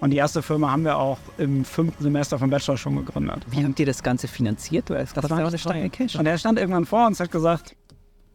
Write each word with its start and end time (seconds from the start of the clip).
Und 0.00 0.10
die 0.10 0.18
erste 0.18 0.42
Firma 0.42 0.70
haben 0.70 0.84
wir 0.84 0.98
auch 0.98 1.18
im 1.38 1.64
fünften 1.64 2.02
Semester 2.02 2.38
vom 2.38 2.50
Bachelor 2.50 2.76
schon 2.76 2.96
gegründet. 2.96 3.46
Wie 3.50 3.64
habt 3.64 3.78
ihr 3.80 3.86
das 3.86 4.02
Ganze 4.02 4.28
finanziert? 4.28 4.90
Das, 4.90 5.12
das 5.14 5.30
war 5.30 5.38
eine 5.38 5.58
steile 5.58 5.88
Cash. 5.88 6.16
Und 6.16 6.26
er 6.26 6.36
stand 6.36 6.58
irgendwann 6.58 6.84
vor 6.84 7.06
uns 7.06 7.18
und 7.18 7.24
hat 7.24 7.32
gesagt, 7.32 7.76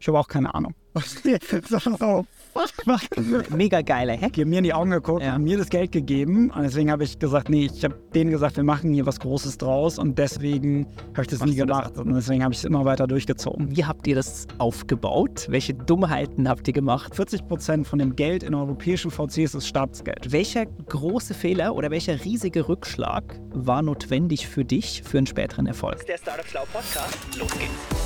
ich 0.00 0.08
habe 0.08 0.18
auch 0.18 0.26
keine 0.26 0.52
Ahnung. 0.54 0.74
so, 0.94 2.26
Mega 3.50 3.80
geiler 3.82 4.16
Hack. 4.20 4.34
Die 4.34 4.42
haben 4.42 4.50
mir 4.50 4.58
in 4.58 4.64
die 4.64 4.74
Augen 4.74 4.90
geguckt, 4.90 5.22
Ja. 5.22 5.32
haben 5.32 5.44
mir 5.44 5.56
das 5.58 5.68
Geld 5.68 5.92
gegeben. 5.92 6.50
Und 6.50 6.62
deswegen 6.62 6.90
habe 6.90 7.04
ich 7.04 7.18
gesagt, 7.18 7.48
nee, 7.48 7.70
ich 7.72 7.84
habe 7.84 7.94
denen 8.14 8.30
gesagt, 8.30 8.56
wir 8.56 8.64
machen 8.64 8.92
hier 8.92 9.06
was 9.06 9.18
Großes 9.20 9.58
draus. 9.58 9.98
Und 9.98 10.18
deswegen 10.18 10.86
habe 11.12 11.22
ich 11.22 11.28
das 11.28 11.44
nie 11.44 11.56
du 11.56 11.66
das? 11.66 11.78
gemacht. 11.78 11.98
Und 11.98 12.14
deswegen 12.14 12.42
habe 12.42 12.52
ich 12.52 12.58
es 12.58 12.64
immer 12.64 12.84
weiter 12.84 13.06
durchgezogen. 13.06 13.74
Wie 13.76 13.84
habt 13.84 14.06
ihr 14.06 14.14
das 14.14 14.46
aufgebaut? 14.58 15.46
Welche 15.48 15.74
Dummheiten 15.74 16.48
habt 16.48 16.66
ihr 16.68 16.74
gemacht? 16.74 17.14
40 17.14 17.46
Prozent 17.48 17.86
von 17.86 17.98
dem 17.98 18.16
Geld 18.16 18.42
in 18.42 18.54
europäischen 18.54 19.10
VCs 19.10 19.54
ist 19.54 19.66
Staatsgeld. 19.66 20.32
Welcher 20.32 20.66
große 20.66 21.34
Fehler 21.34 21.74
oder 21.74 21.90
welcher 21.90 22.24
riesige 22.24 22.68
Rückschlag 22.68 23.40
war 23.54 23.82
notwendig 23.82 24.46
für 24.48 24.64
dich 24.64 25.02
für 25.02 25.18
einen 25.18 25.26
späteren 25.26 25.66
Erfolg? 25.66 26.04
Der 26.06 26.18
Startup 26.18 26.46
Schlau 26.46 26.64
Podcast. 26.72 27.16
Los 27.38 27.50
geht's. 27.58 28.01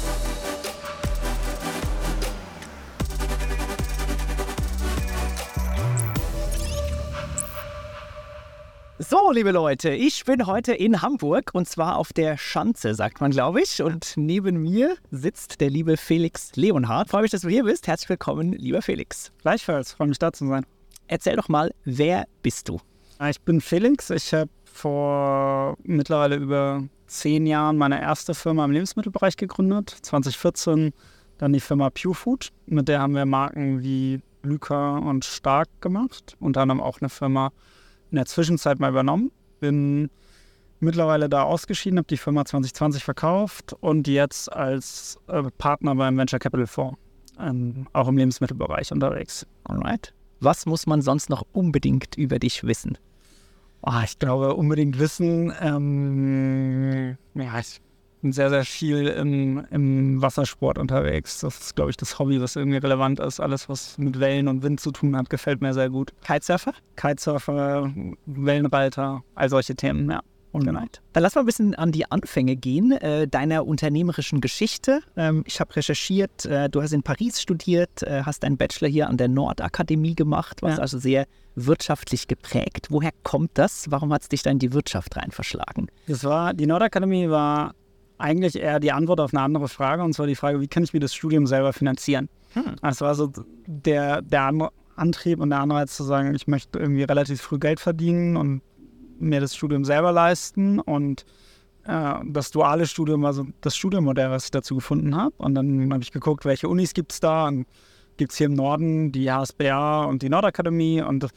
So, 8.99 9.31
liebe 9.31 9.51
Leute, 9.51 9.91
ich 9.91 10.25
bin 10.25 10.47
heute 10.47 10.73
in 10.73 11.03
Hamburg 11.03 11.51
und 11.53 11.69
zwar 11.69 11.99
auf 11.99 12.15
der 12.15 12.39
Schanze, 12.39 12.95
sagt 12.95 13.21
man, 13.21 13.31
glaube 13.31 13.61
ich. 13.61 13.83
Und 13.83 14.15
neben 14.17 14.63
mir 14.63 14.97
sitzt 15.11 15.61
der 15.61 15.69
liebe 15.69 15.99
Felix 15.99 16.57
Leonhardt. 16.57 17.11
Freue 17.11 17.21
mich, 17.21 17.31
dass 17.31 17.43
du 17.43 17.51
hier 17.51 17.65
bist. 17.65 17.87
Herzlich 17.89 18.09
willkommen, 18.09 18.53
lieber 18.55 18.81
Felix. 18.81 19.33
Gleichfalls, 19.43 19.93
freue 19.93 20.09
mich 20.09 20.19
da 20.19 20.33
zu 20.33 20.47
sein. 20.47 20.65
Erzähl 21.09 21.37
doch 21.37 21.51
mal, 21.51 21.75
wer 21.85 22.27
bist 22.41 22.71
du? 22.71 22.81
Ich 23.29 23.39
bin 23.43 23.61
Felix. 23.61 24.09
Ich 24.09 24.33
habe 24.33 24.49
vor 24.65 25.77
mittlerweile 25.83 26.37
über 26.37 26.83
zehn 27.07 27.45
Jahren 27.45 27.77
meine 27.77 28.01
erste 28.01 28.33
Firma 28.33 28.65
im 28.65 28.71
Lebensmittelbereich 28.71 29.37
gegründet. 29.37 29.91
2014 29.91 30.95
dann 31.37 31.53
die 31.53 31.61
Firma 31.61 31.91
Pure 31.91 32.15
Food. 32.15 32.49
Mit 32.65 32.89
der 32.89 33.01
haben 33.01 33.15
wir 33.15 33.27
Marken 33.27 33.83
wie 33.83 34.23
Lyca 34.43 34.97
und 34.97 35.27
Stark 35.27 35.69
gemacht. 35.83 36.35
Unter 36.41 36.63
anderem 36.63 36.81
auch 36.81 37.03
eine 37.03 37.11
Firma 37.11 37.53
in 38.17 38.21
der 38.21 38.27
Zwischenzeit 38.27 38.81
mal 38.81 38.89
übernommen. 38.89 39.31
Bin 39.61 40.09
mittlerweile 40.81 41.29
da 41.29 41.43
ausgeschieden, 41.43 41.99
habe 41.99 42.09
die 42.09 42.17
Firma 42.17 42.47
2020 42.47 43.05
verkauft 43.05 43.75
und 43.81 44.09
jetzt 44.09 44.51
als 44.51 45.19
äh, 45.29 45.43
Partner 45.59 45.95
beim 45.95 46.17
Venture 46.17 46.39
Capital 46.39 46.67
Fonds, 46.67 46.99
ähm, 47.39 47.87
auch 47.93 48.09
im 48.09 48.17
Lebensmittelbereich 48.17 48.91
unterwegs. 48.91 49.47
Alright. 49.65 50.15
Was 50.41 50.65
muss 50.65 50.87
man 50.87 51.03
sonst 51.03 51.29
noch 51.29 51.45
unbedingt 51.53 52.17
über 52.17 52.39
dich 52.39 52.65
wissen? 52.65 52.97
Ah, 53.83 54.03
ich 54.05 54.19
glaube, 54.19 54.55
unbedingt 54.55 54.99
wissen. 54.99 55.53
Ähm, 55.61 57.19
ja, 57.35 57.59
ich 57.59 57.81
bin 58.27 58.33
sehr, 58.33 58.51
sehr 58.51 58.65
viel 58.65 59.07
im, 59.07 59.65
im 59.71 60.21
Wassersport 60.21 60.79
unterwegs. 60.79 61.41
Das 61.41 61.59
ist, 61.61 61.77
glaube 61.77 61.91
ich, 61.91 61.97
das 61.97 62.19
Hobby, 62.19 62.41
was 62.41 62.57
irgendwie 62.57 62.79
relevant 62.79 63.21
ist. 63.21 63.39
Alles, 63.39 63.69
was 63.69 63.97
mit 63.99 64.19
Wellen 64.19 64.49
und 64.49 64.65
Wind 64.65 64.81
zu 64.81 64.91
tun 64.91 65.17
hat, 65.17 65.31
gefällt 65.31 65.61
mir 65.61 65.73
sehr 65.73 65.91
gut. 65.91 66.13
Kitesurfer? 66.27 66.73
Kitesurfer, 66.97 67.93
Wellenreiter, 68.27 69.23
all 69.37 69.49
solche 69.49 69.77
Themen, 69.77 70.11
ja. 70.11 70.21
Alright. 70.53 71.03
Dann 71.13 71.23
lass 71.23 71.35
mal 71.35 71.43
ein 71.43 71.47
bisschen 71.47 71.75
an 71.75 71.93
die 71.93 72.11
Anfänge 72.11 72.57
gehen, 72.57 72.93
äh, 72.93 73.29
deiner 73.29 73.67
unternehmerischen 73.67 74.41
Geschichte. 74.41 75.01
Ähm, 75.15 75.45
ich 75.47 75.61
habe 75.61 75.77
recherchiert, 75.77 76.47
äh, 76.47 76.71
du 76.71 76.81
hast 76.81 76.93
in 76.93 77.03
Paris 77.03 77.43
studiert, 77.43 78.03
äh, 78.03 78.23
hast 78.25 78.43
deinen 78.43 78.57
Bachelor 78.57 78.89
hier 78.89 79.09
an 79.09 79.19
der 79.19 79.29
Nordakademie 79.29 80.15
gemacht, 80.15 80.63
was 80.63 80.77
Ja. 80.77 80.83
also 80.83 80.99
sehr 80.99 81.27
wirtschaftlich 81.57 82.27
geprägt. 82.27 82.87
Woher 82.89 83.11
kommt 83.23 83.51
das? 83.55 83.91
Warum 83.91 84.11
hat 84.15 84.23
es 84.23 84.29
dich 84.31 84.43
da 84.43 84.51
in 84.51 84.59
die 84.59 84.73
Wirtschaft 84.73 85.17
rein 85.17 85.31
verschlagen? 85.31 85.89
Das 86.09 86.25
war, 86.25 86.55
die 86.55 86.67
Nordakademie 86.67 87.29
war 87.29 87.75
eigentlich 88.19 88.57
eher 88.57 88.81
die 88.81 88.93
Antwort 88.93 89.21
auf 89.21 89.33
eine 89.35 89.43
andere 89.43 89.69
Frage, 89.69 90.03
und 90.03 90.13
zwar 90.15 90.27
die 90.27 90.35
Frage, 90.37 90.61
wie 90.61 90.69
kann 90.69 90.83
ich 90.85 90.93
mir 90.93 91.01
das 91.01 91.15
Studium 91.15 91.47
selber 91.47 91.73
finanzieren? 91.73 92.29
Das 92.81 93.01
war 93.01 93.15
so 93.15 93.33
der, 93.67 94.23
der 94.23 94.43
An- 94.43 94.69
Antrieb 94.97 95.41
und 95.41 95.51
der 95.51 95.61
Anreiz 95.61 95.95
zu 95.97 96.05
sagen, 96.05 96.35
ich 96.35 96.47
möchte 96.47 96.79
irgendwie 96.79 97.03
relativ 97.03 97.43
früh 97.43 97.59
Geld 97.59 97.81
verdienen 97.81 98.37
und 98.37 98.63
mir 99.19 99.41
das 99.41 99.55
Studium 99.55 99.85
selber 99.85 100.13
leisten 100.13 100.79
und 100.81 101.25
äh, 101.85 102.15
das 102.25 102.51
duale 102.51 102.87
Studium 102.87 103.23
war 103.23 103.33
so 103.33 103.47
das 103.61 103.77
Studienmodell, 103.77 104.31
was 104.31 104.47
ich 104.47 104.51
dazu 104.51 104.75
gefunden 104.75 105.15
habe. 105.15 105.35
Und 105.39 105.55
dann 105.55 105.93
habe 105.93 106.03
ich 106.03 106.13
geguckt, 106.13 106.45
welche 106.45 106.69
Unis 106.69 106.95
gibt 106.95 107.13
es 107.13 107.21
da 107.21 107.47
und 107.47 107.67
gibt 108.17 108.33
es 108.33 108.39
hier 108.39 108.47
im 108.47 108.55
Norden 108.55 109.13
die 109.13 109.31
HSBA 109.31 110.05
und 110.05 110.23
die 110.23 110.29
Nordakademie 110.31 111.03
und 111.03 111.29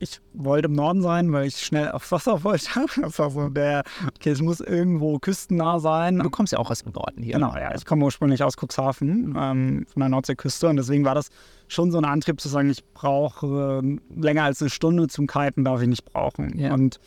ich 0.00 0.20
wollte 0.32 0.66
im 0.66 0.74
Norden 0.74 1.02
sein, 1.02 1.32
weil 1.32 1.46
ich 1.46 1.58
schnell 1.58 1.90
aufs 1.90 2.12
Wasser 2.12 2.44
wollte. 2.44 2.68
Das 3.00 3.18
war 3.18 3.30
so 3.30 3.48
der, 3.48 3.82
okay, 4.14 4.30
es 4.30 4.40
muss 4.40 4.60
irgendwo 4.60 5.18
küstennah 5.18 5.78
sein. 5.78 6.18
Du 6.18 6.30
kommst 6.30 6.52
ja 6.52 6.58
auch 6.58 6.70
aus 6.70 6.82
dem 6.82 6.92
Norden 6.92 7.22
hier. 7.22 7.34
Genau, 7.34 7.54
ja. 7.54 7.74
Ich 7.74 7.84
komme 7.84 8.04
ursprünglich 8.04 8.42
aus 8.42 8.54
Cuxhaven, 8.56 9.36
ähm, 9.38 9.86
von 9.92 10.00
der 10.00 10.08
Nordseeküste. 10.08 10.68
Und 10.68 10.76
deswegen 10.76 11.04
war 11.04 11.14
das 11.14 11.28
schon 11.68 11.90
so 11.90 11.98
ein 11.98 12.04
Antrieb 12.04 12.40
zu 12.40 12.48
sagen, 12.48 12.70
ich 12.70 12.84
brauche 12.94 13.82
äh, 13.82 14.20
länger 14.20 14.44
als 14.44 14.60
eine 14.60 14.70
Stunde 14.70 15.08
zum 15.08 15.26
Kiten, 15.26 15.64
darf 15.64 15.82
ich 15.82 15.88
nicht 15.88 16.04
brauchen. 16.04 16.58
Ja. 16.58 16.72
Und 16.72 17.00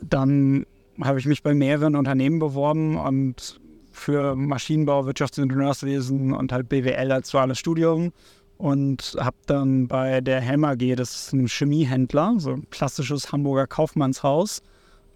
dann 0.00 0.66
habe 1.00 1.18
ich 1.18 1.26
mich 1.26 1.42
bei 1.42 1.54
mehreren 1.54 1.96
Unternehmen 1.96 2.38
beworben 2.38 2.96
und 2.96 3.60
für 3.92 4.34
Maschinenbau, 4.36 5.06
Wirtschaftsingenieurswesen 5.06 6.32
und 6.32 6.52
halt 6.52 6.68
BWL 6.68 7.12
als 7.12 7.30
duales 7.30 7.58
Studium. 7.58 8.12
Und 8.60 9.16
habe 9.18 9.38
dann 9.46 9.88
bei 9.88 10.20
der 10.20 10.42
Helm 10.42 10.64
AG, 10.64 10.94
das 10.94 11.14
ist 11.14 11.32
ein 11.32 11.48
Chemiehändler, 11.48 12.34
so 12.36 12.52
ein 12.52 12.68
klassisches 12.68 13.32
Hamburger 13.32 13.66
Kaufmannshaus, 13.66 14.60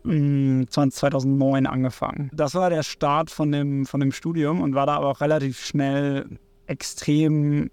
mh, 0.05 0.65
20- 0.65 0.91
2009 0.91 1.67
angefangen. 1.67 2.31
Das 2.33 2.55
war 2.55 2.71
der 2.71 2.83
Start 2.83 3.31
von 3.31 3.53
dem, 3.53 3.85
von 3.85 4.01
dem 4.01 4.13
Studium 4.13 4.63
und 4.63 4.75
war 4.75 4.87
da 4.87 4.97
aber 4.97 5.09
auch 5.09 5.21
relativ 5.21 5.63
schnell 5.63 6.39
extrem 6.67 7.71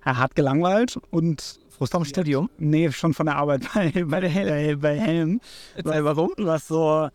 hart 0.00 0.34
gelangweilt 0.34 0.98
und 1.10 1.60
Vom 1.90 2.06
Studium? 2.06 2.48
Nee, 2.56 2.90
schon 2.92 3.12
von 3.12 3.26
der 3.26 3.36
Arbeit 3.36 3.68
bei, 3.74 4.04
bei, 4.06 4.20
der 4.20 4.76
bei 4.76 4.98
Helm. 4.98 5.38
Erzähl, 5.76 6.02
warum? 6.02 6.30
Was 6.38 6.66
so, 6.66 7.10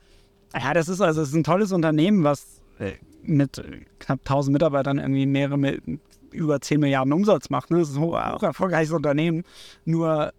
ja, 0.53 0.73
das 0.75 0.87
ist 0.87 1.01
also 1.01 1.23
es 1.23 1.29
ist 1.29 1.35
ein 1.35 1.43
tolles 1.43 1.71
Unternehmen, 1.71 2.23
was 2.23 2.61
mit 3.23 3.63
knapp 3.97 4.19
1000 4.19 4.53
Mitarbeitern 4.53 4.99
irgendwie 4.99 5.25
mehrere, 5.25 5.57
über 6.31 6.61
10 6.61 6.79
Milliarden 6.79 7.13
Umsatz 7.13 7.49
macht. 7.49 7.71
Ne? 7.71 7.79
Das 7.79 7.89
ist 7.89 7.95
ein 7.95 8.01
hoch, 8.01 8.43
erfolgreiches 8.43 8.91
Unternehmen. 8.91 9.43
Nur 9.85 10.33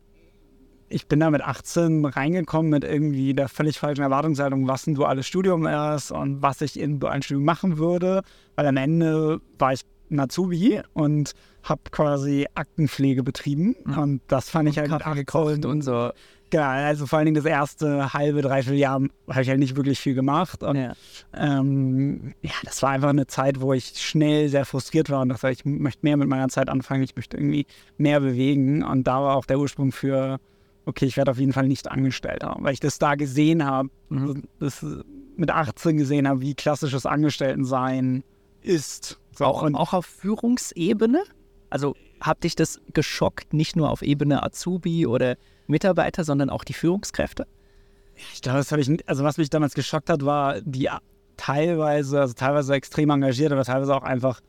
ich 0.89 1.07
bin 1.07 1.21
da 1.21 1.31
mit 1.31 1.41
18 1.41 2.05
reingekommen 2.05 2.71
mit 2.71 2.85
irgendwie 2.85 3.33
der 3.33 3.49
völlig 3.49 3.79
falschen 3.79 4.03
Erwartungshaltung, 4.03 4.67
was 4.67 4.87
ein 4.87 4.95
duales 4.95 5.27
Studium 5.27 5.67
ist 5.67 6.11
und 6.11 6.43
was 6.43 6.61
ich 6.61 6.79
in 6.79 6.99
dualen 6.99 7.23
Studium 7.23 7.45
machen 7.45 7.79
würde. 7.79 8.23
Weil 8.57 8.67
am 8.67 8.77
Ende 8.77 9.41
war 9.59 9.73
ich 9.73 9.83
ein 10.11 10.19
Azubi 10.19 10.83
und 10.93 11.33
habe 11.63 11.83
quasi 11.93 12.47
Aktenpflege 12.55 13.23
betrieben. 13.23 13.77
Und 13.97 14.21
das 14.27 14.51
fand 14.51 14.69
ich 14.69 14.79
halt 14.79 14.91
Kaffee 14.91 15.15
gekocht 15.21 15.65
und 15.65 15.83
so. 15.83 16.11
Genau, 16.51 16.65
also 16.65 17.07
vor 17.07 17.19
allen 17.19 17.27
Dingen 17.27 17.37
das 17.37 17.45
erste 17.45 18.13
halbe, 18.13 18.43
dreiviertel 18.43 18.79
Jahr 18.79 19.01
habe 19.29 19.43
ich 19.43 19.49
halt 19.49 19.61
nicht 19.61 19.77
wirklich 19.77 20.01
viel 20.01 20.15
gemacht. 20.15 20.63
Und 20.65 20.77
Ja. 20.77 20.93
ähm, 21.33 22.35
ja, 22.43 22.51
das 22.65 22.83
war 22.83 22.91
einfach 22.91 23.11
eine 23.11 23.29
Zeit, 23.29 23.61
wo 23.61 23.73
ich 23.73 23.93
schnell 24.01 24.49
sehr 24.49 24.65
frustriert 24.65 25.11
war 25.11 25.23
und 25.23 25.29
dachte, 25.29 25.51
ich 25.51 25.65
möchte 25.65 26.01
mehr 26.03 26.17
mit 26.17 26.29
meiner 26.29 26.49
Zeit 26.49 26.69
anfangen, 26.69 27.05
ich 27.05 27.15
möchte 27.15 27.37
irgendwie 27.37 27.67
mehr 27.99 28.19
bewegen. 28.21 28.83
Und 28.83 29.05
da 29.07 29.21
war 29.23 29.37
auch 29.37 29.45
der 29.47 29.61
Ursprung 29.61 29.93
für, 29.93 30.41
okay, 30.87 31.05
ich 31.07 31.17
werde 31.17 31.31
auf 31.31 31.39
jeden 31.39 31.53
Fall 31.53 31.69
nicht 31.69 31.89
Angestellter, 31.91 32.57
weil 32.59 32.73
ich 32.75 32.81
das 32.81 32.99
da 32.99 33.15
gesehen 33.15 33.65
habe, 33.65 33.89
Mhm. 34.09 34.43
das 34.59 34.85
mit 35.37 35.51
18 35.51 35.97
gesehen 35.99 36.27
habe, 36.27 36.41
wie 36.41 36.55
klassisches 36.55 37.07
Angestelltensein 37.07 38.25
ist. 38.61 39.21
So, 39.37 39.45
Auch, 39.45 39.63
und 39.63 39.77
auch 39.77 39.93
auf 39.93 40.05
Führungsebene? 40.05 41.23
Also 41.71 41.95
hat 42.21 42.43
dich 42.43 42.57
das 42.57 42.81
geschockt, 42.93 43.55
nicht 43.55 43.77
nur 43.77 43.89
auf 43.91 44.03
Ebene 44.03 44.43
Azubi 44.43 45.07
oder 45.07 45.37
Mitarbeiter, 45.71 46.25
sondern 46.25 46.51
auch 46.51 46.65
die 46.65 46.75
Führungskräfte? 46.75 47.47
Ich 48.35 48.43
glaube, 48.43 48.59
das 48.59 48.71
habe 48.71 48.83
ich, 48.83 49.09
also 49.09 49.25
was 49.25 49.39
mich 49.39 49.51
damals 49.51 49.75
geschockt 49.75 50.11
hat, 50.11 50.25
war 50.25 50.61
die 50.61 50.91
teilweise, 51.37 52.21
also 52.21 52.35
teilweise 52.35 52.75
extrem 52.75 53.11
engagiert, 53.11 53.53
aber 53.53 53.65
teilweise 53.65 53.95
auch 53.95 54.03
einfach 54.03 54.41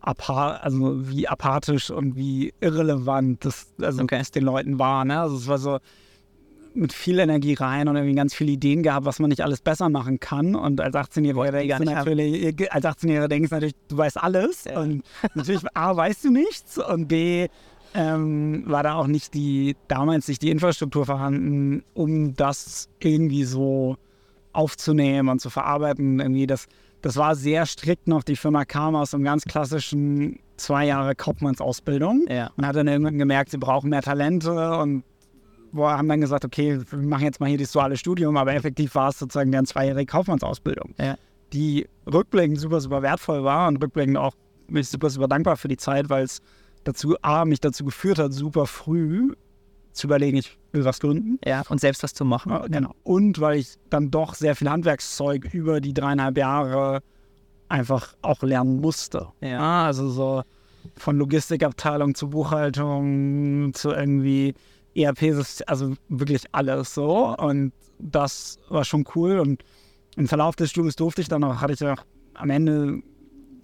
apart, 0.00 0.62
also 0.62 1.08
wie 1.08 1.26
apathisch 1.26 1.90
und 1.90 2.14
wie 2.14 2.54
irrelevant 2.60 3.44
das, 3.44 3.66
also 3.80 4.02
Okay. 4.04 4.18
das 4.18 4.30
den 4.30 4.44
Leuten 4.44 4.78
war. 4.78 5.04
Ne? 5.04 5.20
Also 5.20 5.36
es 5.36 5.48
war 5.48 5.58
so 5.58 5.78
mit 6.74 6.92
viel 6.92 7.18
Energie 7.18 7.54
rein 7.54 7.88
und 7.88 7.96
irgendwie 7.96 8.14
ganz 8.14 8.34
viele 8.34 8.52
Ideen 8.52 8.82
gehabt, 8.82 9.06
was 9.06 9.18
man 9.18 9.30
nicht 9.30 9.42
alles 9.42 9.60
besser 9.60 9.88
machen 9.88 10.20
kann. 10.20 10.54
Und 10.54 10.80
als 10.80 10.94
18-Jähriger 10.94 11.60
die 11.60 11.68
gar 11.68 11.78
denkst 11.78 11.78
du 11.78 11.84
natürlich, 11.84 12.72
als 12.72 12.84
18-Jähriger 12.84 13.28
denkst 13.28 13.48
du 13.48 13.54
natürlich, 13.56 13.74
du 13.88 13.96
weißt 13.96 14.22
alles. 14.22 14.64
Ja. 14.64 14.80
Und 14.80 15.02
natürlich 15.34 15.62
A, 15.74 15.96
weißt 15.96 16.24
du 16.24 16.30
nichts 16.30 16.78
und 16.78 17.08
B, 17.08 17.48
ähm, 17.96 18.64
war 18.66 18.82
da 18.82 18.94
auch 18.94 19.06
nicht 19.06 19.32
die, 19.34 19.74
damals 19.88 20.28
nicht 20.28 20.42
die 20.42 20.50
Infrastruktur 20.50 21.06
vorhanden, 21.06 21.82
um 21.94 22.34
das 22.34 22.88
irgendwie 23.00 23.44
so 23.44 23.96
aufzunehmen 24.52 25.28
und 25.30 25.40
zu 25.40 25.48
verarbeiten. 25.50 26.20
Irgendwie 26.20 26.46
das, 26.46 26.66
das 27.02 27.16
war 27.16 27.34
sehr 27.34 27.64
strikt 27.66 28.06
noch. 28.06 28.22
Die 28.22 28.36
Firma 28.36 28.64
kam 28.64 28.94
aus 28.94 29.14
einem 29.14 29.24
ganz 29.24 29.44
klassischen 29.44 30.38
zwei 30.58 30.86
Jahre 30.86 31.14
Kaufmannsausbildung 31.14 32.26
Ja. 32.28 32.50
und 32.56 32.66
hat 32.66 32.76
dann 32.76 32.86
irgendwann 32.88 33.18
gemerkt, 33.18 33.50
sie 33.50 33.58
brauchen 33.58 33.90
mehr 33.90 34.02
Talente 34.02 34.78
und 34.78 35.02
haben 35.74 36.08
dann 36.08 36.20
gesagt, 36.20 36.44
okay, 36.44 36.80
wir 36.90 36.98
machen 36.98 37.24
jetzt 37.24 37.40
mal 37.40 37.48
hier 37.48 37.58
das 37.58 37.72
duale 37.72 37.96
Studium, 37.96 38.36
aber 38.36 38.54
effektiv 38.54 38.94
war 38.94 39.10
es 39.10 39.18
sozusagen 39.18 39.52
deren 39.52 39.66
zweijährige 39.66 40.06
Kaufmannsausbildung, 40.06 40.94
Ja. 40.98 41.16
die 41.52 41.86
rückblickend 42.10 42.58
super, 42.58 42.80
super 42.80 43.02
wertvoll 43.02 43.44
war 43.44 43.68
und 43.68 43.82
rückblickend 43.82 44.16
auch 44.16 44.32
bin 44.68 44.78
ich 44.78 44.88
super, 44.88 45.10
super 45.10 45.28
dankbar 45.28 45.56
für 45.56 45.68
die 45.68 45.76
Zeit, 45.76 46.08
weil 46.08 46.24
es 46.24 46.40
dazu, 46.86 47.16
A, 47.22 47.44
mich 47.44 47.60
dazu 47.60 47.84
geführt 47.84 48.18
hat, 48.18 48.32
super 48.32 48.66
früh 48.66 49.32
zu 49.92 50.06
überlegen, 50.06 50.36
ich 50.36 50.58
will 50.72 50.84
was 50.84 51.00
gründen. 51.00 51.38
Ja, 51.44 51.62
und 51.68 51.80
selbst 51.80 52.02
was 52.02 52.12
zu 52.12 52.24
machen. 52.24 52.52
Ja, 52.52 52.66
genau. 52.66 52.94
Und 53.02 53.40
weil 53.40 53.58
ich 53.58 53.76
dann 53.90 54.10
doch 54.10 54.34
sehr 54.34 54.54
viel 54.54 54.68
Handwerkszeug 54.68 55.52
über 55.52 55.80
die 55.80 55.94
dreieinhalb 55.94 56.36
Jahre 56.36 57.02
einfach 57.68 58.14
auch 58.22 58.42
lernen 58.42 58.80
musste. 58.80 59.28
Ja. 59.40 59.86
also 59.86 60.08
so 60.08 60.42
von 60.96 61.16
Logistikabteilung 61.16 62.14
zu 62.14 62.28
Buchhaltung 62.28 63.72
zu 63.74 63.90
irgendwie 63.90 64.54
ERP, 64.94 65.44
also 65.66 65.94
wirklich 66.08 66.44
alles 66.52 66.94
so. 66.94 67.34
Und 67.36 67.72
das 67.98 68.58
war 68.68 68.84
schon 68.84 69.04
cool. 69.14 69.38
Und 69.38 69.64
im 70.16 70.28
Verlauf 70.28 70.56
des 70.56 70.70
Studiums 70.70 70.96
durfte 70.96 71.22
ich 71.22 71.28
dann 71.28 71.42
auch, 71.42 71.60
hatte 71.60 71.72
ich 71.72 71.84
auch 71.84 72.04
am 72.34 72.50
Ende, 72.50 73.02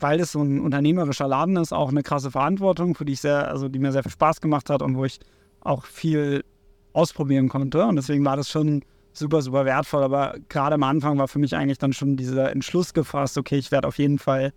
weil 0.03 0.21
es 0.21 0.33
so 0.33 0.43
ein 0.43 0.61
unternehmerischer 0.61 1.29
Laden 1.29 1.57
ist, 1.57 1.73
auch 1.73 1.91
eine 1.91 2.03
krasse 2.03 2.31
Verantwortung, 2.31 2.95
für 2.95 3.05
die 3.05 3.13
ich 3.13 3.21
sehr, 3.21 3.49
also 3.49 3.69
die 3.69 3.79
mir 3.79 3.93
sehr 3.93 4.03
viel 4.03 4.13
Spaß 4.13 4.41
gemacht 4.41 4.69
hat 4.71 4.83
und 4.83 4.97
wo 4.97 5.05
ich 5.05 5.21
auch 5.61 5.85
viel 5.85 6.45
ausprobieren 6.93 7.49
konnte. 7.49 7.87
Und 7.87 7.97
deswegen 7.97 8.25
war 8.25 8.37
das 8.37 8.51
schon 8.51 8.83
super, 9.13 9.43
super 9.43 9.65
wertvoll. 9.65 10.03
Aber 10.03 10.35
gerade 10.49 10.75
am 10.75 10.83
Anfang 10.83 11.19
war 11.19 11.29
für 11.29 11.39
mich 11.39 11.55
eigentlich 11.55 11.79
dann 11.79 11.93
schon 11.93 12.17
dieser 12.17 12.51
Entschluss 12.53 12.93
gefasst, 12.95 13.39
okay, 13.39 13.57
ich 13.57 13.71
werde 13.71 13.89
auf 13.89 13.99
jeden 13.99 14.19
Fall 14.19 14.53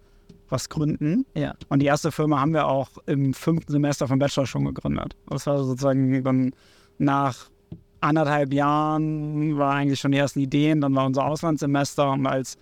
was 0.49 0.69
gründen. 0.69 1.25
Ja. 1.35 1.53
Und 1.69 1.79
die 1.79 1.85
erste 1.85 2.11
Firma 2.11 2.39
haben 2.39 2.53
wir 2.53 2.67
auch 2.67 2.89
im 3.05 3.33
fünften 3.33 3.71
Semester 3.71 4.07
vom 4.07 4.19
Bachelor 4.19 4.45
schon 4.45 4.65
gegründet. 4.65 5.15
Das 5.27 5.47
war 5.47 5.63
sozusagen 5.63 6.23
dann 6.23 6.51
nach 6.97 7.49
anderthalb 8.01 8.53
Jahren 8.53 9.57
war 9.57 9.73
eigentlich 9.73 9.99
schon 9.99 10.11
die 10.11 10.17
ersten 10.17 10.39
Ideen, 10.39 10.81
dann 10.81 10.95
war 10.95 11.05
unser 11.05 11.25
Auslandssemester 11.25 12.11
und 12.11 12.27
als 12.27 12.57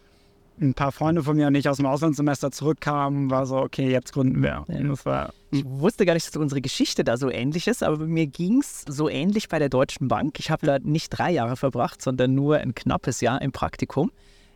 ein 0.62 0.74
paar 0.74 0.92
Freunde 0.92 1.24
von 1.24 1.36
mir 1.36 1.48
und 1.48 1.56
ich 1.56 1.68
aus 1.68 1.78
dem 1.78 1.86
Auslandssemester 1.86 2.52
zurückkamen, 2.52 3.30
war 3.30 3.46
so, 3.46 3.58
okay, 3.58 3.92
jetzt 3.92 4.14
gründen 4.14 4.42
wir. 4.42 4.66
Ja. 4.68 5.32
Ich 5.52 5.64
wusste 5.66 6.06
gar 6.06 6.14
nicht, 6.14 6.28
dass 6.28 6.36
unsere 6.36 6.62
Geschichte 6.62 7.04
da 7.04 7.18
so 7.18 7.30
ähnlich 7.30 7.68
ist, 7.68 7.84
aber 7.84 7.98
mir 7.98 8.28
ging 8.28 8.60
es 8.60 8.86
so 8.88 9.10
ähnlich 9.10 9.50
bei 9.50 9.60
der 9.60 9.70
Deutschen 9.70 10.08
Bank. 10.08 10.40
Ich 10.40 10.50
habe 10.50 10.66
da 10.66 10.80
nicht 10.80 11.10
drei 11.10 11.32
Jahre 11.32 11.56
verbracht, 11.56 12.02
sondern 12.02 12.34
nur 12.34 12.58
ein 12.58 12.74
knappes 12.74 13.22
Jahr 13.22 13.42
im 13.42 13.52
Praktikum. 13.52 14.12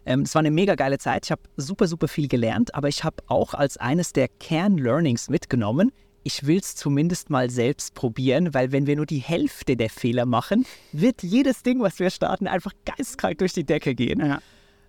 Ähm, 0.05 0.21
Es 0.21 0.33
war 0.33 0.39
eine 0.39 0.51
mega 0.51 0.75
geile 0.75 0.97
Zeit. 0.97 1.25
Ich 1.25 1.31
habe 1.31 1.41
super, 1.57 1.88
super 1.88 2.07
viel 2.07 2.27
gelernt, 2.27 2.73
aber 2.73 2.88
ich 2.88 3.03
habe 3.03 3.17
auch 3.27 3.53
als 3.53 3.77
eines 3.77 4.13
der 4.13 4.27
Kern-Learnings 4.27 5.29
mitgenommen, 5.29 5.91
ich 6.23 6.45
will 6.45 6.57
es 6.59 6.75
zumindest 6.75 7.29
mal 7.29 7.49
selbst 7.49 7.94
probieren, 7.94 8.53
weil 8.53 8.73
wenn 8.73 8.85
wir 8.85 8.97
nur 8.97 9.05
die 9.05 9.19
Hälfte 9.19 9.77
der 9.77 9.89
Fehler 9.89 10.25
machen, 10.25 10.65
wird 10.91 11.23
jedes 11.23 11.63
Ding, 11.63 11.79
was 11.79 11.99
wir 11.99 12.09
starten, 12.09 12.47
einfach 12.47 12.73
geistkrank 12.83 13.38
durch 13.38 13.53
die 13.53 13.63
Decke 13.63 13.95
gehen 13.95 14.19
ja, 14.19 14.41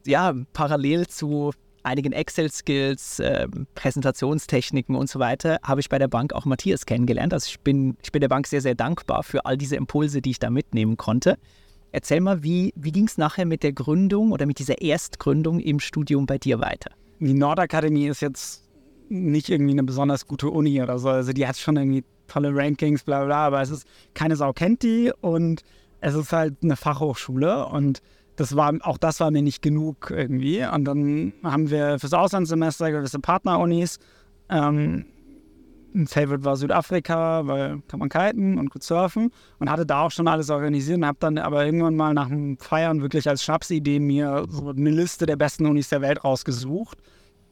ja, 0.07 0.35
parallel 0.53 1.07
zu 1.07 1.53
einigen 1.83 2.13
Excel-Skills, 2.13 3.21
ähm, 3.21 3.67
Präsentationstechniken 3.75 4.95
und 4.95 5.09
so 5.09 5.19
weiter, 5.19 5.59
habe 5.63 5.81
ich 5.81 5.89
bei 5.89 5.99
der 5.99 6.09
Bank 6.09 6.33
auch 6.33 6.45
Matthias 6.45 6.87
kennengelernt. 6.87 7.33
Also 7.33 7.47
ich 7.49 7.61
bin, 7.61 7.97
ich 8.03 8.13
bin 8.13 8.21
der 8.21 8.29
Bank 8.29 8.47
sehr, 8.47 8.61
sehr 8.61 8.75
dankbar 8.75 9.23
für 9.23 9.47
all 9.47 9.57
diese 9.57 9.77
Impulse, 9.77 10.21
die 10.21 10.31
ich 10.31 10.39
da 10.39 10.51
mitnehmen 10.51 10.97
konnte. 10.97 11.39
Erzähl 11.93 12.21
mal, 12.21 12.43
wie, 12.43 12.75
wie 12.77 12.93
ging 12.93 13.07
es 13.07 13.17
nachher 13.17 13.47
mit 13.47 13.63
der 13.63 13.73
Gründung 13.73 14.33
oder 14.33 14.45
mit 14.45 14.59
dieser 14.59 14.83
Erstgründung 14.83 15.61
im 15.61 15.81
Studium 15.81 16.27
bei 16.27 16.37
dir 16.37 16.61
weiter? 16.61 16.91
die 17.21 17.35
Nordakademie 17.35 18.07
ist 18.07 18.21
jetzt 18.21 18.65
nicht 19.09 19.49
irgendwie 19.49 19.73
eine 19.73 19.85
besonders 19.85 20.27
gute 20.27 20.51
Uni 20.51 20.81
oder 20.83 20.99
so. 20.99 21.09
Also 21.09 21.33
die 21.33 21.47
hat 21.47 21.57
schon 21.57 21.77
irgendwie 21.77 22.05
tolle 22.27 22.55
Rankings, 22.55 23.03
bla 23.03 23.25
bla, 23.25 23.47
aber 23.47 23.63
es 23.63 23.71
ist 23.71 23.87
keine 24.15 24.37
Sau 24.37 24.53
kennt 24.53 24.83
die 24.83 25.13
und 25.21 25.63
es 26.01 26.15
ist 26.15 26.33
halt 26.33 26.57
eine 26.63 26.77
Fachhochschule 26.77 27.67
und 27.67 28.03
das 28.39 28.55
war, 28.55 28.73
auch 28.83 28.99
das 28.99 29.19
war 29.19 29.33
mir 29.33 29.43
nicht 29.43 29.63
genug 29.63 30.13
irgendwie. 30.15 30.65
Und 30.65 30.85
dann 30.85 31.33
haben 31.43 31.71
wir 31.71 31.99
fürs 31.99 32.13
Auslandssemester 32.15 32.93
gewisse 32.93 33.19
Partnerunis. 33.19 33.99
Ähm, 34.49 35.07
ein 35.93 36.07
Favorite 36.07 36.45
war 36.45 36.57
Südafrika, 36.57 37.49
weil 37.49 37.83
kann 37.89 37.99
man 37.99 38.09
kiten 38.09 38.57
und 38.57 38.71
gut 38.71 38.85
surfen 38.85 39.33
und 39.59 39.69
hatte 39.69 39.85
da 39.85 40.03
auch 40.03 40.13
schon 40.13 40.29
alles 40.29 40.51
organisiert 40.51 40.99
und 40.99 41.07
habe 41.07 41.19
dann 41.19 41.37
aber 41.37 41.67
irgendwann 41.67 41.97
mal 41.97 42.15
nach 42.15 42.29
dem 42.29 42.57
Feiern 42.59 43.03
wirklich 43.03 43.29
als 43.29 43.43
Schnapsidee 43.43 43.99
mir 43.99 44.47
so 44.49 44.69
eine 44.69 44.91
Liste 44.91 45.27
der 45.27 45.37
besten 45.37 45.67
Unis 45.67 45.89
der 45.89 46.01
Welt 46.01 46.23
rausgesucht 46.23 46.99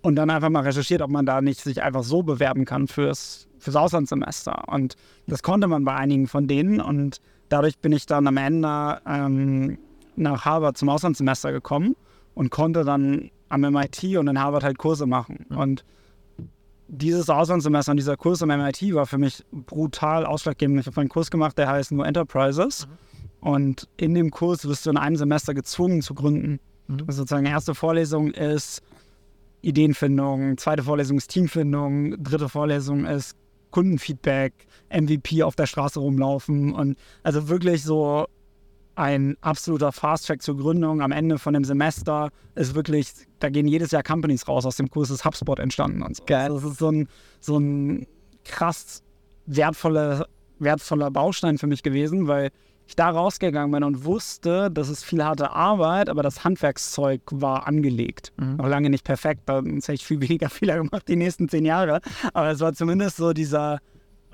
und 0.03 0.15
dann 0.15 0.31
einfach 0.31 0.51
mal 0.51 0.63
recherchiert, 0.63 1.03
ob 1.03 1.11
man 1.11 1.27
da 1.27 1.41
nicht 1.41 1.61
sich 1.61 1.83
einfach 1.83 2.05
so 2.05 2.23
bewerben 2.23 2.65
kann 2.65 2.87
fürs, 2.87 3.49
fürs 3.59 3.75
Auslandssemester. 3.75 4.69
Und 4.69 4.95
das 5.27 5.43
konnte 5.43 5.67
man 5.67 5.85
bei 5.85 5.97
einigen 5.97 6.29
von 6.29 6.47
denen 6.47 6.81
und 6.81 7.17
dadurch 7.49 7.77
bin 7.79 7.91
ich 7.91 8.07
dann 8.07 8.29
am 8.29 8.37
Ende 8.37 9.01
ähm, 9.05 9.79
nach 10.17 10.45
Harvard 10.45 10.77
zum 10.77 10.89
Auslandssemester 10.89 11.53
gekommen 11.53 11.97
und 12.35 12.51
konnte 12.51 12.85
dann 12.85 13.31
am 13.49 13.61
MIT 13.61 14.17
und 14.17 14.29
in 14.29 14.41
Harvard 14.41 14.65
halt 14.65 14.79
Kurse 14.79 15.07
machen. 15.07 15.47
Und 15.51 15.85
dieses 16.89 17.31
Auslandssemester 17.31 17.93
und 17.93 17.97
dieser 17.97 18.17
Kurs 18.17 18.43
am 18.43 18.49
MIT 18.49 18.95
war 18.95 19.07
für 19.07 19.19
mich 19.19 19.45
brutal 19.53 20.25
ausschlaggebend. 20.25 20.81
Ich 20.81 20.87
habe 20.87 21.01
einen 21.01 21.09
Kurs 21.09 21.31
gemacht, 21.31 21.59
der 21.59 21.69
heißt 21.69 21.93
nur 21.93 22.07
Enterprises. 22.07 22.87
Und 23.41 23.89
in 23.97 24.15
dem 24.15 24.31
Kurs 24.31 24.67
wirst 24.67 24.87
du 24.87 24.91
in 24.91 24.97
einem 24.97 25.17
Semester 25.17 25.55
gezwungen 25.55 26.03
zu 26.03 26.15
gründen. 26.15 26.61
Also 26.89 27.23
sozusagen 27.23 27.47
erste 27.47 27.75
Vorlesung 27.75 28.31
ist 28.31 28.83
Ideenfindung, 29.63 30.57
zweite 30.59 30.85
Vorlesung 30.85 31.17
ist 31.17 31.29
Teamfindung, 31.29 32.23
dritte 32.23 32.49
Vorlesung 32.49 33.05
ist 33.05 33.37
Kundenfeedback, 33.73 34.53
MVP 34.91 35.43
auf 35.43 35.57
der 35.57 35.67
Straße 35.67 35.99
rumlaufen 35.99 36.73
und 36.73 36.97
also 37.25 37.49
wirklich 37.49 37.83
so 37.83 38.27
ein 38.97 39.37
absoluter 39.43 39.93
Fast-Track 39.93 40.43
zur 40.43 40.57
Gründung 40.57 41.03
am 41.03 41.13
Ende 41.13 41.39
von 41.39 41.55
dem 41.55 41.65
Semester 41.65 42.31
ist 42.55 42.75
wirklich, 42.75 43.13
da 43.39 43.51
gehen 43.51 43.69
jedes 43.69 43.91
Jahr 43.91 44.03
Companies 44.03 44.49
raus. 44.49 44.67
Aus 44.67 44.77
dem 44.77 44.91
Kurs 44.91 45.11
ist 45.11 45.25
HubSpot 45.25 45.59
entstanden 45.59 46.03
und 46.03 46.17
so. 46.17 46.25
Geil. 46.25 46.51
Also 46.51 46.61
das 46.61 46.73
ist 46.73 46.79
so 46.79 46.91
ein, 46.91 47.09
so 47.41 47.59
ein 47.59 48.07
krass 48.45 49.03
wertvoller, 49.47 50.27
wertvoller 50.59 51.11
Baustein 51.11 51.59
für 51.59 51.67
mich 51.67 51.83
gewesen, 51.83 52.27
weil 52.27 52.51
ich 52.89 52.97
da 52.97 53.11
rausgegangen 53.11 53.73
bin 53.73 53.83
und 53.83 54.05
wusste, 54.05 54.71
das 54.71 54.89
ist 54.89 55.05
viel 55.05 55.23
harte 55.23 55.51
Arbeit, 55.51 56.09
aber 56.09 56.23
das 56.23 56.45
Handwerkszeug 56.45 57.21
war 57.33 57.67
angelegt. 57.67 58.33
Noch 58.37 58.69
lange 58.69 58.91
nicht 58.91 59.05
perfekt, 59.05 59.43
dann 59.47 59.75
hätte 59.75 59.93
ich 59.93 60.07
viel 60.07 60.21
weniger 60.27 60.49
Fehler 60.49 60.79
gemacht 60.79 61.09
die 61.09 61.17
nächsten 61.17 61.49
zehn 61.49 61.65
Jahre. 61.65 62.01
Aber 62.33 62.51
es 62.51 62.61
war 62.61 62.73
zumindest 62.73 63.17
so 63.17 63.33
dieser, 63.33 63.81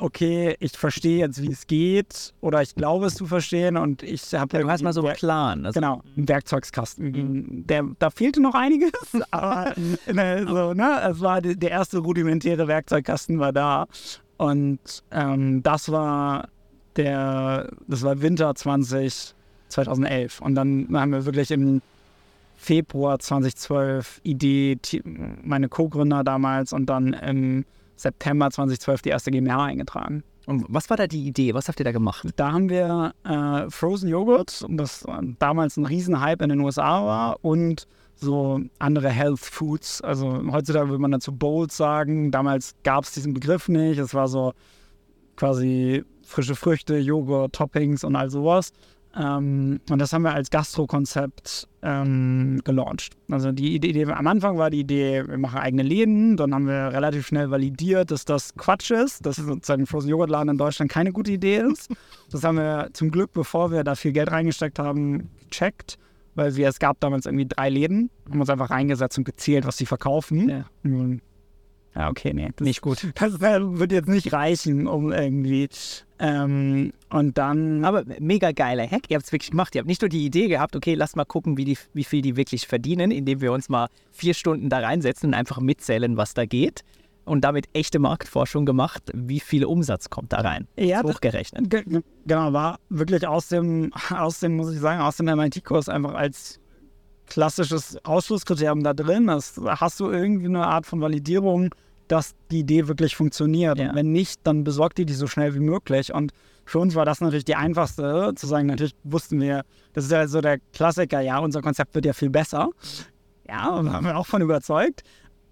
okay, 0.03 0.57
ich 0.59 0.73
verstehe 0.73 1.19
jetzt, 1.19 1.41
wie 1.41 1.53
es 1.53 1.67
geht 1.67 2.35
oder 2.41 2.61
ich 2.61 2.75
glaube 2.75 3.07
es 3.07 3.15
zu 3.15 3.27
verstehen 3.27 3.77
und 3.77 4.03
ich 4.03 4.35
habe 4.35 4.59
Du 4.59 4.69
hast 4.69 4.83
mal 4.83 4.93
so 4.93 5.07
einen 5.07 5.17
Plan. 5.17 5.65
Also, 5.65 5.81
Genau, 5.81 6.03
ein 6.17 6.29
Werkzeugskasten. 6.29 7.67
Der, 7.67 7.85
da 7.99 8.11
fehlte 8.11 8.43
noch 8.43 8.55
einiges, 8.55 8.93
aber 9.31 9.75
ne, 10.13 10.45
so, 10.47 10.75
ne, 10.75 11.01
es 11.09 11.21
war 11.21 11.41
der 11.41 11.71
erste 11.71 11.99
rudimentäre 11.99 12.67
Werkzeugkasten 12.67 13.39
war 13.39 13.53
da. 13.53 13.87
Und 14.37 14.81
ähm, 15.13 15.63
das 15.63 15.91
war 15.91 16.49
der, 16.97 17.71
das 17.87 18.03
war 18.03 18.21
Winter 18.21 18.55
20, 18.55 19.35
2011. 19.69 20.41
Und 20.41 20.57
dann 20.57 20.89
haben 20.93 21.13
wir 21.13 21.25
wirklich 21.25 21.51
im 21.53 21.81
Februar 22.57 23.19
2012 23.21 24.21
Idee, 24.25 24.79
meine 25.43 25.69
Co-Gründer 25.69 26.25
damals 26.25 26.73
und 26.73 26.87
dann 26.87 27.13
im 27.13 27.65
September 28.03 28.51
2012 28.51 29.03
die 29.03 29.11
erste 29.11 29.31
GmbH 29.31 29.65
eingetragen. 29.65 30.25
Und 30.47 30.65
was 30.69 30.91
war 30.91 30.97
da 30.97 31.07
die 31.07 31.27
Idee? 31.27 31.55
Was 31.55 31.69
habt 31.69 31.81
ihr 31.81 31.85
da 31.85 31.93
gemacht? 31.93 32.27
Da 32.37 32.53
haben 32.53 32.69
wir 32.69 33.15
äh, 33.25 33.71
Frozen 33.71 34.09
Joghurt, 34.09 34.65
das 34.69 35.05
damals 35.39 35.77
ein 35.77 35.87
Riesenhype 35.87 36.43
in 36.43 36.51
den 36.51 36.61
USA 36.61 37.05
war, 37.05 37.39
und 37.43 37.87
so 38.17 38.61
andere 38.79 39.09
Health 39.09 39.41
Foods. 39.41 40.01
Also 40.01 40.43
heutzutage 40.51 40.89
würde 40.89 41.01
man 41.01 41.13
dazu 41.13 41.33
Bowls 41.33 41.77
sagen. 41.77 42.31
Damals 42.31 42.75
gab 42.83 43.05
es 43.05 43.13
diesen 43.13 43.35
Begriff 43.35 43.69
nicht. 43.69 43.99
Es 43.99 44.15
war 44.15 44.29
so 44.29 44.53
quasi 45.37 46.05
frische 46.25 46.55
Früchte, 46.55 46.99
Joghurt, 46.99 47.55
Toppings 47.55 48.05
und 48.05 48.17
all 48.17 48.31
sowas. 48.31 48.73
Ähm, 49.15 49.81
und 49.91 49.99
das 49.99 50.13
haben 50.13 50.23
wir 50.23 50.33
als 50.33 50.51
Gastro-Konzept 50.51 51.69
ähm, 51.83 52.61
gelauncht. 52.65 53.13
Also 53.31 53.53
die 53.53 53.75
Idee, 53.75 54.07
am 54.07 54.27
Anfang 54.27 54.57
war 54.57 54.71
die 54.71 54.81
Idee, 54.81 55.25
wir 55.27 55.39
machen 55.39 55.59
eigene 55.59 55.83
Läden. 55.83 56.37
Dann 56.37 56.55
haben 56.55 56.67
wir 56.67 56.93
relativ 56.93 57.27
schnell 57.27 57.51
validiert, 57.51 58.11
dass 58.11 58.25
das 58.25 58.55
Quatsch 58.55 58.91
ist, 58.91 59.25
dass 59.27 59.37
sozusagen 59.37 59.87
Frozen 59.87 60.09
Joghurt-Laden 60.09 60.51
in 60.51 60.59
Deutschland 60.59 60.91
keine 60.91 61.13
gute 61.13 61.33
Idee 61.33 61.59
ist. 61.59 61.91
Das 62.31 62.45
haben 62.45 62.57
wir 62.57 62.91
zum 62.93 63.11
Glück, 63.11 63.33
bevor 63.33 63.71
wir 63.71 63.85
da 63.85 63.95
viel 63.95 64.13
Geld 64.13 64.31
reingesteckt 64.31 64.79
haben, 64.79 65.31
gecheckt, 65.51 65.99
weil 66.35 66.57
wir, 66.57 66.69
es 66.69 66.79
gab 66.79 66.99
damals 67.01 67.27
irgendwie 67.27 67.47
drei 67.47 67.69
Läden, 67.69 68.11
haben 68.31 68.41
uns 68.41 68.49
einfach 68.49 68.71
reingesetzt 68.71 69.19
und 69.19 69.25
gezählt, 69.25 69.67
was 69.67 69.77
sie 69.77 69.87
verkaufen. 69.87 70.49
Ja. 70.49 70.65
Und, 70.85 71.21
ja, 71.95 72.09
okay, 72.11 72.33
nee. 72.35 72.49
Das, 72.57 72.65
nicht 72.65 72.81
gut. 72.81 73.07
Das 73.17 73.35
äh, 73.43 73.61
wird 73.79 73.93
jetzt 73.93 74.09
nicht 74.09 74.33
reichen, 74.33 74.87
um 74.87 75.13
irgendwie. 75.13 75.69
Ähm, 76.19 76.93
und 77.11 77.37
dann. 77.39 77.85
Aber 77.85 78.05
mega 78.21 78.53
geiler 78.53 78.87
Hack. 78.89 79.03
Ihr 79.09 79.17
habt 79.17 79.27
es 79.27 79.33
wirklich 79.33 79.51
gemacht. 79.51 79.75
Ihr 79.75 79.81
habt 79.81 79.89
nicht 79.89 80.01
nur 80.03 80.09
die 80.09 80.25
Idee 80.25 80.49
gehabt, 80.49 80.77
okay, 80.77 80.95
lass 80.95 81.17
mal 81.17 81.25
gucken, 81.25 81.57
wie, 81.57 81.65
die, 81.65 81.77
wie 81.95 82.05
viel 82.05 82.23
die 82.23 82.37
wirklich 82.37 82.67
verdienen, 82.67 83.11
indem 83.11 83.41
wir 83.41 83.53
uns 83.53 83.69
mal 83.69 83.89
vier 84.11 84.35
Stunden 84.35 84.69
da 84.69 84.79
reinsetzen 84.79 85.29
und 85.31 85.35
einfach 85.35 85.59
mitzählen, 85.61 86.17
was 86.17 86.35
da 86.35 86.45
geht. 86.47 86.83
und 87.25 87.43
damit 87.45 87.67
echte 87.73 87.99
Marktforschung 87.99 88.67
gemacht. 88.67 89.03
Wie 89.15 89.41
viel 89.41 89.65
Umsatz 89.65 90.11
kommt 90.11 90.33
da 90.33 90.39
rein? 90.39 90.67
Ja, 90.77 91.03
Hochgerechnet. 91.03 91.69
Ge- 91.71 91.85
ge- 91.85 92.03
Genau, 92.27 92.53
war 92.53 92.79
wirklich 92.89 93.27
aus 93.27 93.49
dem, 93.49 93.93
aus 94.17 94.41
dem, 94.41 94.57
muss 94.57 94.73
ich 94.73 94.81
sagen, 94.81 95.01
aus 95.01 95.17
dem 95.19 95.27
MIT-Kurs 95.27 95.89
einfach 95.89 96.15
als 96.15 96.59
klassisches 97.33 97.97
Ausschlusskriterium 98.05 98.83
da 98.83 98.93
drin. 98.93 99.27
Das, 99.27 99.59
hast 99.65 99.99
du 100.01 100.11
irgendwie 100.11 100.47
eine 100.47 100.67
Art 100.67 100.85
von 100.85 101.01
Validierung, 101.01 101.75
dass 102.09 102.35
die 102.51 102.61
Idee 102.61 102.89
wirklich 102.89 103.17
funktioniert. 103.17 103.79
Ja. 103.79 103.89
Und 103.89 103.97
wenn 103.97 104.13
nicht, 104.13 104.41
dann 104.45 104.65
besorgt 104.65 104.99
die 104.99 105.07
die 105.07 105.15
so 105.15 105.27
schnell 105.27 105.55
wie 105.55 105.61
möglich. 105.61 106.13
Und 106.13 106.33
für 106.67 106.79
uns 106.79 106.95
war 106.95 107.07
das 107.07 107.23
natürlich 107.23 107.47
die 107.47 107.55
einfachste, 107.55 108.33
zu 108.37 108.47
sagen, 108.47 108.67
natürlich 108.67 108.95
wussten 109.05 109.41
wir, 109.41 109.65
das 109.95 110.05
ist 110.05 110.11
ja 110.11 110.29
so 110.29 110.43
der 110.43 110.59
Klassiker, 110.75 111.21
ja, 111.21 111.39
unser 111.39 111.63
Konzept 111.63 111.95
wird 111.95 112.05
ja 112.05 112.13
viel 112.13 112.29
besser. 112.29 112.69
Ja, 113.49 113.81
da 113.83 113.93
haben 113.93 114.05
wir 114.05 114.17
auch 114.19 114.27
von 114.27 114.43
überzeugt. 114.43 115.03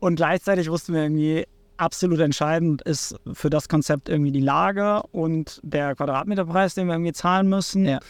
Und 0.01 0.17
gleichzeitig 0.17 0.69
wussten 0.69 0.93
wir 0.93 1.03
irgendwie, 1.03 1.47
absolut 1.79 2.21
entscheidend 2.21 2.83
ist 2.83 3.17
für 3.33 3.49
das 3.49 3.71
Konzept 3.71 4.11
irgendwie 4.11 4.33
die 4.33 4.41
Lage 4.41 5.03
und 5.13 5.61
der 5.63 5.95
Quadratmeterpreis, 5.95 6.75
den 6.75 6.89
wir 6.89 6.95
irgendwie 6.95 7.15
zahlen 7.15 7.49
müssen. 7.49 7.87
Ja. 7.87 8.01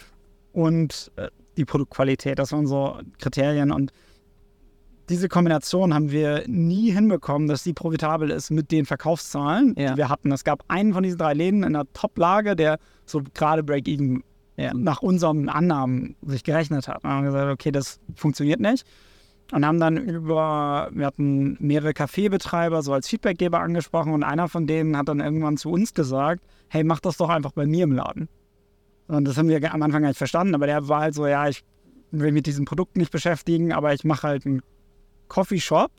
Und 0.51 1.09
äh, 1.15 1.29
die 1.57 1.65
Produktqualität, 1.65 2.39
das 2.39 2.51
waren 2.51 2.67
so 2.67 2.97
Kriterien. 3.19 3.71
Und 3.71 3.91
diese 5.09 5.27
Kombination 5.27 5.93
haben 5.93 6.11
wir 6.11 6.43
nie 6.47 6.91
hinbekommen, 6.91 7.47
dass 7.47 7.63
die 7.63 7.73
profitabel 7.73 8.29
ist 8.29 8.49
mit 8.49 8.71
den 8.71 8.85
Verkaufszahlen, 8.85 9.75
Ja. 9.77 9.91
die 9.91 9.97
wir 9.97 10.09
hatten. 10.09 10.31
Es 10.31 10.43
gab 10.43 10.63
einen 10.69 10.93
von 10.93 11.03
diesen 11.03 11.17
drei 11.17 11.33
Läden 11.33 11.63
in 11.63 11.73
der 11.73 11.85
Top-Lage, 11.93 12.55
der 12.55 12.79
so 13.05 13.21
gerade 13.33 13.63
Break-Even 13.63 14.23
Ja. 14.57 14.73
nach 14.73 15.01
unseren 15.01 15.49
Annahmen 15.49 16.15
sich 16.21 16.43
gerechnet 16.43 16.87
hat. 16.87 17.03
Und 17.03 17.09
haben 17.09 17.25
gesagt, 17.25 17.51
okay, 17.51 17.71
das 17.71 17.99
funktioniert 18.15 18.59
nicht. 18.59 18.85
Und 19.51 19.65
haben 19.65 19.81
dann 19.81 19.97
über, 19.97 20.89
wir 20.93 21.05
hatten 21.05 21.57
mehrere 21.59 21.93
Kaffeebetreiber 21.93 22.81
so 22.83 22.93
als 22.93 23.09
Feedbackgeber 23.09 23.59
angesprochen 23.59 24.13
und 24.13 24.23
einer 24.23 24.47
von 24.47 24.65
denen 24.65 24.95
hat 24.95 25.09
dann 25.09 25.19
irgendwann 25.19 25.57
zu 25.57 25.69
uns 25.71 25.93
gesagt, 25.93 26.41
hey, 26.69 26.85
mach 26.85 27.01
das 27.01 27.17
doch 27.17 27.27
einfach 27.27 27.51
bei 27.51 27.65
mir 27.65 27.83
im 27.83 27.91
Laden. 27.91 28.29
Und 29.11 29.25
das 29.25 29.37
haben 29.37 29.49
wir 29.49 29.73
am 29.73 29.81
Anfang 29.81 30.03
gar 30.03 30.07
nicht 30.07 30.17
verstanden, 30.17 30.55
aber 30.55 30.67
der 30.67 30.87
war 30.87 31.01
halt 31.01 31.13
so, 31.13 31.27
ja, 31.27 31.47
ich 31.49 31.63
will 32.11 32.31
mit 32.31 32.45
diesem 32.45 32.63
Produkt 32.65 32.95
nicht 32.95 33.11
beschäftigen, 33.11 33.73
aber 33.73 33.93
ich 33.93 34.05
mache 34.05 34.27
halt 34.27 34.45
einen 34.45 34.61
Coffeeshop 35.27 35.91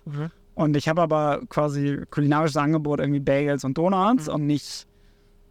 und 0.55 0.77
ich 0.77 0.89
habe 0.89 1.03
aber 1.03 1.43
quasi 1.49 2.03
kulinarisches 2.11 2.57
Angebot, 2.57 3.01
irgendwie 3.01 3.21
Bagels 3.21 3.65
und 3.65 3.77
Donuts 3.77 4.29
und 4.29 4.47
nicht 4.47 4.87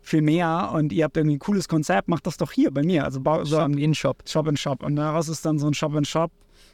viel 0.01 0.24
mehr 0.24 0.72
und 0.74 0.91
ihr 0.91 1.03
habt 1.03 1.18
irgendwie 1.18 1.36
ein 1.36 1.39
cooles 1.39 1.68
Konzept, 1.68 2.08
macht 2.08 2.25
das 2.25 2.38
doch 2.38 2.51
hier 2.51 2.72
bei 2.72 2.82
mir. 2.82 3.03
Also 3.06 3.20
bau, 3.20 3.44
so 3.46 3.60
Shop 3.60 3.75
in 3.75 3.94
Shop. 3.94 4.24
Shop 4.27 4.48
in 4.48 4.58
Shop. 4.58 4.84
Und 4.84 4.96
daraus 4.96 5.30
ist 5.30 5.46
dann 5.46 5.60
so 5.60 5.68
ein 5.68 5.75
Shop 5.75 5.94
in 5.96 6.06
Shop 6.06 6.32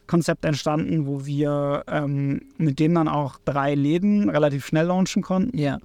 Konzept 0.07 0.45
entstanden, 0.45 1.05
wo 1.05 1.25
wir 1.25 1.83
ähm, 1.87 2.43
mit 2.57 2.79
denen 2.79 2.95
dann 2.95 3.07
auch 3.09 3.39
drei 3.43 3.75
Läden 3.75 4.29
relativ 4.29 4.65
schnell 4.65 4.85
launchen 4.85 5.21
konnten. 5.21 5.57
Ja. 5.57 5.79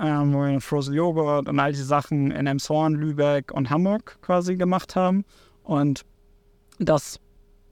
Ähm, 0.00 0.32
wo 0.32 0.42
wir 0.42 0.60
Frozen 0.60 0.94
Joghurt 0.94 1.48
und 1.48 1.60
all 1.60 1.72
diese 1.72 1.84
Sachen 1.84 2.30
in 2.30 2.46
Emshorn, 2.46 2.94
Lübeck 2.94 3.52
und 3.52 3.70
Hamburg 3.70 4.18
quasi 4.22 4.56
gemacht 4.56 4.96
haben. 4.96 5.24
Und 5.62 6.04
das, 6.78 7.20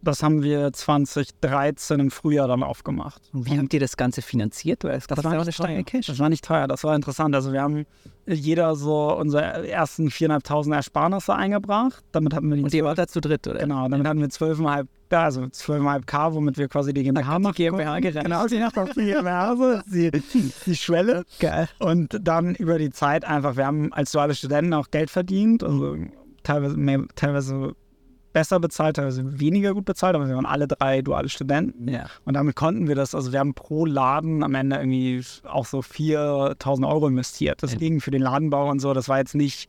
das 0.02 0.22
haben 0.22 0.42
wir 0.42 0.72
2013 0.72 1.98
im 1.98 2.10
Frühjahr 2.10 2.46
dann 2.46 2.62
aufgemacht. 2.62 3.22
Und 3.32 3.46
wie 3.46 3.58
habt 3.58 3.74
ihr 3.74 3.80
das 3.80 3.96
Ganze 3.96 4.22
finanziert? 4.22 4.84
Das 4.84 5.08
kostet 5.08 5.24
war, 5.24 5.40
auch 5.40 5.44
nicht 5.44 5.56
teuer. 5.56 5.82
Cash. 5.82 6.06
das 6.06 6.18
war 6.20 6.28
nicht 6.28 6.44
teuer, 6.44 6.68
das 6.68 6.84
war 6.84 6.94
interessant. 6.94 7.34
Also 7.34 7.52
wir 7.52 7.60
haben 7.60 7.86
jeder 8.26 8.76
so 8.76 9.16
unsere 9.16 9.68
ersten 9.68 10.08
4.500 10.08 10.76
Ersparnisse 10.76 11.34
eingebracht. 11.34 12.04
Damit 12.12 12.34
hatten 12.34 12.48
wir 12.48 12.56
die 12.56 12.62
Und 12.62 12.74
ihr 12.74 12.84
wart 12.84 12.98
da 12.98 13.08
zu 13.08 13.20
dritt, 13.20 13.46
oder? 13.48 13.58
Genau, 13.58 13.88
damit 13.88 14.06
hatten 14.06 14.20
wir 14.20 14.28
12,5, 14.28 14.86
ja, 15.12 15.24
also 15.24 15.42
12,5 15.42 16.04
K, 16.06 16.34
womit 16.34 16.58
wir 16.58 16.68
quasi 16.68 16.92
die 16.92 17.02
GmbH 17.02 17.38
machen. 17.38 17.54
GmbH 17.54 17.92
konnten. 17.92 18.02
gereicht. 18.02 18.24
Genau, 18.24 18.46
die 18.46 18.64
auch 18.64 18.94
die 18.94 19.04
GmbH, 19.04 19.56
so 19.56 19.70
ist 19.70 19.84
die, 19.92 20.10
die 20.66 20.76
Schwelle. 20.76 21.24
Geil. 21.38 21.68
Und 21.78 22.18
dann 22.20 22.54
über 22.54 22.78
die 22.78 22.90
Zeit 22.90 23.24
einfach, 23.24 23.56
wir 23.56 23.66
haben 23.66 23.92
als 23.92 24.12
duale 24.12 24.34
Studenten 24.34 24.74
auch 24.74 24.90
Geld 24.90 25.10
verdient, 25.10 25.62
also 25.62 25.96
teilweise, 26.42 26.76
mehr, 26.76 27.04
teilweise 27.14 27.74
besser 28.32 28.60
bezahlt, 28.60 28.96
teilweise 28.96 29.38
weniger 29.38 29.74
gut 29.74 29.84
bezahlt, 29.84 30.16
aber 30.16 30.26
wir 30.26 30.34
waren 30.34 30.46
alle 30.46 30.66
drei 30.66 31.02
duale 31.02 31.28
Studenten. 31.28 31.88
Ja. 31.88 32.06
Und 32.24 32.34
damit 32.34 32.56
konnten 32.56 32.88
wir 32.88 32.94
das, 32.94 33.14
also 33.14 33.32
wir 33.32 33.38
haben 33.38 33.54
pro 33.54 33.84
Laden 33.84 34.42
am 34.42 34.54
Ende 34.54 34.76
irgendwie 34.76 35.22
auch 35.44 35.66
so 35.66 35.80
4.000 35.80 36.88
Euro 36.88 37.08
investiert. 37.08 37.62
Das 37.62 37.76
ging 37.76 38.00
für 38.00 38.10
den 38.10 38.22
Ladenbau 38.22 38.70
und 38.70 38.80
so, 38.80 38.94
das 38.94 39.08
war 39.08 39.18
jetzt 39.18 39.34
nicht 39.34 39.68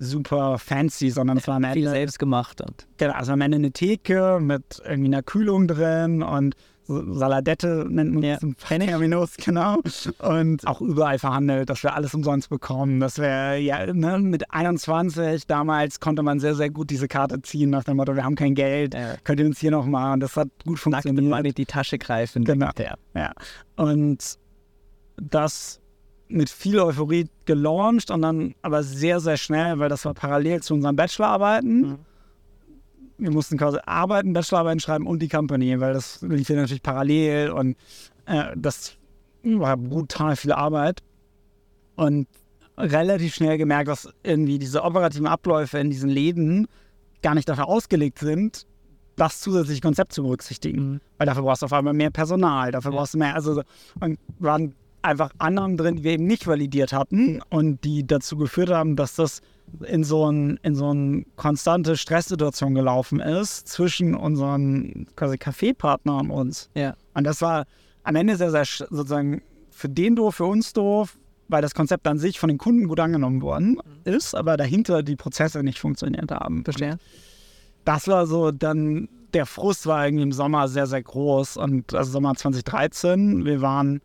super 0.00 0.58
fancy, 0.58 1.10
sondern 1.10 1.36
das 1.36 1.46
war 1.46 1.56
am 1.56 1.62
Viel 1.64 1.84
Ende 1.84 1.90
selbst 1.90 2.18
gemacht. 2.18 2.60
Und 2.60 2.86
Genau, 2.96 3.12
also 3.12 3.32
am 3.32 3.40
Ende 3.42 3.56
eine 3.56 3.70
Theke 3.70 4.38
mit 4.40 4.82
irgendwie 4.84 5.08
einer 5.08 5.22
Kühlung 5.22 5.68
drin 5.68 6.22
und 6.22 6.56
Saladette 6.88 7.86
nennt 7.88 8.14
man 8.14 8.22
Ja, 8.24 8.34
das 8.34 8.42
im 8.42 8.56
Terminus, 8.56 9.36
genau. 9.36 9.78
Und 10.18 10.66
auch 10.66 10.80
überall 10.80 11.20
verhandelt, 11.20 11.70
dass 11.70 11.84
wir 11.84 11.94
alles 11.94 12.14
umsonst 12.14 12.48
bekommen. 12.50 12.98
Dass 12.98 13.18
wir, 13.18 13.58
ja, 13.58 13.92
ne, 13.92 14.18
mit 14.18 14.50
21 14.52 15.46
damals 15.46 16.00
konnte 16.00 16.24
man 16.24 16.40
sehr, 16.40 16.56
sehr 16.56 16.68
gut 16.70 16.90
diese 16.90 17.06
Karte 17.06 17.40
ziehen 17.42 17.70
nach 17.70 17.84
dem 17.84 17.96
Motto, 17.96 18.16
wir 18.16 18.24
haben 18.24 18.34
kein 18.34 18.56
Geld, 18.56 18.94
Ja. 18.94 19.14
könnt 19.22 19.38
ihr 19.38 19.46
uns 19.46 19.60
hier 19.60 19.70
noch 19.70 19.86
mal. 19.86 20.14
Und 20.14 20.20
das 20.20 20.34
hat 20.36 20.48
gut 20.64 20.72
nackt 20.86 21.04
funktioniert. 21.04 21.24
mal 21.30 21.46
in 21.46 21.54
die 21.54 21.66
Tasche 21.66 21.96
greifen. 21.98 22.42
Genau. 22.44 22.70
Ja. 22.76 22.94
Ja. 23.14 23.32
Und 23.76 24.38
das 25.16 25.79
mit 26.30 26.48
viel 26.48 26.78
Euphorie 26.78 27.28
gelauncht 27.44 28.10
und 28.10 28.22
dann 28.22 28.54
aber 28.62 28.82
sehr, 28.82 29.20
sehr 29.20 29.36
schnell, 29.36 29.78
weil 29.78 29.88
das 29.88 30.04
war 30.04 30.14
parallel 30.14 30.62
zu 30.62 30.74
unseren 30.74 30.96
Bachelorarbeiten. 30.96 31.80
Mhm. 31.80 31.98
Wir 33.18 33.30
mussten 33.32 33.58
quasi 33.58 33.78
arbeiten, 33.84 34.32
Bachelorarbeiten 34.32 34.80
schreiben 34.80 35.06
und 35.06 35.20
die 35.20 35.28
Company, 35.28 35.78
weil 35.80 35.92
das 35.92 36.22
lief 36.22 36.48
ja 36.48 36.56
natürlich 36.56 36.82
parallel 36.82 37.50
und 37.50 37.76
äh, 38.26 38.52
das 38.56 38.96
war 39.42 39.76
brutal 39.76 40.36
viel 40.36 40.52
Arbeit. 40.52 41.02
Und 41.96 42.28
relativ 42.78 43.34
schnell 43.34 43.58
gemerkt, 43.58 43.88
dass 43.88 44.08
irgendwie 44.22 44.58
diese 44.58 44.82
operativen 44.82 45.26
Abläufe 45.26 45.78
in 45.78 45.90
diesen 45.90 46.08
Läden 46.08 46.66
gar 47.22 47.34
nicht 47.34 47.48
dafür 47.48 47.68
ausgelegt 47.68 48.18
sind, 48.20 48.66
das 49.16 49.40
zusätzliche 49.40 49.82
Konzept 49.82 50.14
zu 50.14 50.22
berücksichtigen. 50.22 51.00
Weil 51.18 51.26
dafür 51.26 51.42
brauchst 51.42 51.60
du 51.60 51.66
auf 51.66 51.72
einmal 51.72 51.92
mehr 51.92 52.10
Personal, 52.10 52.72
dafür 52.72 52.92
brauchst 52.92 53.14
du 53.14 53.18
mehr, 53.18 53.34
also 53.34 53.54
so- 53.54 53.62
und 54.00 54.18
waren 54.38 54.74
einfach 55.02 55.30
Annahmen 55.38 55.76
drin, 55.76 55.96
die 55.96 56.04
wir 56.04 56.12
eben 56.12 56.26
nicht 56.26 56.46
validiert 56.46 56.92
hatten 56.92 57.40
und 57.48 57.84
die 57.84 58.06
dazu 58.06 58.36
geführt 58.36 58.70
haben, 58.70 58.96
dass 58.96 59.16
das 59.16 59.40
in 59.86 60.04
so 60.04 60.30
ein, 60.30 60.58
in 60.62 60.74
so 60.74 60.90
eine 60.90 61.24
konstante 61.36 61.96
Stresssituation 61.96 62.74
gelaufen 62.74 63.20
ist 63.20 63.68
zwischen 63.68 64.14
unseren 64.14 65.06
quasi 65.16 65.38
Kaffeepartnern 65.38 66.26
und 66.26 66.30
uns. 66.30 66.70
Ja. 66.74 66.96
Und 67.14 67.24
das 67.24 67.40
war 67.40 67.66
am 68.02 68.16
Ende 68.16 68.36
sehr, 68.36 68.50
sehr 68.50 68.64
sozusagen 68.64 69.42
für 69.70 69.88
den 69.88 70.16
doof, 70.16 70.36
für 70.36 70.44
uns 70.44 70.72
doof, 70.72 71.18
weil 71.48 71.62
das 71.62 71.74
Konzept 71.74 72.06
an 72.06 72.18
sich 72.18 72.38
von 72.38 72.48
den 72.48 72.58
Kunden 72.58 72.88
gut 72.88 73.00
angenommen 73.00 73.42
worden 73.42 73.78
ist, 74.04 74.34
aber 74.34 74.56
dahinter 74.56 75.02
die 75.02 75.16
Prozesse 75.16 75.62
nicht 75.62 75.78
funktioniert 75.78 76.30
haben. 76.30 76.64
Verstehe. 76.64 76.98
Das 77.84 78.08
war 78.08 78.26
so 78.26 78.50
dann, 78.50 79.08
der 79.32 79.46
Frust 79.46 79.86
war 79.86 80.04
irgendwie 80.04 80.24
im 80.24 80.32
Sommer 80.32 80.68
sehr, 80.68 80.86
sehr 80.86 81.02
groß. 81.02 81.56
Und 81.56 81.94
also 81.94 82.12
Sommer 82.12 82.34
2013, 82.34 83.44
wir 83.44 83.60
waren 83.60 84.00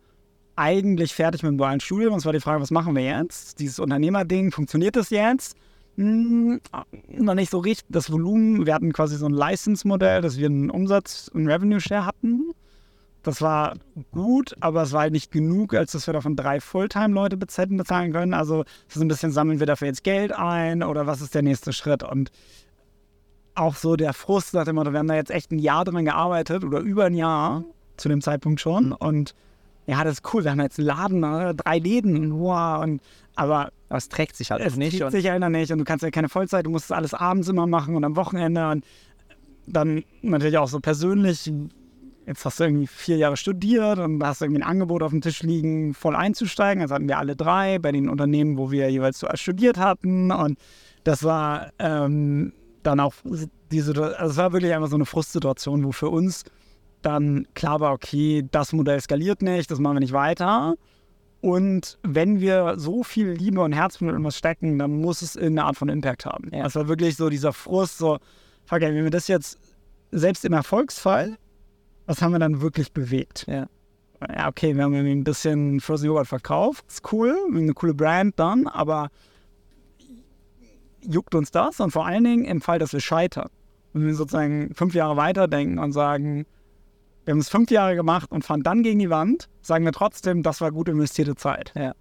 eigentlich 0.56 1.14
fertig 1.14 1.42
mit 1.42 1.50
dem 1.50 1.58
dualen 1.58 1.80
Studium. 1.80 2.12
Und 2.12 2.18
es 2.18 2.24
war 2.24 2.32
die 2.32 2.40
Frage, 2.40 2.60
was 2.60 2.70
machen 2.70 2.96
wir 2.96 3.04
jetzt? 3.04 3.58
Dieses 3.60 3.78
Unternehmerding, 3.78 4.50
funktioniert 4.50 4.96
das 4.96 5.10
jetzt? 5.10 5.56
Hm, 5.96 6.60
noch 7.08 7.34
nicht 7.34 7.50
so 7.50 7.58
richtig. 7.58 7.86
Das 7.88 8.10
Volumen, 8.10 8.66
wir 8.66 8.74
hatten 8.74 8.92
quasi 8.92 9.16
so 9.16 9.26
ein 9.26 9.32
License-Modell, 9.32 10.20
dass 10.20 10.38
wir 10.38 10.46
einen 10.46 10.70
Umsatz, 10.70 11.30
einen 11.34 11.48
Revenue-Share 11.48 12.04
hatten. 12.04 12.52
Das 13.22 13.42
war 13.42 13.74
gut, 14.12 14.54
aber 14.60 14.82
es 14.82 14.92
war 14.92 15.00
halt 15.00 15.12
nicht 15.12 15.32
genug, 15.32 15.74
als 15.74 15.92
dass 15.92 16.06
wir 16.06 16.14
davon 16.14 16.36
drei 16.36 16.60
Fulltime-Leute 16.60 17.36
bezahlen 17.36 17.76
bezahlen 17.76 18.12
können. 18.12 18.34
Also 18.34 18.64
ist 18.88 19.00
ein 19.00 19.08
bisschen, 19.08 19.32
sammeln 19.32 19.58
wir 19.58 19.66
dafür 19.66 19.88
jetzt 19.88 20.04
Geld 20.04 20.32
ein 20.32 20.82
oder 20.82 21.06
was 21.08 21.20
ist 21.20 21.34
der 21.34 21.42
nächste 21.42 21.72
Schritt? 21.72 22.04
Und 22.04 22.30
auch 23.56 23.74
so 23.74 23.96
der 23.96 24.12
Frust 24.12 24.54
nach 24.54 24.64
dem 24.64 24.76
Motto, 24.76 24.92
wir 24.92 25.00
haben 25.00 25.08
da 25.08 25.14
jetzt 25.14 25.30
echt 25.30 25.50
ein 25.50 25.58
Jahr 25.58 25.84
dran 25.84 26.04
gearbeitet 26.04 26.62
oder 26.62 26.78
über 26.78 27.06
ein 27.06 27.14
Jahr 27.14 27.64
zu 27.96 28.08
dem 28.08 28.20
Zeitpunkt 28.20 28.60
schon. 28.60 28.92
Und 28.92 29.34
ja, 29.86 30.02
das 30.02 30.14
ist 30.14 30.34
cool, 30.34 30.44
wir 30.44 30.50
haben 30.50 30.60
jetzt 30.60 30.78
einen 30.78 30.88
Laden, 30.88 31.20
ne, 31.20 31.54
drei 31.54 31.78
Läden 31.78 32.16
und 32.16 32.40
wow. 32.40 32.82
Und, 32.82 33.00
aber 33.36 33.70
es 33.88 34.08
trägt 34.08 34.36
sich 34.36 34.50
halt 34.50 34.60
es 34.62 34.76
nicht. 34.76 34.92
zieht 34.92 35.02
Und 35.02 35.12
sich 35.12 35.30
einer 35.30 35.48
nicht 35.48 35.70
und 35.70 35.78
du 35.78 35.84
kannst 35.84 36.02
ja 36.02 36.10
keine 36.10 36.28
Vollzeit, 36.28 36.66
du 36.66 36.70
musst 36.70 36.90
das 36.90 36.96
alles 36.96 37.14
abends 37.14 37.48
immer 37.48 37.66
machen 37.66 37.94
und 37.94 38.04
am 38.04 38.16
Wochenende 38.16 38.68
und 38.70 38.84
dann 39.66 40.04
natürlich 40.22 40.58
auch 40.58 40.68
so 40.68 40.80
persönlich. 40.80 41.50
Jetzt 42.26 42.44
hast 42.44 42.58
du 42.58 42.64
irgendwie 42.64 42.88
vier 42.88 43.16
Jahre 43.18 43.36
studiert 43.36 44.00
und 44.00 44.22
hast 44.24 44.42
irgendwie 44.42 44.60
ein 44.60 44.68
Angebot 44.68 45.04
auf 45.04 45.12
dem 45.12 45.20
Tisch 45.20 45.44
liegen, 45.44 45.94
voll 45.94 46.16
einzusteigen. 46.16 46.82
Also 46.82 46.96
hatten 46.96 47.06
wir 47.06 47.18
alle 47.18 47.36
drei 47.36 47.78
bei 47.78 47.92
den 47.92 48.08
Unternehmen, 48.08 48.58
wo 48.58 48.72
wir 48.72 48.90
jeweils 48.90 49.20
so 49.20 49.28
studiert 49.34 49.78
hatten. 49.78 50.32
Und 50.32 50.58
das 51.04 51.22
war 51.22 51.70
ähm, 51.78 52.52
dann 52.82 52.98
auch 52.98 53.14
diese, 53.70 53.92
also 54.18 54.32
es 54.32 54.36
war 54.36 54.52
wirklich 54.52 54.74
einfach 54.74 54.88
so 54.88 54.96
eine 54.96 55.06
Frustsituation, 55.06 55.84
wo 55.84 55.92
für 55.92 56.08
uns 56.08 56.42
dann 57.06 57.46
klar 57.54 57.80
war, 57.80 57.92
okay, 57.92 58.44
das 58.50 58.72
Modell 58.72 59.00
skaliert 59.00 59.42
nicht, 59.42 59.70
das 59.70 59.78
machen 59.78 59.96
wir 59.96 60.00
nicht 60.00 60.12
weiter. 60.12 60.74
Und 61.40 61.98
wenn 62.02 62.40
wir 62.40 62.74
so 62.78 63.04
viel 63.04 63.30
Liebe 63.30 63.60
und 63.60 63.72
Herzblut 63.72 64.14
in 64.14 64.24
was 64.24 64.36
stecken, 64.36 64.78
dann 64.78 65.00
muss 65.00 65.22
es 65.22 65.36
irgendeine 65.36 65.68
Art 65.68 65.76
von 65.76 65.88
Impact 65.88 66.26
haben. 66.26 66.50
Ja. 66.52 66.64
Das 66.64 66.74
war 66.74 66.88
wirklich 66.88 67.16
so 67.16 67.28
dieser 67.28 67.52
Frust, 67.52 67.98
so, 67.98 68.18
fuck, 68.64 68.82
ey, 68.82 68.94
wenn 68.94 69.04
wir 69.04 69.10
das 69.10 69.28
jetzt, 69.28 69.58
selbst 70.10 70.44
im 70.44 70.52
Erfolgsfall, 70.52 71.36
was 72.06 72.22
haben 72.22 72.32
wir 72.32 72.38
dann 72.38 72.60
wirklich 72.60 72.92
bewegt? 72.92 73.46
Ja. 73.48 73.66
ja, 74.28 74.48
okay, 74.48 74.74
wir 74.74 74.82
haben 74.82 74.94
irgendwie 74.94 75.14
ein 75.14 75.24
bisschen 75.24 75.80
Frozen 75.80 76.06
Joghurt 76.06 76.26
verkauft, 76.26 76.84
ist 76.88 77.12
cool, 77.12 77.36
eine 77.54 77.74
coole 77.74 77.94
Brand 77.94 78.38
dann, 78.38 78.66
aber 78.66 79.10
juckt 81.02 81.34
uns 81.34 81.50
das? 81.50 81.80
Und 81.80 81.90
vor 81.92 82.06
allen 82.06 82.24
Dingen 82.24 82.44
im 82.44 82.60
Fall, 82.60 82.78
dass 82.78 82.92
wir 82.92 83.00
scheitern. 83.00 83.50
Wenn 83.92 84.06
wir 84.06 84.14
sozusagen 84.14 84.74
fünf 84.74 84.94
Jahre 84.94 85.16
weiterdenken 85.16 85.78
und 85.78 85.92
sagen, 85.92 86.46
wir 87.26 87.32
haben 87.32 87.40
es 87.40 87.48
fünf 87.48 87.72
Jahre 87.72 87.96
gemacht 87.96 88.30
und 88.30 88.44
fahren 88.44 88.62
dann 88.62 88.84
gegen 88.84 89.00
die 89.00 89.10
Wand, 89.10 89.48
sagen 89.60 89.84
wir 89.84 89.90
trotzdem, 89.90 90.44
das 90.44 90.60
war 90.60 90.70
gut 90.70 90.88
investierte 90.88 91.34
Zeit. 91.34 91.72
Ja. 91.74 91.92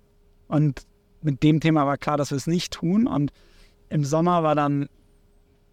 Und 0.47 0.83
mit 1.23 1.41
dem 1.41 1.59
Thema 1.59 1.87
war 1.87 1.97
klar, 1.97 2.15
dass 2.15 2.29
wir 2.29 2.37
es 2.37 2.45
nicht 2.45 2.71
tun. 2.71 3.07
Und 3.07 3.31
im 3.89 4.03
Sommer 4.03 4.43
war 4.43 4.53
dann 4.53 4.87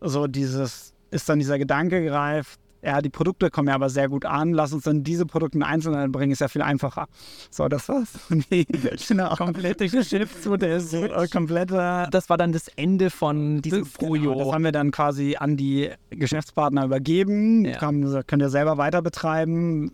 so 0.01 0.27
dieses, 0.27 0.95
ist 1.11 1.29
dann 1.29 1.39
dieser 1.39 1.59
Gedanke 1.59 2.03
gereift, 2.03 2.59
ja, 2.85 3.01
die 3.01 3.11
Produkte 3.11 3.51
kommen 3.51 3.69
ja 3.69 3.75
aber 3.75 3.89
sehr 3.91 4.09
gut 4.09 4.25
an, 4.25 4.53
lass 4.53 4.73
uns 4.73 4.85
dann 4.85 5.05
diese 5.05 5.25
Produkte 5.27 5.59
in 5.59 5.63
Einzelnen 5.63 6.11
bringen, 6.11 6.33
ist 6.33 6.41
ja 6.41 6.49
viel 6.49 6.63
einfacher. 6.63 7.07
So, 7.51 7.69
das 7.69 7.89
war's. 7.89 8.09
Genau. 9.09 9.35
komplette 9.37 9.89
Geschäftsmodell, 9.89 10.81
so, 10.81 11.05
äh, 11.05 11.29
komplette 11.29 12.09
Das 12.11 12.29
war 12.29 12.37
dann 12.37 12.53
das 12.53 12.69
Ende 12.69 13.11
von 13.11 13.63
diesem 13.63 13.85
das, 13.85 13.95
genau, 13.95 14.09
Projo. 14.09 14.35
das 14.45 14.53
haben 14.53 14.65
wir 14.65 14.73
dann 14.73 14.91
quasi 14.91 15.37
an 15.39 15.57
die 15.57 15.91
Geschäftspartner 16.11 16.85
übergeben. 16.85 17.65
Ja. 17.65 17.81
Haben 17.81 18.03
könnt 18.27 18.43
ihr 18.43 18.51
selber 18.51 18.79
weiter 18.79 19.03
betreiben. 19.03 19.93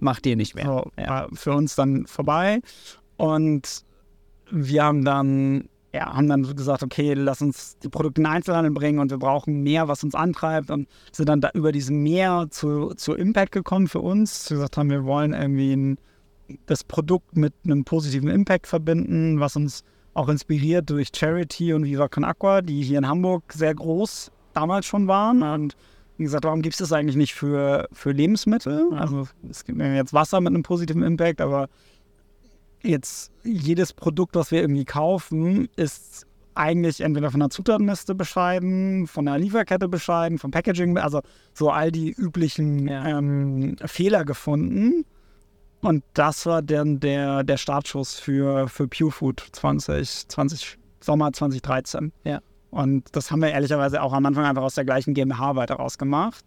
Macht 0.00 0.26
ihr 0.26 0.36
nicht 0.36 0.54
mehr. 0.56 0.64
So, 0.64 0.90
Ja. 0.98 1.08
war 1.08 1.28
für 1.34 1.52
uns 1.52 1.76
dann 1.76 2.06
vorbei. 2.06 2.60
Und 3.16 3.84
wir 4.50 4.82
haben 4.84 5.04
dann, 5.04 5.68
ja, 5.92 6.14
haben 6.14 6.28
dann 6.28 6.42
gesagt, 6.56 6.82
okay, 6.82 7.12
lass 7.14 7.42
uns 7.42 7.76
die 7.78 7.88
Produkte 7.88 8.20
in 8.20 8.24
den 8.24 8.32
Einzelhandel 8.32 8.72
bringen 8.72 8.98
und 8.98 9.10
wir 9.10 9.18
brauchen 9.18 9.62
mehr, 9.62 9.88
was 9.88 10.02
uns 10.02 10.14
antreibt. 10.14 10.70
Und 10.70 10.88
sind 11.12 11.28
dann 11.28 11.40
da 11.42 11.50
über 11.52 11.70
diesen 11.70 12.02
Mehr 12.02 12.46
zu, 12.50 12.94
zu 12.94 13.14
Impact 13.14 13.52
gekommen 13.52 13.88
für 13.88 14.00
uns. 14.00 14.48
Wir 14.48 14.56
gesagt 14.56 14.78
haben, 14.78 14.90
wir 14.90 15.04
wollen 15.04 15.34
irgendwie 15.34 15.74
ein, 15.74 15.98
das 16.66 16.82
Produkt 16.82 17.36
mit 17.36 17.52
einem 17.64 17.84
positiven 17.84 18.30
Impact 18.30 18.66
verbinden, 18.66 19.38
was 19.38 19.54
uns 19.56 19.84
auch 20.14 20.28
inspiriert 20.28 20.88
durch 20.88 21.10
Charity 21.14 21.74
und 21.74 21.84
Viva 21.84 22.08
Con 22.08 22.24
Aqua, 22.24 22.62
die 22.62 22.82
hier 22.82 22.98
in 22.98 23.08
Hamburg 23.08 23.52
sehr 23.52 23.74
groß 23.74 24.30
damals 24.54 24.86
schon 24.86 25.08
waren. 25.08 25.42
Und 25.42 25.76
wie 26.16 26.24
gesagt, 26.24 26.44
warum 26.44 26.62
gibt 26.62 26.74
es 26.74 26.78
das 26.78 26.92
eigentlich 26.92 27.16
nicht 27.16 27.34
für, 27.34 27.88
für 27.92 28.12
Lebensmittel? 28.12 28.94
Also 28.94 29.28
es 29.50 29.64
gibt 29.64 29.78
ja 29.78 29.92
jetzt 29.92 30.14
Wasser 30.14 30.40
mit 30.40 30.54
einem 30.54 30.62
positiven 30.62 31.02
Impact, 31.02 31.40
aber 31.40 31.68
jetzt 32.82 33.32
jedes 33.44 33.92
Produkt, 33.92 34.34
was 34.36 34.50
wir 34.50 34.60
irgendwie 34.60 34.84
kaufen, 34.84 35.68
ist 35.76 36.26
eigentlich 36.54 37.00
entweder 37.00 37.30
von 37.30 37.40
der 37.40 37.50
Zutatenliste 37.50 38.14
bescheiden, 38.14 39.06
von 39.06 39.24
der 39.24 39.38
Lieferkette 39.38 39.88
bescheiden, 39.88 40.38
vom 40.38 40.50
Packaging, 40.50 40.98
also 40.98 41.22
so 41.54 41.70
all 41.70 41.90
die 41.90 42.12
üblichen 42.12 42.88
Ja. 42.88 43.18
ähm, 43.18 43.76
Fehler 43.86 44.24
gefunden. 44.24 45.04
Und 45.80 46.04
das 46.14 46.46
war 46.46 46.62
dann 46.62 47.00
der, 47.00 47.42
der 47.42 47.56
Startschuss 47.56 48.14
für, 48.14 48.68
für 48.68 48.86
Pure 48.86 49.10
Food 49.10 49.42
20, 49.52 50.28
20, 50.28 50.78
Sommer 51.00 51.32
2013. 51.32 52.12
Ja. 52.24 52.40
Und 52.70 53.04
das 53.12 53.30
haben 53.30 53.42
wir 53.42 53.50
ehrlicherweise 53.50 54.00
auch 54.02 54.12
am 54.12 54.24
Anfang 54.24 54.44
einfach 54.44 54.62
aus 54.62 54.74
der 54.76 54.84
gleichen 54.84 55.14
GmbH 55.14 55.56
weiter 55.56 55.74
rausgemacht. 55.74 56.44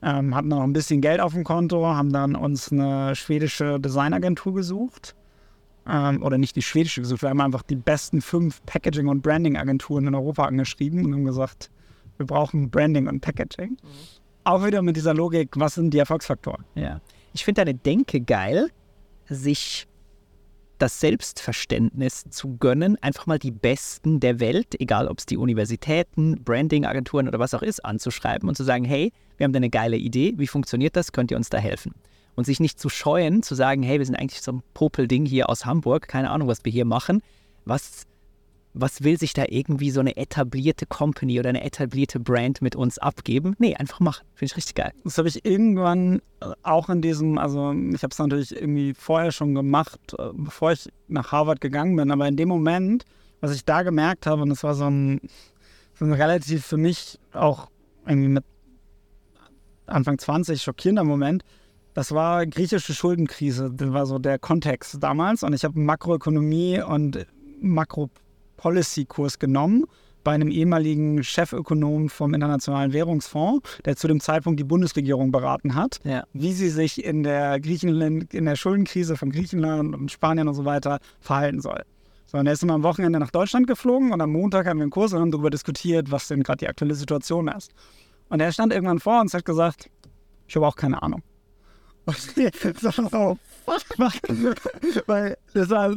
Ähm, 0.00 0.34
hatten 0.34 0.48
noch 0.48 0.62
ein 0.62 0.72
bisschen 0.72 1.00
Geld 1.00 1.20
auf 1.20 1.32
dem 1.32 1.42
Konto, 1.42 1.84
haben 1.86 2.12
dann 2.12 2.36
uns 2.36 2.70
eine 2.70 3.16
schwedische 3.16 3.80
Designagentur 3.80 4.54
gesucht. 4.54 5.16
Ähm, 5.88 6.22
oder 6.22 6.38
nicht 6.38 6.54
die 6.56 6.62
schwedische 6.62 7.00
gesucht, 7.00 7.22
wir 7.22 7.30
haben 7.30 7.40
einfach 7.40 7.62
die 7.62 7.76
besten 7.76 8.20
fünf 8.20 8.60
Packaging- 8.66 9.08
und 9.08 9.22
Branding-Agenturen 9.22 10.06
in 10.06 10.14
Europa 10.14 10.44
angeschrieben 10.44 11.04
und 11.04 11.14
haben 11.14 11.24
gesagt, 11.24 11.70
wir 12.18 12.26
brauchen 12.26 12.70
Branding 12.70 13.08
und 13.08 13.20
Packaging. 13.20 13.76
Auch 14.44 14.64
wieder 14.64 14.82
mit 14.82 14.96
dieser 14.96 15.14
Logik, 15.14 15.50
was 15.56 15.74
sind 15.74 15.94
die 15.94 15.98
Erfolgsfaktoren? 15.98 16.64
Ja. 16.74 17.00
Ich 17.32 17.44
finde 17.44 17.64
deine 17.64 17.74
Denke 17.74 18.20
geil, 18.20 18.70
sich 19.28 19.86
das 20.78 21.00
Selbstverständnis 21.00 22.24
zu 22.30 22.56
gönnen, 22.56 22.96
einfach 23.02 23.26
mal 23.26 23.38
die 23.38 23.50
Besten 23.50 24.20
der 24.20 24.40
Welt, 24.40 24.80
egal 24.80 25.08
ob 25.08 25.18
es 25.18 25.26
die 25.26 25.36
Universitäten, 25.36 26.42
Branding-Agenturen 26.44 27.28
oder 27.28 27.38
was 27.38 27.54
auch 27.54 27.62
ist, 27.62 27.84
anzuschreiben 27.84 28.48
und 28.48 28.54
zu 28.54 28.64
sagen, 28.64 28.84
hey, 28.84 29.12
wir 29.36 29.44
haben 29.44 29.52
da 29.52 29.58
eine 29.58 29.70
geile 29.70 29.96
Idee, 29.96 30.34
wie 30.36 30.46
funktioniert 30.46 30.96
das, 30.96 31.12
könnt 31.12 31.30
ihr 31.30 31.36
uns 31.36 31.50
da 31.50 31.58
helfen? 31.58 31.94
Und 32.38 32.44
sich 32.44 32.60
nicht 32.60 32.78
zu 32.78 32.88
scheuen, 32.88 33.42
zu 33.42 33.56
sagen, 33.56 33.82
hey, 33.82 33.98
wir 33.98 34.06
sind 34.06 34.14
eigentlich 34.14 34.42
so 34.42 34.52
ein 34.52 34.62
Popelding 34.72 35.26
hier 35.26 35.48
aus 35.48 35.66
Hamburg, 35.66 36.06
keine 36.06 36.30
Ahnung, 36.30 36.46
was 36.46 36.64
wir 36.64 36.70
hier 36.70 36.84
machen. 36.84 37.20
Was, 37.64 38.04
was 38.74 39.02
will 39.02 39.18
sich 39.18 39.32
da 39.32 39.46
irgendwie 39.48 39.90
so 39.90 39.98
eine 39.98 40.16
etablierte 40.16 40.86
Company 40.86 41.40
oder 41.40 41.48
eine 41.48 41.64
etablierte 41.64 42.20
Brand 42.20 42.62
mit 42.62 42.76
uns 42.76 42.96
abgeben? 42.98 43.56
Nee, 43.58 43.74
einfach 43.74 43.98
machen. 43.98 44.24
Finde 44.34 44.52
ich 44.52 44.56
richtig 44.56 44.76
geil. 44.76 44.92
Das 45.02 45.18
habe 45.18 45.26
ich 45.26 45.44
irgendwann 45.44 46.22
äh, 46.38 46.52
auch 46.62 46.88
in 46.88 47.02
diesem, 47.02 47.38
also 47.38 47.72
ich 47.72 48.04
habe 48.04 48.12
es 48.12 48.18
natürlich 48.20 48.54
irgendwie 48.54 48.94
vorher 48.94 49.32
schon 49.32 49.56
gemacht, 49.56 49.98
äh, 50.16 50.28
bevor 50.32 50.70
ich 50.70 50.88
nach 51.08 51.32
Harvard 51.32 51.60
gegangen 51.60 51.96
bin, 51.96 52.12
aber 52.12 52.28
in 52.28 52.36
dem 52.36 52.48
Moment, 52.48 53.04
was 53.40 53.52
ich 53.52 53.64
da 53.64 53.82
gemerkt 53.82 54.26
habe, 54.26 54.42
und 54.42 54.50
das 54.50 54.62
war 54.62 54.76
so 54.76 54.84
ein, 54.84 55.20
so 55.94 56.04
ein 56.04 56.12
relativ 56.12 56.64
für 56.64 56.76
mich 56.76 57.18
auch 57.32 57.66
irgendwie 58.06 58.28
mit 58.28 58.44
Anfang 59.86 60.18
20 60.18 60.62
schockierender 60.62 61.02
Moment, 61.02 61.42
das 61.98 62.12
war 62.12 62.46
griechische 62.46 62.94
Schuldenkrise, 62.94 63.72
das 63.74 63.92
war 63.92 64.06
so 64.06 64.20
der 64.20 64.38
Kontext 64.38 64.98
damals 65.00 65.42
und 65.42 65.52
ich 65.52 65.64
habe 65.64 65.80
Makroökonomie 65.80 66.80
und 66.80 67.26
Makropolicy-Kurs 67.60 69.40
genommen 69.40 69.84
bei 70.22 70.30
einem 70.30 70.48
ehemaligen 70.48 71.24
Chefökonom 71.24 72.08
vom 72.08 72.34
Internationalen 72.34 72.92
Währungsfonds, 72.92 73.68
der 73.84 73.96
zu 73.96 74.06
dem 74.06 74.20
Zeitpunkt 74.20 74.60
die 74.60 74.64
Bundesregierung 74.64 75.32
beraten 75.32 75.74
hat, 75.74 75.98
Ja. 76.04 76.22
wie 76.32 76.52
sie 76.52 76.68
sich 76.68 77.04
in 77.04 77.24
der 77.24 77.58
Griechenland, 77.58 78.32
in 78.32 78.44
der 78.44 78.54
Schuldenkrise 78.54 79.16
von 79.16 79.32
Griechenland 79.32 79.92
und 79.96 80.12
Spanien 80.12 80.46
und 80.46 80.54
so 80.54 80.64
weiter 80.64 81.00
verhalten 81.18 81.60
soll. 81.60 81.82
So, 82.26 82.38
und 82.38 82.46
er 82.46 82.52
ist 82.52 82.62
immer 82.62 82.74
am 82.74 82.84
Wochenende 82.84 83.18
nach 83.18 83.32
Deutschland 83.32 83.66
geflogen 83.66 84.12
und 84.12 84.20
am 84.20 84.30
Montag 84.30 84.68
haben 84.68 84.78
wir 84.78 84.82
einen 84.84 84.92
Kurs 84.92 85.12
und 85.14 85.18
haben 85.18 85.32
darüber 85.32 85.50
diskutiert, 85.50 86.12
was 86.12 86.28
denn 86.28 86.44
gerade 86.44 86.58
die 86.58 86.68
aktuelle 86.68 86.94
Situation 86.94 87.48
ist. 87.48 87.72
Und 88.28 88.38
er 88.38 88.52
stand 88.52 88.72
irgendwann 88.72 89.00
vor 89.00 89.20
uns 89.20 89.34
und 89.34 89.38
hat 89.38 89.44
gesagt, 89.44 89.90
ich 90.46 90.54
habe 90.54 90.64
auch 90.64 90.76
keine 90.76 91.02
Ahnung. 91.02 91.22
Und 92.08 92.80
so, 92.80 93.38
Weil 95.06 95.36
das 95.52 95.68
war 95.68 95.94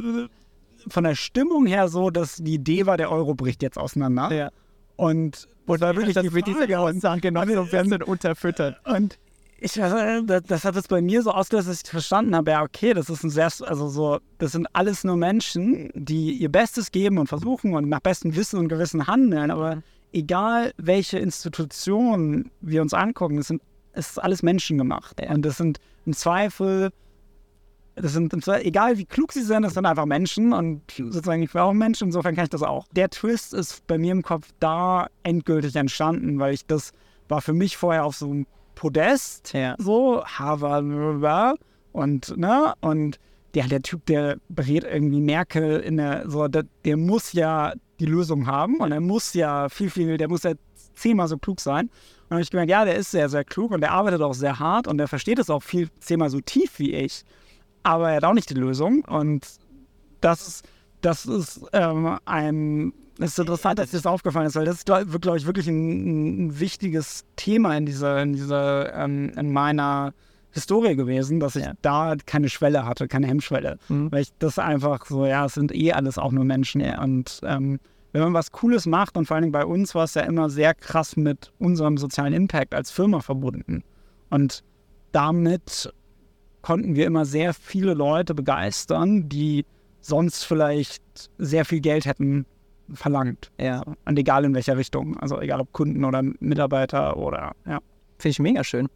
von 0.88 1.04
der 1.04 1.14
Stimmung 1.14 1.64
her 1.64 1.88
so, 1.88 2.10
dass 2.10 2.36
die 2.36 2.54
Idee 2.54 2.84
war, 2.84 2.98
der 2.98 3.10
Euro 3.10 3.34
bricht 3.34 3.62
jetzt 3.62 3.78
auseinander. 3.78 4.30
Ja. 4.30 4.50
Und, 4.96 5.48
und 5.66 5.80
da 5.80 5.96
wirklich 5.96 6.16
die 6.18 6.28
Frage 6.28 6.78
Aussage 6.78 7.32
noch 7.32 7.46
so 7.46 7.60
ein 7.60 7.70
bisschen 7.70 8.02
unterfüttert. 8.02 8.76
und 8.86 9.18
ich 9.58 9.76
äh, 9.78 10.22
das, 10.24 10.42
das 10.42 10.64
hat 10.64 10.74
es 10.74 10.88
bei 10.88 11.00
mir 11.00 11.22
so 11.22 11.30
ausgelöst, 11.30 11.68
dass 11.68 11.82
ich 11.82 11.88
verstanden 11.88 12.34
habe, 12.34 12.50
ja, 12.50 12.62
okay, 12.62 12.94
das 12.94 13.08
ist 13.08 13.22
ein 13.22 13.30
sehr, 13.30 13.48
also 13.60 13.88
so, 13.88 14.18
das 14.38 14.52
sind 14.52 14.66
alles 14.72 15.04
nur 15.04 15.16
Menschen, 15.16 15.88
die 15.94 16.32
ihr 16.32 16.50
Bestes 16.50 16.90
geben 16.90 17.16
und 17.18 17.28
versuchen 17.28 17.74
und 17.74 17.88
nach 17.88 18.00
bestem 18.00 18.34
Wissen 18.34 18.58
und 18.58 18.68
Gewissen 18.68 19.06
handeln, 19.06 19.52
aber 19.52 19.82
egal 20.12 20.72
welche 20.78 21.20
Institution 21.20 22.50
wir 22.60 22.82
uns 22.82 22.92
angucken, 22.92 23.38
es 23.38 23.46
sind 23.46 23.62
es 23.92 24.10
ist 24.10 24.18
alles 24.18 24.42
menschengemacht. 24.42 25.20
Und 25.20 25.42
das 25.44 25.58
sind 25.58 25.78
im 26.06 26.12
Zweifel, 26.12 26.90
das 27.94 28.12
sind 28.12 28.32
Zweifel, 28.42 28.66
egal 28.66 28.98
wie 28.98 29.04
klug 29.04 29.32
sie 29.32 29.42
sind, 29.42 29.62
das 29.62 29.74
sind 29.74 29.86
einfach 29.86 30.06
Menschen 30.06 30.52
und 30.52 30.82
sozusagen 30.96 31.42
ich 31.42 31.52
bin 31.52 31.60
auch 31.60 31.70
ein 31.70 31.78
Mensch, 31.78 32.00
insofern 32.00 32.34
kann 32.34 32.44
ich 32.44 32.50
das 32.50 32.62
auch. 32.62 32.86
Der 32.92 33.10
Twist 33.10 33.52
ist 33.54 33.86
bei 33.86 33.98
mir 33.98 34.12
im 34.12 34.22
Kopf 34.22 34.48
da 34.60 35.08
endgültig 35.22 35.76
entstanden, 35.76 36.38
weil 36.38 36.54
ich 36.54 36.66
das 36.66 36.92
war 37.28 37.40
für 37.40 37.52
mich 37.52 37.76
vorher 37.76 38.04
auf 38.04 38.16
so 38.16 38.30
einem 38.30 38.46
Podest, 38.74 39.52
Ja. 39.52 39.76
so 39.78 40.24
Harvard 40.24 41.58
und 41.92 42.36
ne 42.36 42.74
und 42.80 43.18
der, 43.54 43.68
der 43.68 43.82
Typ, 43.82 44.06
der 44.06 44.38
berät 44.48 44.84
irgendwie 44.84 45.20
Merkel 45.20 45.80
in 45.80 45.98
der, 45.98 46.28
so, 46.28 46.48
der, 46.48 46.64
der 46.84 46.96
muss 46.96 47.32
ja 47.32 47.74
die 48.00 48.06
Lösung 48.06 48.46
haben 48.46 48.76
und 48.78 48.92
er 48.92 49.00
muss 49.00 49.34
ja 49.34 49.68
viel, 49.68 49.90
viel, 49.90 50.16
der 50.16 50.28
muss 50.28 50.42
ja 50.42 50.52
zehnmal 50.94 51.28
so 51.28 51.36
klug 51.38 51.60
sein. 51.60 51.90
Und 52.32 52.36
dann 52.36 52.38
habe 52.38 52.44
ich 52.44 52.50
gemerkt, 52.50 52.70
ja, 52.70 52.84
der 52.86 52.94
ist 52.96 53.10
sehr, 53.10 53.28
sehr 53.28 53.44
klug 53.44 53.72
und 53.72 53.82
der 53.82 53.92
arbeitet 53.92 54.22
auch 54.22 54.32
sehr 54.32 54.58
hart 54.58 54.88
und 54.88 54.96
der 54.96 55.06
versteht 55.06 55.38
es 55.38 55.50
auch 55.50 55.62
viel, 55.62 55.90
zehnmal 56.00 56.30
so 56.30 56.40
tief 56.40 56.78
wie 56.78 56.94
ich. 56.94 57.24
Aber 57.82 58.08
er 58.08 58.16
hat 58.16 58.24
auch 58.24 58.32
nicht 58.32 58.48
die 58.48 58.54
Lösung 58.54 59.04
und 59.04 59.46
das 60.22 60.48
ist, 60.48 60.68
das 61.02 61.26
ist 61.26 61.60
ähm, 61.74 62.18
ein, 62.24 62.94
das 63.18 63.32
ist 63.32 63.38
interessant, 63.38 63.78
dass 63.78 63.90
dir 63.90 63.98
das 63.98 64.06
aufgefallen 64.06 64.46
ist, 64.46 64.56
weil 64.56 64.64
das 64.64 64.76
ist, 64.76 64.86
glaube 64.86 65.18
glaub 65.20 65.36
ich, 65.36 65.44
wirklich 65.44 65.66
ein, 65.68 66.46
ein 66.46 66.58
wichtiges 66.58 67.26
Thema 67.36 67.76
in 67.76 67.84
dieser, 67.84 68.22
in 68.22 68.32
dieser, 68.32 68.94
ähm, 68.94 69.30
in 69.36 69.52
meiner 69.52 70.14
Historie 70.52 70.96
gewesen, 70.96 71.38
dass 71.38 71.56
ich 71.56 71.64
Ja. 71.66 71.74
da 71.82 72.14
keine 72.24 72.48
Schwelle 72.48 72.86
hatte, 72.86 73.08
keine 73.08 73.26
Hemmschwelle. 73.26 73.78
Mhm. 73.90 74.10
Weil 74.10 74.22
ich 74.22 74.32
das 74.38 74.58
einfach 74.58 75.04
so, 75.04 75.26
ja, 75.26 75.44
es 75.44 75.52
sind 75.52 75.74
eh 75.74 75.92
alles 75.92 76.16
auch 76.16 76.32
nur 76.32 76.44
Menschen. 76.44 76.80
Und 76.98 77.40
ähm, 77.42 77.78
wenn 78.12 78.22
man 78.22 78.34
was 78.34 78.52
Cooles 78.52 78.86
macht, 78.86 79.16
und 79.16 79.26
vor 79.26 79.36
allen 79.36 79.42
Dingen 79.42 79.52
bei 79.52 79.64
uns 79.64 79.94
war 79.94 80.04
es 80.04 80.14
ja 80.14 80.22
immer 80.22 80.50
sehr 80.50 80.74
krass 80.74 81.16
mit 81.16 81.52
unserem 81.58 81.96
sozialen 81.96 82.32
Impact 82.32 82.74
als 82.74 82.90
Firma 82.90 83.20
verbunden. 83.20 83.82
Und 84.30 84.62
damit 85.12 85.92
konnten 86.62 86.94
wir 86.94 87.06
immer 87.06 87.24
sehr 87.24 87.54
viele 87.54 87.94
Leute 87.94 88.34
begeistern, 88.34 89.28
die 89.28 89.64
sonst 90.00 90.44
vielleicht 90.44 91.02
sehr 91.38 91.64
viel 91.64 91.80
Geld 91.80 92.06
hätten 92.06 92.46
verlangt. 92.92 93.50
Ja. 93.58 93.82
Und 94.04 94.18
egal 94.18 94.44
in 94.44 94.54
welcher 94.54 94.76
Richtung. 94.76 95.16
Also 95.18 95.40
egal 95.40 95.60
ob 95.60 95.72
Kunden 95.72 96.04
oder 96.04 96.22
Mitarbeiter 96.40 97.16
oder 97.16 97.52
ja. 97.66 97.78
Finde 98.18 98.30
ich 98.30 98.38
mega 98.38 98.62
schön. 98.62 98.88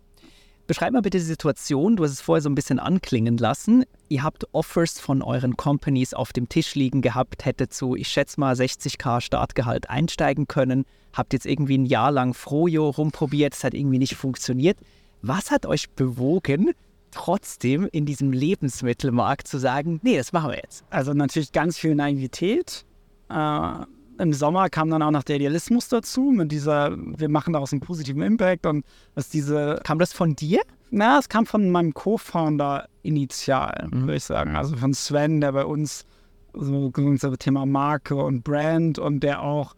Beschreib 0.66 0.92
mal 0.92 1.02
bitte 1.02 1.18
die 1.18 1.24
Situation. 1.24 1.94
Du 1.96 2.02
hast 2.02 2.10
es 2.10 2.20
vorher 2.20 2.42
so 2.42 2.48
ein 2.48 2.56
bisschen 2.56 2.80
anklingen 2.80 3.38
lassen. 3.38 3.84
Ihr 4.08 4.24
habt 4.24 4.46
Offers 4.52 4.98
von 4.98 5.22
euren 5.22 5.56
Companies 5.56 6.12
auf 6.12 6.32
dem 6.32 6.48
Tisch 6.48 6.74
liegen 6.74 7.02
gehabt, 7.02 7.44
hättet 7.44 7.72
zu, 7.72 7.94
ich 7.94 8.08
schätze 8.08 8.40
mal, 8.40 8.54
60k 8.54 9.20
Startgehalt 9.20 9.88
einsteigen 9.88 10.48
können. 10.48 10.84
Habt 11.12 11.32
jetzt 11.32 11.46
irgendwie 11.46 11.78
ein 11.78 11.86
Jahr 11.86 12.10
lang 12.10 12.34
Frojo 12.34 12.90
rumprobiert, 12.90 13.54
es 13.54 13.62
hat 13.62 13.74
irgendwie 13.74 13.98
nicht 13.98 14.16
funktioniert. 14.16 14.76
Was 15.22 15.52
hat 15.52 15.66
euch 15.66 15.88
bewogen, 15.90 16.72
trotzdem 17.12 17.88
in 17.92 18.04
diesem 18.04 18.32
Lebensmittelmarkt 18.32 19.46
zu 19.46 19.58
sagen, 19.58 20.00
nee, 20.02 20.16
das 20.16 20.32
machen 20.32 20.50
wir 20.50 20.56
jetzt? 20.56 20.84
Also 20.90 21.14
natürlich 21.14 21.52
ganz 21.52 21.78
viel 21.78 21.94
Naivität. 21.94 22.84
Äh, 23.28 23.84
Im 24.18 24.32
Sommer 24.32 24.68
kam 24.70 24.90
dann 24.90 25.02
auch 25.02 25.10
noch 25.10 25.22
der 25.22 25.36
Idealismus 25.36 25.88
dazu, 25.88 26.32
mit 26.34 26.50
dieser, 26.50 26.96
wir 26.96 27.28
machen 27.28 27.52
daraus 27.52 27.72
einen 27.72 27.80
positiven 27.80 28.22
Impact 28.22 28.66
und 28.66 28.84
was 29.14 29.28
diese. 29.28 29.80
Kam 29.84 29.98
das 29.98 30.12
von 30.12 30.34
dir? 30.34 30.60
Na, 30.90 31.18
es 31.18 31.28
kam 31.28 31.46
von 31.46 31.70
meinem 31.70 31.92
Co-Founder 31.92 32.88
initial, 33.02 33.88
mhm. 33.90 34.02
würde 34.02 34.16
ich 34.16 34.24
sagen. 34.24 34.56
Also 34.56 34.76
von 34.76 34.94
Sven, 34.94 35.40
der 35.40 35.52
bei 35.52 35.64
uns 35.64 36.06
so 36.52 36.90
das 36.90 37.38
Thema 37.38 37.66
Marke 37.66 38.16
und 38.16 38.42
Brand 38.42 38.98
und 38.98 39.20
der 39.20 39.42
auch 39.42 39.74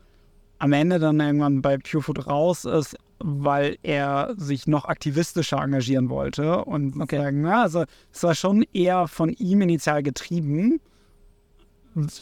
am 0.59 0.72
Ende 0.72 0.98
dann 0.98 1.20
irgendwann 1.20 1.62
bei 1.62 1.79
Purefood 1.79 2.27
raus 2.27 2.64
ist, 2.64 2.96
weil 3.20 3.77
er 3.83 4.35
sich 4.37 4.66
noch 4.66 4.85
aktivistischer 4.85 5.59
engagieren 5.59 6.09
wollte. 6.09 6.64
Und 6.64 7.01
okay. 7.01 7.18
sagen, 7.18 7.42
na, 7.42 7.62
also 7.62 7.85
es 8.12 8.22
war 8.22 8.35
schon 8.35 8.64
eher 8.72 9.09
von 9.09 9.31
ihm 9.31 9.61
initial 9.62 10.03
getrieben. 10.03 10.81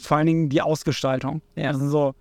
Vor 0.01 0.17
allen 0.17 0.27
Dingen 0.27 0.49
die 0.49 0.61
Ausgestaltung. 0.61 1.41
Ja. 1.55 1.69
Also 1.69 1.89
so, 1.89 2.15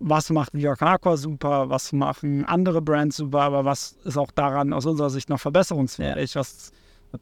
was 0.00 0.30
macht 0.30 0.54
New 0.54 0.60
York 0.60 0.82
Aqua 0.82 1.16
super, 1.16 1.68
was 1.68 1.92
machen 1.92 2.44
andere 2.44 2.80
Brands 2.82 3.16
super, 3.16 3.42
aber 3.42 3.64
was 3.64 3.96
ist 4.04 4.16
auch 4.16 4.30
daran 4.30 4.72
aus 4.72 4.86
unserer 4.86 5.10
Sicht 5.10 5.28
noch 5.28 5.40
verbesserungsfähig, 5.40 6.34
ja. 6.34 6.40
was 6.40 6.72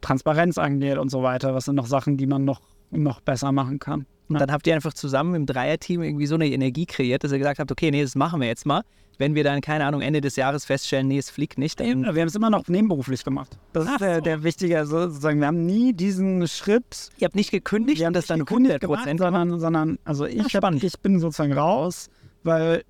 Transparenz 0.01 0.59
angeht 0.59 0.99
und 0.99 1.11
so 1.11 1.23
weiter. 1.23 1.55
Was 1.55 1.65
sind 1.67 1.77
noch 1.77 1.87
Sachen, 1.87 2.17
die 2.17 2.27
man 2.27 2.45
noch, 2.45 2.61
noch 2.91 3.21
besser 3.21 3.53
machen 3.53 3.79
kann. 3.79 4.07
Und 4.29 4.41
dann 4.41 4.53
habt 4.53 4.67
ihr 4.67 4.75
einfach 4.75 4.93
zusammen 4.93 5.35
im 5.35 5.47
Dreierteam 5.47 6.03
irgendwie 6.03 6.27
so 6.27 6.35
eine 6.35 6.47
Energie 6.47 6.85
kreiert, 6.85 7.25
dass 7.25 7.33
ihr 7.33 7.39
gesagt 7.39 7.59
habt, 7.59 7.73
okay, 7.73 7.91
nee, 7.91 8.03
das 8.03 8.15
machen 8.15 8.41
wir 8.41 8.49
jetzt 8.49 8.67
mal. 8.67 8.83
Wenn 9.19 9.35
wir 9.35 9.43
dann, 9.43 9.61
keine 9.61 9.85
Ahnung, 9.85 10.01
Ende 10.01 10.21
des 10.21 10.37
Jahres 10.37 10.65
feststellen, 10.65 11.09
nee, 11.09 11.19
es 11.19 11.29
fliegt 11.29 11.59
nicht. 11.59 11.81
Wir 11.81 11.91
haben 11.91 12.17
es 12.17 12.37
immer 12.37 12.51
noch 12.51 12.69
nebenberuflich 12.69 13.25
gemacht. 13.25 13.59
Das 13.73 13.87
Ach 13.87 13.95
ist 13.95 14.01
der, 14.01 14.21
der 14.21 14.45
wichtige, 14.45 14.79
also 14.79 15.09
sozusagen, 15.09 15.41
wir 15.41 15.49
haben 15.49 15.67
nie 15.67 15.93
diesen 15.93 16.47
Schritt. 16.47 17.11
Ihr 17.19 17.27
habt 17.27 17.35
nicht 17.35 17.51
gekündigt? 17.51 17.99
Wir 17.99 18.07
haben 18.07 18.13
das 18.13 18.27
dann 18.27 18.43
100 18.43 18.81
Prozent, 18.81 19.19
sondern, 19.19 19.59
sondern, 19.59 19.99
also 20.05 20.25
ich, 20.25 20.55
hab, 20.55 20.73
ich 20.73 21.01
bin 21.01 21.19
sozusagen 21.19 21.53
raus, 21.53 22.09
weil 22.45 22.85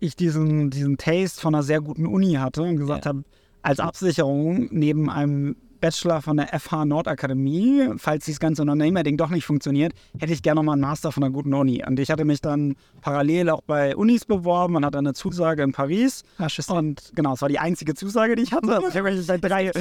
ich 0.00 0.16
diesen, 0.16 0.70
diesen 0.70 0.98
Taste 0.98 1.40
von 1.40 1.54
einer 1.54 1.62
sehr 1.62 1.80
guten 1.80 2.06
Uni 2.06 2.32
hatte 2.34 2.62
und 2.62 2.76
gesagt 2.76 3.04
ja. 3.04 3.10
habe, 3.10 3.22
als 3.62 3.78
Absicherung 3.78 4.68
neben 4.72 5.08
einem 5.08 5.56
Bachelor 5.82 6.22
von 6.22 6.36
der 6.36 6.58
FH 6.58 6.84
Nordakademie. 6.84 7.88
Falls 7.96 8.24
dieses 8.24 8.38
ganze 8.38 8.62
Unternehmerding 8.62 9.16
doch 9.16 9.30
nicht 9.30 9.44
funktioniert, 9.44 9.92
hätte 10.16 10.32
ich 10.32 10.40
gerne 10.40 10.60
nochmal 10.60 10.74
einen 10.74 10.82
Master 10.82 11.10
von 11.10 11.24
einer 11.24 11.32
guten 11.32 11.52
Uni. 11.52 11.84
Und 11.84 11.98
ich 11.98 12.08
hatte 12.08 12.24
mich 12.24 12.40
dann 12.40 12.76
parallel 13.00 13.50
auch 13.50 13.62
bei 13.62 13.96
Unis 13.96 14.24
beworben 14.24 14.76
und 14.76 14.86
hatte 14.86 14.98
eine 14.98 15.12
Zusage 15.12 15.64
in 15.64 15.72
Paris. 15.72 16.22
Asche 16.38 16.62
und 16.72 17.10
genau, 17.16 17.34
es 17.34 17.42
war 17.42 17.48
die 17.48 17.58
einzige 17.58 17.94
Zusage, 17.94 18.36
die 18.36 18.44
ich 18.44 18.52
hatte. 18.52 18.72
Also 18.72 18.88
ich 18.88 18.96
habe 18.96 19.10
mich 19.10 19.26
bei 19.26 19.38
drei 19.38 19.72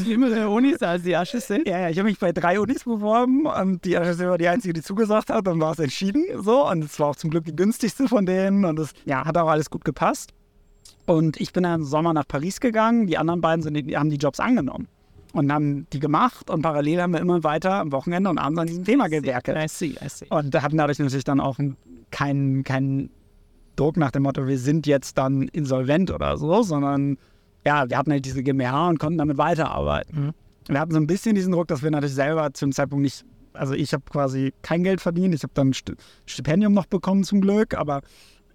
Unis 0.48 0.82
als 0.82 1.04
die 1.04 1.16
Asche 1.16 1.38
Ja, 1.68 1.82
ja, 1.82 1.90
ich 1.90 2.00
habe 2.00 2.10
mich 2.10 2.18
bei 2.18 2.32
drei 2.32 2.60
Unis 2.60 2.84
beworben 2.84 3.46
und 3.46 3.86
die 3.86 3.96
Asche 3.96 4.18
war 4.28 4.40
die 4.40 4.48
einzige, 4.48 4.74
die 4.74 4.82
zugesagt 4.82 5.30
hat. 5.30 5.46
Dann 5.46 5.62
war 5.62 5.74
es 5.74 5.80
entschieden 5.80 6.26
so 6.42 6.68
und 6.68 6.84
es 6.84 7.00
war 7.00 7.10
auch 7.10 7.16
zum 7.16 7.30
Glück 7.30 7.46
die 7.46 7.56
günstigste 7.56 8.08
von 8.08 8.26
denen 8.26 8.66
und 8.66 8.80
es 8.80 8.94
ja, 9.06 9.24
hat 9.24 9.38
auch 9.38 9.50
alles 9.50 9.70
gut 9.70 9.86
gepasst. 9.86 10.32
Und 11.06 11.40
ich 11.40 11.54
bin 11.54 11.62
dann 11.62 11.82
im 11.82 11.86
Sommer 11.86 12.12
nach 12.14 12.28
Paris 12.28 12.60
gegangen. 12.60 13.06
Die 13.06 13.20
anderen 13.20 13.42
beiden 13.42 13.62
sind, 13.62 13.78
haben 13.96 14.10
die 14.10 14.18
Jobs 14.18 14.40
angenommen 14.40 14.88
und 15.34 15.52
haben 15.52 15.88
die 15.94 16.00
gemacht 16.00 16.50
und 16.50 16.62
parallel 16.62 17.02
haben 17.02 17.14
wir 17.14 17.20
immer 17.20 17.44
weiter 17.44 17.76
am 17.76 17.92
Wochenende 17.92 18.30
und 18.30 18.38
abends 18.38 18.60
an 18.60 18.68
diesem 18.68 18.84
Thema 18.84 19.08
gewerkelt. 19.08 19.58
I 19.58 19.68
see, 19.68 19.96
I 20.04 20.10
see. 20.10 20.28
Und 20.30 20.60
hatten 20.62 20.78
dadurch 20.78 21.00
natürlich 21.00 21.24
dann 21.24 21.40
auch 21.40 21.58
keinen 22.12 22.64
kein 22.64 23.10
Druck 23.76 23.98
nach 23.98 24.12
dem 24.12 24.24
Motto, 24.24 24.48
wir 24.48 24.60
sind 24.60 24.86
jetzt 24.86 25.18
dann 25.18 25.44
insolvent 25.50 26.12
oder 26.12 26.38
so, 26.38 26.62
sondern 26.62 27.18
ja, 27.66 27.90
wir 27.90 27.98
hatten 27.98 28.12
halt 28.12 28.26
diese 28.26 28.44
GmbH 28.44 28.90
und 28.90 29.00
konnten 29.00 29.18
damit 29.18 29.38
weiterarbeiten. 29.38 30.26
Mhm. 30.26 30.32
Wir 30.68 30.80
hatten 30.80 30.92
so 30.92 31.00
ein 31.00 31.08
bisschen 31.08 31.36
diesen 31.36 31.52
Druck, 31.52 31.68
dass 31.68 31.82
wir 31.82 31.92
natürlich 31.92 32.16
selber 32.16 32.54
zum 32.54 32.72
Zeitpunkt 32.72 33.04
nicht, 33.04 33.26
also 33.54 33.74
ich 33.74 33.94
habe 33.94 34.04
quasi 34.10 34.54
kein 34.62 34.84
Geld 34.84 35.02
verdient, 35.02 35.34
ich 35.34 35.44
habe 35.44 35.54
dann 35.54 35.70
ein 35.70 35.96
Stipendium 36.26 36.74
noch 36.74 36.86
bekommen 36.86 37.24
zum 37.24 37.42
Glück, 37.42 37.76
aber 37.76 38.02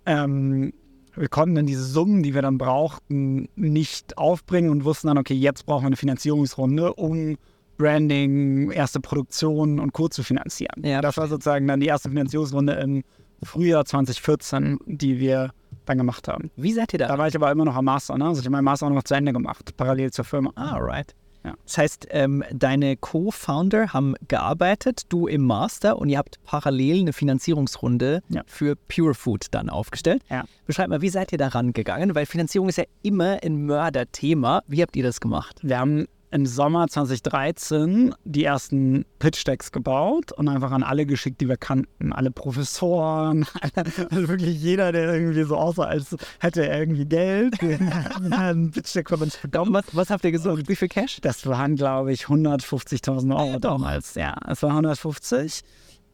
ähm, 0.07 0.73
wir 1.17 1.29
konnten 1.29 1.55
dann 1.55 1.67
diese 1.67 1.85
Summen, 1.85 2.23
die 2.23 2.35
wir 2.35 2.43
dann 2.43 2.59
brauchten, 2.59 3.49
nicht 3.57 4.19
aufbringen 4.19 4.71
und 4.71 4.85
wussten 4.85 5.09
dann, 5.09 5.19
okay, 5.19 5.35
jetzt 5.35 5.67
brauchen 5.67 5.85
wir 5.85 5.89
eine 5.89 5.97
Finanzierungsrunde, 5.97 6.95
um 6.95 7.37
Branding, 7.79 8.71
erste 8.71 9.01
Produktion 9.01 9.79
und 9.79 9.93
Co. 9.93 10.09
zu 10.09 10.23
finanzieren. 10.23 10.83
Ja, 10.83 11.01
das 11.01 11.17
war 11.17 11.29
sozusagen 11.29 11.67
dann 11.67 11.81
die 11.81 11.87
erste 11.87 12.09
Finanzierungsrunde 12.09 12.73
im 12.75 13.03
Frühjahr 13.43 13.85
2014, 13.85 14.79
die 14.87 15.19
wir 15.21 15.51
dann 15.85 15.99
gemacht 15.99 16.27
haben. 16.27 16.51
Wie 16.57 16.73
seid 16.73 16.93
ihr 16.95 16.99
da? 16.99 17.09
Da 17.09 17.19
war 17.19 17.29
ich 17.29 17.37
aber 17.37 17.51
immer 17.51 17.65
noch 17.65 17.77
am 17.77 17.85
Master, 17.85 18.17
ne? 18.17 18.27
Also 18.27 18.41
ich 18.41 18.47
habe 18.47 18.53
meinen 18.53 18.65
Master 18.65 18.87
auch 18.87 18.91
noch 18.91 19.03
zu 19.03 19.15
Ende 19.15 19.33
gemacht, 19.33 19.77
parallel 19.77 20.11
zur 20.11 20.25
Firma. 20.25 20.53
Ah, 20.55 20.79
right. 20.79 21.15
Ja. 21.47 21.55
Das 21.65 21.79
heißt, 21.79 22.09
ähm, 22.11 22.43
deine 22.53 22.97
Co-Founder 22.97 23.93
haben 23.93 24.15
gearbeitet, 24.27 25.03
du 25.09 25.29
im 25.29 25.45
Master 25.45 25.97
und 25.99 26.09
ihr 26.09 26.19
habt 26.19 26.43
parallel 26.45 27.01
eine 27.01 27.13
Finanzierungsrunde 27.13 28.23
ja. 28.29 28.43
für 28.47 28.75
Pure 28.75 29.15
Food 29.15 29.47
dann 29.53 29.71
aufgestellt. 29.71 30.23
Ja. 30.29 30.45
Beschreib 30.67 30.89
mal, 30.89 31.03
wie 31.03 31.09
seid 31.09 31.31
ihr 31.31 31.39
da 31.39 31.49
rangegangen? 31.49 32.15
Weil 32.17 32.27
Finanzierung 32.27 32.69
ist 32.69 32.79
ja 32.79 32.85
immer 33.03 33.39
ein 33.45 33.65
Mörderthema. 33.65 34.63
Wie 34.67 34.83
habt 34.83 34.97
ihr 34.97 35.05
das 35.05 35.21
gemacht? 35.21 35.61
Wir 35.63 35.79
haben 35.79 36.07
im 36.31 36.47
Sommer 36.47 36.89
2013 36.89 38.15
die 38.25 38.45
ersten 38.45 39.05
Pitch-Decks 39.19 39.71
gebaut 39.73 40.33
und 40.33 40.49
einfach 40.49 40.73
an 40.73 40.83
alle 40.83 41.07
geschickt, 41.07 41.41
die 41.41 41.49
wir 41.49 41.57
kannten. 41.57 42.13
Alle 42.13 42.31
Professoren, 42.31 43.47
also 43.75 44.29
wirklich 44.29 44.61
jeder, 44.61 44.93
der 44.93 45.15
irgendwie 45.15 45.45
so 45.45 45.57
aussah, 45.57 45.85
als 45.85 46.17
hätte 46.41 46.69
er 46.69 46.81
irgendwie 46.81 47.07
Geld, 47.07 47.55
einen 48.31 48.73
Pitch-Deck 48.73 49.09
von 49.09 49.23
uns 49.23 49.37
bekommen. 49.37 49.73
Was, 49.73 49.85
was 49.93 50.11
habt 50.11 50.25
ihr 50.25 50.33
gesucht? 50.33 50.69
Wie 50.69 50.77
viel 50.77 50.89
Cash? 50.89 51.19
Das 51.21 51.47
waren, 51.47 51.77
glaube 51.77 52.13
ich, 52.13 52.25
150.000 52.25 53.35
Euro 53.35 53.53
ja, 53.53 53.59
damals. 53.59 54.15
Ja, 54.15 54.37
es 54.49 54.63
war 54.63 54.71
150. 54.71 55.63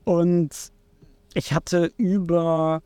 Und 0.05 0.51
ich 1.35 1.53
hatte 1.53 1.90
über, 1.96 2.83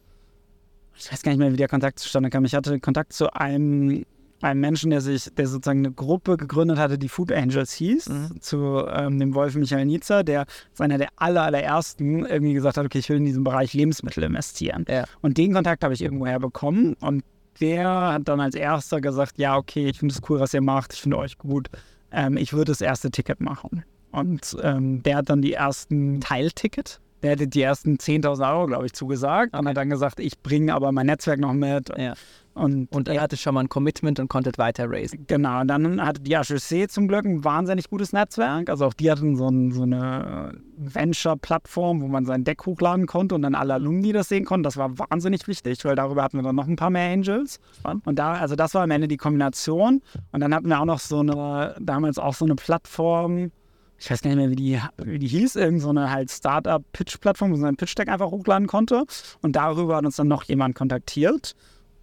ich 0.94 1.10
weiß 1.10 1.22
gar 1.22 1.32
nicht 1.32 1.38
mehr, 1.38 1.52
wie 1.52 1.56
der 1.56 1.68
Kontakt 1.68 1.98
zustande 1.98 2.30
kam. 2.30 2.44
Ich 2.44 2.54
hatte 2.54 2.78
Kontakt 2.78 3.12
zu 3.12 3.32
einem 3.32 4.04
einem 4.46 4.60
Menschen, 4.60 4.90
der 4.90 5.00
sich, 5.00 5.32
der 5.34 5.46
sozusagen 5.46 5.80
eine 5.80 5.92
Gruppe 5.92 6.36
gegründet 6.36 6.78
hatte, 6.78 6.98
die 6.98 7.08
Food 7.08 7.32
Angels 7.32 7.72
hieß, 7.74 8.08
mhm. 8.08 8.40
zu 8.40 8.86
ähm, 8.88 9.18
dem 9.18 9.34
Wolf 9.34 9.54
Michael 9.54 9.86
Nietzscher, 9.86 10.24
der 10.24 10.46
ist 10.72 10.80
einer 10.80 10.98
der 10.98 11.08
aller, 11.16 11.42
allerersten 11.42 12.24
irgendwie 12.24 12.54
gesagt 12.54 12.76
hat, 12.76 12.86
okay, 12.86 12.98
ich 12.98 13.08
will 13.08 13.18
in 13.18 13.24
diesem 13.24 13.44
Bereich 13.44 13.74
Lebensmittel 13.74 14.22
investieren. 14.24 14.84
Ja. 14.88 15.04
Und 15.20 15.38
den 15.38 15.52
Kontakt 15.52 15.84
habe 15.84 15.94
ich 15.94 16.02
irgendwoher 16.02 16.38
bekommen 16.38 16.94
und 17.00 17.24
der 17.60 17.88
hat 17.88 18.28
dann 18.28 18.40
als 18.40 18.54
erster 18.54 19.00
gesagt, 19.00 19.38
ja, 19.38 19.56
okay, 19.56 19.88
ich 19.88 19.98
finde 19.98 20.14
es 20.14 20.20
cool, 20.28 20.40
was 20.40 20.52
ihr 20.54 20.60
macht, 20.60 20.92
ich 20.92 21.00
finde 21.00 21.18
euch 21.18 21.38
gut, 21.38 21.68
ähm, 22.12 22.36
ich 22.36 22.52
würde 22.52 22.72
das 22.72 22.80
erste 22.80 23.10
Ticket 23.10 23.40
machen. 23.40 23.84
Und 24.12 24.56
ähm, 24.62 25.02
der 25.02 25.16
hat 25.16 25.30
dann 25.30 25.42
die 25.42 25.54
ersten 25.54 26.20
Teilticket? 26.20 27.00
Der 27.22 27.32
hätte 27.32 27.48
die 27.48 27.62
ersten 27.62 27.96
10.000 27.96 28.52
Euro, 28.52 28.66
glaube 28.66 28.86
ich, 28.86 28.92
zugesagt 28.92 29.54
und 29.54 29.66
hat 29.66 29.76
dann 29.76 29.90
gesagt, 29.90 30.20
ich 30.20 30.38
bringe 30.40 30.74
aber 30.74 30.92
mein 30.92 31.06
Netzwerk 31.06 31.40
noch 31.40 31.54
mit. 31.54 31.90
Ja. 31.96 32.14
Und, 32.56 32.90
und 32.90 33.06
er 33.08 33.20
hatte 33.20 33.36
schon 33.36 33.52
mal 33.52 33.60
ein 33.60 33.68
Commitment 33.68 34.18
und 34.18 34.28
konnte 34.28 34.50
weiter 34.56 34.90
raisen. 34.90 35.26
Genau, 35.26 35.60
und 35.60 35.68
dann 35.68 36.02
hatte 36.02 36.22
die 36.22 36.34
HEC 36.34 36.90
zum 36.90 37.06
Glück 37.06 37.26
ein 37.26 37.44
wahnsinnig 37.44 37.90
gutes 37.90 38.14
Netzwerk. 38.14 38.70
Also 38.70 38.86
auch 38.86 38.94
die 38.94 39.10
hatten 39.10 39.36
so, 39.36 39.46
ein, 39.46 39.72
so 39.72 39.82
eine 39.82 40.54
Venture-Plattform, 40.78 42.00
wo 42.00 42.08
man 42.08 42.24
sein 42.24 42.44
Deck 42.44 42.64
hochladen 42.64 43.06
konnte 43.06 43.34
und 43.34 43.42
dann 43.42 43.54
alle 43.54 43.74
Alumni 43.74 44.10
das 44.12 44.30
sehen 44.30 44.46
konnten. 44.46 44.62
Das 44.62 44.78
war 44.78 44.98
wahnsinnig 44.98 45.46
wichtig, 45.46 45.84
weil 45.84 45.96
darüber 45.96 46.22
hatten 46.22 46.38
wir 46.38 46.44
dann 46.44 46.56
noch 46.56 46.66
ein 46.66 46.76
paar 46.76 46.88
mehr 46.88 47.12
Angels. 47.12 47.60
Und 48.06 48.18
da, 48.18 48.32
also 48.32 48.56
das 48.56 48.72
war 48.72 48.84
am 48.84 48.90
Ende 48.90 49.06
die 49.06 49.18
Kombination. 49.18 50.00
Und 50.32 50.40
dann 50.40 50.54
hatten 50.54 50.68
wir 50.68 50.80
auch 50.80 50.86
noch 50.86 51.00
so 51.00 51.20
eine, 51.20 51.76
damals 51.78 52.18
auch 52.18 52.34
so 52.34 52.46
eine 52.46 52.54
Plattform, 52.54 53.50
ich 53.98 54.10
weiß 54.10 54.22
gar 54.22 54.30
nicht 54.30 54.38
mehr, 54.38 54.50
wie 54.50 54.56
die, 54.56 54.80
wie 54.96 55.18
die 55.18 55.28
hieß, 55.28 55.56
irgendeine 55.56 56.06
so 56.06 56.10
halt 56.10 56.30
Startup-Pitch-Plattform, 56.30 57.50
wo 57.50 57.56
man 57.56 57.60
sein 57.60 57.76
Pitch-Deck 57.76 58.08
einfach 58.08 58.30
hochladen 58.30 58.66
konnte. 58.66 59.04
Und 59.42 59.56
darüber 59.56 59.96
hat 59.96 60.06
uns 60.06 60.16
dann 60.16 60.28
noch 60.28 60.44
jemand 60.44 60.74
kontaktiert. 60.74 61.54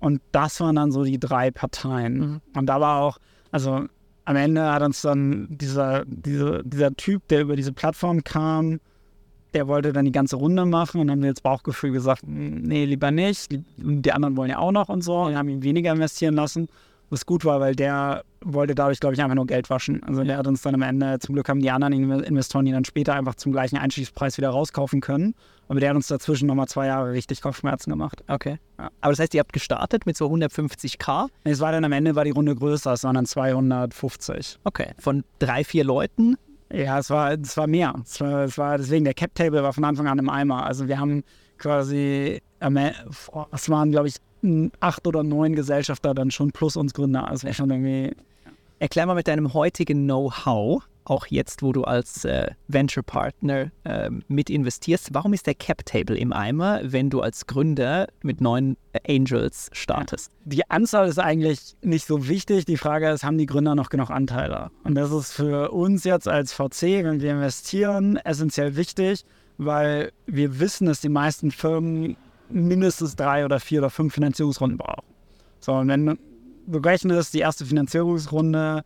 Und 0.03 0.21
das 0.33 0.59
waren 0.59 0.75
dann 0.75 0.91
so 0.91 1.05
die 1.05 1.17
drei 1.17 1.49
Parteien. 1.49 2.17
Mhm. 2.17 2.41
Und 2.55 2.65
da 2.65 2.81
war 2.81 3.01
auch, 3.01 3.19
also 3.51 3.85
am 4.25 4.35
Ende 4.35 4.69
hat 4.69 4.81
uns 4.81 5.01
dann 5.01 5.47
dieser, 5.49 6.03
diese, 6.05 6.61
dieser 6.65 6.93
Typ, 6.93 7.25
der 7.29 7.41
über 7.41 7.55
diese 7.55 7.71
Plattform 7.71 8.21
kam, 8.21 8.81
der 9.53 9.69
wollte 9.69 9.93
dann 9.93 10.03
die 10.03 10.11
ganze 10.11 10.35
Runde 10.35 10.65
machen 10.65 10.99
und 10.99 11.09
haben 11.09 11.21
wir 11.21 11.29
jetzt 11.29 11.43
Bauchgefühl 11.43 11.91
gesagt, 11.91 12.23
nee, 12.25 12.83
lieber 12.83 13.11
nicht. 13.11 13.57
Die 13.77 14.11
anderen 14.11 14.35
wollen 14.35 14.49
ja 14.49 14.57
auch 14.57 14.73
noch 14.73 14.89
und 14.89 15.05
so 15.05 15.21
und 15.21 15.37
haben 15.37 15.47
ihn 15.47 15.63
weniger 15.63 15.93
investieren 15.93 16.33
lassen. 16.33 16.67
Was 17.13 17.25
gut 17.25 17.45
war, 17.45 17.59
weil 17.59 17.75
der 17.75 18.23
wollte 18.41 18.75
dadurch, 18.75 18.99
glaube 18.99 19.13
ich, 19.15 19.21
einfach 19.21 19.35
nur 19.35 19.47
Geld 19.47 19.69
waschen. 19.69 20.03
Also 20.03 20.23
der 20.23 20.37
hat 20.37 20.47
uns 20.47 20.61
dann 20.61 20.75
am 20.75 20.81
Ende, 20.81 21.19
zum 21.19 21.35
Glück 21.35 21.47
haben 21.47 21.61
die 21.61 21.71
anderen 21.71 22.23
Investoren 22.23 22.65
ihn 22.65 22.73
dann 22.73 22.83
später 22.83 23.13
einfach 23.13 23.35
zum 23.35 23.51
gleichen 23.53 23.77
Einstiegspreis 23.77 24.37
wieder 24.37 24.49
rauskaufen 24.49 24.99
können. 24.99 25.35
Aber 25.69 25.79
der 25.79 25.89
hat 25.89 25.95
uns 25.95 26.07
dazwischen 26.07 26.47
nochmal 26.47 26.67
zwei 26.67 26.87
Jahre 26.87 27.11
richtig 27.11 27.41
Kopfschmerzen 27.41 27.89
gemacht. 27.89 28.23
Okay. 28.27 28.57
Ja. 28.77 28.89
Aber 28.99 29.11
das 29.13 29.19
heißt, 29.19 29.33
ihr 29.33 29.39
habt 29.39 29.53
gestartet 29.53 30.05
mit 30.05 30.17
so 30.17 30.27
150k? 30.27 31.27
Es 31.45 31.59
war 31.61 31.71
dann 31.71 31.85
am 31.85 31.91
Ende, 31.93 32.15
war 32.15 32.25
die 32.25 32.31
Runde 32.31 32.55
größer, 32.55 32.91
es 32.91 33.03
waren 33.03 33.15
dann 33.15 33.25
250. 33.25 34.59
Okay. 34.65 34.91
Von 34.99 35.23
drei, 35.39 35.63
vier 35.63 35.85
Leuten? 35.85 36.35
Ja, 36.71 36.99
es 36.99 37.09
war, 37.09 37.33
es 37.33 37.55
war 37.55 37.67
mehr. 37.67 37.93
Es 38.03 38.19
war, 38.19 38.43
es 38.43 38.57
war 38.57 38.77
deswegen, 38.77 39.05
der 39.05 39.13
Cap-Table 39.13 39.63
war 39.63 39.73
von 39.73 39.85
Anfang 39.85 40.07
an 40.07 40.19
im 40.19 40.29
Eimer. 40.29 40.65
Also 40.65 40.87
wir 40.87 40.99
haben 40.99 41.23
quasi, 41.59 42.41
es 42.59 43.69
waren, 43.69 43.91
glaube 43.91 44.07
ich, 44.07 44.15
acht 44.79 45.07
oder 45.07 45.23
neun 45.23 45.55
Gesellschafter 45.55 46.13
dann 46.13 46.31
schon 46.31 46.51
plus 46.51 46.75
uns 46.75 46.93
Gründer. 46.93 47.27
Also 47.27 47.51
schon 47.53 47.69
irgendwie. 47.69 48.15
Erklär 48.79 49.05
mal 49.05 49.15
mit 49.15 49.27
deinem 49.27 49.53
heutigen 49.53 50.03
Know-how, 50.03 50.83
auch 51.05 51.27
jetzt, 51.27 51.61
wo 51.63 51.71
du 51.71 51.83
als 51.83 52.25
äh, 52.25 52.51
Venture 52.67 53.03
Partner 53.03 53.71
äh, 53.83 54.09
mit 54.27 54.49
investierst, 54.49 55.13
warum 55.13 55.33
ist 55.33 55.47
der 55.47 55.55
Cap 55.55 55.85
Table 55.85 56.17
im 56.17 56.33
Eimer, 56.33 56.81
wenn 56.83 57.09
du 57.09 57.21
als 57.21 57.45
Gründer 57.47 58.07
mit 58.23 58.41
neun 58.41 58.77
äh, 58.93 59.15
Angels 59.15 59.69
startest? 59.73 60.31
Die 60.45 60.69
Anzahl 60.69 61.07
ist 61.07 61.19
eigentlich 61.19 61.75
nicht 61.81 62.05
so 62.05 62.27
wichtig. 62.27 62.65
Die 62.65 62.77
Frage 62.77 63.09
ist, 63.09 63.23
haben 63.23 63.37
die 63.37 63.45
Gründer 63.45 63.75
noch 63.75 63.89
genug 63.89 64.09
Anteile? 64.09 64.71
Und 64.83 64.95
das 64.95 65.11
ist 65.11 65.33
für 65.33 65.71
uns 65.71 66.03
jetzt 66.03 66.27
als 66.27 66.53
VC, 66.53 67.03
wenn 67.03 67.21
wir 67.21 67.31
investieren, 67.31 68.17
essentiell 68.17 68.75
wichtig, 68.75 69.23
weil 69.57 70.11
wir 70.25 70.59
wissen, 70.59 70.87
dass 70.87 71.01
die 71.01 71.09
meisten 71.09 71.51
Firmen 71.51 72.17
mindestens 72.53 73.15
drei 73.15 73.45
oder 73.45 73.59
vier 73.59 73.79
oder 73.79 73.89
fünf 73.89 74.13
Finanzierungsrunden 74.13 74.77
brauchen. 74.77 75.05
So, 75.59 75.73
und 75.73 75.87
wenn 75.87 76.05
du 76.67 76.77
rechnest, 76.77 77.33
die 77.33 77.39
erste 77.39 77.65
Finanzierungsrunde 77.65 78.83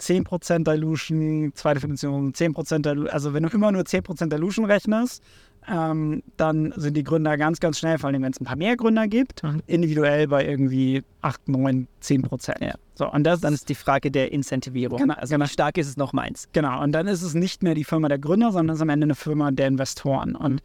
10% 0.00 0.64
Dilution, 0.64 1.52
zweite 1.54 1.80
Finanzierung 1.80 2.32
10% 2.32 2.82
Dilution, 2.82 3.08
also 3.08 3.32
wenn 3.32 3.44
du 3.44 3.48
immer 3.50 3.72
nur 3.72 3.82
10% 3.82 4.28
Dilution 4.28 4.64
rechnest, 4.66 5.22
ähm, 5.68 6.22
dann 6.36 6.72
sind 6.76 6.96
die 6.96 7.02
Gründer 7.02 7.36
ganz, 7.36 7.58
ganz 7.58 7.78
schnell, 7.78 7.98
vor 7.98 8.08
allem 8.08 8.22
wenn 8.22 8.32
es 8.32 8.40
ein 8.40 8.44
paar 8.44 8.56
mehr 8.56 8.76
Gründer 8.76 9.08
gibt, 9.08 9.42
mhm. 9.42 9.62
individuell 9.66 10.28
bei 10.28 10.46
irgendwie 10.46 11.02
8, 11.22 11.48
9, 11.48 11.88
10 12.00 12.22
Prozent. 12.22 12.60
Ja. 12.60 12.74
So, 12.94 13.10
und 13.10 13.24
das, 13.24 13.40
dann 13.40 13.52
ist 13.52 13.68
die 13.68 13.74
Frage 13.74 14.10
der 14.10 14.32
Incentivierung. 14.32 14.98
Genau, 14.98 15.14
also 15.14 15.34
genau. 15.34 15.44
wie 15.44 15.48
stark 15.48 15.76
ist 15.78 15.88
es 15.88 15.96
noch 15.96 16.12
meins? 16.12 16.48
Genau, 16.52 16.82
und 16.82 16.92
dann 16.92 17.06
ist 17.08 17.22
es 17.22 17.34
nicht 17.34 17.62
mehr 17.62 17.74
die 17.74 17.84
Firma 17.84 18.08
der 18.08 18.18
Gründer, 18.18 18.52
sondern 18.52 18.74
es 18.74 18.78
ist 18.78 18.82
am 18.82 18.90
Ende 18.90 19.04
eine 19.04 19.14
Firma 19.14 19.50
der 19.50 19.66
Investoren. 19.66 20.36
Und 20.36 20.62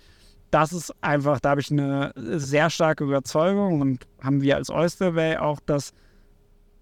das 0.51 0.73
ist 0.73 0.93
einfach, 1.01 1.39
da 1.39 1.51
habe 1.51 1.61
ich 1.61 1.71
eine 1.71 2.11
sehr 2.15 2.69
starke 2.69 3.05
Überzeugung 3.05 3.81
und 3.81 4.05
haben 4.21 4.41
wir 4.41 4.57
als 4.57 4.69
Oysterway 4.69 5.37
auch, 5.37 5.59
dass 5.65 5.93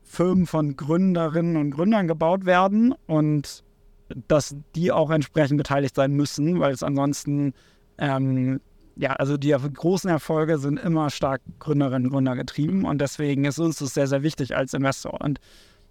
Firmen 0.03 0.47
von 0.47 0.75
Gründerinnen 0.75 1.55
und 1.55 1.69
Gründern 1.69 2.08
gebaut 2.08 2.45
werden 2.45 2.95
und 3.05 3.63
dass 4.27 4.55
die 4.75 4.91
auch 4.91 5.12
entsprechend 5.12 5.58
beteiligt 5.58 5.95
sein 5.95 6.13
müssen, 6.13 6.60
weil 6.60 6.73
es 6.73 6.82
ansonsten, 6.82 7.53
ähm, 7.99 8.60
ja, 8.95 9.13
also 9.13 9.38
die 9.38 9.51
großen 9.51 10.10
Erfolge 10.10 10.58
sind 10.58 10.79
immer 10.79 11.12
stark 11.12 11.41
Gründerinnen 11.60 12.08
und 12.08 12.13
Gründer 12.13 12.36
getrieben 12.36 12.86
und 12.86 12.99
deswegen 12.99 13.45
ist 13.45 13.60
uns 13.60 13.77
das 13.77 13.93
sehr, 13.93 14.08
sehr 14.08 14.23
wichtig 14.23 14.55
als 14.55 14.73
Investor. 14.73 15.21
Und 15.21 15.39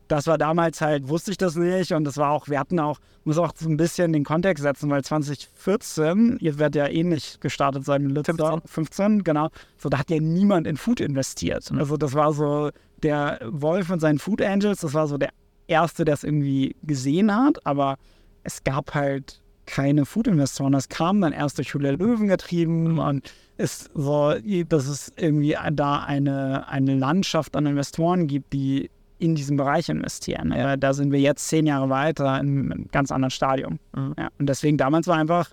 das 0.09 0.27
war 0.27 0.39
damals 0.39 0.81
halt, 0.81 1.09
wusste 1.09 1.31
ich 1.31 1.37
das 1.37 1.55
nicht 1.55 1.93
und 1.93 2.05
das 2.05 2.17
war 2.17 2.31
auch, 2.31 2.49
wir 2.49 2.59
hatten 2.59 2.81
auch, 2.81 2.99
muss 3.25 3.39
auch 3.39 3.53
so 3.55 3.69
ein 3.69 3.77
bisschen 3.77 4.13
den 4.13 4.25
Kontext 4.25 4.63
setzen, 4.63 4.91
weil 4.91 5.05
2014, 5.05 6.39
ihr 6.41 6.59
werdet 6.59 6.77
ja 6.77 6.89
ähnlich 6.89 7.39
gestartet 7.41 7.85
sein 7.85 8.03
mit 8.03 8.13
Litzer, 8.13 8.35
15. 8.35 8.63
15, 8.67 9.25
genau, 9.25 9.51
so 9.77 9.89
da 9.89 9.99
hat 9.99 10.11
ja 10.11 10.19
niemand 10.19 10.67
in 10.67 10.77
Food 10.77 11.01
investiert. 11.01 11.71
Mhm. 11.71 11.79
Also 11.79 11.97
das 11.97 12.15
war 12.15 12.33
so 12.33 12.71
der 13.03 13.39
Wolf 13.45 13.91
und 13.91 14.01
seinen 14.01 14.19
Food 14.19 14.43
Angels, 14.43 14.81
das 14.81 14.95
war 14.95 15.07
so 15.07 15.19
der 15.19 15.31
erste, 15.67 16.05
der 16.05 16.15
es 16.15 16.25
irgendwie 16.25 16.75
gesehen 16.83 17.35
hat, 17.35 17.65
aber 17.65 17.97
es 18.43 18.65
gab 18.65 18.95
halt 18.95 19.43
keine 19.67 20.07
Food-Investoren. 20.07 20.73
Das 20.73 20.89
kam 20.89 21.21
dann 21.21 21.35
erst 21.35 21.59
durch 21.59 21.75
Hülle 21.75 21.93
Löwen 21.93 22.27
getrieben 22.27 22.99
und 22.99 23.31
ist 23.59 23.91
so, 23.95 24.35
dass 24.69 24.87
es 24.87 25.13
irgendwie 25.17 25.57
da 25.73 26.05
eine, 26.05 26.67
eine 26.69 26.95
Landschaft 26.95 27.55
an 27.55 27.67
Investoren 27.67 28.27
gibt, 28.27 28.55
die 28.55 28.91
in 29.19 29.35
diesem 29.35 29.57
Bereich 29.57 29.89
investieren. 29.89 30.53
Ja. 30.57 30.77
Da 30.77 30.93
sind 30.93 31.13
wir 31.13 31.21
jetzt 31.21 31.49
zehn 31.49 31.67
Jahre 31.67 31.89
weiter 31.89 32.41
in 32.41 32.73
einem 32.73 32.89
ganz 32.93 33.11
anderen 33.11 33.31
Stadium. 33.31 33.79
Mhm. 33.95 34.15
Ja, 34.19 34.29
und 34.39 34.49
deswegen 34.49 34.77
damals 34.77 35.07
war 35.07 35.17
einfach, 35.17 35.51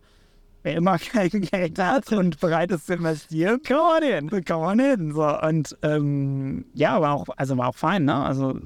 wer 0.63 0.75
immer 0.75 0.97
kein 0.97 1.29
Geld 1.51 1.79
hat 1.79 2.11
und 2.11 2.39
bereit 2.39 2.71
ist 2.71 2.87
zu 2.87 2.93
investieren, 2.93 3.59
come 3.65 3.81
on 3.81 4.03
in. 4.03 4.45
Come 4.45 4.65
on 4.65 4.79
in. 4.79 5.11
So, 5.13 5.39
und 5.41 5.77
ähm, 5.81 6.65
ja, 6.73 7.01
war 7.01 7.13
auch, 7.13 7.25
also 7.37 7.57
war 7.57 7.69
auch 7.69 7.75
fein, 7.75 8.05
ne? 8.05 8.15
Also 8.15 8.59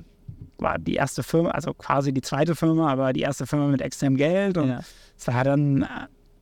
war 0.58 0.78
die 0.78 0.96
erste 0.96 1.24
Firma, 1.24 1.52
also 1.52 1.74
quasi 1.74 2.14
die 2.14 2.22
zweite 2.22 2.56
Firma, 2.56 2.92
aber 2.92 3.14
die 3.14 3.22
erste 3.22 3.48
Firma 3.48 3.68
mit 3.68 3.82
extrem 3.82 4.18
Geld 4.18 4.58
und 4.58 4.70
es 5.18 5.26
ja. 5.26 5.34
war 5.34 5.44
dann 5.44 5.84
äh, 5.84 5.88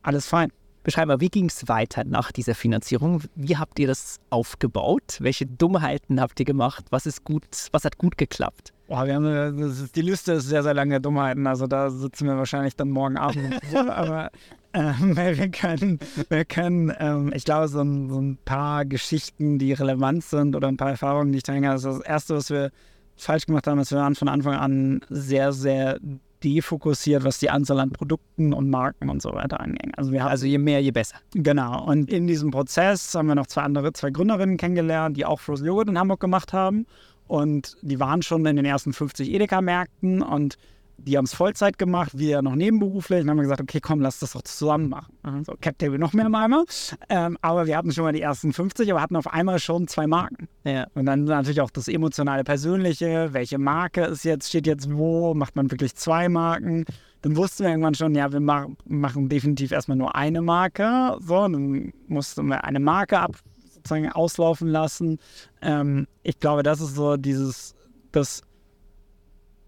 alles 0.02 0.26
fein. 0.26 0.50
Beschreib 0.88 1.08
mal, 1.08 1.20
wie 1.20 1.28
ging 1.28 1.50
es 1.50 1.68
weiter 1.68 2.02
nach 2.04 2.32
dieser 2.32 2.54
Finanzierung? 2.54 3.22
Wie 3.34 3.58
habt 3.58 3.78
ihr 3.78 3.86
das 3.86 4.20
aufgebaut? 4.30 5.18
Welche 5.20 5.44
Dummheiten 5.44 6.18
habt 6.18 6.40
ihr 6.40 6.46
gemacht? 6.46 6.86
Was 6.88 7.04
ist 7.04 7.24
gut, 7.24 7.44
was 7.72 7.84
hat 7.84 7.98
gut 7.98 8.16
geklappt? 8.16 8.72
Boah, 8.86 9.04
wir 9.04 9.16
haben 9.16 9.58
ist, 9.58 9.94
die 9.94 10.00
Liste 10.00 10.32
ist 10.32 10.48
sehr, 10.48 10.62
sehr 10.62 10.72
lange 10.72 10.98
Dummheiten. 10.98 11.46
Also 11.46 11.66
da 11.66 11.90
sitzen 11.90 12.26
wir 12.26 12.38
wahrscheinlich 12.38 12.74
dann 12.74 12.88
morgen 12.88 13.18
Abend. 13.18 13.60
Aber 13.74 14.30
ähm, 14.72 15.14
wir 15.14 15.50
können, 15.50 15.98
wir 16.30 16.46
können 16.46 16.90
ähm, 16.98 17.34
ich 17.34 17.44
glaube, 17.44 17.68
so 17.68 17.82
ein, 17.82 18.08
so 18.08 18.18
ein, 18.18 18.38
paar 18.46 18.86
Geschichten, 18.86 19.58
die 19.58 19.74
relevant 19.74 20.24
sind 20.24 20.56
oder 20.56 20.68
ein 20.68 20.78
paar 20.78 20.92
Erfahrungen, 20.92 21.32
die 21.32 21.36
ich 21.36 21.44
denke, 21.44 21.68
das 21.68 21.82
das 21.82 22.00
Erste, 22.00 22.34
was 22.34 22.48
wir 22.48 22.70
falsch 23.14 23.44
gemacht 23.44 23.66
haben, 23.66 23.78
ist, 23.78 23.90
wir 23.90 23.98
waren 23.98 24.14
von 24.14 24.28
Anfang 24.28 24.54
an 24.54 25.00
sehr, 25.10 25.52
sehr 25.52 25.98
defokussiert, 26.44 27.24
was 27.24 27.38
die 27.38 27.50
Anzahl 27.50 27.80
an 27.80 27.90
Produkten 27.90 28.52
und 28.52 28.70
Marken 28.70 29.08
und 29.08 29.22
so 29.22 29.32
weiter 29.32 29.60
anging. 29.60 29.92
Also, 29.96 30.12
wir 30.12 30.22
haben, 30.22 30.30
also 30.30 30.46
je 30.46 30.58
mehr, 30.58 30.80
je 30.80 30.90
besser. 30.90 31.16
Genau. 31.34 31.84
Und 31.84 32.10
in 32.10 32.26
diesem 32.26 32.50
Prozess 32.50 33.14
haben 33.14 33.26
wir 33.26 33.34
noch 33.34 33.46
zwei 33.46 33.62
andere, 33.62 33.92
zwei 33.92 34.10
Gründerinnen 34.10 34.56
kennengelernt, 34.56 35.16
die 35.16 35.24
auch 35.24 35.40
Frozen 35.40 35.66
Joghurt 35.66 35.88
in 35.88 35.98
Hamburg 35.98 36.20
gemacht 36.20 36.52
haben. 36.52 36.86
Und 37.26 37.76
die 37.82 38.00
waren 38.00 38.22
schon 38.22 38.44
in 38.46 38.56
den 38.56 38.64
ersten 38.64 38.92
50 38.92 39.30
Edeka-Märkten 39.30 40.22
und 40.22 40.56
die 40.98 41.16
haben 41.16 41.24
es 41.24 41.34
Vollzeit 41.34 41.78
gemacht, 41.78 42.12
wir 42.18 42.42
noch 42.42 42.54
nebenberuflich 42.54 43.22
und 43.22 43.30
haben 43.30 43.38
gesagt, 43.38 43.60
okay, 43.60 43.80
komm, 43.80 44.00
lass 44.00 44.18
das 44.18 44.32
doch 44.32 44.42
zusammen 44.42 44.88
machen. 44.88 45.16
Mhm. 45.24 45.44
So, 45.44 45.54
Cap 45.60 45.78
Table 45.78 45.98
noch 45.98 46.12
mehr 46.12 46.26
im 46.26 46.34
Eimer. 46.34 46.64
Ähm, 47.08 47.38
aber 47.40 47.66
wir 47.66 47.76
hatten 47.76 47.92
schon 47.92 48.04
mal 48.04 48.12
die 48.12 48.20
ersten 48.20 48.52
50, 48.52 48.90
aber 48.90 49.00
hatten 49.00 49.16
auf 49.16 49.32
einmal 49.32 49.58
schon 49.60 49.86
zwei 49.86 50.06
Marken. 50.06 50.48
Ja. 50.64 50.86
Und 50.94 51.06
dann 51.06 51.24
natürlich 51.24 51.60
auch 51.60 51.70
das 51.70 51.88
emotionale, 51.88 52.44
persönliche, 52.44 53.28
welche 53.32 53.58
Marke 53.58 54.02
ist 54.02 54.24
jetzt, 54.24 54.48
steht 54.48 54.66
jetzt 54.66 54.92
wo, 54.92 55.34
macht 55.34 55.56
man 55.56 55.70
wirklich 55.70 55.94
zwei 55.94 56.28
Marken. 56.28 56.84
Dann 57.22 57.36
wussten 57.36 57.64
wir 57.64 57.70
irgendwann 57.70 57.94
schon, 57.94 58.14
ja, 58.14 58.32
wir 58.32 58.40
machen, 58.40 58.76
machen 58.84 59.28
definitiv 59.28 59.72
erstmal 59.72 59.96
nur 59.96 60.14
eine 60.14 60.42
Marke. 60.42 61.16
So, 61.20 61.48
dann 61.48 61.92
mussten 62.08 62.46
wir 62.46 62.64
eine 62.64 62.80
Marke 62.80 63.18
ab, 63.18 63.36
sozusagen 63.68 64.10
auslaufen 64.10 64.68
lassen. 64.68 65.18
Ähm, 65.62 66.06
ich 66.22 66.38
glaube, 66.38 66.62
das 66.62 66.80
ist 66.80 66.94
so 66.94 67.16
dieses, 67.16 67.74
das 68.12 68.42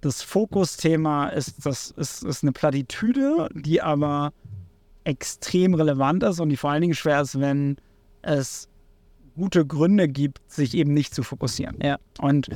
das 0.00 0.22
Fokusthema 0.22 1.28
ist, 1.28 1.66
das 1.66 1.90
ist, 1.92 2.24
ist 2.24 2.42
eine 2.42 2.52
Plattitüde, 2.52 3.48
die 3.54 3.82
aber 3.82 4.32
extrem 5.04 5.74
relevant 5.74 6.22
ist 6.22 6.40
und 6.40 6.48
die 6.48 6.56
vor 6.56 6.70
allen 6.70 6.82
Dingen 6.82 6.94
schwer 6.94 7.20
ist, 7.20 7.40
wenn 7.40 7.76
es 8.22 8.68
gute 9.36 9.66
Gründe 9.66 10.08
gibt, 10.08 10.40
sich 10.50 10.74
eben 10.74 10.92
nicht 10.92 11.14
zu 11.14 11.22
fokussieren. 11.22 11.76
Ja. 11.82 11.98
Und 12.18 12.48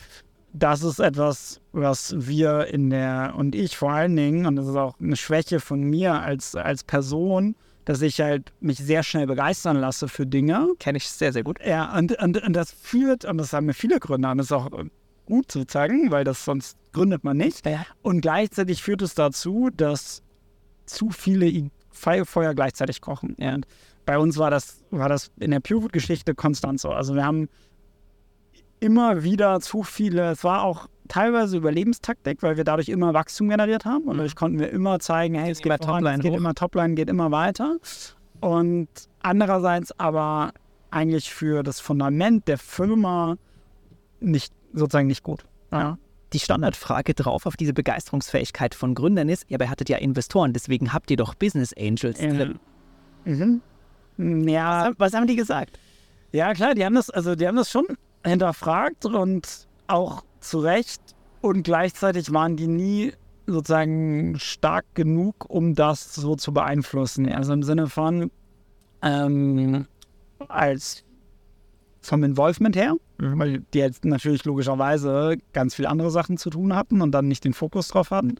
das 0.53 0.83
ist 0.83 1.01
etwas, 1.01 1.61
was 1.73 2.15
wir 2.17 2.67
in 2.69 2.91
der, 2.91 3.35
und 3.37 3.55
ich 3.55 3.77
vor 3.77 3.93
allen 3.93 4.15
Dingen, 4.17 4.47
und 4.47 4.57
das 4.57 4.67
ist 4.67 4.77
auch 4.77 4.99
eine 5.01 5.17
Schwäche 5.17 5.61
von 5.61 5.83
mir 5.83 6.15
als, 6.15 6.55
als 6.55 6.85
Person, 6.85 7.57
dass 7.85 8.01
ich 8.01 8.21
halt 8.21 8.53
mich 8.61 8.79
sehr 8.79 9.03
schnell 9.03 9.27
begeistern 9.27 9.77
lasse 9.77 10.09
für 10.09 10.27
Dinge. 10.27 10.69
Kenne 10.79 10.99
ich 10.99 11.09
sehr, 11.09 11.33
sehr 11.33 11.43
gut. 11.43 11.59
Ja, 11.65 11.97
und, 11.97 12.17
und, 12.23 12.43
und 12.43 12.53
das 12.55 12.71
führt, 12.71 13.25
und 13.25 13.39
das 13.39 13.53
haben 13.53 13.67
mir 13.67 13.75
viele 13.75 13.99
Gründe, 13.99 14.31
und 14.31 14.39
das 14.39 14.47
ist 14.47 14.53
auch 14.53 14.71
gut 15.27 15.51
sozusagen, 15.51 16.11
weil 16.11 16.25
das 16.25 16.45
sonst 16.45 16.79
gründet 16.95 17.25
man 17.25 17.37
nicht. 17.37 17.69
Und 18.03 18.23
gleichzeitig 18.23 18.83
führt 18.83 19.03
es 19.03 19.15
dazu, 19.15 19.69
dass 19.77 20.23
zu 20.87 21.11
viele 21.11 21.71
Feuer 21.91 22.55
gleichzeitig 22.55 23.01
kochen. 23.01 23.35
Und 23.35 23.67
bei 24.07 24.19
uns 24.19 24.39
war 24.39 24.51
das, 24.51 24.83
war 24.91 25.09
das 25.09 25.31
in 25.39 25.51
der 25.51 25.61
PureFood-Geschichte 25.61 26.35
konstant 26.35 26.81
so. 26.81 26.91
Also 26.91 27.15
wir 27.15 27.25
haben 27.25 27.49
immer 28.81 29.23
wieder 29.23 29.61
zu 29.61 29.83
viele, 29.83 30.33
es 30.33 30.45
war 30.45 30.63
auch 30.63 30.89
teilweise 31.09 31.57
Überlebenstaktik, 31.57 32.43
weil 32.43 32.57
wir 32.57 32.65
dadurch 32.65 32.89
immer 32.89 33.15
Wachstum 33.15 33.49
generiert 33.49 33.85
haben 33.85 34.05
und 34.05 34.15
mhm. 34.15 34.19
dadurch 34.19 34.37
konnten 34.37 34.59
wir 34.59 34.71
immer 34.71 34.99
zeigen, 35.01 35.35
hey, 35.35 35.51
es 35.51 35.61
geht, 35.61 35.85
voran, 35.85 36.07
es 36.07 36.21
geht 36.21 36.35
immer 36.35 36.55
Topline, 36.55 36.95
geht 36.95 37.09
immer 37.09 37.31
weiter. 37.31 37.77
Und 38.41 38.89
andererseits 39.23 39.99
aber 39.99 40.53
eigentlich 40.91 41.33
für 41.33 41.63
das 41.63 41.81
Fundament 41.81 42.47
der 42.47 42.59
Firma 42.59 43.37
nicht 44.21 44.53
sozusagen 44.73 45.09
nicht 45.09 45.23
gut. 45.23 45.45
Ja. 45.73 45.99
Die 46.35 46.41
Standardfrage 46.41 47.15
drauf 47.15 47.47
auf 47.47 47.57
diese 47.57 47.73
Begeisterungsfähigkeit 47.73 48.75
von 48.75 48.95
Gründern 48.95 49.29
ist, 49.29 49.49
ja, 49.49 49.57
aber 49.57 49.65
ihr 49.67 49.71
hattet 49.71 49.89
ja 49.89 49.97
Investoren, 49.97 50.53
deswegen 50.53 50.93
habt 50.93 51.11
ihr 51.11 51.17
doch 51.17 51.35
Business 51.35 51.73
Angels 51.79 52.19
drin. 52.19 52.59
Mhm. 53.25 53.63
Ja. 54.49 54.91
Was, 54.91 54.95
was 54.99 55.15
haben 55.15 55.27
die 55.27 55.37
gesagt? 55.37 55.79
Ja, 56.33 56.53
klar, 56.53 56.75
die 56.75 56.85
haben 56.85 56.97
das, 56.97 57.09
also 57.09 57.37
die 57.37 57.47
haben 57.47 57.57
das 57.57 57.71
schon 57.71 57.87
hinterfragt 58.25 59.07
und 59.07 59.69
auch 59.87 60.25
zu 60.41 60.59
Recht 60.59 61.01
Und 61.41 61.63
gleichzeitig 61.63 62.33
waren 62.33 62.57
die 62.57 62.67
nie 62.67 63.13
sozusagen 63.47 64.39
stark 64.39 64.87
genug, 64.95 65.45
um 65.49 65.75
das 65.75 66.15
so 66.15 66.37
zu 66.37 66.55
beeinflussen. 66.55 67.31
Also 67.31 67.53
im 67.53 67.63
Sinne 67.63 67.87
von 67.89 68.31
ähm, 69.03 69.87
als 70.49 71.04
vom 72.05 72.23
Involvement 72.25 72.77
her, 72.77 72.95
weil 73.19 73.61
die 73.73 73.79
jetzt 73.79 74.05
natürlich 74.05 74.45
logischerweise 74.45 75.37
ganz 75.53 75.75
viele 75.75 75.89
andere 75.89 76.11
Sachen 76.11 76.37
zu 76.37 76.51
tun 76.51 76.75
hatten 76.75 77.01
und 77.01 77.13
dann 77.13 77.29
nicht 77.29 77.45
den 77.45 77.55
Fokus 77.55 77.89
drauf 77.89 78.11
hatten. 78.11 78.35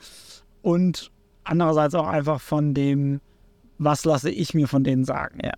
Und 0.63 1.11
andererseits 1.45 1.95
auch 1.95 2.07
einfach 2.07 2.41
von 2.41 2.75
dem, 2.75 3.21
was 3.79 4.05
lasse 4.05 4.31
ich 4.31 4.55
mir 4.55 4.69
von 4.69 4.85
denen 4.85 5.05
sagen. 5.05 5.41
Ja. 5.43 5.53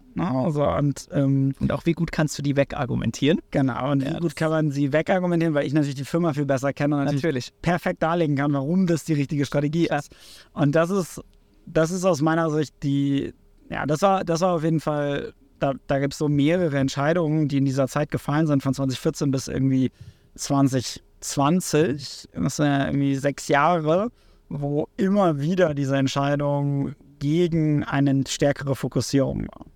Also, 0.45 0.67
und, 0.67 1.07
ähm, 1.13 1.55
Und 1.61 1.71
auch 1.73 1.85
wie 1.85 1.93
gut 1.93 2.13
kannst 2.13 2.39
du 2.39 2.43
die 2.43 2.57
wegargumentieren? 2.57 3.41
genau, 3.51 3.91
und 3.93 4.03
Ja, 4.03 4.17
wie 4.17 4.21
gut 4.21 4.37
kann 4.37 4.51
man 4.51 4.71
sie 4.71 4.93
wegargumentieren, 4.93 5.55
weil 5.55 5.67
ich 5.67 5.75
natürlich 5.75 5.97
die 5.97 6.05
Firma 6.05 6.33
viel 6.33 6.47
besser 6.47 6.73
kenne 6.73 6.95
und 6.97 7.01
natürlich 7.05 7.23
Natürlich. 7.25 7.53
perfekt 7.61 8.03
darlegen 8.03 8.37
kann, 8.37 8.53
warum 8.53 8.87
das 8.87 9.05
die 9.05 9.13
richtige 9.13 9.45
Strategie 9.45 9.89
ist. 9.89 10.11
Und 10.55 10.75
das 10.75 10.91
ist, 10.91 11.21
das 11.67 11.91
ist 11.91 12.05
aus 12.05 12.23
meiner 12.23 12.51
Sicht 12.51 12.75
die, 12.83 13.35
ja, 13.69 13.85
das 13.85 14.01
war, 14.03 14.25
das 14.25 14.41
war 14.41 14.55
auf 14.55 14.65
jeden 14.65 14.81
Fall, 14.81 15.35
da, 15.59 15.75
da 15.87 15.99
gibt 15.99 16.13
es 16.13 16.19
so 16.19 16.29
mehrere 16.29 16.79
Entscheidungen, 16.79 17.49
die 17.49 17.59
in 17.59 17.65
dieser 17.65 17.89
Zeit 17.89 18.11
gefallen 18.11 18.47
sind, 18.47 18.63
von 18.63 18.75
2014 18.75 19.31
bis 19.31 19.49
irgendwie 19.49 19.91
2020. 20.35 22.29
Das 22.35 22.57
sind 22.57 22.67
ja 22.67 22.87
irgendwie 22.87 23.17
sechs 23.17 23.49
Jahre, 23.49 24.11
wo 24.49 24.89
immer 24.97 25.41
wieder 25.41 25.75
diese 25.75 25.97
Entscheidung 25.97 26.95
gegen 27.19 27.85
eine 27.85 28.25
stärkere 28.29 28.77
Fokussierung 28.77 29.49
war. 29.49 29.67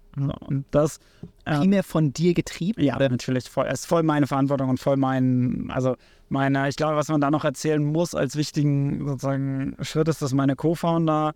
Und 0.48 0.64
das 0.70 0.98
Primär 1.44 1.82
von 1.82 2.12
dir 2.12 2.34
getrieben? 2.34 2.82
ja, 2.82 2.98
natürlich. 2.98 3.48
Voll, 3.48 3.66
es 3.66 3.80
ist 3.80 3.86
voll 3.86 4.02
meine 4.02 4.26
Verantwortung 4.26 4.68
und 4.68 4.80
voll 4.80 4.96
mein, 4.96 5.70
also 5.70 5.96
meine, 6.28 6.68
ich 6.68 6.76
glaube, 6.76 6.96
was 6.96 7.08
man 7.08 7.20
da 7.20 7.30
noch 7.30 7.44
erzählen 7.44 7.82
muss 7.82 8.14
als 8.14 8.36
wichtigen 8.36 9.06
sozusagen 9.06 9.76
Schritt 9.80 10.08
ist, 10.08 10.20
dass 10.22 10.34
meine 10.34 10.56
Co-Founder 10.56 11.32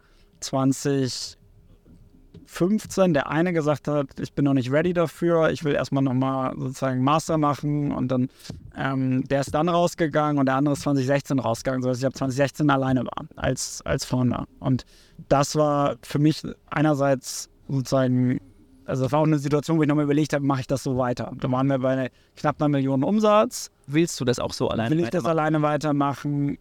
2015 2.46 3.14
der 3.14 3.30
eine 3.30 3.52
gesagt 3.52 3.88
hat, 3.88 4.18
ich 4.20 4.32
bin 4.32 4.44
noch 4.44 4.54
nicht 4.54 4.70
ready 4.70 4.92
dafür, 4.92 5.50
ich 5.50 5.64
will 5.64 5.74
erstmal 5.74 6.02
nochmal 6.02 6.54
sozusagen 6.56 7.02
Master 7.02 7.38
machen 7.38 7.92
und 7.92 8.08
dann, 8.08 8.28
ähm, 8.76 9.24
der 9.28 9.40
ist 9.40 9.54
dann 9.54 9.68
rausgegangen 9.68 10.38
und 10.38 10.46
der 10.46 10.56
andere 10.56 10.74
ist 10.74 10.82
2016 10.82 11.38
rausgegangen, 11.38 11.82
sodass 11.82 11.98
ich 11.98 12.06
ab 12.06 12.16
2016 12.16 12.70
alleine 12.70 13.04
war 13.04 13.26
als, 13.36 13.82
als 13.84 14.04
Founder. 14.04 14.46
Und 14.60 14.84
das 15.28 15.56
war 15.56 15.96
für 16.02 16.18
mich 16.18 16.42
einerseits 16.70 17.48
sozusagen 17.68 18.38
also 18.86 19.04
das 19.04 19.12
war 19.12 19.20
auch 19.20 19.26
eine 19.26 19.38
Situation, 19.38 19.78
wo 19.78 19.82
ich 19.82 19.88
nochmal 19.88 20.04
überlegt 20.04 20.34
habe, 20.34 20.44
mache 20.44 20.60
ich 20.60 20.66
das 20.66 20.82
so 20.82 20.98
weiter? 20.98 21.32
Da 21.40 21.50
waren 21.50 21.68
wir 21.68 21.78
bei 21.78 22.10
knapp 22.36 22.60
einer 22.60 22.68
Million 22.68 23.02
Umsatz. 23.02 23.70
Willst 23.86 24.20
du 24.20 24.26
das 24.26 24.38
auch 24.38 24.52
so 24.52 24.68
alleine 24.68 24.90
Will 24.90 25.00
ich 25.00 25.08
das 25.08 25.24
alleine 25.24 25.62
weitermachen? 25.62 26.58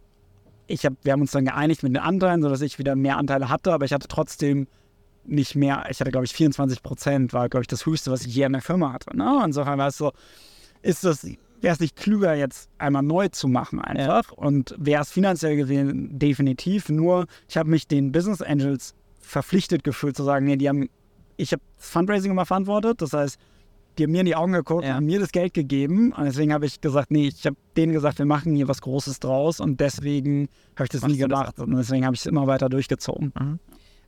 Ich 0.66 0.86
hab, 0.86 0.94
wir 1.02 1.12
haben 1.12 1.20
uns 1.20 1.32
dann 1.32 1.44
geeinigt 1.44 1.82
mit 1.82 1.92
den 1.92 2.02
Anteilen, 2.02 2.40
sodass 2.40 2.62
ich 2.62 2.78
wieder 2.78 2.96
mehr 2.96 3.18
Anteile 3.18 3.50
hatte, 3.50 3.74
aber 3.74 3.84
ich 3.84 3.92
hatte 3.92 4.08
trotzdem 4.08 4.66
nicht 5.26 5.54
mehr, 5.54 5.84
ich 5.90 6.00
hatte 6.00 6.10
glaube 6.10 6.26
ich 6.26 6.32
24 6.32 6.82
Prozent, 6.82 7.32
war 7.32 7.48
glaube 7.48 7.62
ich 7.62 7.68
das 7.68 7.86
höchste, 7.86 8.10
was 8.10 8.24
ich 8.26 8.34
je 8.34 8.44
an 8.44 8.52
der 8.52 8.62
Firma 8.62 8.92
hatte. 8.92 9.16
Ne? 9.16 9.42
Insofern 9.44 9.78
war 9.78 9.88
es 9.88 9.96
so, 9.98 10.12
ist 10.82 11.04
das, 11.04 11.24
wäre 11.24 11.74
es 11.74 11.80
nicht 11.80 11.96
klüger, 11.96 12.34
jetzt 12.34 12.68
einmal 12.78 13.02
neu 13.02 13.28
zu 13.28 13.48
machen 13.48 13.80
einfach 13.80 14.32
und 14.32 14.74
wäre 14.78 15.02
es 15.02 15.10
finanziell 15.10 15.56
gesehen 15.56 16.18
definitiv, 16.18 16.88
nur 16.88 17.26
ich 17.48 17.56
habe 17.56 17.70
mich 17.70 17.88
den 17.88 18.12
Business 18.12 18.42
Angels 18.42 18.94
verpflichtet 19.20 19.82
gefühlt 19.84 20.16
zu 20.16 20.24
sagen, 20.24 20.44
nee, 20.46 20.56
die 20.56 20.68
haben, 20.68 20.88
ich 21.36 21.52
habe 21.52 21.62
das 21.76 21.88
Fundraising 21.88 22.30
immer 22.32 22.44
verantwortet, 22.46 23.00
das 23.00 23.12
heißt, 23.14 23.38
die 23.96 24.02
haben 24.04 24.10
mir 24.10 24.20
in 24.20 24.26
die 24.26 24.34
Augen 24.36 24.52
geguckt, 24.52 24.84
Ja. 24.84 24.94
haben 24.94 25.06
mir 25.06 25.20
das 25.20 25.30
Geld 25.30 25.54
gegeben 25.54 26.12
und 26.12 26.24
deswegen 26.24 26.52
habe 26.52 26.66
ich 26.66 26.80
gesagt, 26.80 27.10
nee, 27.12 27.28
ich 27.28 27.46
habe 27.46 27.56
denen 27.76 27.92
gesagt, 27.92 28.18
wir 28.18 28.26
machen 28.26 28.54
hier 28.56 28.66
was 28.68 28.82
Großes 28.82 29.20
draus 29.20 29.60
und 29.60 29.78
deswegen 29.80 30.48
habe 30.74 30.84
ich 30.84 30.90
das 30.90 31.02
Machst 31.02 31.14
nie 31.14 31.20
du 31.22 31.28
das 31.28 31.38
gemacht 31.40 31.58
und 31.60 31.76
deswegen 31.76 32.04
habe 32.04 32.14
ich 32.14 32.20
es 32.20 32.26
immer 32.26 32.46
weiter 32.46 32.68
durchgezogen. 32.68 33.32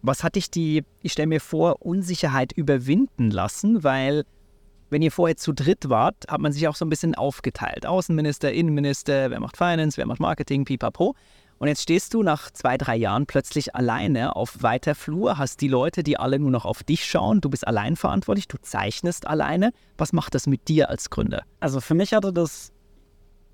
Was 0.07 0.23
hat 0.23 0.37
dich 0.37 0.53
die, 0.53 0.85
ich 1.03 1.11
stelle 1.11 1.27
mir 1.27 1.41
vor, 1.41 1.85
Unsicherheit 1.85 2.53
überwinden 2.53 3.33
lassen? 3.33 3.83
Weil, 3.83 4.25
wenn 4.89 5.03
ihr 5.03 5.11
vorher 5.11 5.37
zu 5.37 5.53
dritt 5.53 5.89
wart, 5.89 6.27
hat 6.29 6.41
man 6.41 6.53
sich 6.53 6.69
auch 6.69 6.77
so 6.77 6.85
ein 6.85 6.91
bisschen 6.91 7.17
aufgeteilt. 7.17 7.87
Außenminister, 7.87 8.53
Innenminister, 8.53 9.33
wer 9.33 9.41
macht 9.41 9.57
Finance, 9.57 9.97
wer 9.97 10.07
macht 10.07 10.21
Marketing, 10.21 10.65
pipapo. 10.65 11.17
Und 11.59 11.67
jetzt 11.67 11.83
stehst 11.83 12.15
du 12.15 12.23
nach 12.23 12.53
zwei, 12.53 12.79
drei 12.79 12.95
Jahren 12.95 13.27
plötzlich 13.27 13.75
alleine 13.75 14.37
auf 14.37 14.63
weiter 14.63 14.95
Flur, 14.95 15.39
hast 15.39 15.61
die 15.61 15.69
Leute, 15.69 16.05
die 16.05 16.19
alle 16.19 16.39
nur 16.39 16.53
noch 16.53 16.67
auf 16.67 16.85
dich 16.85 17.05
schauen, 17.05 17.41
du 17.41 17.49
bist 17.49 17.67
allein 17.67 17.97
verantwortlich, 17.97 18.47
du 18.47 18.59
zeichnest 18.61 19.27
alleine. 19.27 19.73
Was 19.99 20.13
macht 20.13 20.37
das 20.37 20.47
mit 20.47 20.69
dir 20.69 20.89
als 20.89 21.11
Gründer? 21.11 21.43
Also 21.59 21.81
für 21.81 21.95
mich 21.95 22.13
hatte 22.13 22.33
das 22.33 22.73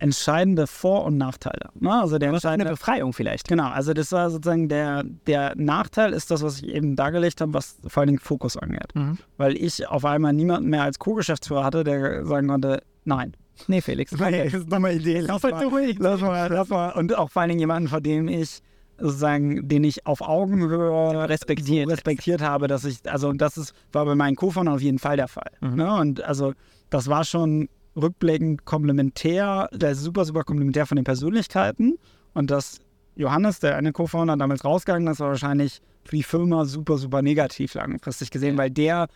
entscheidende 0.02 0.66
Vor- 0.66 1.04
und 1.04 1.16
Nachteile. 1.16 1.70
Ne? 1.78 1.92
Also 1.92 2.18
der 2.18 2.28
Eine 2.28 2.36
entscheidende 2.36 2.70
Befreiung 2.70 3.12
vielleicht. 3.12 3.46
Genau, 3.46 3.68
also 3.68 3.94
das 3.94 4.10
war 4.10 4.30
sozusagen 4.30 4.68
der, 4.68 5.04
der 5.04 5.54
Nachteil 5.56 6.12
ist 6.12 6.30
das, 6.30 6.42
was 6.42 6.58
ich 6.58 6.68
eben 6.68 6.96
dargelegt 6.96 7.40
habe, 7.40 7.54
was 7.54 7.78
vor 7.86 8.00
allen 8.00 8.08
Dingen 8.08 8.18
Fokus 8.18 8.56
angeht. 8.56 8.94
Mhm. 8.94 9.18
Weil 9.36 9.56
ich 9.56 9.86
auf 9.86 10.04
einmal 10.04 10.32
niemanden 10.32 10.70
mehr 10.70 10.82
als 10.82 10.98
Co-Geschäftsführer 10.98 11.64
hatte, 11.64 11.84
der 11.84 12.26
sagen 12.26 12.48
konnte, 12.48 12.82
nein. 13.04 13.34
Nee, 13.68 13.80
Felix. 13.80 14.10
Das 14.18 14.54
ist 14.54 14.68
nochmal 14.68 14.96
Idee. 14.96 15.20
Lass 15.20 15.42
mal, 15.42 15.62
lass 15.98 16.20
mal, 16.20 16.52
lass 16.52 16.68
mal. 16.68 16.90
Und 16.92 17.16
auch 17.16 17.30
vor 17.30 17.42
allen 17.42 17.50
Dingen 17.50 17.60
jemanden, 17.60 17.88
vor 17.88 18.00
dem 18.00 18.26
ich 18.26 18.60
sozusagen, 18.98 19.68
den 19.68 19.84
ich 19.84 20.04
auf 20.06 20.20
Augenhöhe 20.20 21.28
Respektiert. 21.28 21.88
respektiert 21.88 22.40
habe, 22.40 22.66
dass 22.66 22.84
ich, 22.84 22.98
also 23.08 23.32
das 23.32 23.56
ist, 23.56 23.72
war 23.92 24.04
bei 24.04 24.14
meinen 24.14 24.34
Co-Foundern 24.34 24.74
auf 24.74 24.82
jeden 24.82 24.98
Fall 24.98 25.16
der 25.16 25.28
Fall. 25.28 25.50
Mhm. 25.60 25.76
Ne? 25.76 25.94
Und 25.94 26.22
also 26.24 26.54
das 26.90 27.08
war 27.08 27.24
schon 27.24 27.68
rückblickend 27.96 28.64
komplementär, 28.64 29.68
der 29.72 29.90
ist 29.90 30.00
super, 30.00 30.24
super 30.24 30.44
komplementär 30.44 30.86
von 30.86 30.96
den 30.96 31.04
Persönlichkeiten. 31.04 31.98
Und 32.34 32.50
dass 32.50 32.80
Johannes, 33.16 33.60
der 33.60 33.76
eine 33.76 33.92
Co-Founder, 33.92 34.36
damals 34.36 34.64
rausgegangen 34.64 35.08
ist, 35.08 35.20
war 35.20 35.28
wahrscheinlich 35.28 35.80
für 36.04 36.16
die 36.16 36.22
Firma 36.22 36.64
super, 36.64 36.98
super 36.98 37.22
negativ 37.22 37.74
langfristig 37.74 38.30
gesehen, 38.30 38.56
weil 38.56 38.70
der 38.70 39.08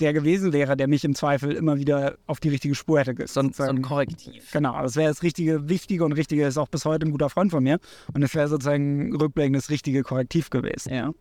der 0.00 0.12
gewesen 0.12 0.52
wäre, 0.52 0.76
der 0.76 0.88
mich 0.88 1.04
im 1.04 1.14
Zweifel 1.14 1.52
immer 1.52 1.78
wieder 1.78 2.16
auf 2.26 2.40
die 2.40 2.48
richtige 2.48 2.74
Spur 2.74 3.00
hätte 3.00 3.26
So 3.26 3.40
ein, 3.40 3.52
so 3.52 3.62
ein 3.62 3.82
Korrektiv. 3.82 4.50
Genau, 4.52 4.80
das 4.82 4.96
wäre 4.96 5.08
das 5.08 5.22
richtige, 5.22 5.68
wichtige 5.68 6.04
und 6.04 6.12
richtige, 6.12 6.46
ist 6.46 6.58
auch 6.58 6.68
bis 6.68 6.84
heute 6.84 7.06
ein 7.06 7.12
guter 7.12 7.30
Freund 7.30 7.50
von 7.50 7.62
mir. 7.62 7.78
Und 8.12 8.22
es 8.22 8.34
wäre 8.34 8.48
sozusagen 8.48 9.14
rückblickend 9.14 9.56
das 9.56 9.70
richtige 9.70 10.02
Korrektiv 10.02 10.50
gewesen. 10.50 10.92
Ja. 10.92 11.12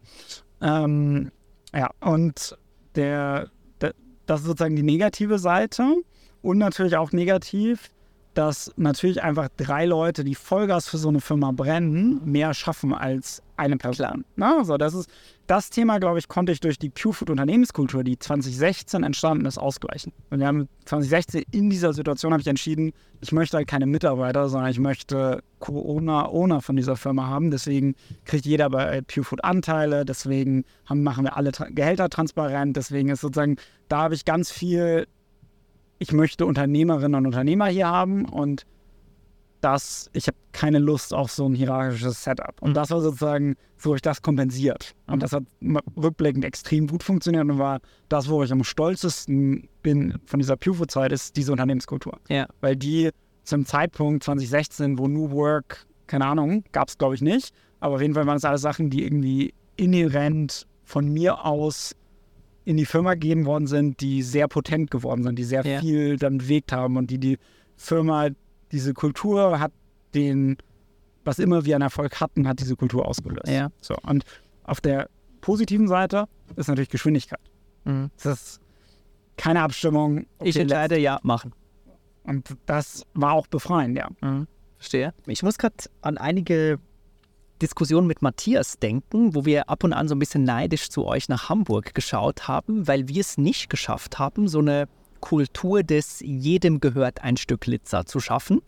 Ähm, 0.61 1.31
ja, 1.73 1.89
und 1.99 2.57
der, 2.95 3.49
der, 3.79 3.93
das 4.25 4.41
ist 4.41 4.47
sozusagen 4.47 4.75
die 4.75 4.83
negative 4.83 5.37
Seite. 5.37 5.83
Und 6.41 6.57
natürlich 6.57 6.97
auch 6.97 7.11
negativ, 7.11 7.89
dass 8.33 8.71
natürlich 8.77 9.21
einfach 9.21 9.49
drei 9.57 9.85
Leute, 9.85 10.23
die 10.23 10.35
Vollgas 10.35 10.87
für 10.87 10.97
so 10.97 11.09
eine 11.09 11.19
Firma 11.19 11.51
brennen, 11.51 12.21
mehr 12.23 12.53
schaffen 12.53 12.93
als 12.93 13.43
eine 13.57 13.77
Person. 13.77 14.23
Na, 14.35 14.59
also 14.59 14.77
das 14.77 14.93
ist 14.93 15.09
das 15.47 15.69
Thema, 15.69 15.99
glaube 15.99 16.17
ich, 16.17 16.29
konnte 16.29 16.53
ich 16.53 16.61
durch 16.61 16.79
die 16.79 16.89
Purefood 16.89 17.29
Unternehmenskultur, 17.29 18.03
die 18.03 18.17
2016 18.17 19.03
entstanden 19.03 19.45
ist, 19.45 19.57
ausgleichen. 19.57 20.13
Und 20.29 20.39
wir 20.39 20.47
haben 20.47 20.69
2016 20.85 21.43
in 21.51 21.69
dieser 21.69 21.93
Situation 21.93 22.31
habe 22.31 22.41
ich 22.41 22.47
entschieden, 22.47 22.93
ich 23.19 23.33
möchte 23.33 23.57
halt 23.57 23.67
keine 23.67 23.85
Mitarbeiter, 23.85 24.47
sondern 24.47 24.71
ich 24.71 24.79
möchte 24.79 25.43
Co-Owner 25.59 26.31
Owner 26.31 26.61
von 26.61 26.77
dieser 26.77 26.95
Firma 26.95 27.27
haben. 27.27 27.51
Deswegen 27.51 27.95
kriegt 28.23 28.45
jeder 28.45 28.69
bei 28.69 29.01
Purefood 29.01 29.43
Anteile, 29.43 30.05
deswegen 30.05 30.63
haben, 30.85 31.03
machen 31.03 31.25
wir 31.25 31.35
alle 31.35 31.51
Tra 31.51 31.67
Gehälter 31.69 32.09
transparent, 32.09 32.77
deswegen 32.77 33.09
ist 33.09 33.21
sozusagen, 33.21 33.57
da 33.89 34.03
habe 34.03 34.15
ich 34.15 34.23
ganz 34.23 34.51
viel 34.51 35.05
ich 36.01 36.11
möchte 36.13 36.47
Unternehmerinnen 36.47 37.13
und 37.13 37.27
Unternehmer 37.27 37.67
hier 37.67 37.87
haben 37.87 38.25
und 38.25 38.65
das, 39.61 40.09
ich 40.13 40.25
habe 40.25 40.37
keine 40.51 40.79
Lust 40.79 41.13
auf 41.13 41.31
so 41.31 41.47
ein 41.47 41.53
hierarchisches 41.53 42.23
Setup. 42.23 42.59
Und 42.59 42.73
das 42.73 42.89
war 42.89 43.01
sozusagen, 43.01 43.55
so 43.77 43.91
habe 43.91 43.97
ich 43.97 44.01
das 44.01 44.23
kompensiert. 44.23 44.95
Und 45.05 45.21
das 45.21 45.31
hat 45.31 45.43
rückblickend 45.95 46.43
extrem 46.43 46.87
gut 46.87 47.03
funktioniert 47.03 47.43
und 47.47 47.59
war 47.59 47.81
das, 48.09 48.27
wo 48.27 48.41
ich 48.41 48.51
am 48.51 48.63
stolzesten 48.63 49.69
bin 49.83 50.17
von 50.25 50.39
dieser 50.39 50.57
Purefood-Zeit, 50.57 51.11
ist 51.11 51.37
diese 51.37 51.51
Unternehmenskultur. 51.51 52.17
Ja. 52.29 52.47
Weil 52.61 52.75
die 52.75 53.11
zum 53.43 53.67
Zeitpunkt 53.67 54.23
2016, 54.23 54.97
wo 54.97 55.07
New 55.07 55.29
Work, 55.29 55.85
keine 56.07 56.25
Ahnung, 56.25 56.63
gab 56.71 56.87
es 56.87 56.97
glaube 56.97 57.13
ich 57.13 57.21
nicht, 57.21 57.53
aber 57.79 57.93
auf 57.93 58.01
jeden 58.01 58.15
Fall 58.15 58.25
waren 58.25 58.37
es 58.37 58.45
alles 58.45 58.61
Sachen, 58.61 58.89
die 58.89 59.03
irgendwie 59.03 59.53
inhärent 59.75 60.65
von 60.83 61.07
mir 61.09 61.45
aus 61.45 61.95
in 62.71 62.77
die 62.77 62.85
Firma 62.85 63.13
gegeben 63.15 63.45
worden 63.45 63.67
sind, 63.67 63.99
die 63.99 64.23
sehr 64.23 64.47
potent 64.47 64.89
geworden 64.91 65.23
sind, 65.23 65.37
die 65.37 65.43
sehr 65.43 65.65
Ja. 65.65 65.81
viel 65.81 66.15
dann 66.17 66.37
bewegt 66.37 66.71
haben 66.71 66.95
und 66.95 67.11
die 67.11 67.17
die 67.19 67.37
Firma, 67.75 68.29
diese 68.71 68.93
Kultur 68.93 69.59
hat 69.59 69.73
den, 70.13 70.55
was 71.25 71.37
immer 71.37 71.65
wir 71.65 71.75
an 71.75 71.81
Erfolg 71.81 72.21
hatten, 72.21 72.47
hat 72.47 72.59
diese 72.61 72.77
Kultur 72.77 73.05
ausgelöst. 73.05 73.49
Ja. 73.49 73.71
So, 73.81 73.95
und 74.03 74.23
auf 74.63 74.79
der 74.79 75.09
positiven 75.41 75.89
Seite 75.89 76.25
ist 76.55 76.67
natürlich 76.67 76.89
Geschwindigkeit. 76.89 77.41
Mhm. 77.83 78.09
Es 78.17 78.25
ist 78.25 78.61
keine 79.35 79.61
Abstimmung. 79.61 80.25
Ich 80.41 80.55
okay, 80.55 80.61
entscheide, 80.61 80.97
ja, 80.97 81.19
machen. 81.23 81.51
Und 82.23 82.55
das 82.67 83.03
war 83.13 83.33
auch 83.33 83.47
befreiend, 83.47 83.97
ja. 83.97 84.09
Verstehe. 84.77 85.13
Ich 85.27 85.43
muss 85.43 85.57
gerade 85.57 85.75
an 86.01 86.17
einige 86.17 86.79
Diskussionen 87.61 88.07
mit 88.07 88.21
Matthias 88.21 88.79
denken, 88.79 89.35
wo 89.35 89.45
wir 89.45 89.69
ab 89.69 89.83
und 89.83 89.93
an 89.93 90.07
so 90.07 90.15
ein 90.15 90.19
bisschen 90.19 90.43
neidisch 90.43 90.89
zu 90.89 91.05
euch 91.05 91.29
nach 91.29 91.49
Hamburg 91.49 91.93
geschaut 91.93 92.47
haben, 92.47 92.87
weil 92.87 93.07
wir 93.07 93.21
es 93.21 93.37
nicht 93.37 93.69
geschafft 93.69 94.19
haben, 94.19 94.47
so 94.47 94.59
eine 94.59 94.87
Kultur 95.19 95.83
des 95.83 96.19
jedem 96.21 96.79
gehört 96.79 97.23
ein 97.23 97.37
Stück 97.37 97.67
Litzer 97.67 98.05
zu 98.05 98.19
schaffen. 98.19 98.61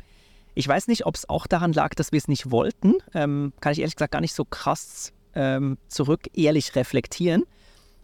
Ich 0.53 0.67
weiß 0.67 0.87
nicht, 0.87 1.05
ob 1.07 1.15
es 1.15 1.27
auch 1.27 1.47
daran 1.47 1.73
lag, 1.73 1.95
dass 1.95 2.11
wir 2.11 2.17
es 2.17 2.27
nicht 2.27 2.51
wollten. 2.51 2.93
Ähm, 3.15 3.53
kann 3.59 3.73
ich 3.73 3.79
ehrlich 3.79 3.95
gesagt 3.95 4.11
gar 4.11 4.21
nicht 4.21 4.35
so 4.35 4.45
krass 4.45 5.11
ähm, 5.33 5.79
zurück 5.87 6.27
ehrlich 6.33 6.75
reflektieren. 6.75 7.43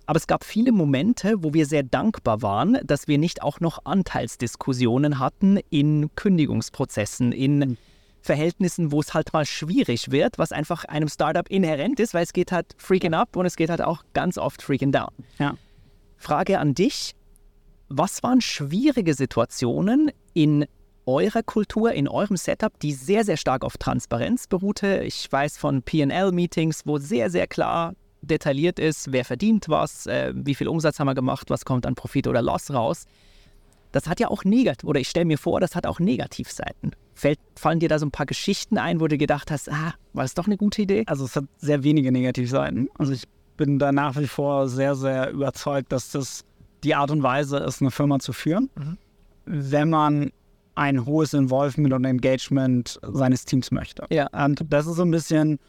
Aber 0.08 0.18
es 0.18 0.26
gab 0.26 0.44
viele 0.44 0.72
Momente, 0.72 1.36
wo 1.44 1.54
wir 1.54 1.68
sehr 1.68 1.84
dankbar 1.84 2.42
waren, 2.42 2.80
dass 2.84 3.08
wir 3.08 3.20
nicht 3.20 3.44
auch 3.44 3.60
noch 3.60 3.86
Anteilsdiskussionen 3.86 5.20
hatten 5.20 5.60
in 5.70 6.10
Kündigungsprozessen, 6.16 7.32
in 7.32 7.78
Verhältnissen, 8.22 8.92
wo 8.92 9.00
es 9.00 9.14
halt 9.14 9.34
mal 9.34 9.46
schwierig 9.46 10.12
wird, 10.12 10.38
was 10.38 10.52
einfach 10.52 10.86
einem 10.86 11.08
Startup 11.08 11.48
inhärent 11.50 12.00
ist, 12.00 12.14
weil 12.14 12.24
es 12.24 12.34
geht 12.34 12.52
halt 12.52 12.76
freaking 12.78 13.14
up 13.14 13.36
und 13.36 13.46
es 13.46 13.56
geht 13.56 13.70
halt 13.70 13.82
auch 13.82 14.04
ganz 14.14 14.38
oft 14.38 14.62
freaking 14.62 14.92
down. 14.92 15.12
Ja. 15.38 15.56
Frage 16.18 16.60
an 16.60 16.74
dich, 16.74 17.16
was 17.88 18.22
waren 18.22 18.42
schwierige 18.42 19.14
Situationen 19.14 20.12
in 20.34 20.66
eurer 21.06 21.42
Kultur, 21.42 21.94
in 21.94 22.08
eurem 22.08 22.38
Setup, 22.38 22.78
die 22.80 22.94
sehr, 22.94 23.24
sehr 23.26 23.38
stark 23.38 23.64
auf 23.64 23.78
Transparenz 23.78 24.48
beruhte? 24.48 25.02
Ich 25.04 25.32
weiß 25.32 25.58
von 25.58 25.82
PL-Meetings, 25.82 26.86
wo 26.86 26.98
sehr, 27.00 27.30
sehr 27.30 27.48
klar 27.48 27.94
detailliert 28.22 28.80
ist, 28.80 29.12
wer 29.12 29.26
verdient 29.26 29.70
was, 29.70 30.06
äh, 30.06 30.34
wie 30.36 30.54
viel 30.54 30.68
Umsatz 30.68 31.00
haben 31.00 31.08
wir 31.08 31.16
gemacht, 31.16 31.50
was 31.50 31.66
kommt 31.66 31.86
an 31.86 31.96
Profit 31.96 32.28
oder 32.28 32.42
Loss 32.42 32.72
raus. 32.72 33.06
Das 33.92 34.08
hat 34.08 34.20
ja 34.20 34.28
auch 34.28 34.44
negativ, 34.44 34.88
oder 34.88 35.00
ich 35.00 35.10
stelle 35.10 35.26
mir 35.26 35.38
vor, 35.38 35.60
das 35.60 35.76
hat 35.76 35.88
auch 35.88 36.00
Negativseiten. 36.00 36.92
Fällt, 37.20 37.40
fallen 37.56 37.80
dir 37.80 37.90
da 37.90 38.00
so 38.00 38.06
ein 38.06 38.12
paar 38.12 38.26
Geschichten 38.26 38.78
ein, 38.78 39.02
wo 39.02 39.08
du 39.08 39.18
gedacht 39.18 39.52
hast, 39.52 39.70
ah, 39.70 39.94
war 40.14 40.24
das 40.24 40.36
doch 40.36 40.46
eine 40.46 40.56
gute 40.56 40.82
Idee? 40.82 41.04
Also 41.08 41.26
es 41.26 41.36
hat 41.36 41.44
sehr 41.58 41.84
wenige 41.84 42.12
Negativseiten. 42.14 42.88
Also 42.98 43.12
ich 43.12 43.24
bin 43.58 43.78
da 43.78 43.92
nach 43.92 44.16
wie 44.18 44.28
vor 44.28 44.70
sehr, 44.70 44.96
sehr 44.96 45.30
überzeugt, 45.32 45.92
dass 45.92 46.12
das 46.12 46.46
die 46.86 46.96
Art 46.96 47.12
und 47.12 47.22
Weise 47.22 47.58
ist, 47.58 47.82
eine 47.82 47.92
Firma 47.92 48.20
zu 48.20 48.32
führen, 48.32 48.70
Mhm. 48.78 48.98
wenn 49.46 49.90
man 49.90 50.32
ein 50.76 51.06
hohes 51.06 51.34
Involvement 51.34 51.94
und 51.94 52.06
Engagement 52.06 53.00
seines 53.04 53.44
Teams 53.44 53.70
möchte. 53.72 54.06
Ja. 54.12 54.28
Und 54.46 54.64
das 54.70 54.88
ist 54.88 54.96
so 54.96 55.04
ein 55.04 55.12
bisschen, 55.12 55.60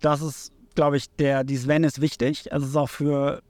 das 0.00 0.22
ist, 0.22 0.52
glaube 0.76 0.96
ich, 0.96 1.10
der, 1.16 1.42
dieses 1.42 1.66
Wenn 1.66 1.82
ist 1.82 2.00
wichtig. 2.00 2.52
Also 2.52 2.64
es 2.66 2.70
ist 2.70 2.76
auch 2.76 2.88
für, 2.88 3.42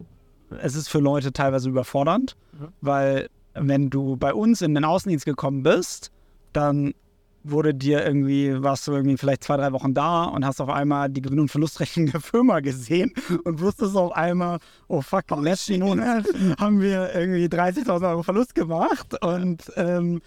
es 0.62 0.74
ist 0.76 0.88
für 0.88 1.00
Leute 1.00 1.30
teilweise 1.34 1.68
überfordernd, 1.68 2.36
Mhm. 2.58 2.68
weil 2.80 3.28
wenn 3.52 3.90
du 3.90 4.16
bei 4.16 4.32
uns 4.32 4.62
in 4.62 4.74
den 4.74 4.84
Außendienst 4.86 5.26
gekommen 5.26 5.62
bist, 5.62 6.10
dann 6.54 6.94
wurde 7.42 7.74
dir 7.74 8.04
irgendwie, 8.04 8.62
warst 8.62 8.86
du 8.86 8.92
irgendwie 8.92 9.16
vielleicht 9.16 9.44
zwei, 9.44 9.56
drei 9.56 9.72
Wochen 9.72 9.94
da 9.94 10.24
und 10.24 10.44
hast 10.44 10.60
auf 10.60 10.68
einmal 10.68 11.08
die 11.08 11.22
Gewinn- 11.22 11.40
und 11.40 11.50
Verlustrechnung 11.50 12.06
der 12.12 12.20
Firma 12.20 12.60
gesehen 12.60 13.12
und 13.44 13.60
wusstest 13.60 13.96
auf 13.96 14.12
einmal, 14.12 14.58
oh 14.88 15.00
fuck, 15.00 15.24
im 15.30 15.44
letzten 15.44 15.80
Monat 15.80 16.24
haben 16.58 16.80
wir 16.80 17.14
irgendwie 17.14 17.46
30.000 17.46 18.10
Euro 18.10 18.22
Verlust 18.22 18.54
gemacht 18.54 19.22
und 19.22 19.62
ähm, 19.76 20.20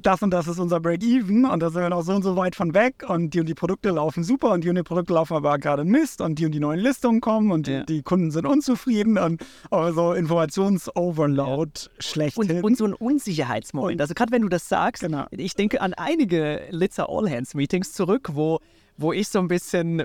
das 0.00 0.22
und 0.22 0.30
das 0.30 0.46
ist 0.48 0.58
unser 0.58 0.80
Break-Even 0.80 1.44
und 1.44 1.60
da 1.60 1.68
sind 1.70 1.82
wir 1.82 1.90
noch 1.90 2.02
so 2.02 2.14
und 2.14 2.22
so 2.22 2.36
weit 2.36 2.56
von 2.56 2.72
weg 2.74 3.04
und 3.06 3.34
die 3.34 3.40
und 3.40 3.46
die 3.46 3.54
Produkte 3.54 3.90
laufen 3.90 4.24
super 4.24 4.50
und 4.52 4.64
die 4.64 4.68
und 4.70 4.76
die 4.76 4.82
Produkte 4.82 5.12
laufen 5.12 5.34
aber 5.36 5.58
gerade 5.58 5.84
Mist 5.84 6.20
und 6.22 6.38
die 6.38 6.46
und 6.46 6.52
die 6.52 6.60
neuen 6.60 6.80
Listungen 6.80 7.20
kommen 7.20 7.50
und 7.52 7.68
Ja. 7.68 7.80
die, 7.82 7.96
die 7.96 8.02
Kunden 8.02 8.30
sind 8.30 8.46
unzufrieden 8.46 9.18
und 9.18 9.44
aber 9.70 9.92
so 9.92 10.12
Informations-Overload 10.14 11.72
schlechthin. 11.98 12.50
Und, 12.58 12.64
und 12.64 12.78
so 12.78 12.84
ein 12.86 12.94
Unsicherheitsmoment. 12.94 13.94
Und- 13.96 14.00
also 14.00 14.14
gerade 14.14 14.32
wenn 14.32 14.42
du 14.42 14.48
das 14.48 14.68
sagst, 14.68 15.02
Genau. 15.02 15.26
ich 15.30 15.54
denke 15.54 15.80
an 15.80 15.94
einige 15.94 16.62
Litzer 16.70 17.08
All-Hands-Meetings 17.08 17.92
zurück, 17.92 18.30
wo, 18.32 18.60
wo 18.96 19.12
ich 19.12 19.28
so 19.28 19.38
ein 19.38 19.48
bisschen 19.48 20.04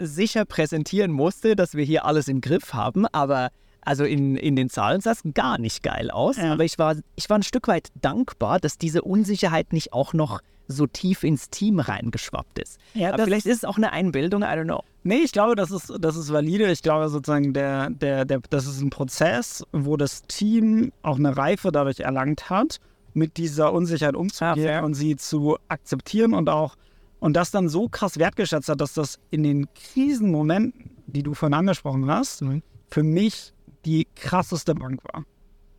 sicher 0.00 0.44
präsentieren 0.44 1.10
musste, 1.10 1.56
dass 1.56 1.74
wir 1.74 1.84
hier 1.84 2.04
alles 2.04 2.28
im 2.28 2.40
Griff 2.40 2.72
haben, 2.72 3.06
aber 3.06 3.50
also 3.88 4.04
in, 4.04 4.36
in 4.36 4.54
den 4.54 4.68
Zahlen 4.68 5.00
sah 5.00 5.12
es 5.12 5.22
gar 5.32 5.56
nicht 5.58 5.82
geil 5.82 6.10
aus. 6.10 6.36
Ja. 6.36 6.52
Aber 6.52 6.64
ich 6.64 6.78
war, 6.78 6.96
ich 7.16 7.30
war 7.30 7.38
ein 7.38 7.42
Stück 7.42 7.68
weit 7.68 7.88
dankbar, 7.94 8.60
dass 8.60 8.76
diese 8.76 9.00
Unsicherheit 9.00 9.72
nicht 9.72 9.94
auch 9.94 10.12
noch 10.12 10.40
so 10.66 10.86
tief 10.86 11.24
ins 11.24 11.48
Team 11.48 11.80
reingeschwappt 11.80 12.58
ist. 12.58 12.78
Ja, 12.92 13.14
aber 13.14 13.24
vielleicht 13.24 13.46
ist 13.46 13.58
es 13.58 13.64
auch 13.64 13.78
eine 13.78 13.90
Einbildung, 13.90 14.42
I 14.42 14.46
don't 14.46 14.64
know. 14.64 14.82
Nee, 15.04 15.22
ich 15.24 15.32
glaube, 15.32 15.56
das 15.56 15.70
ist, 15.70 15.90
das 15.98 16.16
ist 16.16 16.30
valide. 16.30 16.70
Ich 16.70 16.82
glaube 16.82 17.08
sozusagen, 17.08 17.54
der, 17.54 17.88
der, 17.88 18.26
der, 18.26 18.40
das 18.50 18.66
ist 18.66 18.82
ein 18.82 18.90
Prozess, 18.90 19.64
wo 19.72 19.96
das 19.96 20.24
Team 20.24 20.92
auch 21.00 21.16
eine 21.16 21.34
Reife 21.34 21.72
dadurch 21.72 22.00
erlangt 22.00 22.50
hat, 22.50 22.80
mit 23.14 23.38
dieser 23.38 23.72
Unsicherheit 23.72 24.16
umzugehen 24.16 24.66
fair. 24.66 24.84
und 24.84 24.92
sie 24.92 25.16
zu 25.16 25.56
akzeptieren 25.68 26.34
und 26.34 26.50
auch 26.50 26.76
und 27.20 27.32
das 27.34 27.50
dann 27.50 27.70
so 27.70 27.88
krass 27.88 28.18
wertgeschätzt 28.18 28.68
hat, 28.68 28.82
dass 28.82 28.92
das 28.92 29.18
in 29.30 29.42
den 29.42 29.66
Krisenmomenten, 29.72 30.90
die 31.06 31.22
du 31.22 31.32
vorhin 31.32 31.54
angesprochen 31.54 32.08
hast, 32.10 32.44
für 32.90 33.02
mich 33.02 33.54
die 33.84 34.06
krasseste 34.14 34.74
Bank 34.74 35.02
war. 35.12 35.24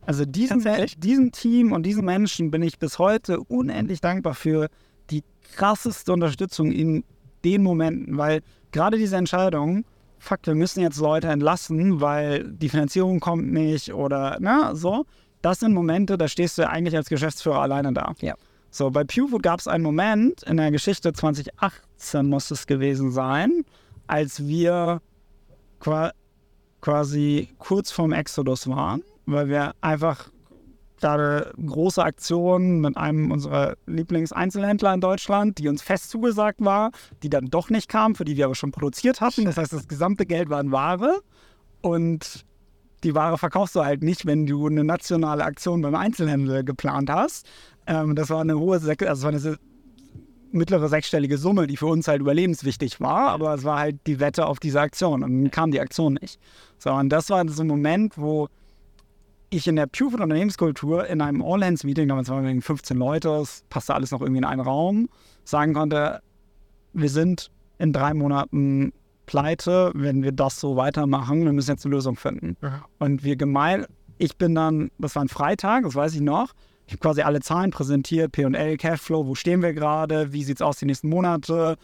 Also 0.06 0.24
diesem, 0.24 0.62
Tatsächlich? 0.62 0.98
diesem 0.98 1.30
Team 1.32 1.72
und 1.72 1.84
diesen 1.84 2.04
Menschen 2.04 2.50
bin 2.50 2.62
ich 2.62 2.78
bis 2.78 2.98
heute 2.98 3.40
unendlich 3.40 4.00
dankbar 4.00 4.34
für 4.34 4.68
die 5.10 5.22
krasseste 5.54 6.12
Unterstützung 6.12 6.72
in 6.72 7.04
den 7.44 7.62
Momenten, 7.62 8.16
weil 8.16 8.42
gerade 8.72 8.96
diese 8.96 9.16
Entscheidung, 9.16 9.84
fuck, 10.18 10.40
wir 10.44 10.54
müssen 10.54 10.80
jetzt 10.80 10.98
Leute 10.98 11.28
entlassen, 11.28 12.00
weil 12.00 12.44
die 12.44 12.68
Finanzierung 12.68 13.20
kommt 13.20 13.52
nicht 13.52 13.92
oder 13.92 14.38
na, 14.40 14.74
so, 14.74 15.06
das 15.42 15.60
sind 15.60 15.72
Momente, 15.74 16.18
da 16.18 16.28
stehst 16.28 16.58
du 16.58 16.68
eigentlich 16.68 16.96
als 16.96 17.08
Geschäftsführer 17.08 17.60
alleine 17.60 17.92
da. 17.92 18.14
Ja. 18.20 18.34
So, 18.70 18.90
bei 18.90 19.04
PewFood 19.04 19.42
gab 19.42 19.58
es 19.58 19.66
einen 19.66 19.82
Moment 19.82 20.42
in 20.44 20.56
der 20.56 20.70
Geschichte 20.70 21.12
2018 21.12 22.26
muss 22.26 22.50
es 22.50 22.66
gewesen 22.66 23.10
sein, 23.10 23.64
als 24.06 24.46
wir 24.46 25.00
quasi 26.80 27.48
kurz 27.58 27.90
vorm 27.90 28.12
Exodus 28.12 28.68
waren, 28.68 29.02
weil 29.26 29.48
wir 29.48 29.72
einfach 29.80 30.30
gerade 31.00 31.52
große 31.64 32.02
Aktionen 32.02 32.80
mit 32.80 32.96
einem 32.96 33.30
unserer 33.30 33.76
Lieblingseinzelhändler 33.86 34.94
in 34.94 35.00
Deutschland, 35.00 35.58
die 35.58 35.68
uns 35.68 35.82
fest 35.82 36.10
zugesagt 36.10 36.60
war, 36.60 36.90
die 37.22 37.30
dann 37.30 37.46
doch 37.46 37.70
nicht 37.70 37.88
kam, 37.88 38.14
für 38.14 38.24
die 38.24 38.36
wir 38.36 38.44
aber 38.44 38.54
schon 38.54 38.70
produziert 38.70 39.20
hatten. 39.20 39.46
Das 39.46 39.56
heißt, 39.56 39.72
das 39.72 39.88
gesamte 39.88 40.26
Geld 40.26 40.50
war 40.50 40.60
in 40.60 40.72
Ware 40.72 41.20
und 41.80 42.44
die 43.02 43.14
Ware 43.14 43.38
verkaufst 43.38 43.74
du 43.76 43.84
halt 43.84 44.02
nicht, 44.02 44.26
wenn 44.26 44.44
du 44.44 44.66
eine 44.66 44.84
nationale 44.84 45.42
Aktion 45.42 45.80
beim 45.80 45.94
Einzelhändler 45.94 46.62
geplant 46.62 47.08
hast. 47.08 47.48
Ähm, 47.86 48.14
das 48.14 48.28
war 48.28 48.42
eine 48.42 48.58
hohe, 48.58 48.74
also 48.74 49.22
war 49.22 49.30
eine 49.30 49.58
mittlere 50.52 50.88
sechsstellige 50.88 51.38
Summe, 51.38 51.66
die 51.66 51.76
für 51.76 51.86
uns 51.86 52.08
halt 52.08 52.20
überlebenswichtig 52.20 53.00
war, 53.00 53.28
aber 53.30 53.54
es 53.54 53.64
war 53.64 53.78
halt 53.78 53.98
die 54.06 54.20
Wette 54.20 54.46
auf 54.46 54.58
diese 54.58 54.80
Aktion 54.80 55.22
und 55.22 55.42
dann 55.42 55.50
kam 55.50 55.70
die 55.70 55.80
Aktion 55.80 56.18
nicht. 56.20 56.40
So, 56.78 56.92
und 56.92 57.08
das 57.10 57.30
war 57.30 57.46
so 57.48 57.62
ein 57.62 57.66
Moment, 57.66 58.18
wo 58.18 58.48
ich 59.50 59.66
in 59.66 59.76
der 59.76 59.86
Purefood 59.86 60.20
Unternehmenskultur 60.20 61.06
in 61.06 61.20
einem 61.20 61.42
All-Hands-Meeting, 61.42 62.08
damals 62.08 62.28
waren 62.28 62.42
wir 62.42 62.50
irgendwie 62.50 62.66
15 62.66 62.96
Leute, 62.96 63.28
es 63.30 63.64
passte 63.68 63.94
alles 63.94 64.10
noch 64.12 64.20
irgendwie 64.20 64.38
in 64.38 64.44
einen 64.44 64.60
Raum, 64.60 65.08
sagen 65.44 65.74
konnte, 65.74 66.20
wir 66.92 67.08
sind 67.08 67.50
in 67.78 67.92
drei 67.92 68.14
Monaten 68.14 68.92
pleite, 69.26 69.92
wenn 69.94 70.22
wir 70.22 70.32
das 70.32 70.58
so 70.58 70.76
weitermachen, 70.76 71.44
wir 71.44 71.52
müssen 71.52 71.70
jetzt 71.70 71.84
eine 71.84 71.94
Lösung 71.94 72.16
finden. 72.16 72.56
Und 72.98 73.24
wir 73.24 73.36
gemein, 73.36 73.86
ich 74.18 74.36
bin 74.36 74.54
dann, 74.54 74.90
das 74.98 75.14
war 75.14 75.24
ein 75.24 75.28
Freitag, 75.28 75.84
das 75.84 75.94
weiß 75.94 76.14
ich 76.14 76.20
noch, 76.20 76.52
ich 76.90 76.94
habe 76.94 77.02
quasi 77.02 77.22
alle 77.22 77.38
Zahlen 77.38 77.70
präsentiert, 77.70 78.32
P&L, 78.32 78.76
Cashflow, 78.76 79.24
wo 79.24 79.36
stehen 79.36 79.62
wir 79.62 79.72
gerade, 79.72 80.32
wie 80.32 80.42
sieht 80.42 80.56
es 80.56 80.62
aus 80.62 80.78
die 80.78 80.86
nächsten 80.86 81.08
Monate. 81.08 81.76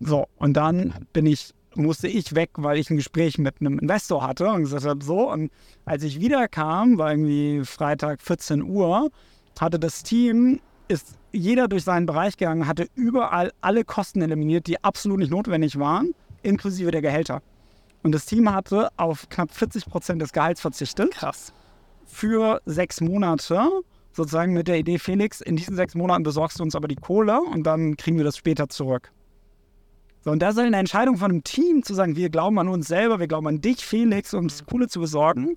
So, 0.00 0.26
und 0.38 0.54
dann 0.54 1.06
bin 1.12 1.24
ich, 1.24 1.54
musste 1.76 2.08
ich 2.08 2.34
weg, 2.34 2.50
weil 2.56 2.78
ich 2.78 2.90
ein 2.90 2.96
Gespräch 2.96 3.38
mit 3.38 3.60
einem 3.60 3.78
Investor 3.78 4.26
hatte 4.26 4.48
und 4.48 4.62
gesagt 4.62 4.84
habe, 4.84 5.04
so, 5.04 5.30
und 5.30 5.52
als 5.84 6.02
ich 6.02 6.18
wiederkam, 6.18 6.98
war 6.98 7.12
irgendwie 7.12 7.64
Freitag 7.64 8.20
14 8.22 8.60
Uhr, 8.60 9.08
hatte 9.60 9.78
das 9.78 10.02
Team, 10.02 10.58
ist 10.88 11.16
jeder 11.30 11.68
durch 11.68 11.84
seinen 11.84 12.06
Bereich 12.06 12.36
gegangen, 12.36 12.66
hatte 12.66 12.88
überall 12.96 13.52
alle 13.60 13.84
Kosten 13.84 14.20
eliminiert, 14.20 14.66
die 14.66 14.82
absolut 14.82 15.20
nicht 15.20 15.30
notwendig 15.30 15.78
waren, 15.78 16.12
inklusive 16.42 16.90
der 16.90 17.02
Gehälter. 17.02 17.40
Und 18.02 18.10
das 18.10 18.26
Team 18.26 18.52
hatte 18.52 18.88
auf 18.96 19.28
knapp 19.28 19.52
40 19.54 19.86
Prozent 19.86 20.20
des 20.20 20.32
Gehalts 20.32 20.60
verzichtet 20.60 21.12
Krass. 21.12 21.52
Für 22.14 22.62
sechs 22.64 23.00
Monate, 23.00 23.68
sozusagen 24.12 24.52
mit 24.52 24.68
der 24.68 24.78
Idee, 24.78 24.98
Felix, 24.98 25.40
in 25.40 25.56
diesen 25.56 25.74
sechs 25.74 25.94
Monaten 25.94 26.22
besorgst 26.22 26.60
du 26.60 26.62
uns 26.62 26.76
aber 26.76 26.86
die 26.86 26.94
Kohle 26.94 27.40
und 27.40 27.64
dann 27.64 27.96
kriegen 27.96 28.16
wir 28.16 28.24
das 28.24 28.36
später 28.36 28.68
zurück. 28.68 29.10
So, 30.24 30.30
und 30.30 30.40
da 30.40 30.50
ist 30.50 30.56
halt 30.56 30.68
eine 30.68 30.78
Entscheidung 30.78 31.18
von 31.18 31.30
einem 31.30 31.44
Team 31.44 31.82
zu 31.82 31.92
sagen, 31.92 32.16
wir 32.16 32.30
glauben 32.30 32.58
an 32.58 32.68
uns 32.68 32.86
selber, 32.86 33.18
wir 33.18 33.26
glauben 33.26 33.48
an 33.48 33.60
dich, 33.60 33.84
Felix, 33.84 34.32
um 34.32 34.48
das 34.48 34.64
Kohle 34.64 34.88
zu 34.88 35.00
besorgen. 35.00 35.56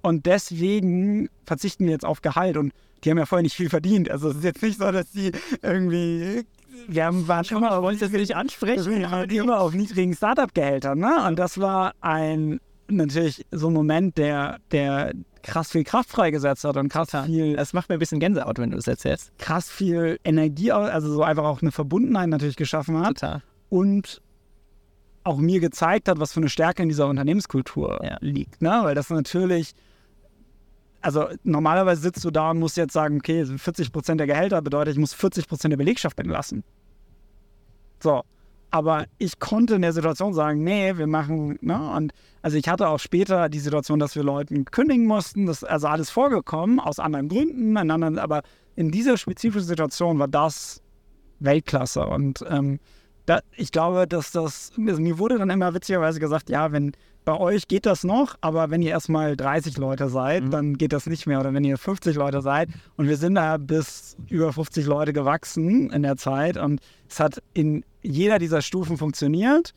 Und 0.00 0.26
deswegen 0.26 1.28
verzichten 1.44 1.84
wir 1.84 1.92
jetzt 1.92 2.04
auf 2.04 2.22
Gehalt. 2.22 2.56
Und 2.56 2.72
die 3.02 3.10
haben 3.10 3.18
ja 3.18 3.26
vorher 3.26 3.42
nicht 3.42 3.56
viel 3.56 3.68
verdient. 3.68 4.10
Also 4.10 4.30
es 4.30 4.36
ist 4.36 4.44
jetzt 4.44 4.62
nicht 4.62 4.78
so, 4.78 4.90
dass 4.90 5.10
die 5.10 5.32
irgendwie. 5.60 6.44
Wir 6.88 7.04
haben, 7.04 7.26
waren 7.26 7.44
immer 7.50 7.76
auf, 7.76 7.82
wollte 7.82 8.00
das 8.00 8.10
nicht 8.10 8.36
ansprechen. 8.36 8.86
wir 8.86 9.10
waren 9.10 9.28
immer 9.28 9.60
auf 9.60 9.74
niedrigen 9.74 10.14
Startup-Gehältern. 10.14 10.98
Ne? 10.98 11.26
Und 11.26 11.38
das 11.38 11.58
war 11.58 11.92
ein 12.00 12.60
natürlich 12.88 13.44
so 13.50 13.68
ein 13.68 13.72
Moment, 13.72 14.16
der, 14.18 14.58
der 14.70 15.12
krass 15.46 15.70
viel 15.70 15.84
Kraft 15.84 16.10
freigesetzt 16.10 16.64
hat 16.64 16.76
und 16.76 16.88
krass 16.88 17.10
viel 17.24 17.56
Das 17.56 17.72
macht 17.72 17.88
mir 17.88 17.94
ein 17.94 17.98
bisschen 17.98 18.20
Gänsehaut, 18.20 18.58
wenn 18.58 18.70
du 18.70 18.76
das 18.76 18.86
erzählst. 18.86 19.32
krass 19.38 19.70
viel 19.70 20.18
Energie, 20.24 20.72
also 20.72 21.12
so 21.12 21.22
einfach 21.22 21.44
auch 21.44 21.62
eine 21.62 21.72
Verbundenheit 21.72 22.28
natürlich 22.28 22.56
geschaffen 22.56 22.98
hat 22.98 23.20
Total. 23.20 23.42
und 23.68 24.20
auch 25.24 25.38
mir 25.38 25.58
gezeigt 25.60 26.08
hat, 26.08 26.20
was 26.20 26.32
für 26.32 26.40
eine 26.40 26.48
Stärke 26.48 26.82
in 26.82 26.88
dieser 26.88 27.08
Unternehmenskultur 27.08 27.98
Ja. 28.04 28.16
liegt. 28.20 28.62
Ne? 28.62 28.70
Weil 28.82 28.94
das 28.94 29.10
natürlich, 29.10 29.74
also 31.00 31.26
normalerweise 31.42 32.00
sitzt 32.00 32.24
du 32.24 32.30
da 32.30 32.50
und 32.50 32.58
musst 32.60 32.76
jetzt 32.76 32.92
sagen, 32.92 33.16
okay, 33.18 33.44
40 33.44 33.90
Prozent 33.92 34.20
der 34.20 34.26
Gehälter 34.28 34.62
bedeutet, 34.62 34.94
ich 34.94 35.00
muss 35.00 35.12
40 35.14 35.48
Prozent 35.48 35.72
der 35.72 35.78
Belegschaft 35.78 36.18
entlassen. 36.20 36.62
So, 38.02 38.22
aber 38.70 39.06
ich 39.18 39.38
konnte 39.38 39.76
in 39.76 39.82
der 39.82 39.92
Situation 39.92 40.34
sagen, 40.34 40.62
nee, 40.62 40.96
wir 40.96 41.06
machen, 41.06 41.58
ne? 41.60 41.90
Und 41.92 42.12
also 42.42 42.56
ich 42.56 42.68
hatte 42.68 42.88
auch 42.88 42.98
später 42.98 43.48
die 43.48 43.58
Situation, 43.58 43.98
dass 43.98 44.14
wir 44.16 44.22
Leuten 44.22 44.64
kündigen 44.64 45.06
mussten. 45.06 45.46
Das 45.46 45.62
ist 45.62 45.68
also 45.68 45.88
alles 45.88 46.10
vorgekommen, 46.10 46.80
aus 46.80 46.98
anderen 46.98 47.28
Gründen, 47.28 47.76
anderen, 47.76 48.18
aber 48.18 48.42
in 48.74 48.90
dieser 48.90 49.16
spezifischen 49.16 49.66
Situation 49.66 50.18
war 50.18 50.28
das 50.28 50.82
Weltklasse. 51.40 52.06
Und 52.06 52.44
ähm, 52.48 52.78
da, 53.26 53.40
ich 53.56 53.72
glaube, 53.72 54.06
dass 54.06 54.30
das, 54.30 54.72
also 54.78 55.00
mir 55.00 55.18
wurde 55.18 55.38
dann 55.38 55.50
immer 55.50 55.74
witzigerweise 55.74 56.20
gesagt, 56.20 56.48
ja, 56.48 56.72
wenn 56.72 56.92
bei 57.26 57.36
euch 57.36 57.66
geht 57.66 57.86
das 57.86 58.04
noch, 58.04 58.36
aber 58.40 58.70
wenn 58.70 58.82
ihr 58.82 58.90
erstmal 58.90 59.36
30 59.36 59.78
Leute 59.78 60.08
seid, 60.08 60.44
mhm. 60.44 60.50
dann 60.52 60.78
geht 60.78 60.92
das 60.92 61.06
nicht 61.06 61.26
mehr. 61.26 61.40
Oder 61.40 61.52
wenn 61.52 61.64
ihr 61.64 61.76
50 61.76 62.14
Leute 62.14 62.40
seid. 62.40 62.68
Und 62.96 63.08
wir 63.08 63.16
sind 63.16 63.34
da 63.34 63.56
bis 63.56 64.16
über 64.28 64.52
50 64.52 64.86
Leute 64.86 65.12
gewachsen 65.12 65.90
in 65.90 66.04
der 66.04 66.16
Zeit. 66.16 66.56
Und 66.56 66.80
es 67.08 67.18
hat 67.18 67.42
in 67.52 67.84
jeder 68.00 68.38
dieser 68.38 68.62
Stufen 68.62 68.96
funktioniert. 68.96 69.74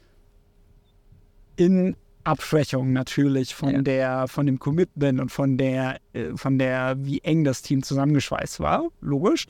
In 1.55 1.95
Abschwächung 2.23 2.93
natürlich 2.93 3.55
von 3.55 3.71
ja. 3.71 3.81
der, 3.81 4.27
von 4.27 4.45
dem 4.45 4.59
Commitment 4.59 5.19
und 5.19 5.31
von 5.31 5.57
der, 5.57 5.97
äh, 6.13 6.35
von 6.35 6.59
der, 6.59 6.97
wie 6.99 7.19
eng 7.21 7.43
das 7.45 7.63
Team 7.63 7.81
zusammengeschweißt 7.81 8.59
war, 8.59 8.89
logisch. 9.01 9.47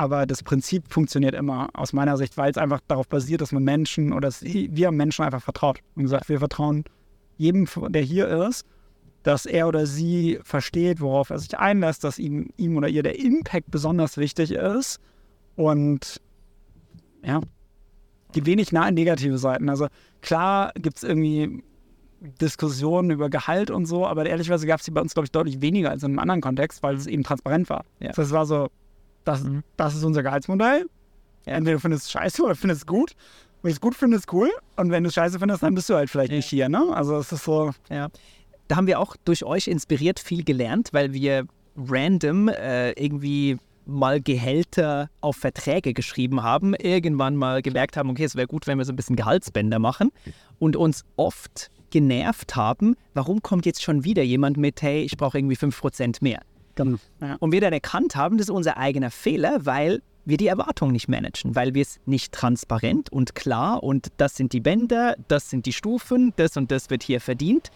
Aber 0.00 0.24
das 0.24 0.42
Prinzip 0.42 0.90
funktioniert 0.90 1.34
immer 1.34 1.68
aus 1.74 1.92
meiner 1.92 2.16
Sicht, 2.16 2.38
weil 2.38 2.50
es 2.50 2.56
einfach 2.56 2.80
darauf 2.88 3.06
basiert, 3.06 3.42
dass 3.42 3.52
man 3.52 3.64
Menschen 3.64 4.14
oder 4.14 4.28
dass 4.28 4.42
wir 4.42 4.90
Menschen 4.92 5.26
einfach 5.26 5.42
vertraut. 5.42 5.80
Und 5.94 6.04
gesagt, 6.04 6.30
wir 6.30 6.38
vertrauen 6.38 6.84
jedem, 7.36 7.68
der 7.90 8.00
hier 8.00 8.26
ist, 8.48 8.64
dass 9.24 9.44
er 9.44 9.68
oder 9.68 9.84
sie 9.84 10.38
versteht, 10.42 11.02
worauf 11.02 11.28
er 11.28 11.38
sich 11.38 11.58
einlässt, 11.58 12.02
dass 12.02 12.18
ihm, 12.18 12.48
ihm 12.56 12.78
oder 12.78 12.88
ihr 12.88 13.02
der 13.02 13.18
Impact 13.18 13.70
besonders 13.70 14.16
wichtig 14.16 14.52
ist. 14.52 15.00
Und 15.54 16.22
ja, 17.22 17.42
die 18.34 18.46
wenig 18.46 18.72
nahe 18.72 18.92
negative 18.92 19.36
Seiten. 19.36 19.68
Also 19.68 19.88
klar 20.22 20.72
gibt 20.76 20.96
es 20.96 21.02
irgendwie 21.02 21.62
Diskussionen 22.40 23.10
über 23.10 23.28
Gehalt 23.28 23.70
und 23.70 23.84
so, 23.84 24.06
aber 24.06 24.24
ehrlicherweise 24.24 24.66
gab 24.66 24.78
es 24.78 24.86
die 24.86 24.92
bei 24.92 25.02
uns, 25.02 25.12
glaube 25.12 25.26
ich, 25.26 25.32
deutlich 25.32 25.60
weniger 25.60 25.90
als 25.90 26.02
in 26.04 26.12
einem 26.12 26.20
anderen 26.20 26.40
Kontext, 26.40 26.82
weil 26.82 26.96
es 26.96 27.06
eben 27.06 27.22
transparent 27.22 27.68
war. 27.68 27.84
Ja. 27.98 28.08
Das 28.08 28.16
heißt, 28.16 28.28
es 28.28 28.32
war 28.32 28.46
so, 28.46 28.70
das, 29.24 29.42
mhm. 29.42 29.62
das 29.76 29.94
ist 29.94 30.04
unser 30.04 30.22
Gehaltsmodell. 30.22 30.86
Ja. 31.46 31.54
Entweder 31.54 31.76
du 31.76 31.80
findest 31.80 32.06
es 32.06 32.10
scheiße 32.10 32.42
oder 32.42 32.54
findest 32.54 32.82
es 32.82 32.86
gut. 32.86 33.12
Wenn 33.62 33.70
ich 33.70 33.76
es 33.76 33.80
gut 33.80 33.94
finde, 33.94 34.16
ist 34.16 34.32
cool. 34.32 34.50
Und 34.76 34.90
wenn 34.90 35.02
du 35.02 35.08
es 35.08 35.14
scheiße 35.14 35.38
findest, 35.38 35.62
dann 35.62 35.74
bist 35.74 35.88
du 35.88 35.94
halt 35.94 36.10
vielleicht 36.10 36.30
ja. 36.30 36.36
nicht 36.36 36.46
hier. 36.46 36.68
Ne? 36.68 36.94
Also 36.94 37.16
es 37.16 37.32
ist 37.32 37.44
so. 37.44 37.72
Ja. 37.90 38.08
Da 38.68 38.76
haben 38.76 38.86
wir 38.86 39.00
auch 39.00 39.16
durch 39.24 39.44
euch 39.44 39.66
inspiriert 39.66 40.20
viel 40.20 40.44
gelernt, 40.44 40.90
weil 40.92 41.12
wir 41.12 41.46
random 41.76 42.48
äh, 42.48 42.92
irgendwie 42.92 43.58
mal 43.86 44.20
Gehälter 44.20 45.10
auf 45.20 45.36
Verträge 45.36 45.92
geschrieben 45.92 46.42
haben, 46.42 46.74
irgendwann 46.74 47.36
mal 47.36 47.62
gemerkt 47.62 47.96
haben, 47.96 48.10
okay, 48.10 48.24
es 48.24 48.36
wäre 48.36 48.46
gut, 48.46 48.66
wenn 48.66 48.78
wir 48.78 48.84
so 48.84 48.92
ein 48.92 48.96
bisschen 48.96 49.16
Gehaltsbänder 49.16 49.78
machen 49.78 50.12
und 50.58 50.76
uns 50.76 51.04
oft 51.16 51.70
genervt 51.90 52.54
haben, 52.54 52.94
warum 53.14 53.42
kommt 53.42 53.66
jetzt 53.66 53.82
schon 53.82 54.04
wieder 54.04 54.22
jemand 54.22 54.56
mit, 54.56 54.80
hey, 54.80 55.02
ich 55.02 55.16
brauche 55.16 55.38
irgendwie 55.38 55.56
5% 55.56 56.18
mehr. 56.20 56.40
Genau. 56.84 56.98
Ja. 57.20 57.36
Und 57.40 57.52
wir 57.52 57.60
dann 57.60 57.72
erkannt 57.72 58.16
haben, 58.16 58.38
das 58.38 58.46
ist 58.46 58.54
unser 58.54 58.76
eigener 58.76 59.10
Fehler, 59.10 59.64
weil 59.66 60.02
wir 60.24 60.36
die 60.36 60.46
Erwartungen 60.46 60.92
nicht 60.92 61.08
managen, 61.08 61.54
weil 61.54 61.74
wir 61.74 61.82
es 61.82 61.98
nicht 62.06 62.32
transparent 62.32 63.10
und 63.10 63.34
klar 63.34 63.82
und 63.82 64.08
das 64.16 64.36
sind 64.36 64.52
die 64.52 64.60
Bänder, 64.60 65.16
das 65.28 65.50
sind 65.50 65.66
die 65.66 65.72
Stufen, 65.72 66.32
das 66.36 66.56
und 66.56 66.70
das 66.70 66.90
wird 66.90 67.02
hier 67.02 67.20
verdient. 67.20 67.70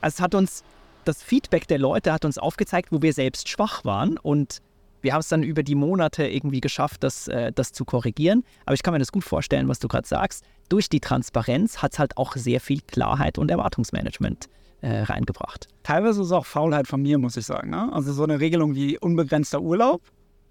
Also 0.00 0.16
es 0.16 0.20
hat 0.20 0.34
uns, 0.34 0.64
das 1.04 1.22
Feedback 1.22 1.68
der 1.68 1.78
Leute 1.78 2.12
hat 2.12 2.24
uns 2.24 2.38
aufgezeigt, 2.38 2.90
wo 2.90 3.02
wir 3.02 3.12
selbst 3.12 3.48
schwach 3.48 3.84
waren 3.84 4.16
und 4.18 4.60
wir 5.02 5.14
haben 5.14 5.20
es 5.20 5.28
dann 5.28 5.42
über 5.42 5.62
die 5.62 5.74
Monate 5.74 6.26
irgendwie 6.26 6.60
geschafft, 6.60 7.02
das, 7.02 7.28
äh, 7.28 7.52
das 7.54 7.72
zu 7.72 7.86
korrigieren. 7.86 8.44
Aber 8.66 8.74
ich 8.74 8.82
kann 8.82 8.92
mir 8.92 8.98
das 8.98 9.12
gut 9.12 9.24
vorstellen, 9.24 9.66
was 9.68 9.78
du 9.78 9.88
gerade 9.88 10.06
sagst. 10.06 10.44
Durch 10.68 10.90
die 10.90 11.00
Transparenz 11.00 11.80
hat 11.80 11.94
es 11.94 11.98
halt 11.98 12.18
auch 12.18 12.36
sehr 12.36 12.60
viel 12.60 12.82
Klarheit 12.82 13.38
und 13.38 13.50
Erwartungsmanagement 13.50 14.48
äh, 14.82 15.02
reingebracht. 15.02 15.68
Teilweise 15.82 16.20
ist 16.20 16.28
es 16.28 16.32
auch 16.32 16.46
Faulheit 16.46 16.86
von 16.86 17.02
mir, 17.02 17.18
muss 17.18 17.36
ich 17.36 17.46
sagen. 17.46 17.70
Ne? 17.70 17.92
Also 17.92 18.12
so 18.12 18.24
eine 18.24 18.40
Regelung 18.40 18.74
wie 18.74 18.98
unbegrenzter 18.98 19.60
Urlaub. 19.60 20.02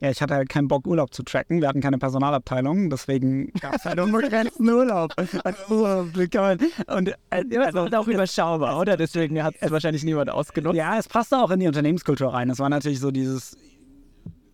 Ja, 0.01 0.09
ich 0.09 0.21
hatte 0.21 0.33
halt 0.35 0.47
keinen 0.47 0.69
Bock, 0.69 0.87
Urlaub 0.87 1.13
zu 1.13 1.23
tracken. 1.23 1.59
Wir 1.59 1.67
hatten 1.67 1.81
keine 1.81 1.97
Personalabteilung, 1.97 2.89
deswegen 2.89 3.51
gab 3.59 3.75
es 3.75 3.83
halt 3.83 3.99
unbegrenzten 3.99 4.69
Urlaub. 4.69 5.13
Und 5.17 7.09
äh, 7.09 7.15
also, 7.59 7.79
auch 7.97 8.07
überschaubar, 8.07 8.79
oder? 8.79 8.95
Deswegen 8.95 9.43
hat 9.43 9.55
es 9.59 9.71
wahrscheinlich 9.71 10.05
niemand 10.05 10.29
ausgenutzt. 10.29 10.77
Ja, 10.77 10.97
es 10.97 11.09
passte 11.09 11.37
auch 11.37 11.51
in 11.51 11.59
die 11.59 11.67
Unternehmenskultur 11.67 12.33
rein. 12.33 12.49
Es 12.49 12.59
war 12.59 12.69
natürlich 12.69 13.01
so 13.01 13.11
dieses, 13.11 13.57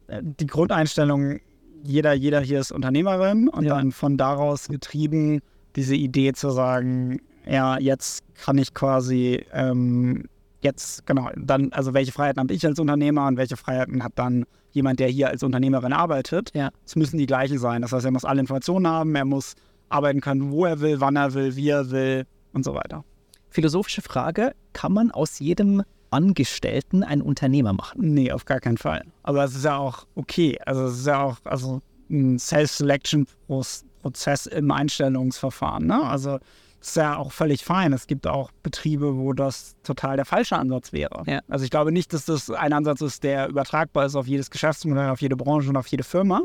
äh, 0.07 0.21
die 0.23 0.47
Grundeinstellung, 0.47 1.39
jeder, 1.83 2.13
jeder 2.13 2.39
hier 2.39 2.59
ist 2.59 2.71
Unternehmerin 2.71 3.47
und 3.47 3.65
ja. 3.65 3.75
dann 3.75 3.91
von 3.91 4.17
daraus 4.17 4.67
getrieben, 4.67 5.41
diese 5.75 5.95
Idee 5.95 6.33
zu 6.33 6.49
sagen, 6.49 7.19
ja, 7.47 7.79
jetzt 7.79 8.23
kann 8.35 8.57
ich 8.57 8.73
quasi, 8.73 9.45
ähm, 9.53 10.25
jetzt, 10.61 11.05
genau, 11.05 11.29
dann, 11.35 11.71
also 11.73 11.93
welche 11.93 12.11
Freiheiten 12.11 12.41
habe 12.41 12.53
ich 12.53 12.65
als 12.65 12.79
Unternehmer 12.79 13.27
und 13.27 13.37
welche 13.37 13.57
Freiheiten 13.57 14.03
hat 14.03 14.13
dann 14.15 14.45
jemand, 14.71 14.99
der 14.99 15.07
hier 15.07 15.29
als 15.29 15.43
Unternehmerin 15.43 15.93
arbeitet. 15.93 16.51
Ja. 16.53 16.69
Es 16.85 16.95
müssen 16.95 17.17
die 17.17 17.27
gleichen 17.27 17.57
sein. 17.57 17.81
Das 17.81 17.93
heißt, 17.93 18.05
er 18.05 18.11
muss 18.11 18.25
alle 18.25 18.41
Informationen 18.41 18.87
haben, 18.87 19.15
er 19.15 19.25
muss 19.25 19.55
arbeiten 19.89 20.21
können, 20.21 20.51
wo 20.51 20.65
er 20.65 20.79
will, 20.81 20.99
wann 20.99 21.15
er 21.15 21.33
will, 21.33 21.55
wie 21.55 21.69
er 21.69 21.91
will 21.91 22.25
und 22.53 22.65
so 22.65 22.73
weiter. 22.73 23.03
Philosophische 23.49 24.01
Frage, 24.01 24.53
kann 24.73 24.91
man 24.91 25.11
aus 25.11 25.39
jedem 25.39 25.83
Angestellten 26.09 27.03
einen 27.03 27.21
Unternehmer 27.21 27.73
machen? 27.73 28.13
Nee, 28.13 28.31
auf 28.31 28.45
gar 28.45 28.59
keinen 28.59 28.77
Fall. 28.77 29.03
Aber 29.23 29.43
es 29.43 29.55
ist 29.55 29.65
ja 29.65 29.77
auch 29.77 30.05
okay. 30.15 30.57
Also 30.65 30.85
es 30.85 30.99
ist 30.99 31.07
ja 31.07 31.23
auch 31.23 31.37
also 31.45 31.81
ein 32.09 32.37
Self-Selection-Prozess 32.37 34.45
im 34.47 34.71
Einstellungsverfahren. 34.71 35.87
Ne? 35.87 36.03
Also 36.03 36.39
ist 36.87 36.95
ja 36.95 37.17
auch 37.17 37.31
völlig 37.31 37.63
fein. 37.63 37.93
Es 37.93 38.07
gibt 38.07 38.27
auch 38.27 38.51
Betriebe, 38.63 39.17
wo 39.17 39.33
das 39.33 39.75
total 39.83 40.17
der 40.17 40.25
falsche 40.25 40.57
Ansatz 40.57 40.93
wäre. 40.93 41.23
Ja. 41.25 41.41
Also 41.47 41.65
ich 41.65 41.71
glaube 41.71 41.91
nicht, 41.91 42.13
dass 42.13 42.25
das 42.25 42.51
ein 42.51 42.73
Ansatz 42.73 43.01
ist, 43.01 43.23
der 43.23 43.49
übertragbar 43.49 44.05
ist 44.05 44.15
auf 44.15 44.27
jedes 44.27 44.51
Geschäftsmodell, 44.51 45.09
auf 45.09 45.21
jede 45.21 45.35
Branche 45.35 45.69
und 45.69 45.77
auf 45.77 45.87
jede 45.87 46.03
Firma. 46.03 46.41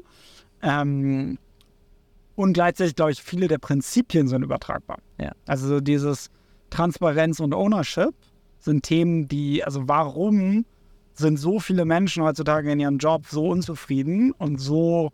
Ähm, 0.62 1.38
und 2.36 2.52
gleichzeitig 2.54 2.96
glaube 2.96 3.12
ich, 3.12 3.22
viele 3.22 3.48
der 3.48 3.58
Prinzipien 3.58 4.28
sind 4.28 4.42
übertragbar. 4.42 4.98
Ja. 5.18 5.32
Also 5.46 5.68
so 5.68 5.80
dieses 5.80 6.30
Transparenz 6.70 7.40
und 7.40 7.52
Ownership 7.52 8.14
sind 8.60 8.82
Themen, 8.82 9.28
die, 9.28 9.62
also 9.64 9.88
warum 9.88 10.64
sind 11.12 11.38
so 11.38 11.60
viele 11.60 11.84
Menschen 11.84 12.22
heutzutage 12.22 12.72
in 12.72 12.80
ihrem 12.80 12.98
Job 12.98 13.26
so 13.26 13.48
unzufrieden 13.48 14.32
und 14.32 14.58
so 14.58 15.10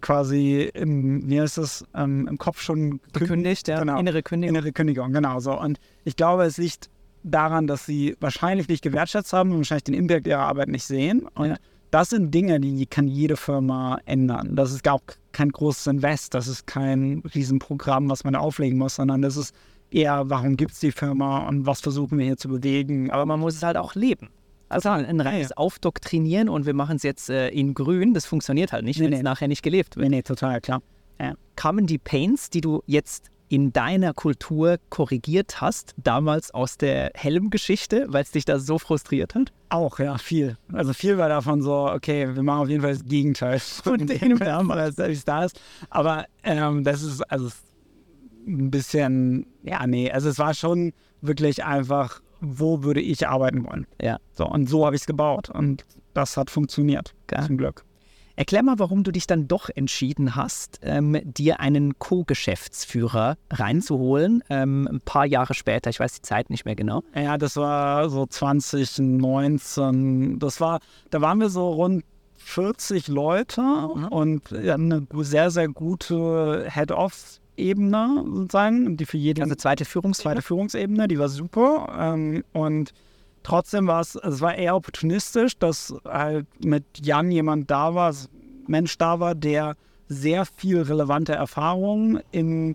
quasi 0.00 0.70
im, 0.74 1.28
wie 1.28 1.40
heißt 1.40 1.58
das, 1.58 1.84
ähm, 1.94 2.28
im 2.28 2.38
Kopf 2.38 2.60
schon 2.60 3.00
gekündigt, 3.12 3.68
ja. 3.68 3.80
Genau. 3.80 3.98
Innere 3.98 4.22
Kündigung. 4.22 4.56
Innere 4.56 4.72
Kündigung, 4.72 5.12
genau 5.12 5.40
so. 5.40 5.58
Und 5.58 5.78
ich 6.04 6.16
glaube, 6.16 6.44
es 6.44 6.58
liegt 6.58 6.88
daran, 7.22 7.66
dass 7.66 7.86
sie 7.86 8.16
wahrscheinlich 8.20 8.68
nicht 8.68 8.82
gewertschätzt 8.82 9.32
haben 9.32 9.50
und 9.50 9.58
wahrscheinlich 9.58 9.84
den 9.84 9.94
Impact 9.94 10.26
ihrer 10.26 10.40
Arbeit 10.40 10.68
nicht 10.68 10.84
sehen. 10.84 11.26
Und 11.34 11.50
ja. 11.50 11.56
das 11.90 12.10
sind 12.10 12.32
Dinge, 12.32 12.60
die 12.60 12.86
kann 12.86 13.08
jede 13.08 13.36
Firma 13.36 13.98
ändern. 14.06 14.56
Das 14.56 14.72
ist 14.72 14.86
auch 14.88 15.02
kein 15.32 15.50
großes 15.50 15.86
Invest, 15.86 16.34
das 16.34 16.48
ist 16.48 16.66
kein 16.66 17.22
Riesenprogramm, 17.34 18.08
was 18.08 18.24
man 18.24 18.34
auflegen 18.36 18.78
muss, 18.78 18.96
sondern 18.96 19.22
das 19.22 19.36
ist 19.36 19.54
eher, 19.90 20.28
warum 20.30 20.56
gibt 20.56 20.72
es 20.72 20.80
die 20.80 20.92
Firma 20.92 21.48
und 21.48 21.66
was 21.66 21.80
versuchen 21.80 22.18
wir 22.18 22.26
hier 22.26 22.36
zu 22.36 22.48
bewegen. 22.48 23.10
Aber 23.10 23.26
man 23.26 23.40
muss 23.40 23.56
es 23.56 23.62
halt 23.62 23.76
auch 23.76 23.94
leben. 23.94 24.28
Also 24.70 24.88
ein 24.88 25.20
reines 25.20 25.50
ja. 25.50 25.56
Aufdoktrinieren 25.56 26.48
und 26.48 26.64
wir 26.64 26.74
machen 26.74 26.96
es 26.96 27.02
jetzt 27.02 27.28
äh, 27.28 27.48
in 27.48 27.74
grün, 27.74 28.14
das 28.14 28.24
funktioniert 28.24 28.72
halt 28.72 28.84
nicht, 28.84 28.98
nee, 28.98 29.06
wenn 29.06 29.12
es 29.12 29.18
nee. 29.18 29.24
nachher 29.24 29.48
nicht 29.48 29.62
gelebt 29.62 29.96
wird. 29.96 30.08
Nee, 30.08 30.16
nee, 30.16 30.22
total, 30.22 30.60
klar. 30.60 30.80
Ja. 31.20 31.34
Kamen 31.56 31.86
die 31.86 31.98
Pains, 31.98 32.50
die 32.50 32.60
du 32.60 32.82
jetzt 32.86 33.30
in 33.50 33.72
deiner 33.72 34.14
Kultur 34.14 34.78
korrigiert 34.90 35.60
hast, 35.60 35.94
damals 35.96 36.54
aus 36.54 36.78
der 36.78 37.10
Helm-Geschichte, 37.14 38.06
weil 38.08 38.22
es 38.22 38.30
dich 38.30 38.44
da 38.44 38.60
so 38.60 38.78
frustriert 38.78 39.34
hat? 39.34 39.52
Auch, 39.70 39.98
ja, 39.98 40.18
viel. 40.18 40.56
Also 40.72 40.92
viel 40.92 41.18
war 41.18 41.28
davon 41.28 41.60
so, 41.60 41.90
okay, 41.90 42.32
wir 42.32 42.42
machen 42.44 42.62
auf 42.62 42.68
jeden 42.68 42.80
Fall 42.80 42.92
das 42.92 43.04
Gegenteil 43.04 43.58
von 43.58 44.06
dem, 44.06 44.38
was 44.38 45.24
da 45.24 45.44
ist. 45.44 45.60
Aber 45.90 46.26
ähm, 46.44 46.84
das 46.84 47.02
ist, 47.02 47.22
also 47.22 47.50
ein 48.46 48.70
bisschen, 48.70 49.46
ja, 49.64 49.84
nee, 49.84 50.10
also 50.12 50.28
es 50.28 50.38
war 50.38 50.54
schon 50.54 50.92
wirklich 51.20 51.64
einfach, 51.64 52.22
wo 52.40 52.82
würde 52.82 53.00
ich 53.00 53.28
arbeiten 53.28 53.66
wollen. 53.66 53.86
Ja. 54.00 54.18
So, 54.32 54.46
und 54.46 54.68
so 54.68 54.86
habe 54.86 54.96
ich 54.96 55.02
es 55.02 55.06
gebaut 55.06 55.50
und 55.50 55.84
das 56.14 56.36
hat 56.36 56.50
funktioniert, 56.50 57.14
Geil. 57.26 57.46
zum 57.46 57.56
Glück. 57.56 57.84
Erklär 58.36 58.62
mal, 58.62 58.78
warum 58.78 59.04
du 59.04 59.10
dich 59.10 59.26
dann 59.26 59.48
doch 59.48 59.68
entschieden 59.74 60.34
hast, 60.34 60.80
ähm, 60.82 61.20
dir 61.24 61.60
einen 61.60 61.98
Co-Geschäftsführer 61.98 63.36
reinzuholen, 63.50 64.42
ähm, 64.48 64.88
ein 64.90 65.02
paar 65.02 65.26
Jahre 65.26 65.52
später. 65.52 65.90
Ich 65.90 66.00
weiß 66.00 66.14
die 66.14 66.22
Zeit 66.22 66.48
nicht 66.48 66.64
mehr 66.64 66.74
genau. 66.74 67.02
Ja, 67.14 67.36
das 67.36 67.56
war 67.56 68.08
so 68.08 68.24
2019. 68.24 70.38
Das 70.38 70.58
war, 70.58 70.80
da 71.10 71.20
waren 71.20 71.38
wir 71.38 71.50
so 71.50 71.70
rund 71.70 72.02
40 72.36 73.08
Leute 73.08 73.60
mhm. 73.60 74.08
und 74.08 74.54
eine 74.54 75.06
sehr, 75.18 75.50
sehr 75.50 75.68
gute 75.68 76.66
Head-Off 76.70 77.39
Ebene 77.60 78.24
sozusagen, 78.24 78.96
die 78.96 79.06
für 79.06 79.16
jeden. 79.16 79.42
Also 79.42 79.54
zweite 79.54 79.84
Führungsebene. 79.84 80.34
Zweite 80.34 80.42
Führungsebene, 80.42 81.08
die 81.08 81.18
war 81.18 81.28
super. 81.28 81.88
Ähm, 81.98 82.44
und 82.52 82.92
trotzdem 83.42 83.86
war 83.86 84.00
es, 84.00 84.14
es 84.16 84.40
war 84.40 84.54
eher 84.54 84.76
opportunistisch, 84.76 85.58
dass 85.58 85.94
halt 86.04 86.46
mit 86.64 86.84
Jan 87.02 87.30
jemand 87.30 87.70
da 87.70 87.94
war, 87.94 88.14
Mensch 88.66 88.96
da 88.98 89.20
war, 89.20 89.34
der 89.34 89.76
sehr 90.08 90.44
viel 90.44 90.82
relevante 90.82 91.32
Erfahrungen 91.32 92.20
im, 92.32 92.74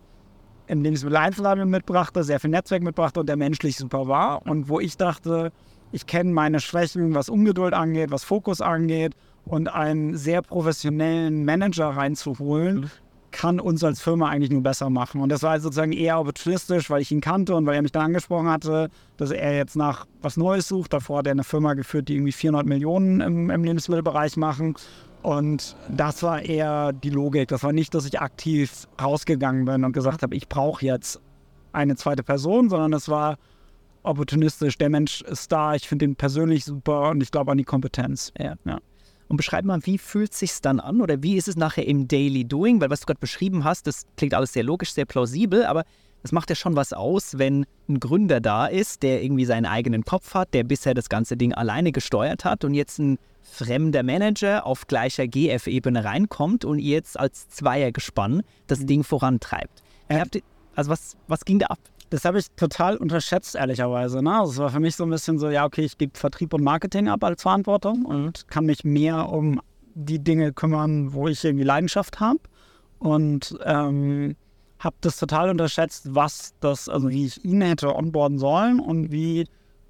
im 0.67 0.83
Lebensmitteleinzelhandel 0.83 1.65
mitbrachte, 1.65 2.23
sehr 2.23 2.39
viel 2.39 2.49
Netzwerk 2.49 2.81
mitbrachte 2.81 3.19
und 3.19 3.27
der 3.27 3.35
menschlich 3.35 3.75
super 3.77 4.07
war. 4.07 4.45
Und 4.45 4.69
wo 4.69 4.79
ich 4.79 4.97
dachte, 4.97 5.51
ich 5.91 6.05
kenne 6.05 6.31
meine 6.31 6.59
Schwächen, 6.59 7.13
was 7.13 7.29
Ungeduld 7.29 7.73
angeht, 7.73 8.11
was 8.11 8.23
Fokus 8.23 8.61
angeht 8.61 9.13
und 9.45 9.67
einen 9.67 10.17
sehr 10.17 10.41
professionellen 10.41 11.45
Manager 11.45 11.89
reinzuholen, 11.89 12.81
mhm. 12.81 12.91
Kann 13.35 13.59
uns 13.59 13.83
als 13.83 14.01
Firma 14.01 14.29
eigentlich 14.29 14.49
nur 14.49 14.63
besser 14.63 14.89
machen. 14.89 15.19
Und 15.19 15.27
das 15.27 15.43
war 15.43 15.59
sozusagen 15.59 15.91
eher 15.91 16.19
opportunistisch, 16.19 16.89
weil 16.89 17.01
ich 17.01 17.11
ihn 17.11 17.19
kannte 17.19 17.53
und 17.53 17.65
weil 17.65 17.75
er 17.75 17.81
mich 17.81 17.91
dann 17.91 18.05
angesprochen 18.05 18.47
hatte, 18.47 18.89
dass 19.17 19.29
er 19.29 19.57
jetzt 19.57 19.75
nach 19.75 20.07
was 20.21 20.37
Neues 20.37 20.69
sucht. 20.69 20.93
Davor 20.93 21.19
hat 21.19 21.27
er 21.27 21.31
eine 21.31 21.43
Firma 21.43 21.73
geführt, 21.73 22.07
die 22.07 22.15
irgendwie 22.15 22.31
400 22.31 22.65
Millionen 22.65 23.19
im, 23.19 23.49
im 23.49 23.63
Lebensmittelbereich 23.65 24.37
machen. 24.37 24.75
Und 25.21 25.75
das 25.89 26.23
war 26.23 26.43
eher 26.43 26.93
die 26.93 27.09
Logik. 27.09 27.49
Das 27.49 27.61
war 27.63 27.73
nicht, 27.73 27.93
dass 27.93 28.05
ich 28.05 28.21
aktiv 28.21 28.87
rausgegangen 29.01 29.65
bin 29.65 29.83
und 29.83 29.91
gesagt 29.91 30.23
habe, 30.23 30.33
ich 30.33 30.47
brauche 30.47 30.85
jetzt 30.85 31.19
eine 31.73 31.97
zweite 31.97 32.23
Person, 32.23 32.69
sondern 32.69 32.93
es 32.93 33.09
war 33.09 33.37
opportunistisch. 34.03 34.77
Der 34.77 34.89
Mensch 34.89 35.21
ist 35.23 35.51
da, 35.51 35.75
ich 35.75 35.89
finde 35.89 36.05
ihn 36.05 36.15
persönlich 36.15 36.63
super 36.63 37.09
und 37.09 37.21
ich 37.21 37.31
glaube 37.31 37.51
an 37.51 37.57
die 37.57 37.65
Kompetenz. 37.65 38.31
Ja. 38.37 38.55
ja. 38.63 38.79
Und 39.27 39.37
beschreib 39.37 39.65
mal, 39.65 39.79
wie 39.83 39.97
fühlt 39.97 40.33
es 40.33 40.39
sich 40.39 40.61
dann 40.61 40.79
an 40.79 41.01
oder 41.01 41.23
wie 41.23 41.35
ist 41.35 41.47
es 41.47 41.55
nachher 41.55 41.87
im 41.87 42.07
Daily 42.07 42.45
Doing? 42.45 42.79
Weil 42.79 42.89
was 42.89 43.01
du 43.01 43.05
gerade 43.07 43.19
beschrieben 43.19 43.63
hast, 43.63 43.87
das 43.87 44.05
klingt 44.17 44.33
alles 44.33 44.53
sehr 44.53 44.63
logisch, 44.63 44.93
sehr 44.93 45.05
plausibel, 45.05 45.65
aber 45.65 45.83
das 46.21 46.31
macht 46.31 46.49
ja 46.49 46.55
schon 46.55 46.75
was 46.75 46.91
aus, 46.91 47.37
wenn 47.37 47.65
ein 47.87 47.99
Gründer 47.99 48.41
da 48.41 48.65
ist, 48.65 49.03
der 49.03 49.23
irgendwie 49.23 49.45
seinen 49.45 49.65
eigenen 49.65 50.03
Kopf 50.03 50.33
hat, 50.33 50.53
der 50.53 50.63
bisher 50.63 50.95
das 50.95 51.07
ganze 51.09 51.37
Ding 51.37 51.53
alleine 51.53 51.91
gesteuert 51.91 52.45
hat 52.45 52.63
und 52.63 52.73
jetzt 52.73 52.99
ein 52.99 53.19
fremder 53.43 54.01
Manager 54.01 54.65
auf 54.65 54.87
gleicher 54.87 55.27
GF-Ebene 55.27 56.03
reinkommt 56.03 56.65
und 56.65 56.79
ihr 56.79 56.95
jetzt 56.95 57.19
als 57.19 57.47
Zweiergespann 57.49 58.41
das 58.67 58.79
mhm. 58.79 58.87
Ding 58.87 59.03
vorantreibt. 59.03 59.83
Äh, 60.07 60.25
also 60.75 60.89
was, 60.89 61.15
was 61.27 61.45
ging 61.45 61.59
da 61.59 61.67
ab? 61.67 61.79
Das 62.09 62.23
habe 62.25 62.39
ich 62.39 62.51
total 62.55 62.97
unterschätzt, 62.97 63.55
ehrlicherweise. 63.55 64.21
Ne? 64.21 64.39
Also 64.39 64.51
es 64.53 64.57
war 64.59 64.69
für 64.69 64.79
mich 64.79 64.95
so 64.95 65.03
ein 65.03 65.09
bisschen 65.09 65.39
so, 65.39 65.49
ja, 65.49 65.65
okay, 65.65 65.81
ich 65.81 65.97
gebe 65.97 66.17
Vertrieb 66.17 66.53
und 66.53 66.63
Marketing 66.63 67.07
ab 67.07 67.23
als 67.23 67.41
Verantwortung 67.41 68.05
und 68.05 68.47
kann 68.47 68.65
mich 68.65 68.83
mehr 68.83 69.29
um 69.29 69.61
die 69.95 70.19
Dinge 70.19 70.53
kümmern, 70.53 71.13
wo 71.13 71.27
ich 71.27 71.43
irgendwie 71.43 71.63
Leidenschaft 71.63 72.19
habe. 72.19 72.39
Und 72.99 73.57
ähm, 73.63 74.35
habe 74.79 74.95
das 75.01 75.17
total 75.17 75.49
unterschätzt, 75.49 76.13
was 76.13 76.53
das, 76.59 76.87
also 76.89 77.09
wie 77.09 77.25
ich 77.25 77.43
ihn 77.43 77.61
hätte 77.61 77.95
onboarden 77.95 78.37
sollen 78.37 78.79
und 78.79 79.11
wie 79.11 79.45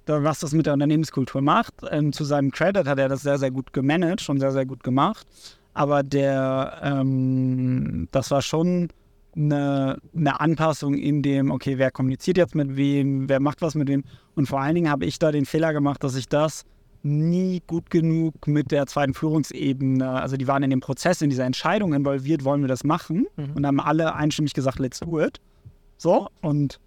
was 0.06 0.38
das 0.38 0.52
mit 0.52 0.66
der 0.66 0.74
Unternehmenskultur 0.74 1.42
macht. 1.42 1.74
Ähm, 1.90 2.12
zu 2.12 2.24
seinem 2.24 2.50
Credit 2.50 2.86
hat 2.86 2.98
er 2.98 3.08
das 3.08 3.22
sehr, 3.22 3.38
sehr 3.38 3.50
gut 3.50 3.72
gemanagt 3.72 4.28
und 4.28 4.38
sehr, 4.38 4.52
sehr 4.52 4.64
gut 4.64 4.82
gemacht. 4.84 5.26
Aber 5.74 6.02
der, 6.02 6.78
ähm, 6.82 8.08
das 8.12 8.30
war 8.30 8.40
schon 8.40 8.88
eine, 9.36 9.98
eine 10.16 10.40
Anpassung 10.40 10.94
in 10.94 11.22
dem, 11.22 11.50
okay, 11.50 11.78
wer 11.78 11.90
kommuniziert 11.90 12.38
jetzt 12.38 12.54
mit 12.54 12.76
wem, 12.76 13.28
wer 13.28 13.40
macht 13.40 13.62
was 13.62 13.74
mit 13.74 13.88
wem. 13.88 14.04
Und 14.34 14.46
vor 14.46 14.60
allen 14.60 14.74
Dingen 14.74 14.90
habe 14.90 15.04
ich 15.04 15.18
da 15.18 15.30
den 15.30 15.46
Fehler 15.46 15.72
gemacht, 15.72 16.02
dass 16.02 16.16
ich 16.16 16.28
das 16.28 16.64
nie 17.02 17.62
gut 17.66 17.90
genug 17.90 18.46
mit 18.46 18.70
der 18.72 18.86
zweiten 18.86 19.14
Führungsebene, 19.14 20.08
also 20.08 20.36
die 20.36 20.48
waren 20.48 20.62
in 20.62 20.70
dem 20.70 20.80
Prozess, 20.80 21.22
in 21.22 21.30
dieser 21.30 21.44
Entscheidung 21.44 21.94
involviert, 21.94 22.44
wollen 22.44 22.62
wir 22.62 22.68
das 22.68 22.82
machen? 22.82 23.26
Mhm. 23.36 23.52
Und 23.54 23.66
haben 23.66 23.80
alle 23.80 24.14
einstimmig 24.14 24.54
gesagt, 24.54 24.78
let's 24.78 25.00
do 25.00 25.20
it. 25.20 25.40
So, 25.98 26.28
und 26.42 26.80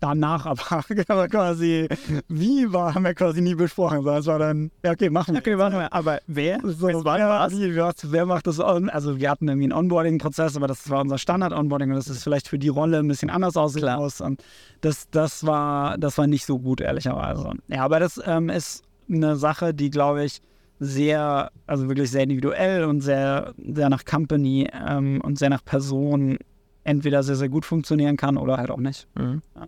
danach 0.00 0.46
aber 0.46 1.28
quasi, 1.28 1.88
wie 2.28 2.72
war, 2.72 2.94
haben 2.94 3.04
wir 3.04 3.14
quasi 3.14 3.40
nie 3.40 3.54
besprochen. 3.54 4.04
Das 4.04 4.26
war 4.26 4.38
dann, 4.38 4.70
ja, 4.84 4.92
okay, 4.92 5.10
machen 5.10 5.34
wir. 5.34 5.40
Okay, 5.40 5.56
machen 5.56 5.74
wir. 5.74 5.92
Aber 5.92 6.20
wer? 6.26 6.58
So, 6.62 6.88
das 6.88 7.04
war 7.04 7.18
wer, 7.18 7.92
wer 8.02 8.26
macht 8.26 8.46
das? 8.46 8.58
Also, 8.58 9.20
wir 9.20 9.30
hatten 9.30 9.48
irgendwie 9.48 9.64
einen 9.64 9.72
Onboarding-Prozess, 9.72 10.56
aber 10.56 10.66
das 10.66 10.88
war 10.90 11.00
unser 11.02 11.18
Standard-Onboarding 11.18 11.90
und 11.90 11.96
das 11.96 12.08
ist 12.08 12.22
vielleicht 12.22 12.48
für 12.48 12.58
die 12.58 12.68
Rolle 12.68 12.98
ein 12.98 13.08
bisschen 13.08 13.30
anders 13.30 13.56
aussehen 13.56 13.88
aus. 13.88 14.20
Und 14.20 14.42
das, 14.80 15.08
das, 15.10 15.46
war, 15.46 15.98
das 15.98 16.18
war 16.18 16.26
nicht 16.26 16.46
so 16.46 16.58
gut, 16.58 16.80
ehrlicherweise. 16.80 17.52
Ja, 17.68 17.84
aber 17.84 18.00
das 18.00 18.20
ähm, 18.24 18.48
ist 18.48 18.82
eine 19.08 19.36
Sache, 19.36 19.74
die, 19.74 19.90
glaube 19.90 20.24
ich, 20.24 20.40
sehr, 20.78 21.50
also 21.66 21.88
wirklich 21.88 22.10
sehr 22.10 22.22
individuell 22.22 22.84
und 22.84 23.02
sehr, 23.02 23.52
sehr 23.58 23.90
nach 23.90 24.04
Company 24.04 24.68
ähm, 24.72 25.20
und 25.20 25.38
sehr 25.38 25.50
nach 25.50 25.64
Person 25.64 26.38
entweder 26.84 27.22
sehr, 27.22 27.36
sehr 27.36 27.50
gut 27.50 27.66
funktionieren 27.66 28.16
kann 28.16 28.38
oder 28.38 28.56
halt 28.56 28.70
auch 28.70 28.78
nicht. 28.78 29.06
Mhm. 29.14 29.42
Ja. 29.54 29.66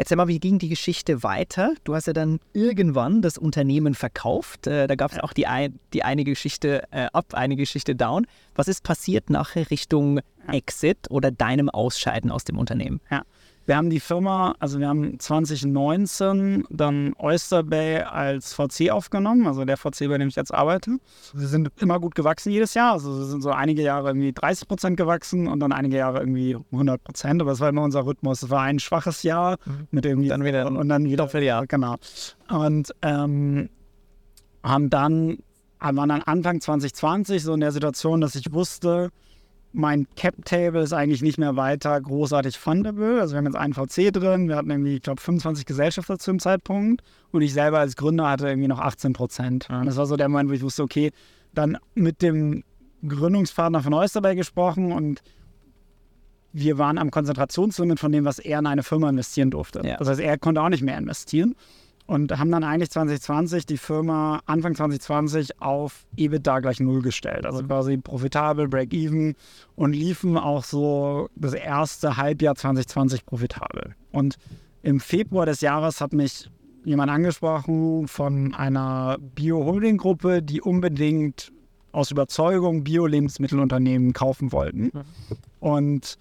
Erzähl 0.00 0.16
mal, 0.16 0.28
wie 0.28 0.40
ging 0.40 0.58
die 0.58 0.70
Geschichte 0.70 1.22
weiter? 1.22 1.74
Du 1.84 1.94
hast 1.94 2.06
ja 2.06 2.14
dann 2.14 2.40
irgendwann 2.54 3.20
das 3.20 3.36
Unternehmen 3.36 3.94
verkauft. 3.94 4.66
Äh, 4.66 4.86
da 4.86 4.94
gab 4.94 5.12
es 5.12 5.18
auch 5.18 5.34
die, 5.34 5.46
ein, 5.46 5.78
die 5.92 6.04
eine 6.04 6.24
Geschichte 6.24 6.84
äh, 6.90 7.08
up, 7.12 7.34
eine 7.34 7.54
Geschichte 7.54 7.94
down. 7.94 8.26
Was 8.54 8.66
ist 8.66 8.82
passiert 8.82 9.28
nachher 9.28 9.70
Richtung 9.70 10.20
Exit 10.48 11.10
oder 11.10 11.30
deinem 11.30 11.68
Ausscheiden 11.68 12.30
aus 12.30 12.44
dem 12.44 12.56
Unternehmen? 12.56 13.02
Ja. 13.10 13.24
Wir 13.66 13.76
haben 13.76 13.90
die 13.90 14.00
Firma, 14.00 14.54
also 14.58 14.80
wir 14.80 14.88
haben 14.88 15.18
2019 15.18 16.64
dann 16.70 17.14
Oyster 17.18 17.62
Bay 17.62 17.98
als 17.98 18.54
VC 18.54 18.90
aufgenommen, 18.90 19.46
also 19.46 19.64
der 19.64 19.76
VC, 19.76 20.08
bei 20.08 20.18
dem 20.18 20.28
ich 20.28 20.36
jetzt 20.36 20.52
arbeite. 20.52 20.98
Wir 21.34 21.46
sind 21.46 21.70
immer 21.78 22.00
gut 22.00 22.14
gewachsen 22.14 22.50
jedes 22.50 22.74
Jahr, 22.74 22.92
also 22.92 23.18
wir 23.18 23.26
sind 23.26 23.42
so 23.42 23.50
einige 23.50 23.82
Jahre 23.82 24.08
irgendwie 24.08 24.32
30 24.32 24.66
Prozent 24.66 24.96
gewachsen 24.96 25.46
und 25.46 25.60
dann 25.60 25.72
einige 25.72 25.98
Jahre 25.98 26.20
irgendwie 26.20 26.56
100 26.72 27.04
Prozent, 27.04 27.42
aber 27.42 27.50
das 27.50 27.60
war 27.60 27.68
immer 27.68 27.82
unser 27.82 28.04
Rhythmus. 28.04 28.42
Es 28.42 28.50
war 28.50 28.62
ein 28.62 28.78
schwaches 28.78 29.22
Jahr 29.22 29.58
mhm. 29.64 29.88
mit 29.90 30.04
irgendwie 30.04 30.28
dann 30.28 30.42
wieder 30.42 30.66
und, 30.66 30.76
und 30.76 30.88
dann 30.88 31.04
wieder 31.04 31.24
Doppeljahr. 31.24 31.66
Genau. 31.66 31.96
Und 32.48 32.94
ähm, 33.02 33.68
haben 34.62 34.90
dann, 34.90 35.38
waren 35.78 36.08
dann 36.08 36.22
Anfang 36.22 36.60
2020 36.60 37.42
so 37.42 37.54
in 37.54 37.60
der 37.60 37.72
Situation, 37.72 38.20
dass 38.20 38.34
ich 38.34 38.52
wusste, 38.52 39.10
mein 39.72 40.06
Cap-Table 40.16 40.82
ist 40.82 40.92
eigentlich 40.92 41.22
nicht 41.22 41.38
mehr 41.38 41.56
weiter 41.56 42.00
großartig 42.00 42.58
fundable. 42.58 43.20
Also 43.20 43.34
wir 43.34 43.38
haben 43.38 43.46
jetzt 43.46 43.56
einen 43.56 43.74
VC 43.74 44.12
drin, 44.12 44.48
wir 44.48 44.56
hatten 44.56 44.70
irgendwie, 44.70 44.96
ich 44.96 45.02
glaube, 45.02 45.20
25 45.20 45.64
Gesellschafter 45.64 46.18
zu 46.18 46.32
dem 46.32 46.40
Zeitpunkt 46.40 47.02
und 47.30 47.42
ich 47.42 47.52
selber 47.52 47.78
als 47.78 47.96
Gründer 47.96 48.28
hatte 48.28 48.48
irgendwie 48.48 48.68
noch 48.68 48.80
18 48.80 49.12
Prozent. 49.12 49.68
Ja. 49.70 49.80
Und 49.80 49.86
das 49.86 49.96
war 49.96 50.06
so 50.06 50.16
der 50.16 50.28
Moment, 50.28 50.50
wo 50.50 50.54
ich 50.54 50.62
wusste, 50.62 50.82
okay, 50.82 51.12
dann 51.54 51.78
mit 51.94 52.22
dem 52.22 52.64
Gründungspartner 53.06 53.82
von 53.82 53.94
Oysterbay 53.94 54.34
gesprochen 54.34 54.92
und 54.92 55.22
wir 56.52 56.78
waren 56.78 56.98
am 56.98 57.12
Konzentrationslimit 57.12 58.00
von 58.00 58.10
dem, 58.10 58.24
was 58.24 58.40
er 58.40 58.58
in 58.58 58.66
eine 58.66 58.82
Firma 58.82 59.08
investieren 59.08 59.50
durfte. 59.50 59.82
Ja. 59.84 59.96
Das 59.98 60.08
heißt, 60.08 60.20
er 60.20 60.36
konnte 60.36 60.60
auch 60.60 60.68
nicht 60.68 60.82
mehr 60.82 60.98
investieren 60.98 61.54
und 62.10 62.36
haben 62.36 62.50
dann 62.50 62.64
eigentlich 62.64 62.90
2020 62.90 63.66
die 63.66 63.76
Firma 63.76 64.42
Anfang 64.46 64.74
2020 64.74 65.62
auf 65.62 66.06
EBITDA 66.16 66.58
gleich 66.58 66.80
null 66.80 67.02
gestellt. 67.02 67.46
Also 67.46 67.62
quasi 67.62 67.98
profitabel, 67.98 68.66
Break-Even 68.66 69.36
und 69.76 69.92
liefen 69.92 70.36
auch 70.36 70.64
so 70.64 71.28
das 71.36 71.54
erste 71.54 72.16
Halbjahr 72.16 72.56
2020 72.56 73.24
profitabel. 73.24 73.94
Und 74.10 74.38
im 74.82 74.98
Februar 74.98 75.46
des 75.46 75.60
Jahres 75.60 76.00
hat 76.00 76.12
mich 76.12 76.50
jemand 76.84 77.12
angesprochen 77.12 78.08
von 78.08 78.54
einer 78.54 79.16
Bio-Holding-Gruppe, 79.36 80.42
die 80.42 80.60
unbedingt 80.60 81.52
aus 81.92 82.10
Überzeugung 82.10 82.82
Bio-Lebensmittelunternehmen 82.82 84.14
kaufen 84.14 84.50
wollten. 84.50 84.90
Mhm. 84.92 85.02
Und 85.60 86.18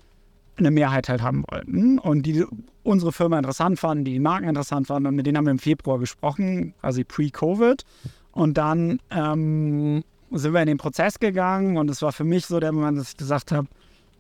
eine 0.59 0.71
Mehrheit 0.71 1.09
halt 1.09 1.21
haben 1.21 1.43
wollten 1.49 1.99
und 1.99 2.23
die 2.23 2.45
unsere 2.83 3.11
Firma 3.11 3.37
interessant 3.37 3.79
fanden, 3.79 4.05
die 4.05 4.13
die 4.13 4.19
Marken 4.19 4.47
interessant 4.47 4.87
fanden 4.87 5.07
und 5.07 5.15
mit 5.15 5.25
denen 5.25 5.37
haben 5.37 5.45
wir 5.45 5.51
im 5.51 5.59
Februar 5.59 5.99
gesprochen, 5.99 6.73
quasi 6.81 7.03
pre-Covid. 7.03 7.83
Und 8.31 8.57
dann 8.57 8.99
ähm, 9.11 10.03
sind 10.31 10.53
wir 10.53 10.61
in 10.61 10.67
den 10.67 10.77
Prozess 10.77 11.19
gegangen 11.19 11.77
und 11.77 11.89
es 11.89 12.01
war 12.01 12.11
für 12.11 12.23
mich 12.23 12.45
so 12.45 12.59
der 12.59 12.71
Moment, 12.71 12.97
dass 12.97 13.11
ich 13.11 13.17
gesagt 13.17 13.51
habe, 13.51 13.67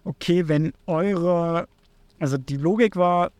okay, 0.03 0.47
wenn 0.47 0.73
eure, 0.87 1.67
also 2.19 2.37
die 2.37 2.57
Logik 2.57 2.95
war, 2.95 3.31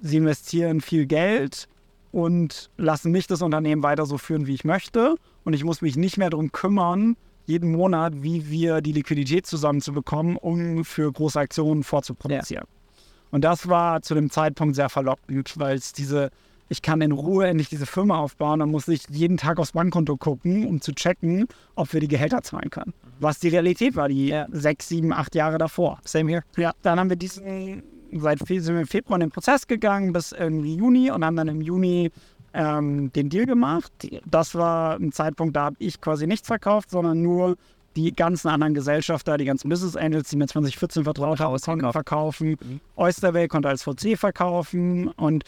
sie 0.00 0.16
investieren 0.16 0.80
viel 0.80 1.06
Geld 1.06 1.68
und 2.10 2.70
lassen 2.76 3.12
mich 3.12 3.26
das 3.26 3.42
Unternehmen 3.42 3.82
weiter 3.82 4.06
so 4.06 4.18
führen, 4.18 4.46
wie 4.46 4.54
ich 4.54 4.64
möchte 4.64 5.16
und 5.44 5.54
ich 5.54 5.64
muss 5.64 5.80
mich 5.80 5.96
nicht 5.96 6.18
mehr 6.18 6.30
darum 6.30 6.52
kümmern, 6.52 7.16
jeden 7.52 7.72
Monat, 7.72 8.22
wie 8.22 8.50
wir 8.50 8.80
die 8.80 8.92
Liquidität 8.92 9.46
zusammenzubekommen, 9.46 10.36
um 10.36 10.84
für 10.84 11.12
große 11.12 11.38
Aktionen 11.38 11.82
vorzuproduzieren. 11.82 12.64
Ja. 12.66 13.02
Und 13.30 13.44
das 13.44 13.68
war 13.68 14.02
zu 14.02 14.14
dem 14.14 14.30
Zeitpunkt 14.30 14.74
sehr 14.74 14.88
verlockend, 14.88 15.58
weil 15.58 15.76
es 15.76 15.92
diese, 15.92 16.30
ich 16.68 16.82
kann 16.82 17.00
in 17.00 17.12
Ruhe 17.12 17.46
endlich 17.46 17.68
diese 17.68 17.86
Firma 17.86 18.18
aufbauen, 18.18 18.60
dann 18.60 18.70
muss 18.70 18.88
ich 18.88 19.04
jeden 19.10 19.36
Tag 19.36 19.58
aufs 19.58 19.72
Bankkonto 19.72 20.16
gucken, 20.16 20.66
um 20.66 20.80
zu 20.80 20.92
checken, 20.92 21.46
ob 21.74 21.92
wir 21.92 22.00
die 22.00 22.08
Gehälter 22.08 22.42
zahlen 22.42 22.70
können. 22.70 22.92
Was 23.20 23.38
die 23.38 23.48
Realität 23.48 23.96
war, 23.96 24.08
die 24.08 24.28
ja. 24.28 24.46
sechs, 24.50 24.88
sieben, 24.88 25.12
acht 25.12 25.34
Jahre 25.34 25.58
davor. 25.58 25.98
Same 26.04 26.30
here. 26.30 26.42
Ja, 26.56 26.72
dann 26.82 26.98
haben 26.98 27.08
wir 27.08 27.16
diesen, 27.16 27.82
seit 28.12 28.38
sind 28.46 28.66
wir 28.66 28.80
im 28.80 28.86
Februar 28.86 29.16
in 29.16 29.28
den 29.28 29.30
Prozess 29.30 29.66
gegangen 29.66 30.12
bis 30.12 30.32
irgendwie 30.32 30.76
Juni 30.76 31.10
und 31.10 31.24
haben 31.24 31.36
dann 31.36 31.48
im 31.48 31.60
Juni 31.60 32.10
ähm, 32.54 33.12
den 33.12 33.28
Deal 33.28 33.46
gemacht. 33.46 33.92
Das 34.26 34.54
war 34.54 34.96
ein 34.96 35.12
Zeitpunkt, 35.12 35.56
da 35.56 35.66
habe 35.66 35.76
ich 35.78 36.00
quasi 36.00 36.26
nichts 36.26 36.46
verkauft, 36.46 36.90
sondern 36.90 37.22
nur 37.22 37.56
die 37.96 38.14
ganzen 38.14 38.48
anderen 38.48 38.74
Gesellschafter, 38.74 39.36
die 39.36 39.44
ganzen 39.44 39.68
Business 39.68 39.96
Angels, 39.96 40.30
die 40.30 40.36
mir 40.36 40.46
2014 40.46 41.04
vertraut 41.04 41.40
haben, 41.40 41.58
konnten 41.58 41.92
verkaufen. 41.92 42.56
Mhm. 42.60 42.80
Oysterway 42.96 43.48
konnte 43.48 43.68
als 43.68 43.82
VC 43.82 44.16
verkaufen 44.16 45.08
und 45.08 45.44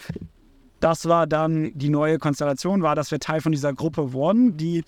das 0.81 1.09
war 1.09 1.27
dann 1.27 1.73
die 1.75 1.89
neue 1.89 2.19
Konstellation, 2.19 2.83
war, 2.83 2.95
dass 2.95 3.11
wir 3.11 3.19
Teil 3.19 3.41
von 3.41 3.53
dieser 3.53 3.73
Gruppe 3.73 4.13
wurden, 4.13 4.57
die 4.59 4.85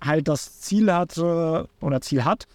halt 0.00 0.28
das 0.28 0.60
Ziel 0.60 0.92
hatte 0.92 1.68
oder 1.80 2.00
Ziel 2.00 2.24
hat, 2.24 2.46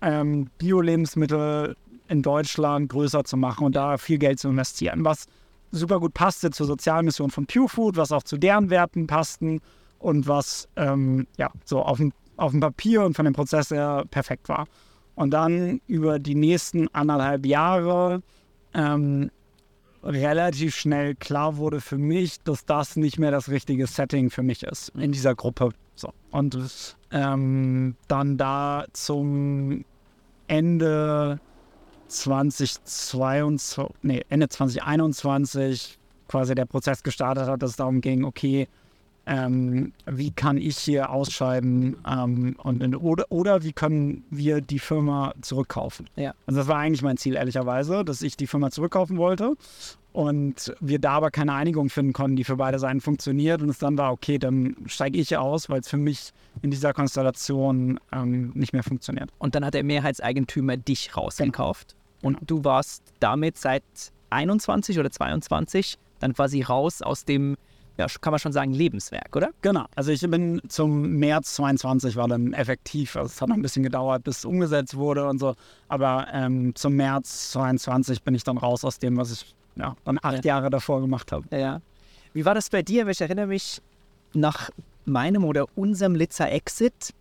ähm, 0.00 0.48
Bio-Lebensmittel 0.58 1.76
in 2.08 2.22
Deutschland 2.22 2.90
größer 2.90 3.24
zu 3.24 3.36
machen 3.36 3.66
und 3.66 3.74
da 3.74 3.98
viel 3.98 4.18
Geld 4.18 4.38
zu 4.38 4.48
investieren, 4.48 5.04
was 5.04 5.26
super 5.74 6.00
gut 6.00 6.14
passte 6.14 6.50
zur 6.50 6.66
Sozialmission 6.66 7.30
von 7.30 7.46
Pure 7.46 7.68
Food, 7.68 7.96
was 7.96 8.12
auch 8.12 8.22
zu 8.22 8.36
deren 8.36 8.70
Werten 8.70 9.06
passten 9.06 9.60
und 9.98 10.26
was 10.26 10.68
ähm, 10.76 11.26
ja 11.38 11.50
so 11.64 11.82
auf 11.82 11.98
dem, 11.98 12.12
auf 12.36 12.52
dem 12.52 12.60
Papier 12.60 13.04
und 13.04 13.14
von 13.14 13.24
dem 13.24 13.34
Prozess 13.34 13.70
her 13.70 14.04
perfekt 14.10 14.48
war. 14.48 14.66
Und 15.14 15.30
dann 15.30 15.80
über 15.86 16.18
die 16.18 16.34
nächsten 16.34 16.88
anderthalb 16.92 17.46
Jahre 17.46 18.22
ähm, 18.74 19.30
relativ 20.02 20.74
schnell 20.74 21.14
klar 21.14 21.56
wurde 21.56 21.80
für 21.80 21.98
mich, 21.98 22.40
dass 22.42 22.64
das 22.66 22.96
nicht 22.96 23.18
mehr 23.18 23.30
das 23.30 23.48
richtige 23.48 23.86
Setting 23.86 24.30
für 24.30 24.42
mich 24.42 24.62
ist 24.62 24.90
in 24.90 25.12
dieser 25.12 25.34
Gruppe. 25.34 25.70
So. 25.94 26.12
Und 26.30 26.58
ähm, 27.12 27.96
dann 28.08 28.36
da 28.36 28.84
zum 28.92 29.84
Ende 30.48 31.40
2022, 32.08 33.84
nee, 34.02 34.22
Ende 34.28 34.48
2021 34.48 35.98
quasi 36.28 36.54
der 36.54 36.66
Prozess 36.66 37.02
gestartet 37.02 37.46
hat, 37.46 37.62
dass 37.62 37.70
es 37.70 37.76
darum 37.76 38.00
ging, 38.00 38.24
okay, 38.24 38.68
ähm, 39.26 39.92
wie 40.06 40.30
kann 40.30 40.58
ich 40.58 40.76
hier 40.78 41.10
ausscheiden 41.10 41.96
ähm, 42.06 42.56
und, 42.62 42.94
oder, 42.96 43.24
oder 43.30 43.62
wie 43.62 43.72
können 43.72 44.24
wir 44.30 44.60
die 44.60 44.78
Firma 44.78 45.32
zurückkaufen. 45.40 46.10
Ja. 46.16 46.34
Also 46.46 46.60
das 46.60 46.68
war 46.68 46.76
eigentlich 46.76 47.02
mein 47.02 47.16
Ziel, 47.16 47.36
ehrlicherweise, 47.36 48.04
dass 48.04 48.22
ich 48.22 48.36
die 48.36 48.46
Firma 48.46 48.70
zurückkaufen 48.70 49.16
wollte 49.16 49.54
und 50.14 50.72
wir 50.78 51.00
da 51.00 51.14
aber 51.14 51.32
keine 51.32 51.54
Einigung 51.54 51.90
finden 51.90 52.12
konnten, 52.12 52.36
die 52.36 52.44
für 52.44 52.54
beide 52.56 52.78
Seiten 52.78 53.00
funktioniert 53.00 53.60
und 53.60 53.68
es 53.68 53.78
dann 53.78 53.98
war, 53.98 54.12
okay, 54.12 54.38
dann 54.38 54.76
steige 54.86 55.18
ich 55.18 55.36
aus, 55.36 55.68
weil 55.68 55.80
es 55.80 55.88
für 55.88 55.96
mich 55.96 56.30
in 56.62 56.70
dieser 56.70 56.92
Konstellation 56.92 57.98
ähm, 58.12 58.52
nicht 58.54 58.72
mehr 58.72 58.84
funktioniert. 58.84 59.30
Und 59.38 59.56
dann 59.56 59.64
hat 59.64 59.74
der 59.74 59.82
Mehrheitseigentümer 59.82 60.76
dich 60.76 61.16
rausgekauft 61.16 61.96
Genau. 62.22 62.38
und 62.38 62.48
du 62.48 62.62
warst 62.62 63.02
damit 63.18 63.58
seit 63.58 63.82
21 64.30 65.00
oder 65.00 65.10
22 65.10 65.98
dann 66.20 66.32
quasi 66.32 66.62
raus 66.62 67.02
aus 67.02 67.24
dem, 67.24 67.56
ja, 67.98 68.06
kann 68.20 68.30
man 68.30 68.38
schon 68.38 68.52
sagen, 68.52 68.72
Lebenswerk, 68.72 69.34
oder? 69.34 69.50
Genau. 69.62 69.86
Also 69.96 70.12
ich 70.12 70.20
bin 70.20 70.62
zum 70.68 71.18
März 71.18 71.56
22 71.56 72.14
war 72.14 72.28
dann 72.28 72.52
effektiv. 72.52 73.16
Also 73.16 73.26
es 73.26 73.42
hat 73.42 73.48
noch 73.48 73.56
ein 73.56 73.62
bisschen 73.62 73.82
gedauert, 73.82 74.22
bis 74.22 74.38
es 74.38 74.44
umgesetzt 74.44 74.96
wurde 74.96 75.26
und 75.28 75.40
so. 75.40 75.56
Aber 75.88 76.28
ähm, 76.32 76.72
zum 76.76 76.94
März 76.94 77.50
22 77.50 78.22
bin 78.22 78.36
ich 78.36 78.44
dann 78.44 78.58
raus 78.58 78.84
aus 78.84 79.00
dem, 79.00 79.16
was 79.16 79.32
ich 79.32 79.54
ja, 79.76 79.96
dann 80.04 80.18
acht 80.22 80.44
Jahre 80.44 80.70
davor 80.70 81.00
gemacht 81.00 81.32
habe. 81.32 81.44
Ja, 81.50 81.58
ja. 81.58 81.80
Wie 82.32 82.44
war 82.44 82.54
das 82.54 82.70
bei 82.70 82.82
dir? 82.82 83.06
Ich 83.08 83.20
erinnere 83.20 83.46
mich 83.46 83.80
nach 84.32 84.70
meinem 85.04 85.44
oder 85.44 85.66
unserem 85.76 86.14
Litzer 86.14 86.50
Exit. 86.50 87.14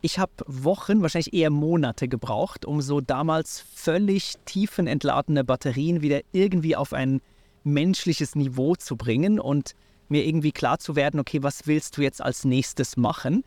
Ich 0.00 0.18
habe 0.18 0.32
Wochen, 0.46 1.02
wahrscheinlich 1.02 1.32
eher 1.32 1.50
Monate 1.50 2.08
gebraucht, 2.08 2.64
um 2.64 2.82
so 2.82 3.00
damals 3.00 3.64
völlig 3.74 4.34
tiefenentladene 4.46 5.44
Batterien 5.44 6.02
wieder 6.02 6.20
irgendwie 6.32 6.74
auf 6.74 6.92
ein 6.92 7.20
menschliches 7.62 8.34
Niveau 8.34 8.74
zu 8.74 8.96
bringen 8.96 9.38
und 9.38 9.76
mir 10.08 10.26
irgendwie 10.26 10.50
klar 10.50 10.78
zu 10.78 10.96
werden, 10.96 11.20
okay, 11.20 11.42
was 11.42 11.66
willst 11.66 11.96
du 11.96 12.02
jetzt 12.02 12.20
als 12.20 12.44
nächstes 12.44 12.96
machen? 12.96 13.44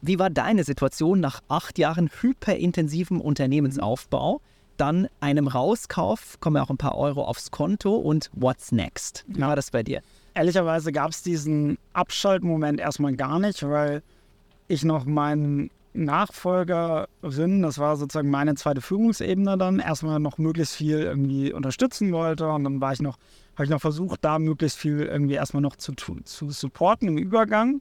Wie 0.00 0.18
war 0.18 0.30
deine 0.30 0.64
Situation 0.64 1.20
nach 1.20 1.42
acht 1.48 1.78
Jahren 1.78 2.08
hyperintensivem 2.20 3.20
Unternehmensaufbau, 3.20 4.40
dann 4.80 5.08
einem 5.20 5.46
Rauskauf, 5.46 6.38
kommen 6.40 6.56
ja 6.56 6.62
auch 6.62 6.70
ein 6.70 6.76
paar 6.76 6.96
Euro 6.96 7.24
aufs 7.24 7.50
Konto 7.50 7.94
und 7.96 8.30
what's 8.32 8.72
next? 8.72 9.24
Wie 9.28 9.40
war 9.40 9.56
das 9.56 9.70
bei 9.70 9.82
dir? 9.82 10.00
Ehrlicherweise 10.34 10.92
gab 10.92 11.10
es 11.10 11.22
diesen 11.22 11.78
Abschaltmoment 11.92 12.80
erstmal 12.80 13.14
gar 13.14 13.38
nicht, 13.38 13.62
weil 13.62 14.02
ich 14.68 14.84
noch 14.84 15.04
meinen 15.04 15.70
Nachfolgerin, 15.92 17.62
das 17.62 17.78
war 17.78 17.96
sozusagen 17.96 18.30
meine 18.30 18.54
zweite 18.54 18.80
Führungsebene 18.80 19.58
dann, 19.58 19.80
erstmal 19.80 20.20
noch 20.20 20.38
möglichst 20.38 20.76
viel 20.76 21.00
irgendwie 21.00 21.52
unterstützen 21.52 22.12
wollte 22.12 22.48
und 22.48 22.64
dann 22.64 22.80
war 22.80 22.92
ich 22.92 23.02
noch, 23.02 23.18
habe 23.54 23.64
ich 23.64 23.70
noch 23.70 23.80
versucht, 23.80 24.24
da 24.24 24.38
möglichst 24.38 24.78
viel 24.78 25.00
irgendwie 25.00 25.34
erstmal 25.34 25.62
noch 25.62 25.76
zu, 25.76 25.92
tun- 25.92 26.24
zu 26.24 26.50
supporten 26.50 27.08
im 27.08 27.18
Übergang. 27.18 27.80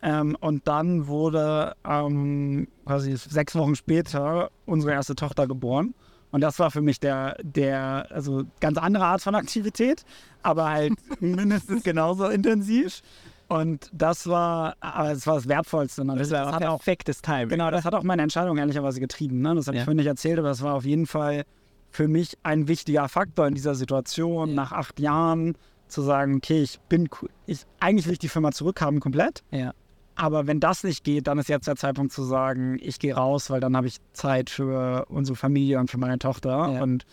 Ähm, 0.00 0.36
und 0.40 0.68
dann 0.68 1.08
wurde 1.08 1.74
ähm, 1.84 2.68
quasi 2.84 3.16
sechs 3.16 3.56
Wochen 3.56 3.74
später 3.74 4.50
unsere 4.66 4.92
erste 4.92 5.16
Tochter 5.16 5.48
geboren. 5.48 5.94
Und 6.30 6.40
das 6.42 6.58
war 6.58 6.70
für 6.70 6.82
mich 6.82 7.00
der, 7.00 7.36
der, 7.42 8.06
also 8.10 8.42
ganz 8.60 8.76
andere 8.78 9.04
Art 9.06 9.22
von 9.22 9.34
Aktivität, 9.34 10.04
aber 10.42 10.68
halt 10.70 10.92
mindestens 11.20 11.82
genauso 11.82 12.26
intensiv. 12.28 13.00
Und 13.48 13.88
das 13.94 14.26
war, 14.26 14.76
aber 14.80 15.12
es 15.12 15.26
war 15.26 15.36
das 15.36 15.48
Wertvollste. 15.48 16.04
natürlich. 16.04 16.28
Das 16.28 16.46
war 16.46 16.52
hat 16.52 16.64
auch 16.64 16.76
perfektes 16.82 17.22
Timing. 17.22 17.48
genau, 17.48 17.70
das 17.70 17.84
hat 17.86 17.94
auch 17.94 18.02
meine 18.02 18.20
Entscheidung 18.22 18.58
ehrlicherweise 18.58 19.00
getrieben. 19.00 19.40
Ne? 19.40 19.54
Das 19.54 19.66
habe 19.68 19.76
Ja. 19.76 19.82
ich 19.82 19.84
vorhin 19.86 19.96
nicht 19.96 20.06
erzählt, 20.06 20.38
aber 20.38 20.48
das 20.48 20.60
war 20.62 20.74
auf 20.74 20.84
jeden 20.84 21.06
Fall 21.06 21.44
für 21.90 22.08
mich 22.08 22.36
ein 22.42 22.68
wichtiger 22.68 23.08
Faktor 23.08 23.46
in 23.46 23.54
dieser 23.54 23.74
Situation, 23.74 24.50
Ja. 24.50 24.54
nach 24.54 24.72
acht 24.72 25.00
Jahren 25.00 25.56
zu 25.86 26.02
sagen, 26.02 26.36
okay, 26.36 26.60
ich 26.60 26.78
bin, 26.90 27.08
cool- 27.22 27.30
ich, 27.46 27.60
eigentlich 27.80 28.04
will 28.04 28.12
ich 28.12 28.18
die 28.18 28.28
Firma 28.28 28.52
zurückhaben 28.52 29.00
komplett. 29.00 29.42
Ja. 29.50 29.72
Aber 30.20 30.48
wenn 30.48 30.58
das 30.58 30.82
nicht 30.82 31.04
geht, 31.04 31.28
dann 31.28 31.38
ist 31.38 31.48
jetzt 31.48 31.68
der 31.68 31.76
Zeitpunkt 31.76 32.12
zu 32.12 32.24
sagen, 32.24 32.76
ich 32.80 32.98
gehe 32.98 33.14
raus, 33.14 33.50
weil 33.50 33.60
dann 33.60 33.76
habe 33.76 33.86
ich 33.86 33.98
Zeit 34.12 34.50
für 34.50 35.06
unsere 35.08 35.36
Familie 35.36 35.78
und 35.78 35.90
für 35.90 35.98
meine 35.98 36.18
Tochter. 36.18 36.50
Ja. 36.72 36.82
Und 36.82 37.04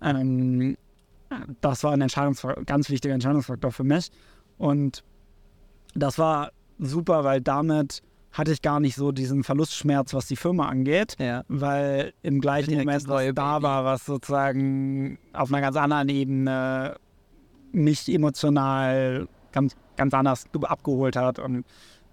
ähm, 0.00 0.76
das 1.60 1.84
war 1.84 1.92
ein 1.92 2.06
ganz 2.64 2.88
wichtiger 2.88 3.12
Entscheidungsfaktor 3.12 3.70
für 3.70 3.84
mich. 3.84 4.10
Und 4.56 5.04
das 5.94 6.18
war 6.18 6.52
super, 6.78 7.22
weil 7.24 7.42
damit 7.42 8.02
hatte 8.32 8.50
ich 8.50 8.62
gar 8.62 8.80
nicht 8.80 8.96
so 8.96 9.12
diesen 9.12 9.44
Verlustschmerz, 9.44 10.14
was 10.14 10.26
die 10.26 10.36
Firma 10.36 10.66
angeht, 10.68 11.16
Ja. 11.18 11.44
weil 11.48 12.14
im 12.22 12.40
gleichen 12.40 12.70
Direkt 12.70 12.86
Moment 12.86 13.08
was 13.08 13.34
da 13.34 13.62
war, 13.62 13.84
was 13.84 14.06
sozusagen 14.06 15.18
auf 15.34 15.52
einer 15.52 15.60
ganz 15.60 15.76
anderen 15.76 16.08
Ebene 16.08 16.96
mich 17.72 18.08
emotional 18.12 19.28
ganz, 19.52 19.76
ganz 19.96 20.14
anders 20.14 20.46
ge- 20.50 20.64
abgeholt 20.64 21.14
hat 21.14 21.38
und 21.38 21.64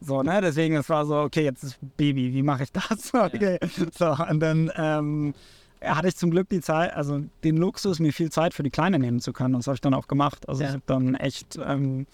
so, 0.02 0.24
ne? 0.24 0.42
Deswegen, 0.42 0.76
es 0.76 0.90
war 0.90 1.06
so, 1.06 1.18
okay, 1.20 1.44
jetzt 1.44 1.64
ist 1.64 1.78
Baby, 1.96 2.34
wie 2.34 2.42
mache 2.42 2.64
ich 2.64 2.72
das? 2.72 3.14
Okay. 3.14 3.60
So, 3.98 4.16
und 4.30 4.40
dann 4.40 4.72
ähm, 4.76 5.34
hatte 5.82 6.08
ich 6.08 6.16
zum 6.16 6.32
Glück 6.32 6.50
die 6.50 6.62
Zeit, 6.62 6.94
also 6.94 7.22
den 7.44 7.58
Luxus, 7.58 8.00
mir 8.00 8.12
viel 8.12 8.32
Zeit 8.32 8.54
für 8.54 8.64
die 8.64 8.72
Kleine 8.72 9.00
nehmen 9.00 9.20
zu 9.20 9.32
können. 9.32 9.56
Und 9.56 9.62
das 9.62 9.68
habe 9.68 9.76
ich 9.76 9.82
dann 9.82 9.94
auch 9.94 10.08
gemacht. 10.08 10.50
Also 10.50 10.64
ich 10.64 10.70
habe 10.70 10.82
dann 10.86 11.16
echt 11.16 11.60
ähm, 11.64 12.08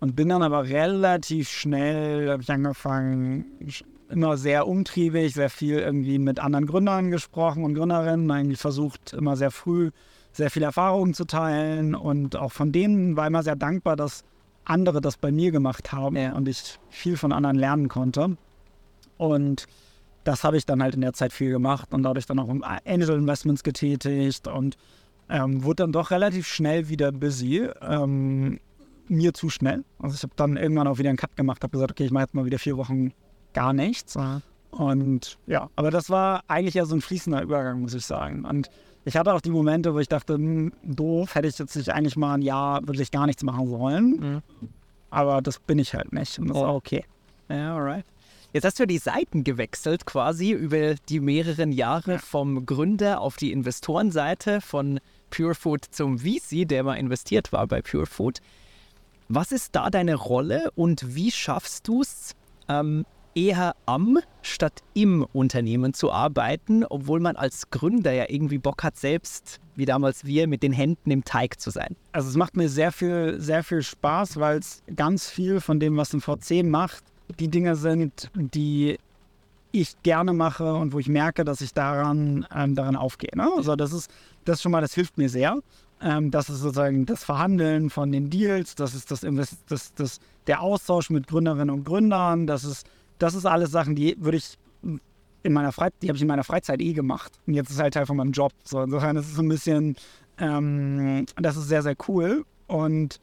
und 0.00 0.16
bin 0.16 0.28
dann 0.28 0.42
aber 0.42 0.64
relativ 0.64 1.48
schnell, 1.48 2.30
habe 2.30 2.42
ich 2.42 2.50
angefangen, 2.50 3.44
immer 4.08 4.36
sehr 4.36 4.66
umtriebig, 4.68 5.34
sehr 5.34 5.50
viel 5.50 5.78
irgendwie 5.78 6.18
mit 6.18 6.38
anderen 6.38 6.66
Gründern 6.66 7.10
gesprochen 7.10 7.64
und 7.64 7.74
Gründerinnen, 7.74 8.30
eigentlich 8.30 8.60
versucht, 8.60 9.12
immer 9.12 9.36
sehr 9.36 9.50
früh 9.50 9.90
sehr 10.32 10.50
viel 10.50 10.62
Erfahrungen 10.62 11.14
zu 11.14 11.26
teilen 11.26 11.94
und 11.94 12.36
auch 12.36 12.52
von 12.52 12.72
denen 12.72 13.16
war 13.16 13.26
immer 13.26 13.42
sehr 13.42 13.56
dankbar, 13.56 13.96
dass 13.96 14.24
andere 14.64 15.00
das 15.00 15.16
bei 15.16 15.32
mir 15.32 15.50
gemacht 15.50 15.92
haben 15.92 16.16
Ja. 16.16 16.32
und 16.34 16.48
ich 16.48 16.78
viel 16.90 17.16
von 17.16 17.32
anderen 17.32 17.56
lernen 17.56 17.88
konnte. 17.88 18.36
Und 19.18 19.66
das 20.24 20.44
habe 20.44 20.56
ich 20.56 20.66
dann 20.66 20.82
halt 20.82 20.94
in 20.94 21.00
der 21.00 21.12
Zeit 21.12 21.32
viel 21.32 21.50
gemacht 21.50 21.92
und 21.92 22.02
dadurch 22.04 22.26
dann 22.26 22.38
auch 22.38 22.48
Angel 22.84 23.10
Investments 23.10 23.62
getätigt 23.62 24.46
und 24.46 24.76
ähm, 25.28 25.64
wurde 25.64 25.82
dann 25.84 25.92
doch 25.92 26.10
relativ 26.10 26.46
schnell 26.46 26.88
wieder 26.88 27.10
busy. 27.12 27.68
Ähm, 27.80 28.60
mir 29.08 29.34
zu 29.34 29.50
schnell. 29.50 29.84
Also 29.98 30.14
ich 30.14 30.22
habe 30.22 30.32
dann 30.36 30.56
irgendwann 30.56 30.86
auch 30.86 30.98
wieder 30.98 31.10
einen 31.10 31.18
Cut 31.18 31.36
gemacht, 31.36 31.62
habe 31.62 31.72
gesagt, 31.72 31.90
okay, 31.90 32.04
ich 32.04 32.12
mache 32.12 32.24
jetzt 32.24 32.34
mal 32.34 32.44
wieder 32.44 32.58
vier 32.58 32.76
Wochen 32.76 33.12
gar 33.52 33.72
nichts. 33.72 34.16
Und 34.70 35.38
ja, 35.46 35.68
aber 35.76 35.90
das 35.90 36.08
war 36.08 36.44
eigentlich 36.48 36.74
ja 36.74 36.84
so 36.86 36.94
ein 36.94 37.00
fließender 37.02 37.42
Übergang, 37.42 37.80
muss 37.80 37.94
ich 37.94 38.06
sagen. 38.06 38.44
Und 38.44 38.70
ich 39.04 39.16
hatte 39.16 39.32
auch 39.34 39.40
die 39.40 39.50
Momente, 39.50 39.94
wo 39.94 39.98
ich 39.98 40.08
dachte, 40.08 40.34
hm, 40.34 40.72
doof, 40.82 41.34
hätte 41.34 41.48
ich 41.48 41.58
jetzt 41.58 41.76
nicht 41.76 41.90
eigentlich 41.90 42.16
mal 42.16 42.34
ein 42.34 42.42
Jahr 42.42 42.86
wirklich 42.86 43.10
gar 43.10 43.26
nichts 43.26 43.42
machen 43.42 43.68
sollen. 43.68 44.10
Mhm. 44.10 44.42
Aber 45.10 45.42
das 45.42 45.58
bin 45.58 45.78
ich 45.78 45.94
halt 45.94 46.12
nicht. 46.12 46.38
Und 46.38 46.48
das 46.48 46.56
ist 46.56 46.62
Ja. 46.62 46.68
auch 46.68 46.74
okay. 46.76 47.04
Ja, 47.48 47.74
alright. 47.76 48.04
Jetzt 48.54 48.64
hast 48.64 48.78
du 48.78 48.82
ja 48.82 48.86
die 48.86 48.98
Seiten 48.98 49.44
gewechselt 49.44 50.04
quasi 50.04 50.50
über 50.52 50.94
die 51.08 51.20
mehreren 51.20 51.72
Jahre 51.72 52.18
vom 52.18 52.66
Gründer 52.66 53.20
auf 53.20 53.36
die 53.36 53.50
Investorenseite 53.50 54.60
von 54.60 55.00
Purefood 55.30 55.84
zum 55.90 56.18
VC, 56.18 56.66
der 56.68 56.82
mal 56.84 56.94
investiert 56.94 57.50
war 57.52 57.66
bei 57.66 57.80
Purefood. 57.80 58.40
Was 59.28 59.52
ist 59.52 59.74
da 59.74 59.88
deine 59.88 60.14
Rolle 60.16 60.70
und 60.74 61.14
wie 61.14 61.30
schaffst 61.30 61.88
du 61.88 62.02
es, 62.02 62.34
ähm, 62.68 63.06
eher 63.34 63.74
am 63.86 64.18
statt 64.42 64.82
im 64.94 65.26
Unternehmen 65.32 65.94
zu 65.94 66.12
arbeiten, 66.12 66.84
obwohl 66.84 67.20
man 67.20 67.36
als 67.36 67.70
Gründer 67.70 68.12
ja 68.12 68.26
irgendwie 68.28 68.58
Bock 68.58 68.82
hat, 68.82 68.96
selbst, 68.96 69.60
wie 69.76 69.84
damals 69.84 70.24
wir, 70.24 70.48
mit 70.48 70.62
den 70.62 70.72
Händen 70.72 71.10
im 71.10 71.24
Teig 71.24 71.60
zu 71.60 71.70
sein? 71.70 71.96
Also 72.12 72.28
es 72.28 72.36
macht 72.36 72.56
mir 72.56 72.68
sehr 72.68 72.92
viel, 72.92 73.40
sehr 73.40 73.62
viel 73.62 73.82
Spaß, 73.82 74.38
weil 74.38 74.58
es 74.58 74.82
ganz 74.94 75.28
viel 75.28 75.60
von 75.60 75.80
dem, 75.80 75.96
was 75.96 76.12
ein 76.12 76.20
VC 76.20 76.64
macht, 76.64 77.04
die 77.38 77.48
Dinge 77.48 77.76
sind, 77.76 78.30
die 78.34 78.98
ich 79.72 80.00
gerne 80.02 80.32
mache 80.32 80.74
und 80.74 80.92
wo 80.92 80.98
ich 80.98 81.08
merke, 81.08 81.44
dass 81.44 81.60
ich 81.60 81.72
daran, 81.72 82.46
ähm, 82.54 82.74
daran 82.74 82.94
aufgehe. 82.94 83.30
Ne? 83.34 83.48
Also 83.56 83.74
das 83.74 83.92
ist, 83.92 84.10
das 84.44 84.60
schon 84.60 84.70
mal, 84.72 84.82
das 84.82 84.94
hilft 84.94 85.16
mir 85.16 85.28
sehr. 85.28 85.58
Ähm, 86.02 86.30
das 86.30 86.50
ist 86.50 86.60
sozusagen 86.60 87.06
das 87.06 87.24
Verhandeln 87.24 87.88
von 87.88 88.12
den 88.12 88.28
Deals, 88.28 88.74
das 88.74 88.94
ist 88.94 89.10
das, 89.10 89.22
Invest 89.22 89.58
das, 89.68 89.94
das, 89.94 90.20
der 90.46 90.60
Austausch 90.60 91.10
mit 91.10 91.26
Gründerinnen 91.26 91.70
und 91.70 91.84
Gründern, 91.84 92.46
das 92.46 92.64
ist, 92.64 92.86
das 93.22 93.34
ist 93.34 93.46
alles 93.46 93.70
Sachen, 93.70 93.94
die 93.94 94.16
würde 94.18 94.38
ich 94.38 94.58
in 95.44 95.52
meiner 95.52 95.72
Freizeit, 95.72 96.02
die 96.02 96.08
habe 96.08 96.16
ich 96.16 96.22
in 96.22 96.28
meiner 96.28 96.44
Freizeit 96.44 96.80
eh 96.80 96.92
gemacht. 96.92 97.40
Und 97.46 97.54
jetzt 97.54 97.70
ist 97.70 97.80
halt 97.80 97.94
Teil 97.94 98.06
von 98.06 98.16
meinem 98.16 98.32
Job. 98.32 98.52
So, 98.64 98.82
insofern 98.82 99.16
ist 99.16 99.30
es 99.32 99.38
ein 99.38 99.48
bisschen, 99.48 99.96
ähm, 100.38 101.26
das 101.36 101.56
ist 101.56 101.68
sehr, 101.68 101.82
sehr 101.82 101.96
cool. 102.08 102.44
Und 102.66 103.20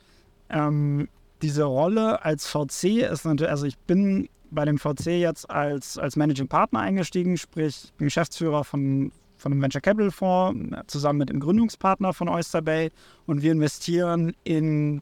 ähm, 0.50 1.08
diese 1.42 1.64
Rolle 1.64 2.24
als 2.24 2.48
VC 2.48 3.02
ist 3.10 3.26
natürlich, 3.26 3.52
also 3.52 3.66
ich 3.66 3.78
bin 3.78 4.30
bei 4.52 4.66
dem 4.66 4.78
VC 4.78 5.08
jetzt 5.20 5.50
als, 5.50 5.98
als 5.98 6.16
Managing 6.16 6.48
Partner 6.48 6.80
eingestiegen, 6.80 7.38
sprich 7.38 7.94
Geschäftsführer 7.98 8.64
von, 8.64 9.12
von 9.38 9.52
einem 9.52 9.62
Venture 9.62 9.82
Capital 9.82 10.12
Fonds 10.12 10.78
zusammen 10.88 11.20
mit 11.20 11.30
dem 11.30 11.40
Gründungspartner 11.40 12.14
von 12.14 12.30
Oyster 12.30 12.62
Bay 12.62 12.92
und 13.28 13.42
wir 13.42 13.52
investieren 13.52 14.34
in 14.44 15.02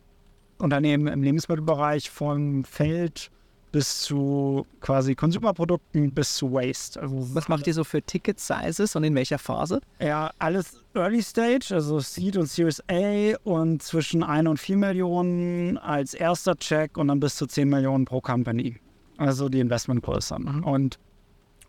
Unternehmen 0.58 1.08
im 1.08 1.24
Lebensmittelbereich 1.24 2.10
von 2.10 2.66
Feld 2.66 3.32
bis 3.78 3.99
zu 3.99 4.65
quasi 4.82 5.13
Konsumerprodukten 5.13 6.11
bis 6.11 6.36
zu 6.36 6.51
Waste. 6.51 6.99
Also 6.99 7.36
Was 7.36 7.47
macht 7.47 7.67
ihr 7.67 7.75
so 7.75 7.84
für 7.84 8.01
Ticket 8.01 8.39
Sizes 8.39 8.95
und 8.95 9.03
in 9.03 9.13
welcher 9.13 9.38
Phase? 9.38 9.82
Ja, 9.99 10.32
alles 10.39 10.84
Early 10.95 11.21
Stage, 11.21 11.67
also 11.75 11.99
Seed 11.99 12.38
und 12.38 12.47
Series 12.47 12.82
A 12.89 13.38
und 13.43 13.84
zwischen 13.84 14.23
1 14.23 14.49
und 14.49 14.59
4 14.59 14.78
Millionen 14.78 15.78
als 15.78 16.15
erster 16.15 16.55
Check 16.55 16.97
und 16.97 17.09
dann 17.09 17.19
bis 17.19 17.36
zu 17.36 17.45
10 17.45 17.69
Millionen 17.69 18.05
pro 18.05 18.19
Company. 18.19 18.80
Also 19.17 19.47
die 19.47 19.59
Investmentgröße. 19.59 20.39
Mhm. 20.39 20.63
Und 20.63 20.97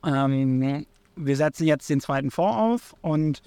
ähm, 0.02 0.86
wir 1.14 1.36
setzen 1.36 1.66
jetzt 1.66 1.90
den 1.90 2.00
zweiten 2.00 2.30
Fonds 2.30 2.56
auf 2.56 2.96
und 3.02 3.42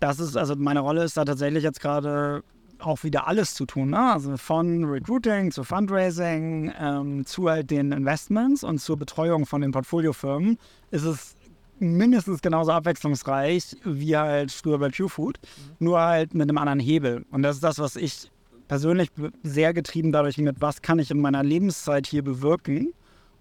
das 0.00 0.18
ist, 0.18 0.34
also 0.34 0.56
meine 0.56 0.80
Rolle 0.80 1.04
ist 1.04 1.18
da 1.18 1.26
tatsächlich 1.26 1.62
jetzt 1.62 1.82
gerade 1.82 2.42
auch 2.80 3.02
wieder 3.02 3.26
alles 3.26 3.54
zu 3.54 3.66
tun. 3.66 3.90
Ne? 3.90 4.12
Also 4.12 4.36
von 4.36 4.84
Recruiting 4.84 5.50
zu 5.50 5.64
Fundraising 5.64 6.72
ähm, 6.78 7.26
zu 7.26 7.48
halt 7.48 7.70
den 7.70 7.92
Investments 7.92 8.64
und 8.64 8.78
zur 8.78 8.96
Betreuung 8.96 9.46
von 9.46 9.60
den 9.60 9.72
Portfoliofirmen 9.72 10.58
ist 10.90 11.04
es 11.04 11.36
mindestens 11.80 12.40
genauso 12.42 12.72
abwechslungsreich 12.72 13.76
wie 13.84 14.16
halt 14.16 14.50
früher 14.50 14.78
bei 14.78 14.88
Pure 14.88 15.08
Food, 15.08 15.38
mhm. 15.42 15.86
nur 15.86 16.00
halt 16.00 16.34
mit 16.34 16.48
einem 16.48 16.58
anderen 16.58 16.80
Hebel. 16.80 17.24
Und 17.30 17.42
das 17.42 17.56
ist 17.56 17.64
das, 17.64 17.78
was 17.78 17.96
ich 17.96 18.30
persönlich 18.68 19.10
sehr 19.42 19.72
getrieben 19.72 20.12
dadurch 20.12 20.36
bin, 20.36 20.50
was 20.60 20.82
kann 20.82 20.98
ich 20.98 21.10
in 21.10 21.20
meiner 21.20 21.42
Lebenszeit 21.42 22.06
hier 22.06 22.22
bewirken. 22.22 22.92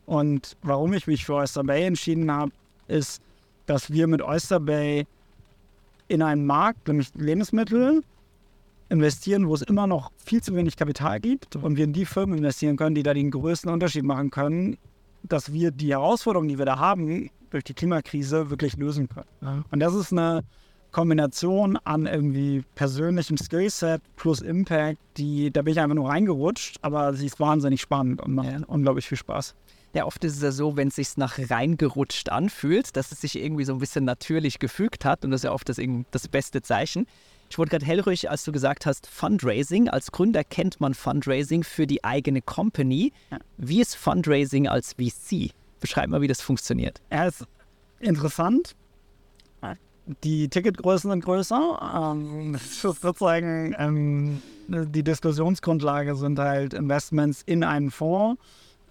Und 0.06 0.56
warum 0.62 0.94
ich 0.94 1.06
mich 1.06 1.26
für 1.26 1.36
Oyster 1.36 1.64
Bay 1.64 1.86
entschieden 1.86 2.32
habe, 2.32 2.52
ist, 2.88 3.22
dass 3.66 3.92
wir 3.92 4.08
mit 4.08 4.22
Oyster 4.22 4.60
Bay 4.60 5.06
in 6.08 6.22
einen 6.22 6.46
Markt, 6.46 6.88
nämlich 6.88 7.10
Lebensmittel, 7.16 8.04
investieren, 8.90 9.48
wo 9.48 9.54
es 9.54 9.62
immer 9.62 9.88
noch 9.88 10.12
viel 10.18 10.42
zu 10.42 10.56
wenig 10.56 10.76
Kapital 10.76 11.20
gibt 11.20 11.56
und 11.56 11.78
wir 11.78 11.84
in 11.84 11.94
die 11.94 12.06
Firmen 12.06 12.38
investieren 12.38 12.78
können, 12.78 12.96
die 12.96 13.04
da 13.04 13.14
den 13.14 13.32
größten 13.32 13.70
Unterschied 13.70 14.04
machen 14.04 14.32
können, 14.32 14.78
dass 15.24 15.52
wir 15.52 15.72
die 15.72 15.92
Herausforderungen, 15.92 16.50
die 16.50 16.58
wir 16.58 16.66
da 16.66 16.80
haben, 16.80 17.30
durch 17.50 17.64
die 17.64 17.74
Klimakrise 17.74 18.50
wirklich 18.50 18.78
lösen 18.78 19.08
können. 19.10 19.28
Ja. 19.42 19.64
Und 19.72 19.80
das 19.80 19.94
ist 19.94 20.12
eine 20.12 20.44
Kombination 20.92 21.78
an 21.84 22.06
irgendwie 22.06 22.64
persönlichem 22.76 23.38
Skillset 23.38 24.02
plus 24.16 24.42
Impact, 24.42 24.98
die, 25.18 25.52
da 25.52 25.62
bin 25.62 25.74
ich 25.74 25.80
einfach 25.80 25.96
nur 25.96 26.10
reingerutscht, 26.10 26.78
aber 26.82 27.14
sie 27.14 27.26
ist 27.26 27.40
wahnsinnig 27.40 27.82
spannend 27.82 28.22
und 28.22 28.34
macht 28.34 28.52
ja. 28.52 28.60
unglaublich 28.68 29.08
viel 29.08 29.18
Spaß. 29.18 29.54
Ja, 29.94 30.06
oft 30.06 30.24
ist 30.24 30.36
es 30.36 30.42
ja 30.42 30.52
so, 30.52 30.78
wenn 30.78 30.90
es 30.90 30.96
sich 30.96 31.18
nach 31.18 31.38
reingerutscht 31.38 32.30
anfühlt, 32.30 32.96
dass 32.96 33.12
es 33.12 33.22
sich 33.22 33.38
irgendwie 33.38 33.64
so 33.64 33.74
ein 33.74 33.80
bisschen 33.80 34.06
natürlich 34.06 34.60
gefügt 34.60 35.06
hat 35.06 35.24
und 35.24 35.32
das 35.32 35.42
ist 35.42 35.46
ja 35.46 35.52
oft 35.52 35.68
das, 35.70 35.80
das 36.12 36.28
beste 36.28 36.62
Zeichen. 36.62 37.08
Ich 37.50 37.58
wurde 37.58 37.70
gerade 37.70 37.86
hellruhig, 37.86 38.30
als 38.30 38.44
du 38.44 38.52
gesagt 38.52 38.86
hast, 38.86 39.08
Fundraising. 39.08 39.90
Als 39.90 40.12
Gründer 40.12 40.44
kennt 40.44 40.80
man 40.82 40.94
Fundraising 40.94 41.64
für 41.64 41.88
die 41.88 42.04
eigene 42.04 42.42
Company. 42.42 43.14
Ja. 43.32 43.40
Wie 43.58 43.82
ist 43.82 43.96
Fundraising 43.96 44.68
als 44.68 44.94
VC? 44.94 45.52
Beschreib 45.80 46.10
mal, 46.10 46.22
wie 46.22 46.28
das 46.28 46.42
funktioniert. 46.42 47.02
Ja, 47.12 47.28
ist 47.28 47.46
interessant. 48.00 48.76
Die 50.24 50.48
Ticketgrößen 50.48 51.12
sind 51.12 51.24
größer. 51.24 52.14
Ähm, 52.14 52.58
sozusagen 52.58 53.76
ähm, 53.78 54.42
die 54.68 55.04
Diskussionsgrundlage 55.04 56.16
sind 56.16 56.40
halt 56.40 56.74
Investments 56.74 57.42
in 57.46 57.64
einen 57.64 57.92
Fonds, 57.92 58.42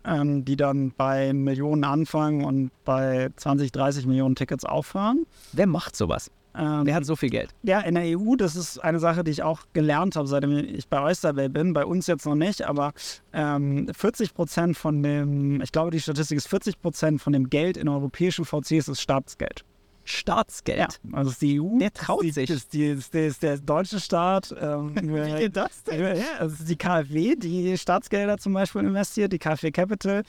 ähm, 0.04 0.44
die 0.44 0.56
dann 0.56 0.92
bei 0.96 1.32
Millionen 1.32 1.84
anfangen 1.84 2.44
und 2.44 2.70
bei 2.84 3.30
20, 3.36 3.72
30 3.72 4.06
Millionen 4.06 4.34
Tickets 4.34 4.64
aufhören. 4.64 5.26
Wer 5.52 5.66
macht 5.66 5.96
sowas? 5.96 6.30
Ähm, 6.56 6.82
Wer 6.84 6.94
hat 6.94 7.04
so 7.04 7.16
viel 7.16 7.30
Geld? 7.30 7.50
Ja, 7.62 7.80
in 7.80 7.94
der 7.94 8.18
EU, 8.18 8.36
das 8.36 8.56
ist 8.56 8.78
eine 8.78 8.98
Sache, 8.98 9.24
die 9.24 9.30
ich 9.30 9.42
auch 9.42 9.60
gelernt 9.72 10.16
habe, 10.16 10.26
seitdem 10.26 10.56
ich 10.56 10.88
bei 10.88 11.00
Oysterbay 11.02 11.48
bin. 11.48 11.72
Bei 11.72 11.84
uns 11.84 12.06
jetzt 12.06 12.24
noch 12.24 12.34
nicht, 12.34 12.62
aber 12.62 12.92
ähm, 13.32 13.88
40 13.94 14.34
Prozent 14.34 14.76
von 14.76 15.02
dem, 15.02 15.60
ich 15.60 15.72
glaube, 15.72 15.90
die 15.90 16.00
Statistik 16.00 16.38
ist 16.38 16.48
40 16.48 16.80
Prozent 16.80 17.20
von 17.20 17.32
dem 17.32 17.50
Geld 17.50 17.76
in 17.76 17.88
europäischen 17.88 18.44
VCs 18.44 18.88
ist 18.88 19.00
Staatsgeld. 19.00 19.64
Staatsgeld. 20.04 20.78
Ja, 20.78 20.88
also 21.12 21.30
ist 21.30 21.42
die 21.42 21.60
EU. 21.60 21.78
Der 21.78 21.92
traut 21.92 22.22
die, 22.22 22.30
sich. 22.30 22.48
Das 22.48 22.58
ist, 22.58 22.72
die, 22.72 22.86
ist, 22.86 23.14
ist 23.14 23.42
der 23.42 23.58
deutsche 23.58 24.00
Staat. 24.00 24.54
Ähm, 24.58 24.94
Wie 25.02 25.38
geht 25.38 25.56
das 25.56 25.82
denn? 25.82 26.00
Ja, 26.00 26.46
ist 26.46 26.68
die 26.68 26.76
KfW, 26.76 27.34
die 27.34 27.76
Staatsgelder 27.76 28.38
zum 28.38 28.54
Beispiel 28.54 28.82
investiert, 28.82 29.32
die 29.32 29.38
KfW 29.38 29.72
Capital. 29.72 30.22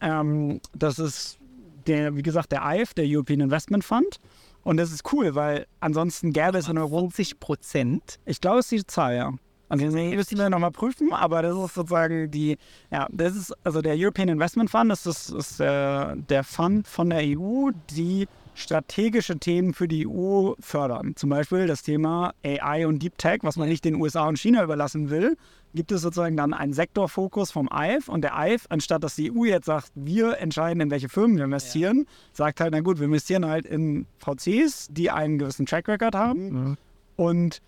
Ähm, 0.00 0.60
das 0.72 0.98
ist 1.00 1.38
der, 1.86 2.16
wie 2.16 2.22
gesagt, 2.22 2.52
der 2.52 2.64
EIF, 2.64 2.94
der 2.94 3.04
European 3.06 3.40
Investment 3.40 3.84
Fund. 3.84 4.20
Und 4.64 4.78
das 4.78 4.90
ist 4.90 5.12
cool, 5.12 5.34
weil 5.34 5.66
ansonsten 5.80 6.32
gäbe 6.32 6.58
es 6.58 6.68
in 6.68 6.78
Europa. 6.78 7.10
40 7.14 7.38
Prozent? 7.38 8.18
Ich 8.24 8.40
glaube, 8.40 8.60
es 8.60 8.72
ist 8.72 8.80
die 8.80 8.86
Zahl, 8.86 9.16
ja. 9.16 9.32
Also 9.68 9.84
das 9.86 9.94
müssen 9.94 10.38
wir 10.38 10.50
nochmal 10.50 10.70
prüfen, 10.70 11.12
aber 11.12 11.42
das 11.42 11.56
ist 11.56 11.74
sozusagen 11.74 12.30
die, 12.30 12.58
ja, 12.90 13.06
das 13.10 13.34
ist 13.34 13.54
also 13.64 13.80
der 13.80 13.94
European 13.96 14.28
Investment 14.28 14.70
Fund, 14.70 14.90
das 14.90 15.06
ist, 15.06 15.30
ist 15.30 15.58
der, 15.58 16.16
der 16.16 16.44
Fund 16.44 16.86
von 16.86 17.10
der 17.10 17.20
EU, 17.20 17.70
die 17.90 18.28
strategische 18.54 19.38
Themen 19.38 19.74
für 19.74 19.88
die 19.88 20.06
EU 20.06 20.52
fördern. 20.60 21.14
Zum 21.16 21.30
Beispiel 21.30 21.66
das 21.66 21.82
Thema 21.82 22.32
AI 22.44 22.86
und 22.86 23.02
Deep 23.02 23.18
Tech, 23.18 23.40
was 23.42 23.56
man 23.56 23.68
nicht 23.68 23.84
den 23.84 23.96
USA 23.96 24.26
und 24.28 24.38
China 24.38 24.62
überlassen 24.62 25.10
will, 25.10 25.36
gibt 25.74 25.90
es 25.90 26.02
sozusagen 26.02 26.36
dann 26.36 26.54
einen 26.54 26.72
Sektorfokus 26.72 27.50
vom 27.50 27.68
EIF 27.70 28.08
und 28.08 28.22
der 28.22 28.38
EIF, 28.38 28.66
anstatt 28.68 29.02
dass 29.02 29.16
die 29.16 29.32
EU 29.32 29.44
jetzt 29.44 29.66
sagt, 29.66 29.90
wir 29.94 30.38
entscheiden, 30.38 30.80
in 30.80 30.90
welche 30.90 31.08
Firmen 31.08 31.36
wir 31.36 31.44
investieren, 31.44 31.98
ja. 31.98 32.04
sagt 32.32 32.60
halt, 32.60 32.72
na 32.72 32.80
gut, 32.80 32.98
wir 32.98 33.06
investieren 33.06 33.44
halt 33.44 33.66
in 33.66 34.06
VCs, 34.18 34.88
die 34.90 35.10
einen 35.10 35.38
gewissen 35.38 35.66
Track 35.66 35.88
Record 35.88 36.14
haben 36.14 36.48
mhm. 36.48 36.76
und 37.16 37.60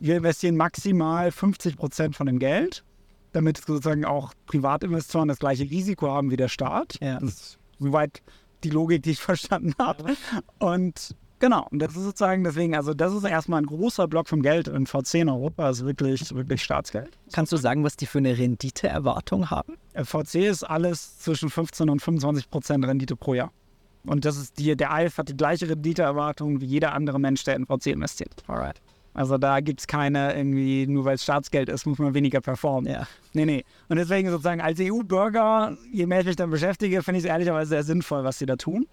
wir 0.00 0.16
investieren 0.16 0.56
maximal 0.56 1.30
50 1.30 1.76
Prozent 1.76 2.16
von 2.16 2.26
dem 2.26 2.38
Geld, 2.38 2.84
damit 3.32 3.58
sozusagen 3.58 4.04
auch 4.04 4.34
Privatinvestoren 4.46 5.28
das 5.28 5.38
gleiche 5.38 5.64
Risiko 5.64 6.08
haben 6.08 6.30
wie 6.30 6.36
der 6.36 6.48
Staat. 6.48 6.98
Ja. 7.00 7.20
Das 7.20 7.30
ist 7.30 7.58
soweit 7.78 8.22
die 8.64 8.70
Logik, 8.70 9.02
die 9.02 9.12
ich 9.12 9.20
verstanden 9.22 9.74
habe. 9.78 10.16
Und 10.58 11.14
genau, 11.38 11.66
und 11.70 11.80
das 11.80 11.96
ist 11.96 12.04
sozusagen 12.04 12.44
deswegen, 12.44 12.74
also 12.74 12.94
das 12.94 13.12
ist 13.12 13.24
erstmal 13.24 13.62
ein 13.62 13.66
großer 13.66 14.08
Block 14.08 14.28
vom 14.28 14.42
Geld 14.42 14.68
in 14.68 14.86
VC 14.86 15.14
in 15.14 15.28
Europa, 15.28 15.64
also 15.64 15.86
wirklich, 15.86 16.34
wirklich 16.34 16.62
Staatsgeld. 16.62 17.18
Kannst 17.32 17.52
du 17.52 17.56
sagen, 17.56 17.84
was 17.84 17.96
die 17.96 18.06
für 18.06 18.18
eine 18.18 18.36
Renditeerwartung 18.36 19.50
haben? 19.50 19.76
Äh, 19.92 20.04
VC 20.04 20.46
ist 20.46 20.64
alles 20.64 21.18
zwischen 21.18 21.50
15 21.50 21.90
und 21.90 22.00
25 22.00 22.50
Prozent 22.50 22.86
Rendite 22.86 23.16
pro 23.16 23.34
Jahr. 23.34 23.52
Und 24.06 24.24
das 24.24 24.36
ist 24.36 24.58
die, 24.58 24.76
der 24.76 24.92
ALF 24.92 25.18
hat 25.18 25.28
die 25.28 25.36
gleiche 25.36 25.68
Renditeerwartung 25.68 26.60
wie 26.60 26.66
jeder 26.66 26.92
andere 26.92 27.18
Mensch, 27.18 27.42
der 27.44 27.56
in 27.56 27.66
VC 27.66 27.88
investiert. 27.88 28.44
Alright. 28.46 28.80
Also 29.16 29.38
da 29.38 29.60
gibt 29.60 29.80
es 29.80 29.86
keine 29.86 30.36
irgendwie, 30.36 30.86
nur 30.86 31.06
weil 31.06 31.14
es 31.14 31.22
Staatsgeld 31.22 31.70
ist, 31.70 31.86
muss 31.86 31.98
man 31.98 32.12
weniger 32.12 32.42
performen. 32.42 32.92
Ja. 32.92 33.06
Nee, 33.32 33.46
nee. 33.46 33.64
Und 33.88 33.96
deswegen 33.96 34.28
sozusagen 34.28 34.60
als 34.60 34.78
EU-Bürger, 34.78 35.74
je 35.90 36.04
mehr 36.04 36.20
ich 36.20 36.26
mich 36.26 36.36
dann 36.36 36.50
beschäftige, 36.50 37.02
finde 37.02 37.20
ich 37.20 37.24
es 37.24 37.30
ehrlicherweise 37.30 37.70
sehr 37.70 37.82
sinnvoll, 37.82 38.24
was 38.24 38.38
sie 38.38 38.44
da 38.44 38.56
tun. 38.56 38.86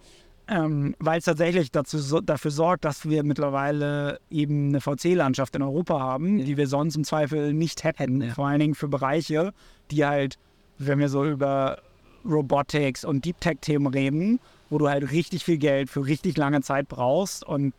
Ähm, 0.48 0.96
weil 1.00 1.20
es 1.20 1.26
tatsächlich 1.26 1.72
dazu, 1.72 1.98
so, 1.98 2.22
dafür 2.22 2.52
sorgt, 2.52 2.86
dass 2.86 3.10
wir 3.10 3.24
mittlerweile 3.24 4.20
eben 4.30 4.70
eine 4.70 4.80
VC-Landschaft 4.80 5.58
in 5.58 5.62
Europa 5.62 6.00
haben, 6.00 6.38
die 6.38 6.56
wir 6.56 6.68
sonst 6.68 6.96
im 6.96 7.04
Zweifel 7.04 7.54
nicht 7.54 7.84
hätten. 7.84 8.22
Ja. 8.22 8.34
Vor 8.34 8.48
allen 8.48 8.62
Dingen 8.62 8.76
für 8.76 8.88
Bereiche, 8.88 9.52
die 9.92 10.06
halt, 10.06 10.38
wenn 10.78 11.00
wir 11.00 11.10
so 11.10 11.26
über 11.26 11.80
Robotics 12.24 13.04
und 13.04 13.26
Deep 13.26 13.42
Tech-Themen 13.42 13.88
reden, 13.88 14.40
wo 14.70 14.78
du 14.78 14.88
halt 14.88 15.12
richtig 15.12 15.44
viel 15.44 15.58
Geld 15.58 15.90
für 15.90 16.06
richtig 16.06 16.38
lange 16.38 16.62
Zeit 16.62 16.88
brauchst 16.88 17.46
und 17.46 17.74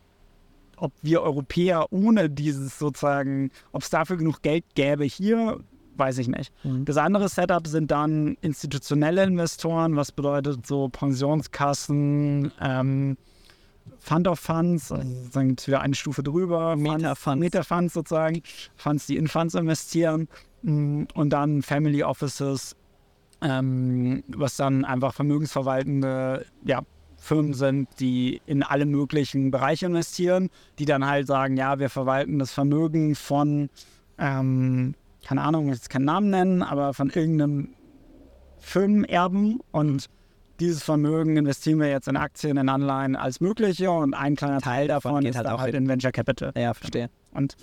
ob 0.77 0.93
wir 1.01 1.21
Europäer 1.21 1.91
ohne 1.91 2.29
dieses 2.29 2.79
sozusagen, 2.79 3.51
ob 3.71 3.81
es 3.83 3.89
dafür 3.89 4.17
genug 4.17 4.41
Geld 4.41 4.63
gäbe 4.75 5.03
hier, 5.03 5.59
weiß 5.97 6.17
ich 6.17 6.27
nicht. 6.27 6.51
Mhm. 6.63 6.85
Das 6.85 6.97
andere 6.97 7.29
Setup 7.29 7.67
sind 7.67 7.91
dann 7.91 8.37
institutionelle 8.41 9.23
Investoren, 9.23 9.95
was 9.95 10.11
bedeutet 10.11 10.65
so 10.65 10.89
Pensionskassen, 10.89 12.51
ähm, 12.61 13.17
Fund 13.99 14.27
of 14.27 14.39
Funds, 14.39 14.91
also 14.91 15.07
sozusagen 15.07 15.55
wieder 15.65 15.81
eine 15.81 15.95
Stufe 15.95 16.23
drüber, 16.23 16.75
Meta-Funds 16.75 17.39
Meta 17.39 17.89
sozusagen, 17.89 18.41
Funds, 18.75 19.05
die 19.07 19.17
in 19.17 19.27
Funds 19.27 19.55
investieren 19.55 20.27
mm, 20.63 21.03
und 21.13 21.29
dann 21.29 21.61
Family 21.61 22.03
Offices, 22.03 22.75
ähm, 23.41 24.23
was 24.27 24.57
dann 24.57 24.85
einfach 24.85 25.13
vermögensverwaltende 25.13 26.45
ja, 26.63 26.81
Firmen 27.25 27.53
sind, 27.53 27.89
die 27.99 28.39
in 28.45 28.61
alle 28.63 28.85
möglichen 28.85 29.49
Bereiche 29.51 29.87
investieren, 29.87 30.49
die 30.79 30.85
dann 30.85 31.05
halt 31.05 31.27
sagen, 31.27 31.57
ja, 31.57 31.79
wir 31.79 31.89
verwalten 31.89 32.37
das 32.39 32.51
Vermögen 32.51 33.15
von 33.15 33.69
ähm, 34.17 34.93
keine 35.27 35.41
Ahnung, 35.41 35.63
ich 35.63 35.67
will 35.69 35.75
jetzt 35.75 35.89
keinen 35.89 36.05
Namen 36.05 36.29
nennen, 36.29 36.61
aber 36.61 36.93
von 36.93 37.09
irgendeinem 37.09 37.69
Firmenerben 38.59 39.59
und 39.71 40.05
dieses 40.59 40.83
Vermögen 40.83 41.35
investieren 41.35 41.79
wir 41.79 41.89
jetzt 41.89 42.07
in 42.07 42.15
Aktien, 42.15 42.57
in 42.57 42.69
Anleihen 42.69 43.15
als 43.15 43.41
mögliche 43.41 43.91
und 43.91 44.13
ein 44.13 44.35
kleiner 44.35 44.61
Teil 44.61 44.87
davon 44.87 45.21
geht 45.21 45.31
ist 45.31 45.35
halt 45.37 45.47
auch 45.47 45.59
halt 45.59 45.73
in- 45.73 45.83
in 45.83 45.89
Venture 45.89 46.11
Capital. 46.11 46.51
Ja, 46.55 46.73
verstehe. 46.73 47.09
Und 47.31 47.55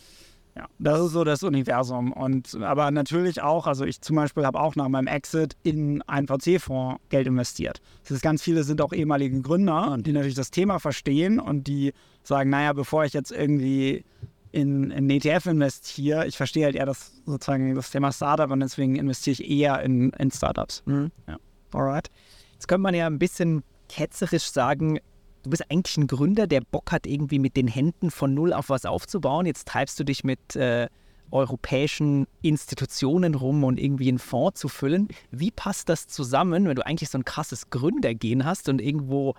ja, 0.54 0.66
das 0.78 1.00
ist 1.00 1.12
so 1.12 1.24
das 1.24 1.42
Universum. 1.42 2.12
Und 2.12 2.54
aber 2.60 2.90
natürlich 2.90 3.40
auch, 3.40 3.66
also 3.66 3.84
ich 3.84 4.00
zum 4.02 4.16
Beispiel 4.16 4.44
habe 4.44 4.60
auch 4.60 4.76
nach 4.76 4.88
meinem 4.88 5.06
Exit 5.06 5.56
in 5.62 6.02
einen 6.02 6.28
VC-Fonds 6.28 7.00
Geld 7.08 7.26
investiert. 7.26 7.80
Das 8.02 8.10
ist 8.10 8.22
ganz 8.22 8.42
viele 8.42 8.62
sind 8.62 8.82
auch 8.82 8.92
ehemalige 8.92 9.40
Gründer, 9.40 9.96
die 9.98 10.12
natürlich 10.12 10.34
das 10.34 10.50
Thema 10.50 10.78
verstehen 10.78 11.40
und 11.40 11.66
die 11.66 11.94
sagen, 12.22 12.50
naja, 12.50 12.74
bevor 12.74 13.04
ich 13.04 13.14
jetzt 13.14 13.32
irgendwie 13.32 14.04
in, 14.52 14.90
in 14.90 15.08
ETF 15.08 15.46
investiere, 15.46 16.26
ich 16.26 16.36
verstehe 16.36 16.66
halt 16.66 16.76
eher 16.76 16.86
das 16.86 17.22
sozusagen 17.24 17.74
das 17.74 17.90
Thema 17.90 18.12
Startup 18.12 18.50
und 18.50 18.60
deswegen 18.60 18.96
investiere 18.96 19.32
ich 19.32 19.50
eher 19.50 19.80
in, 19.80 20.10
in 20.10 20.30
Startups. 20.30 20.82
Ja. 21.26 21.38
Alright. 21.72 22.10
Jetzt 22.52 22.68
könnte 22.68 22.82
man 22.82 22.94
ja 22.94 23.06
ein 23.06 23.18
bisschen 23.18 23.62
ketzerisch 23.88 24.50
sagen, 24.52 25.00
du 25.42 25.50
bist 25.50 25.70
eigentlich 25.70 25.96
ein 25.96 26.06
Gründer, 26.06 26.46
der 26.46 26.60
Bock 26.60 26.92
hat, 26.92 27.06
irgendwie 27.06 27.38
mit 27.38 27.56
den 27.56 27.68
Händen 27.68 28.10
von 28.10 28.34
Null 28.34 28.52
auf 28.52 28.68
was 28.68 28.84
aufzubauen. 28.84 29.46
Jetzt 29.46 29.68
treibst 29.68 29.98
du 29.98 30.04
dich 30.04 30.24
mit 30.24 30.56
äh, 30.56 30.88
europäischen 31.30 32.26
Institutionen 32.42 33.34
rum 33.34 33.64
und 33.64 33.80
irgendwie 33.80 34.08
einen 34.08 34.18
Fonds 34.18 34.60
zu 34.60 34.68
füllen. 34.68 35.08
Wie 35.30 35.50
passt 35.50 35.88
das 35.88 36.06
zusammen, 36.06 36.66
wenn 36.66 36.76
du 36.76 36.86
eigentlich 36.86 37.08
so 37.08 37.18
ein 37.18 37.24
krasses 37.24 37.70
Gründergehen 37.70 38.44
hast 38.44 38.68
und 38.68 38.80
irgendwo 38.80 39.34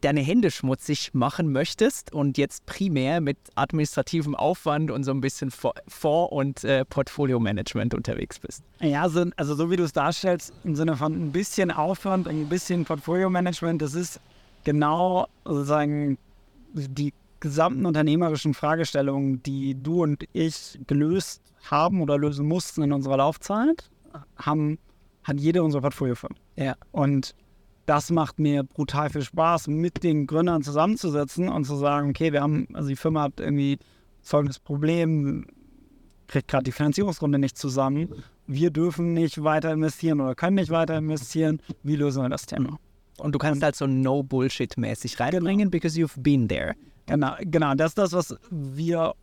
deine 0.00 0.20
Hände 0.20 0.50
schmutzig 0.50 1.14
machen 1.14 1.52
möchtest 1.52 2.12
und 2.12 2.36
jetzt 2.36 2.66
primär 2.66 3.20
mit 3.20 3.38
administrativem 3.54 4.34
Aufwand 4.34 4.90
und 4.90 5.04
so 5.04 5.12
ein 5.12 5.20
bisschen 5.20 5.52
Fo- 5.52 5.74
Fonds- 5.86 6.32
und 6.32 6.64
äh, 6.64 6.84
Portfolio-Management 6.84 7.94
unterwegs 7.94 8.40
bist? 8.40 8.64
Ja, 8.80 9.08
so, 9.08 9.26
also 9.36 9.54
so 9.54 9.70
wie 9.70 9.76
du 9.76 9.84
es 9.84 9.92
darstellst, 9.92 10.52
im 10.64 10.74
Sinne 10.74 10.96
von 10.96 11.12
ein 11.12 11.30
bisschen 11.30 11.70
Aufwand, 11.70 12.26
ein 12.26 12.48
bisschen 12.48 12.84
Portfolio-Management, 12.84 13.80
das 13.80 13.94
ist 13.94 14.18
genau 14.64 15.26
sozusagen 15.44 16.18
die 16.74 17.12
gesamten 17.40 17.86
unternehmerischen 17.86 18.54
Fragestellungen, 18.54 19.42
die 19.42 19.74
du 19.74 20.02
und 20.02 20.24
ich 20.32 20.78
gelöst 20.86 21.42
haben 21.70 22.00
oder 22.00 22.16
lösen 22.16 22.46
mussten 22.46 22.82
in 22.82 22.92
unserer 22.92 23.16
Laufzeit, 23.16 23.90
haben, 24.36 24.78
hat 25.24 25.40
jede 25.40 25.62
unserer 25.62 25.82
Portfoliofirmen. 25.82 26.38
Ja. 26.56 26.76
Und 26.92 27.34
das 27.86 28.10
macht 28.10 28.38
mir 28.38 28.62
brutal 28.62 29.10
viel 29.10 29.22
Spaß, 29.22 29.66
mit 29.68 30.04
den 30.04 30.26
Gründern 30.26 30.62
zusammenzusitzen 30.62 31.48
und 31.48 31.64
zu 31.64 31.76
sagen, 31.76 32.10
okay, 32.10 32.32
wir 32.32 32.42
haben, 32.42 32.68
also 32.74 32.88
die 32.88 32.96
Firma 32.96 33.22
hat 33.22 33.40
irgendwie 33.40 33.78
folgendes 34.22 34.60
Problem, 34.60 35.46
kriegt 36.28 36.48
gerade 36.48 36.64
die 36.64 36.72
Finanzierungsrunde 36.72 37.38
nicht 37.38 37.58
zusammen. 37.58 38.08
Wir 38.46 38.70
dürfen 38.70 39.14
nicht 39.14 39.42
weiter 39.42 39.72
investieren 39.72 40.20
oder 40.20 40.34
können 40.34 40.56
nicht 40.56 40.70
weiter 40.70 40.96
investieren. 40.96 41.60
Wie 41.82 41.96
lösen 41.96 42.22
wir 42.22 42.28
das 42.28 42.46
Thema? 42.46 42.78
Und 43.22 43.34
du 43.34 43.38
kannst 43.38 43.62
halt 43.62 43.76
so 43.76 43.86
No-Bullshit-mäßig 43.86 45.20
reinbringen, 45.20 45.70
because 45.70 45.96
you've 45.96 46.20
been 46.20 46.48
there. 46.48 46.74
Genau, 47.06 47.34
genau, 47.40 47.74
das 47.74 47.92
ist 47.92 47.98
das, 47.98 48.12
was 48.12 48.36
wir 48.50 49.14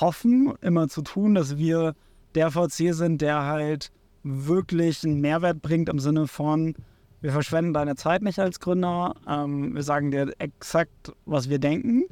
hoffen, 0.00 0.54
immer 0.60 0.88
zu 0.88 1.02
tun, 1.02 1.34
dass 1.34 1.56
wir 1.56 1.94
der 2.36 2.52
VC 2.52 2.94
sind, 2.94 3.20
der 3.20 3.42
halt 3.42 3.90
wirklich 4.22 5.04
einen 5.04 5.20
Mehrwert 5.20 5.60
bringt 5.60 5.88
im 5.88 5.98
Sinne 5.98 6.28
von, 6.28 6.74
wir 7.20 7.32
verschwenden 7.32 7.72
deine 7.72 7.96
Zeit 7.96 8.22
nicht 8.22 8.38
als 8.38 8.60
Gründer, 8.60 9.14
ähm, 9.28 9.74
wir 9.74 9.82
sagen 9.82 10.12
dir 10.12 10.32
exakt, 10.38 11.12
was 11.24 11.48
wir 11.48 11.58
denken. 11.58 12.04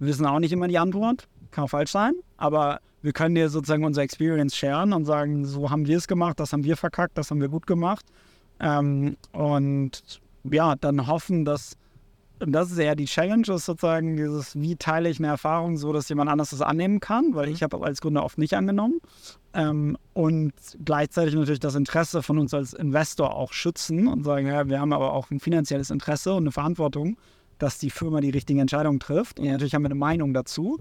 Wir 0.00 0.08
wissen 0.08 0.26
auch 0.26 0.40
nicht 0.40 0.52
immer 0.52 0.66
die 0.66 0.78
Antwort, 0.78 1.28
kann 1.52 1.64
auch 1.64 1.70
falsch 1.70 1.92
sein, 1.92 2.14
aber 2.38 2.80
wir 3.02 3.12
können 3.12 3.36
dir 3.36 3.48
sozusagen 3.48 3.84
unsere 3.84 4.02
Experience 4.02 4.56
sharen 4.56 4.92
und 4.92 5.04
sagen, 5.04 5.44
so 5.44 5.70
haben 5.70 5.86
wir 5.86 5.96
es 5.96 6.08
gemacht, 6.08 6.40
das 6.40 6.52
haben 6.52 6.64
wir 6.64 6.76
verkackt, 6.76 7.16
das 7.16 7.30
haben 7.30 7.40
wir 7.40 7.48
gut 7.48 7.66
gemacht. 7.68 8.04
Ähm, 8.58 9.16
und 9.32 10.20
ja, 10.50 10.76
dann 10.76 11.06
hoffen, 11.06 11.44
dass 11.44 11.76
und 12.38 12.52
das 12.52 12.70
ist 12.70 12.78
eher 12.78 12.96
die 12.96 13.06
Challenge, 13.06 13.46
ist 13.48 13.64
sozusagen 13.64 14.16
dieses, 14.16 14.60
wie 14.60 14.76
teile 14.76 15.08
ich 15.08 15.18
eine 15.18 15.28
Erfahrung 15.28 15.78
so, 15.78 15.92
dass 15.92 16.08
jemand 16.08 16.30
anders 16.30 16.50
das 16.50 16.60
annehmen 16.60 17.00
kann, 17.00 17.34
weil 17.34 17.48
ich 17.48 17.62
habe 17.62 17.82
als 17.82 18.00
Gründer 18.00 18.24
oft 18.24 18.36
nicht 18.36 18.54
angenommen. 18.54 19.00
Ähm, 19.54 19.96
und 20.12 20.52
gleichzeitig 20.84 21.34
natürlich 21.34 21.60
das 21.60 21.74
Interesse 21.74 22.22
von 22.22 22.38
uns 22.38 22.52
als 22.52 22.74
Investor 22.74 23.34
auch 23.34 23.54
schützen 23.54 24.06
und 24.06 24.24
sagen, 24.24 24.46
ja, 24.48 24.68
wir 24.68 24.80
haben 24.80 24.92
aber 24.92 25.14
auch 25.14 25.30
ein 25.30 25.40
finanzielles 25.40 25.90
Interesse 25.90 26.34
und 26.34 26.42
eine 26.42 26.52
Verantwortung, 26.52 27.16
dass 27.58 27.78
die 27.78 27.90
Firma 27.90 28.20
die 28.20 28.30
richtigen 28.30 28.58
Entscheidungen 28.58 29.00
trifft. 29.00 29.40
Und 29.40 29.46
natürlich 29.46 29.74
haben 29.74 29.82
wir 29.82 29.90
eine 29.90 29.94
Meinung 29.94 30.34
dazu. 30.34 30.78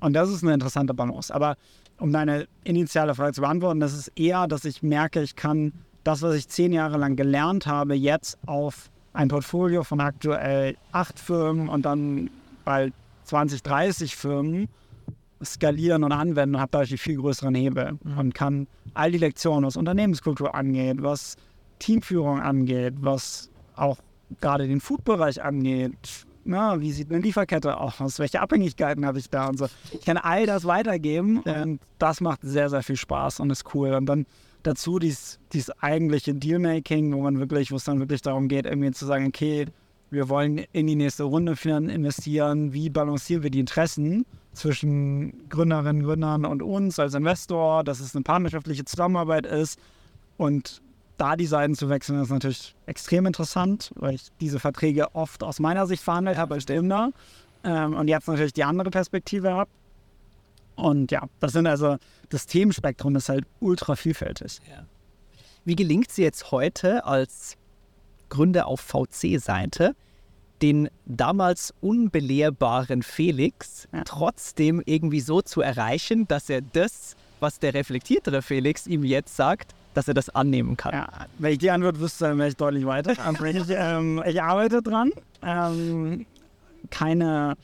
Und 0.00 0.14
das 0.14 0.30
ist 0.30 0.42
eine 0.42 0.54
interessante 0.54 0.94
Balance. 0.94 1.34
Aber 1.34 1.56
um 1.98 2.10
deine 2.10 2.48
initiale 2.64 3.14
Frage 3.14 3.34
zu 3.34 3.42
beantworten, 3.42 3.80
das 3.80 3.92
ist 3.92 4.08
eher, 4.16 4.46
dass 4.46 4.64
ich 4.64 4.82
merke, 4.82 5.20
ich 5.20 5.36
kann 5.36 5.74
das, 6.04 6.22
was 6.22 6.34
ich 6.34 6.48
zehn 6.48 6.72
Jahre 6.72 6.98
lang 6.98 7.16
gelernt 7.16 7.66
habe, 7.66 7.94
jetzt 7.94 8.38
auf 8.46 8.90
ein 9.12 9.28
Portfolio 9.28 9.82
von 9.84 10.00
aktuell 10.00 10.76
acht 10.92 11.18
Firmen 11.18 11.68
und 11.68 11.82
dann 11.82 12.30
bald 12.64 12.92
20, 13.24 13.62
30 13.62 14.16
Firmen 14.16 14.68
skalieren 15.42 16.04
und 16.04 16.12
anwenden 16.12 16.56
und 16.56 16.60
habe 16.60 16.70
dadurch 16.72 16.90
einen 16.90 16.98
viel 16.98 17.16
größeren 17.16 17.54
Hebel 17.54 17.98
und 18.16 18.34
kann 18.34 18.66
all 18.94 19.10
die 19.10 19.18
Lektionen, 19.18 19.64
was 19.64 19.76
Unternehmenskultur 19.76 20.54
angeht, 20.54 21.02
was 21.02 21.36
Teamführung 21.78 22.40
angeht, 22.40 22.94
was 23.00 23.48
auch 23.74 23.98
gerade 24.40 24.66
den 24.68 24.80
Food-Bereich 24.80 25.42
angeht, 25.42 26.26
na, 26.44 26.80
wie 26.80 26.92
sieht 26.92 27.10
eine 27.10 27.20
Lieferkette 27.20 27.78
aus, 27.78 28.18
welche 28.18 28.40
Abhängigkeiten 28.40 29.06
habe 29.06 29.18
ich 29.18 29.28
da 29.30 29.48
und 29.48 29.58
so. 29.58 29.66
Ich 29.92 30.04
kann 30.04 30.16
all 30.16 30.46
das 30.46 30.64
weitergeben 30.64 31.40
und 31.40 31.80
das 31.98 32.20
macht 32.20 32.40
sehr, 32.42 32.70
sehr 32.70 32.82
viel 32.82 32.96
Spaß 32.96 33.40
und 33.40 33.50
ist 33.50 33.74
cool. 33.74 33.94
Und 33.94 34.06
dann 34.06 34.26
dazu 34.62 34.98
dieses, 34.98 35.38
dieses 35.52 35.70
eigentliche 35.82 36.34
Dealmaking, 36.34 37.14
wo 37.14 37.22
man 37.22 37.38
wirklich, 37.38 37.70
wo 37.70 37.76
es 37.76 37.84
dann 37.84 38.00
wirklich 38.00 38.22
darum 38.22 38.48
geht, 38.48 38.66
irgendwie 38.66 38.90
zu 38.92 39.06
sagen, 39.06 39.26
okay, 39.26 39.66
wir 40.10 40.28
wollen 40.28 40.58
in 40.72 40.86
die 40.86 40.96
nächste 40.96 41.24
Runde 41.24 41.54
investieren, 41.64 42.72
wie 42.72 42.90
balancieren 42.90 43.42
wir 43.42 43.50
die 43.50 43.60
Interessen 43.60 44.26
zwischen 44.52 45.48
Gründerinnen, 45.48 46.02
Gründern 46.02 46.44
und 46.44 46.62
uns 46.62 46.98
als 46.98 47.14
Investor, 47.14 47.84
dass 47.84 48.00
es 48.00 48.14
eine 48.14 48.24
partnerschaftliche 48.24 48.84
Zusammenarbeit 48.84 49.46
ist 49.46 49.78
und 50.36 50.82
da 51.16 51.36
die 51.36 51.46
Seiten 51.46 51.74
zu 51.74 51.88
wechseln, 51.88 52.20
ist 52.22 52.30
natürlich 52.30 52.74
extrem 52.86 53.26
interessant, 53.26 53.92
weil 53.96 54.14
ich 54.14 54.28
diese 54.40 54.58
Verträge 54.58 55.14
oft 55.14 55.42
aus 55.42 55.60
meiner 55.60 55.86
Sicht 55.86 56.02
verhandelt 56.02 56.38
habe 56.38 56.54
als 56.54 56.66
Gründer 56.66 57.12
ähm, 57.62 57.94
und 57.94 58.08
jetzt 58.08 58.26
natürlich 58.26 58.54
die 58.54 58.64
andere 58.64 58.90
Perspektive 58.90 59.52
habe. 59.52 59.70
Und 60.80 61.10
ja, 61.10 61.28
das 61.40 61.52
sind 61.52 61.66
also, 61.66 61.96
das 62.30 62.46
Themenspektrum 62.46 63.16
ist 63.16 63.28
halt 63.28 63.44
ultra 63.60 63.96
vielfältig. 63.96 64.60
Wie 65.64 65.76
gelingt 65.76 66.10
es 66.10 66.16
jetzt 66.16 66.50
heute 66.50 67.04
als 67.04 67.56
Gründer 68.30 68.66
auf 68.66 68.80
VC-Seite, 68.80 69.94
den 70.62 70.88
damals 71.06 71.74
unbelehrbaren 71.80 73.02
Felix 73.02 73.88
Ja. 73.92 74.04
trotzdem 74.04 74.82
irgendwie 74.84 75.20
so 75.20 75.42
zu 75.42 75.60
erreichen, 75.60 76.28
dass 76.28 76.48
er 76.50 76.60
das, 76.60 77.16
was 77.40 77.58
der 77.58 77.74
reflektiertere 77.74 78.42
Felix 78.42 78.86
ihm 78.86 79.04
jetzt 79.04 79.36
sagt, 79.36 79.74
dass 79.94 80.06
er 80.06 80.14
das 80.14 80.28
annehmen 80.30 80.76
kann? 80.76 80.92
Ja, 80.92 81.08
wenn 81.38 81.52
ich 81.52 81.58
die 81.58 81.70
Antwort 81.70 81.98
wüsste, 81.98 82.24
dann 82.24 82.38
wäre 82.38 82.48
ich 82.48 82.56
deutlich 82.56 82.86
weiter. 82.86 83.12
Ich, 83.44 83.66
ähm, 83.70 84.22
ich 84.26 84.40
arbeite 84.42 84.82
dran. 84.82 85.12
Ähm, 85.42 86.26
keine, 86.90 87.56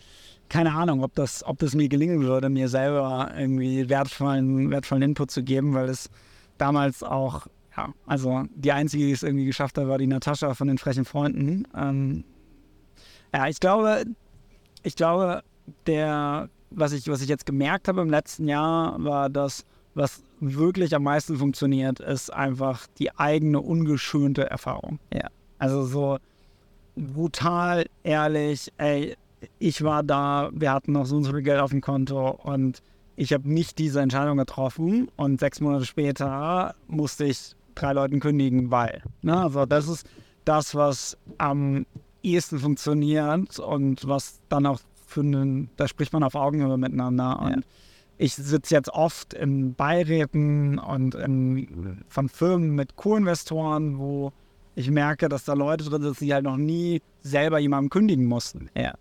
keine 0.49 0.72
Ahnung, 0.74 1.03
ob 1.03 1.14
das, 1.14 1.44
ob 1.44 1.59
das 1.59 1.74
mir 1.74 1.88
gelingen 1.88 2.22
würde, 2.22 2.49
mir 2.49 2.68
selber 2.68 3.30
irgendwie 3.36 3.88
wertvollen, 3.88 4.70
wertvollen 4.70 5.03
Input 5.03 5.30
zu 5.30 5.42
geben, 5.42 5.74
weil 5.74 5.88
es 5.88 6.11
damals 6.59 7.03
auch, 7.03 7.47
ja, 7.76 7.92
also 8.07 8.44
die 8.55 8.72
einzige, 8.72 9.05
die 9.05 9.12
es 9.12 9.22
irgendwie 9.22 9.44
geschafft 9.44 9.76
hat, 9.78 9.88
war 9.88 9.99
die 9.99 10.07
Natascha 10.07 10.55
von 10.55 10.68
den 10.68 10.78
frechen 10.78 11.05
Freunden. 11.05 11.66
Ähm, 11.76 12.24
ja, 13.34 13.49
ich 13.49 13.61
glaube, 13.61 14.05
ich 14.82 14.97
glaube, 14.97 15.42
der, 15.86 16.49
was 16.70 16.92
ich, 16.92 17.09
was 17.09 17.20
ich 17.22 17.28
jetzt 17.28 17.47
gemerkt 17.47 17.88
habe 17.88 18.03
im 18.03 18.11
letzten 18.11 18.49
Jahr, 18.49 19.03
war, 19.03 19.28
dass 19.28 19.64
was 19.94 20.22
wirklich 20.40 20.94
am 20.94 21.05
meisten 21.05 21.36
funktioniert, 21.36 22.01
ist 22.01 22.32
einfach 22.32 22.86
die 22.99 23.16
eigene 23.18 23.61
ungeschönte 23.61 24.49
Erfahrung. 24.49 24.99
Ja. 25.12 25.28
Also 25.59 25.84
so 25.84 26.18
brutal 26.97 27.86
ehrlich, 28.03 28.70
ey, 28.76 29.16
ich 29.59 29.82
war 29.82 30.03
da, 30.03 30.51
wir 30.53 30.72
hatten 30.72 30.92
noch 30.92 31.07
so 31.07 31.16
und 31.16 31.24
so 31.24 31.32
viel 31.32 31.42
Geld 31.42 31.61
auf 31.61 31.70
dem 31.70 31.80
Konto 31.80 32.30
und 32.30 32.82
ich 33.16 33.32
habe 33.32 33.49
nicht 33.51 33.78
diese 33.78 34.01
Entscheidung 34.01 34.36
getroffen 34.36 35.09
und 35.16 35.40
sechs 35.40 35.61
Monate 35.61 35.84
später 35.86 36.74
musste 36.86 37.24
ich 37.24 37.55
drei 37.74 37.92
Leuten 37.92 38.20
kündigen, 38.20 38.70
weil. 38.70 39.03
Ne? 39.22 39.36
Also 39.40 39.64
das 39.66 39.88
ist 39.88 40.07
das, 40.44 40.74
was 40.74 41.16
am 41.38 41.86
ehesten 42.22 42.59
funktioniert 42.59 43.59
und 43.59 44.07
was 44.07 44.40
dann 44.49 44.66
auch 44.66 44.80
für 45.07 45.20
einen, 45.20 45.70
da 45.76 45.88
spricht 45.88 46.12
man 46.12 46.22
auf 46.22 46.34
Augenhöhe 46.34 46.76
miteinander. 46.76 47.40
Und 47.40 47.51
Ja. 47.51 47.57
ich 48.18 48.34
sitze 48.34 48.74
jetzt 48.74 48.90
oft 48.90 49.32
in 49.34 49.74
Beiräten 49.74 50.78
und 50.78 51.14
in, 51.14 52.03
von 52.09 52.28
Firmen 52.28 52.74
mit 52.74 52.97
Co-Investoren, 52.97 53.99
wo 53.99 54.32
ich 54.74 54.90
merke, 54.90 55.28
dass 55.28 55.44
da 55.44 55.55
Leute 55.55 55.84
drin 55.84 56.03
sitzen, 56.03 56.24
die 56.24 56.34
halt 56.34 56.44
noch 56.44 56.59
nie 56.59 57.01
selber 57.22 57.59
jemandem 57.59 57.88
kündigen 57.88 58.26
mussten. 58.26 58.68
Ja. 58.76 58.94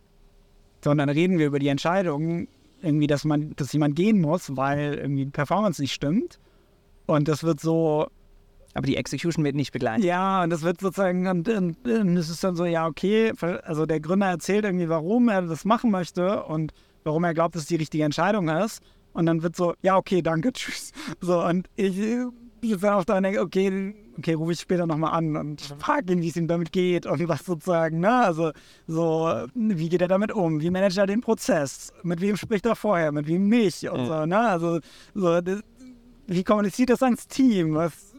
Sondern 0.86 1.10
reden 1.10 1.40
wir 1.40 1.48
über 1.48 1.58
die 1.58 1.68
Entscheidungen 1.70 2.48
irgendwie, 2.84 3.08
dass 3.08 3.26
man, 3.26 3.56
dass 3.56 3.74
jemand 3.74 3.96
gehen 3.96 4.22
muss, 4.22 4.56
weil 4.56 4.94
irgendwie 4.94 5.26
die 5.26 5.32
Performance 5.32 5.82
nicht 5.82 5.94
stimmt. 5.94 6.40
Und 7.08 7.28
das 7.28 7.44
wird 7.44 7.60
so, 7.60 8.06
Aber 8.76 8.86
die 8.86 8.96
Execution 8.96 9.44
wird 9.44 9.56
nicht 9.56 9.72
begleitet. 9.72 10.06
ja, 10.06 10.44
und 10.44 10.52
das 10.52 10.62
wird 10.62 10.80
sozusagen, 10.82 11.26
und, 11.28 11.50
und, 11.50 11.88
und 11.88 12.18
es 12.18 12.30
ist 12.30 12.44
dann 12.44 12.56
so, 12.56 12.66
ja, 12.66 12.86
okay, 12.86 13.34
also 13.64 13.88
der 13.88 14.00
Gründer 14.00 14.28
erzählt 14.28 14.64
irgendwie, 14.64 14.88
warum 14.88 15.28
er 15.28 15.42
das 15.42 15.66
machen 15.66 15.90
möchte 15.90 16.44
und 16.44 16.72
warum 17.04 17.24
er 17.24 17.34
glaubt, 17.34 17.56
dass 17.56 17.64
es 17.64 17.68
die 17.68 17.78
richtige 17.78 18.04
Entscheidung 18.04 18.48
ist. 18.48 18.84
Und 19.14 19.26
dann 19.26 19.42
wird 19.42 19.56
so, 19.56 19.74
ja, 19.82 19.98
okay, 19.98 20.22
danke, 20.22 20.54
tschüss. 20.54 20.92
So, 21.20 21.44
und 21.44 21.68
ich, 21.76 21.98
jetzt 22.62 22.84
dann 22.84 22.94
auch 22.94 23.06
da 23.06 23.18
und 23.18 23.24
denke, 23.24 23.42
okay, 23.42 23.96
okay, 24.18 24.34
rufe 24.34 24.54
ich 24.54 24.60
später 24.60 24.86
nochmal 24.86 25.14
an 25.14 25.36
und 25.36 25.62
frage 25.80 26.14
ihn, 26.14 26.22
wie 26.22 26.30
es 26.30 26.36
ihm 26.36 26.48
damit 26.48 26.72
geht 26.72 27.06
und 27.06 27.28
was 27.28 27.46
sozusagen, 27.46 28.00
ne, 28.00 28.12
also 28.12 28.52
so, 28.88 29.46
wie 29.54 29.90
geht 29.90 30.02
er 30.02 30.08
damit 30.08 30.32
um, 30.32 30.62
wie 30.62 30.70
managt 30.70 30.98
er 30.98 31.08
den 31.08 31.22
Prozess, 31.22 31.92
mit 32.04 32.22
wem 32.22 32.38
spricht 32.38 32.66
er 32.66 32.76
vorher, 32.76 33.12
mit 33.12 33.28
wem 33.28 33.50
nicht? 33.50 33.90
Und 33.90 34.06
so, 34.06 34.26
ne, 34.26 34.40
also 34.40 34.80
so, 35.14 35.42
das, 35.42 35.62
wie 36.28 36.44
kommuniziert 36.44 36.90
das 36.90 37.04
ans 37.04 37.28
Team, 37.28 37.76
was 37.76 38.16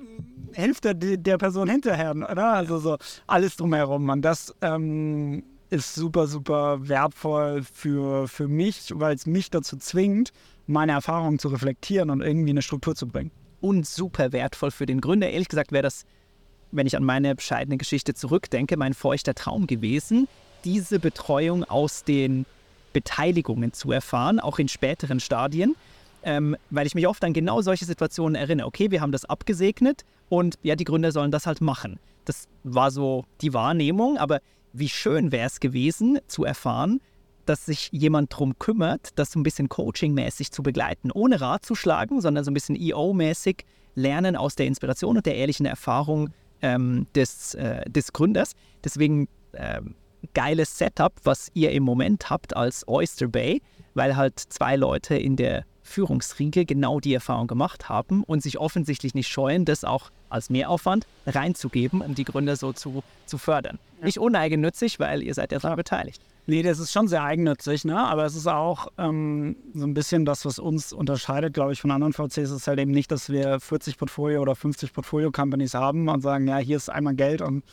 hilft 0.52 0.84
er 0.86 0.94
der 0.94 1.38
Person 1.38 1.68
hinterher, 1.68 2.12
oder? 2.12 2.52
Also 2.52 2.78
so 2.78 2.96
alles 3.26 3.56
drumherum. 3.56 4.08
Und 4.08 4.22
das 4.22 4.54
ähm, 4.62 5.42
ist 5.70 5.94
super, 5.94 6.26
super 6.26 6.88
wertvoll 6.88 7.62
für, 7.72 8.28
für 8.28 8.48
mich, 8.48 8.92
weil 8.94 9.14
es 9.14 9.26
mich 9.26 9.50
dazu 9.50 9.76
zwingt, 9.76 10.32
meine 10.66 10.92
Erfahrungen 10.92 11.38
zu 11.38 11.48
reflektieren 11.48 12.10
und 12.10 12.22
irgendwie 12.22 12.50
eine 12.50 12.62
Struktur 12.62 12.94
zu 12.94 13.06
bringen. 13.06 13.30
Und 13.66 13.84
super 13.84 14.30
wertvoll 14.30 14.70
für 14.70 14.86
den 14.86 15.00
Gründer. 15.00 15.28
Ehrlich 15.28 15.48
gesagt 15.48 15.72
wäre 15.72 15.82
das, 15.82 16.04
wenn 16.70 16.86
ich 16.86 16.96
an 16.96 17.02
meine 17.02 17.34
bescheidene 17.34 17.78
Geschichte 17.78 18.14
zurückdenke, 18.14 18.76
mein 18.76 18.94
feuchter 18.94 19.34
Traum 19.34 19.66
gewesen, 19.66 20.28
diese 20.64 21.00
Betreuung 21.00 21.64
aus 21.64 22.04
den 22.04 22.46
Beteiligungen 22.92 23.72
zu 23.72 23.90
erfahren, 23.90 24.38
auch 24.38 24.60
in 24.60 24.68
späteren 24.68 25.18
Stadien, 25.18 25.74
ähm, 26.22 26.56
weil 26.70 26.86
ich 26.86 26.94
mich 26.94 27.08
oft 27.08 27.24
an 27.24 27.32
genau 27.32 27.60
solche 27.60 27.84
Situationen 27.84 28.36
erinnere. 28.36 28.68
Okay, 28.68 28.92
wir 28.92 29.00
haben 29.00 29.12
das 29.12 29.24
abgesegnet 29.24 30.04
und 30.28 30.58
ja, 30.62 30.76
die 30.76 30.84
Gründer 30.84 31.10
sollen 31.10 31.32
das 31.32 31.46
halt 31.46 31.60
machen. 31.60 31.98
Das 32.24 32.46
war 32.62 32.92
so 32.92 33.24
die 33.40 33.52
Wahrnehmung, 33.52 34.16
aber 34.16 34.40
wie 34.72 34.88
schön 34.88 35.32
wäre 35.32 35.46
es 35.46 35.58
gewesen 35.58 36.18
zu 36.28 36.44
erfahren, 36.44 37.00
dass 37.46 37.66
sich 37.66 37.88
jemand 37.92 38.32
darum 38.32 38.58
kümmert, 38.58 39.10
das 39.16 39.32
so 39.32 39.40
ein 39.40 39.42
bisschen 39.42 39.68
coachingmäßig 39.68 40.52
zu 40.52 40.62
begleiten, 40.62 41.10
ohne 41.10 41.40
Rat 41.40 41.64
zu 41.64 41.74
schlagen, 41.74 42.20
sondern 42.20 42.44
so 42.44 42.50
ein 42.50 42.54
bisschen 42.54 42.76
EO-mäßig 42.76 43.64
lernen 43.94 44.36
aus 44.36 44.54
der 44.54 44.66
Inspiration 44.66 45.16
und 45.16 45.26
der 45.26 45.36
ehrlichen 45.36 45.66
Erfahrung 45.66 46.30
ähm, 46.62 47.06
des, 47.14 47.54
äh, 47.54 47.88
des 47.90 48.12
Gründers. 48.12 48.52
Deswegen 48.84 49.28
ähm, 49.54 49.94
geiles 50.34 50.76
Setup, 50.78 51.12
was 51.24 51.50
ihr 51.54 51.70
im 51.72 51.82
Moment 51.82 52.30
habt 52.30 52.56
als 52.56 52.86
Oyster 52.88 53.28
Bay, 53.28 53.62
weil 53.94 54.16
halt 54.16 54.38
zwei 54.38 54.76
Leute 54.76 55.16
in 55.16 55.36
der 55.36 55.64
Führungsriege 55.82 56.66
genau 56.66 57.00
die 57.00 57.14
Erfahrung 57.14 57.46
gemacht 57.46 57.88
haben 57.88 58.24
und 58.24 58.42
sich 58.42 58.58
offensichtlich 58.58 59.14
nicht 59.14 59.28
scheuen, 59.28 59.64
das 59.64 59.84
auch 59.84 60.10
als 60.28 60.50
Mehraufwand 60.50 61.06
reinzugeben, 61.26 62.00
um 62.00 62.14
die 62.14 62.24
Gründer 62.24 62.56
so 62.56 62.72
zu, 62.72 63.02
zu 63.26 63.38
fördern. 63.38 63.78
Nicht 64.02 64.18
uneigennützig, 64.18 64.98
weil 64.98 65.22
ihr 65.22 65.32
seid 65.34 65.52
ja 65.52 65.58
daran 65.58 65.76
beteiligt. 65.76 66.20
Nee, 66.48 66.62
das 66.62 66.78
ist 66.78 66.92
schon 66.92 67.08
sehr 67.08 67.24
eigennützig, 67.24 67.84
ne? 67.84 67.98
aber 67.98 68.24
es 68.24 68.36
ist 68.36 68.46
auch 68.46 68.88
ähm, 68.98 69.56
so 69.74 69.84
ein 69.84 69.94
bisschen 69.94 70.24
das, 70.24 70.44
was 70.44 70.60
uns 70.60 70.92
unterscheidet, 70.92 71.54
glaube 71.54 71.72
ich, 71.72 71.80
von 71.80 71.90
anderen 71.90 72.12
VCs, 72.12 72.50
ist 72.50 72.68
halt 72.68 72.78
eben 72.78 72.92
nicht, 72.92 73.10
dass 73.10 73.28
wir 73.28 73.58
40 73.58 73.98
Portfolio- 73.98 74.42
oder 74.42 74.54
50 74.54 74.92
Portfolio-Companies 74.92 75.74
haben 75.74 76.08
und 76.08 76.20
sagen, 76.20 76.46
ja, 76.46 76.58
hier 76.58 76.76
ist 76.76 76.88
einmal 76.88 77.14
Geld 77.14 77.42
und 77.42 77.64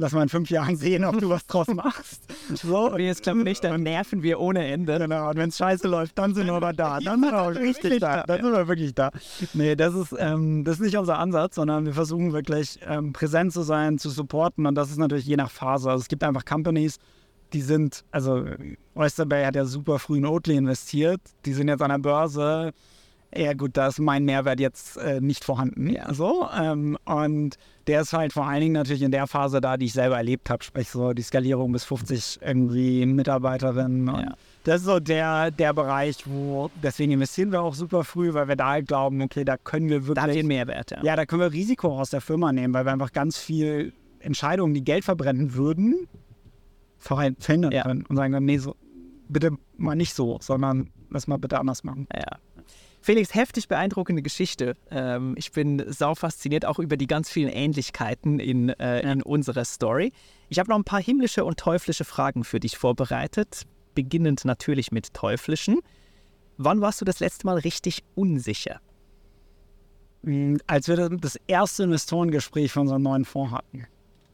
lass 0.00 0.12
mal 0.12 0.22
in 0.22 0.28
fünf 0.28 0.50
Jahren 0.50 0.76
sehen, 0.76 1.04
ob 1.04 1.18
du 1.18 1.28
was 1.28 1.46
draus 1.46 1.66
machst. 1.74 2.22
So, 2.54 2.90
Wenn 2.92 3.06
es 3.06 3.20
klappt 3.20 3.38
nicht, 3.38 3.62
dann 3.62 3.82
nerven 3.82 4.22
wir 4.22 4.40
ohne 4.40 4.66
Ende. 4.66 4.98
Genau, 4.98 5.28
und 5.28 5.36
wenn 5.36 5.50
es 5.50 5.58
scheiße 5.58 5.86
läuft, 5.86 6.18
dann 6.18 6.34
sind 6.34 6.46
wir 6.46 6.54
aber 6.54 6.72
da. 6.72 6.98
Dann 7.00 7.20
sind 7.20 7.30
wir 7.32 7.42
auch 7.42 7.54
richtig 7.54 8.00
da. 8.00 8.22
Dann 8.22 8.42
sind 8.42 8.52
wir 8.52 8.68
wirklich 8.68 8.94
da. 8.94 9.10
Nee, 9.54 9.76
das 9.76 9.94
ist, 9.94 10.14
ähm, 10.18 10.64
das 10.64 10.76
ist 10.76 10.82
nicht 10.82 10.96
unser 10.96 11.18
Ansatz, 11.18 11.56
sondern 11.56 11.84
wir 11.84 11.94
versuchen 11.94 12.32
wirklich 12.32 12.78
ähm, 12.86 13.12
präsent 13.12 13.52
zu 13.52 13.62
sein, 13.62 13.98
zu 13.98 14.10
supporten 14.10 14.66
und 14.66 14.74
das 14.74 14.90
ist 14.90 14.98
natürlich 14.98 15.26
je 15.26 15.36
nach 15.36 15.50
Phase. 15.50 15.90
Also 15.90 16.02
es 16.02 16.08
gibt 16.08 16.24
einfach 16.24 16.44
Companies, 16.44 16.98
die 17.52 17.62
sind, 17.62 18.04
also 18.10 18.44
Oyster 18.94 19.26
Bay 19.26 19.44
hat 19.44 19.56
ja 19.56 19.64
super 19.64 19.98
früh 19.98 20.18
in 20.18 20.26
Oatly 20.26 20.56
investiert, 20.56 21.20
die 21.44 21.52
sind 21.52 21.68
jetzt 21.68 21.82
an 21.82 21.90
der 21.90 21.98
Börse. 21.98 22.72
Ja 23.34 23.52
gut, 23.52 23.76
da 23.76 23.86
ist 23.86 24.00
mein 24.00 24.24
Mehrwert 24.24 24.58
jetzt 24.58 24.96
äh, 24.96 25.20
nicht 25.20 25.44
vorhanden. 25.44 25.90
Ja. 25.90 26.12
So, 26.12 26.48
ähm, 26.58 26.98
und 27.04 27.56
der 27.86 28.00
ist 28.00 28.12
halt 28.12 28.32
vor 28.32 28.46
allen 28.46 28.60
Dingen 28.60 28.72
natürlich 28.72 29.02
in 29.02 29.12
der 29.12 29.28
Phase 29.28 29.60
da, 29.60 29.76
die 29.76 29.86
ich 29.86 29.92
selber 29.92 30.16
erlebt 30.16 30.50
habe, 30.50 30.64
sprich 30.64 30.88
so 30.88 31.12
die 31.12 31.22
Skalierung 31.22 31.70
bis 31.70 31.84
50 31.84 32.40
irgendwie 32.42 33.06
Mitarbeiterinnen. 33.06 34.06
Ja. 34.08 34.34
Das 34.64 34.80
ist 34.80 34.86
so 34.86 34.98
der, 34.98 35.52
der 35.52 35.72
Bereich, 35.72 36.24
wo, 36.26 36.70
deswegen 36.82 37.12
investieren 37.12 37.52
wir 37.52 37.62
auch 37.62 37.74
super 37.74 38.02
früh, 38.02 38.34
weil 38.34 38.48
wir 38.48 38.56
da 38.56 38.70
halt 38.70 38.88
glauben, 38.88 39.22
okay, 39.22 39.44
da 39.44 39.56
können 39.56 39.88
wir 39.88 40.06
wirklich. 40.06 40.24
Da 40.24 40.30
einen 40.30 40.48
Mehrwert, 40.48 40.90
ja. 40.90 41.02
Ja, 41.02 41.16
da 41.16 41.24
können 41.24 41.40
wir 41.40 41.52
Risiko 41.52 41.98
aus 41.98 42.10
der 42.10 42.20
Firma 42.20 42.52
nehmen, 42.52 42.74
weil 42.74 42.84
wir 42.84 42.92
einfach 42.92 43.12
ganz 43.12 43.38
viel 43.38 43.92
Entscheidungen, 44.18 44.74
die 44.74 44.84
Geld 44.84 45.04
verbrennen 45.04 45.54
würden, 45.54 46.08
verhindern 47.00 47.72
Ja. 47.72 47.82
können 47.82 48.04
und 48.06 48.16
sagen 48.16 48.32
dann, 48.32 48.44
nee, 48.44 48.58
so, 48.58 48.76
bitte 49.28 49.52
mal 49.76 49.96
nicht 49.96 50.14
so, 50.14 50.38
sondern 50.40 50.90
lass 51.10 51.26
mal 51.26 51.38
bitte 51.38 51.58
anders 51.58 51.82
machen. 51.82 52.06
Ja. 52.14 52.38
Felix, 53.02 53.34
heftig 53.34 53.66
beeindruckende 53.66 54.20
Geschichte. 54.20 54.76
Ähm, 54.90 55.34
ich 55.38 55.52
bin 55.52 55.82
sau 55.90 56.14
fasziniert 56.14 56.66
auch 56.66 56.78
über 56.78 56.98
die 56.98 57.06
ganz 57.06 57.30
vielen 57.30 57.48
Ähnlichkeiten 57.48 58.38
in, 58.38 58.68
äh, 58.68 59.00
in 59.10 59.22
unserer 59.22 59.64
Story. 59.64 60.12
Ich 60.50 60.58
habe 60.58 60.68
noch 60.68 60.76
ein 60.76 60.84
paar 60.84 61.02
himmlische 61.02 61.44
und 61.46 61.58
teuflische 61.58 62.04
Fragen 62.04 62.44
für 62.44 62.60
dich 62.60 62.76
vorbereitet, 62.76 63.62
beginnend 63.94 64.44
natürlich 64.44 64.92
mit 64.92 65.14
teuflischen. 65.14 65.80
Wann 66.58 66.82
warst 66.82 67.00
du 67.00 67.06
das 67.06 67.20
letzte 67.20 67.46
Mal 67.46 67.56
richtig 67.58 68.04
unsicher? 68.14 68.80
Mm, 70.22 70.56
Als 70.66 70.86
wir 70.86 71.08
das 71.08 71.38
erste 71.46 71.84
Investorengespräch 71.84 72.72
für 72.72 72.80
unseren 72.80 73.00
neuen 73.02 73.24
Fonds 73.24 73.52
hatten. 73.54 73.86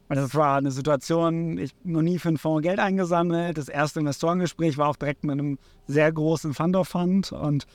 Und 0.09 0.15
das 0.15 0.33
war 0.35 0.57
eine 0.57 0.71
Situation, 0.71 1.57
ich 1.57 1.71
noch 1.83 2.01
nie 2.01 2.17
für 2.17 2.29
einen 2.29 2.37
Fonds 2.37 2.63
Geld 2.63 2.79
eingesammelt. 2.79 3.57
Das 3.57 3.67
erste 3.67 3.99
Investorengespräch 3.99 4.77
war 4.77 4.87
auch 4.89 4.95
direkt 4.95 5.23
mit 5.23 5.33
einem 5.33 5.57
sehr 5.87 6.11
großen 6.11 6.53
Fund 6.53 6.75
of 6.75 6.87
Fund. 6.87 7.31
Und 7.33 7.67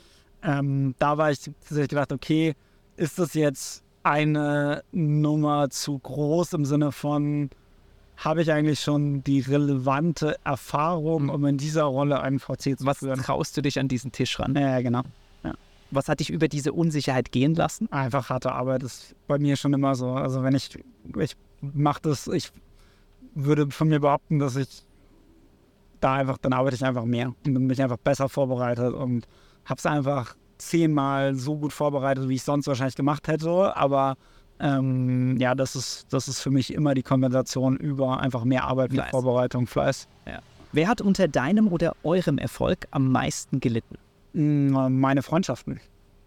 ähm, 0.43 0.95
da 0.99 1.19
war 1.19 1.31
ich 1.31 1.41
tatsächlich 1.41 1.91
gedacht, 1.91 2.13
okay, 2.13 2.55
ist 2.97 3.19
das 3.19 3.35
jetzt 3.35 3.83
eine 4.03 4.83
Nummer 4.93 5.69
zu 5.71 5.99
groß 5.99 6.55
im 6.55 6.65
Sinne 6.65 6.91
von, 6.91 7.51
habe 8.17 8.43
ich 8.43 8.51
eigentlich 8.51 8.81
schon 8.81 9.23
die 9.25 9.41
relevante 9.41 10.37
Erfahrung, 10.45 11.29
um 11.29 11.45
in 11.45 11.59
dieser 11.59 11.85
Rolle 11.85 12.21
einen 12.21 12.39
VC 12.39 12.79
zu 12.79 12.87
Was 12.87 12.99
führen? 12.99 13.21
traust 13.21 13.57
du 13.57 13.63
dich 13.63 13.79
an 13.79 13.89
diesen 13.89 14.11
Tisch 14.13 14.39
ran? 14.39 14.55
Ja, 14.55 14.81
genau. 14.81 15.03
Was 15.95 16.09
hat 16.09 16.21
dich 16.21 16.31
über 16.31 16.49
diese 16.49 16.73
Unsicherheit 16.73 17.33
gehen 17.33 17.55
lassen? 17.55 17.93
Einfach 17.93 18.31
harte 18.31 18.53
Arbeit 18.53 18.83
ist 18.83 19.15
bei 19.27 19.39
mir 19.39 19.57
schon 19.57 19.75
immer 19.75 19.95
so. 19.95 20.13
Also 20.13 20.43
wenn 20.43 20.55
ich, 20.55 20.79
ich 21.19 21.37
mache 21.63 22.03
das, 22.03 22.27
ich 22.27 22.53
würde 23.35 23.71
von 23.71 23.89
mir 23.89 24.01
behaupten, 24.01 24.39
dass 24.39 24.57
ich 24.57 24.69
da 26.01 26.15
einfach, 26.15 26.39
dann 26.39 26.53
arbeite 26.53 26.77
ich 26.77 26.85
einfach 26.85 27.05
mehr 27.05 27.29
und 27.29 27.43
bin 27.43 27.67
mich 27.67 27.81
einfach 27.81 27.97
besser 27.97 28.29
vorbereitet 28.29 28.93
und 28.93 29.27
habe 29.65 29.79
es 29.79 29.87
einfach 29.87 30.35
zehnmal 30.59 31.35
so 31.35 31.57
gut 31.57 31.73
vorbereitet, 31.73 32.29
wie 32.29 32.35
ich 32.35 32.43
sonst 32.43 32.67
wahrscheinlich 32.67 32.97
gemacht 32.97 33.29
hätte. 33.29 33.77
Aber 33.77 34.17
ähm, 34.59 35.37
ja, 35.39 35.55
das 35.55 35.77
ist, 35.77 36.07
das 36.11 36.29
ist 36.29 36.41
für 36.41 36.51
mich 36.51 36.75
immer 36.75 36.95
die 36.95 37.03
Kompensation 37.03 37.77
über 37.77 38.21
einfach 38.21 38.45
mehr 38.45 38.65
Arbeit 38.65 38.91
mit 38.91 39.01
Fleiß. 39.01 39.11
Vorbereitung, 39.11 39.67
Fleiß. 39.67 40.09
Wer 40.73 40.89
hat 40.89 41.03
unter 41.03 41.29
deinem 41.29 41.69
oder 41.69 41.95
eurem 42.03 42.39
Erfolg 42.39 42.89
am 42.91 43.13
meisten 43.13 43.61
gelitten? 43.61 43.99
Mm, 44.33 44.99
meine 44.99 45.23
Freundschaften 45.23 45.81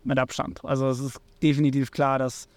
mit 0.04 0.20
Abstand. 0.20 0.64
Also 0.64 0.88
es 0.88 1.00
ist 1.00 1.20
definitiv 1.42 1.90
klar, 1.92 2.20
dass 2.20 2.48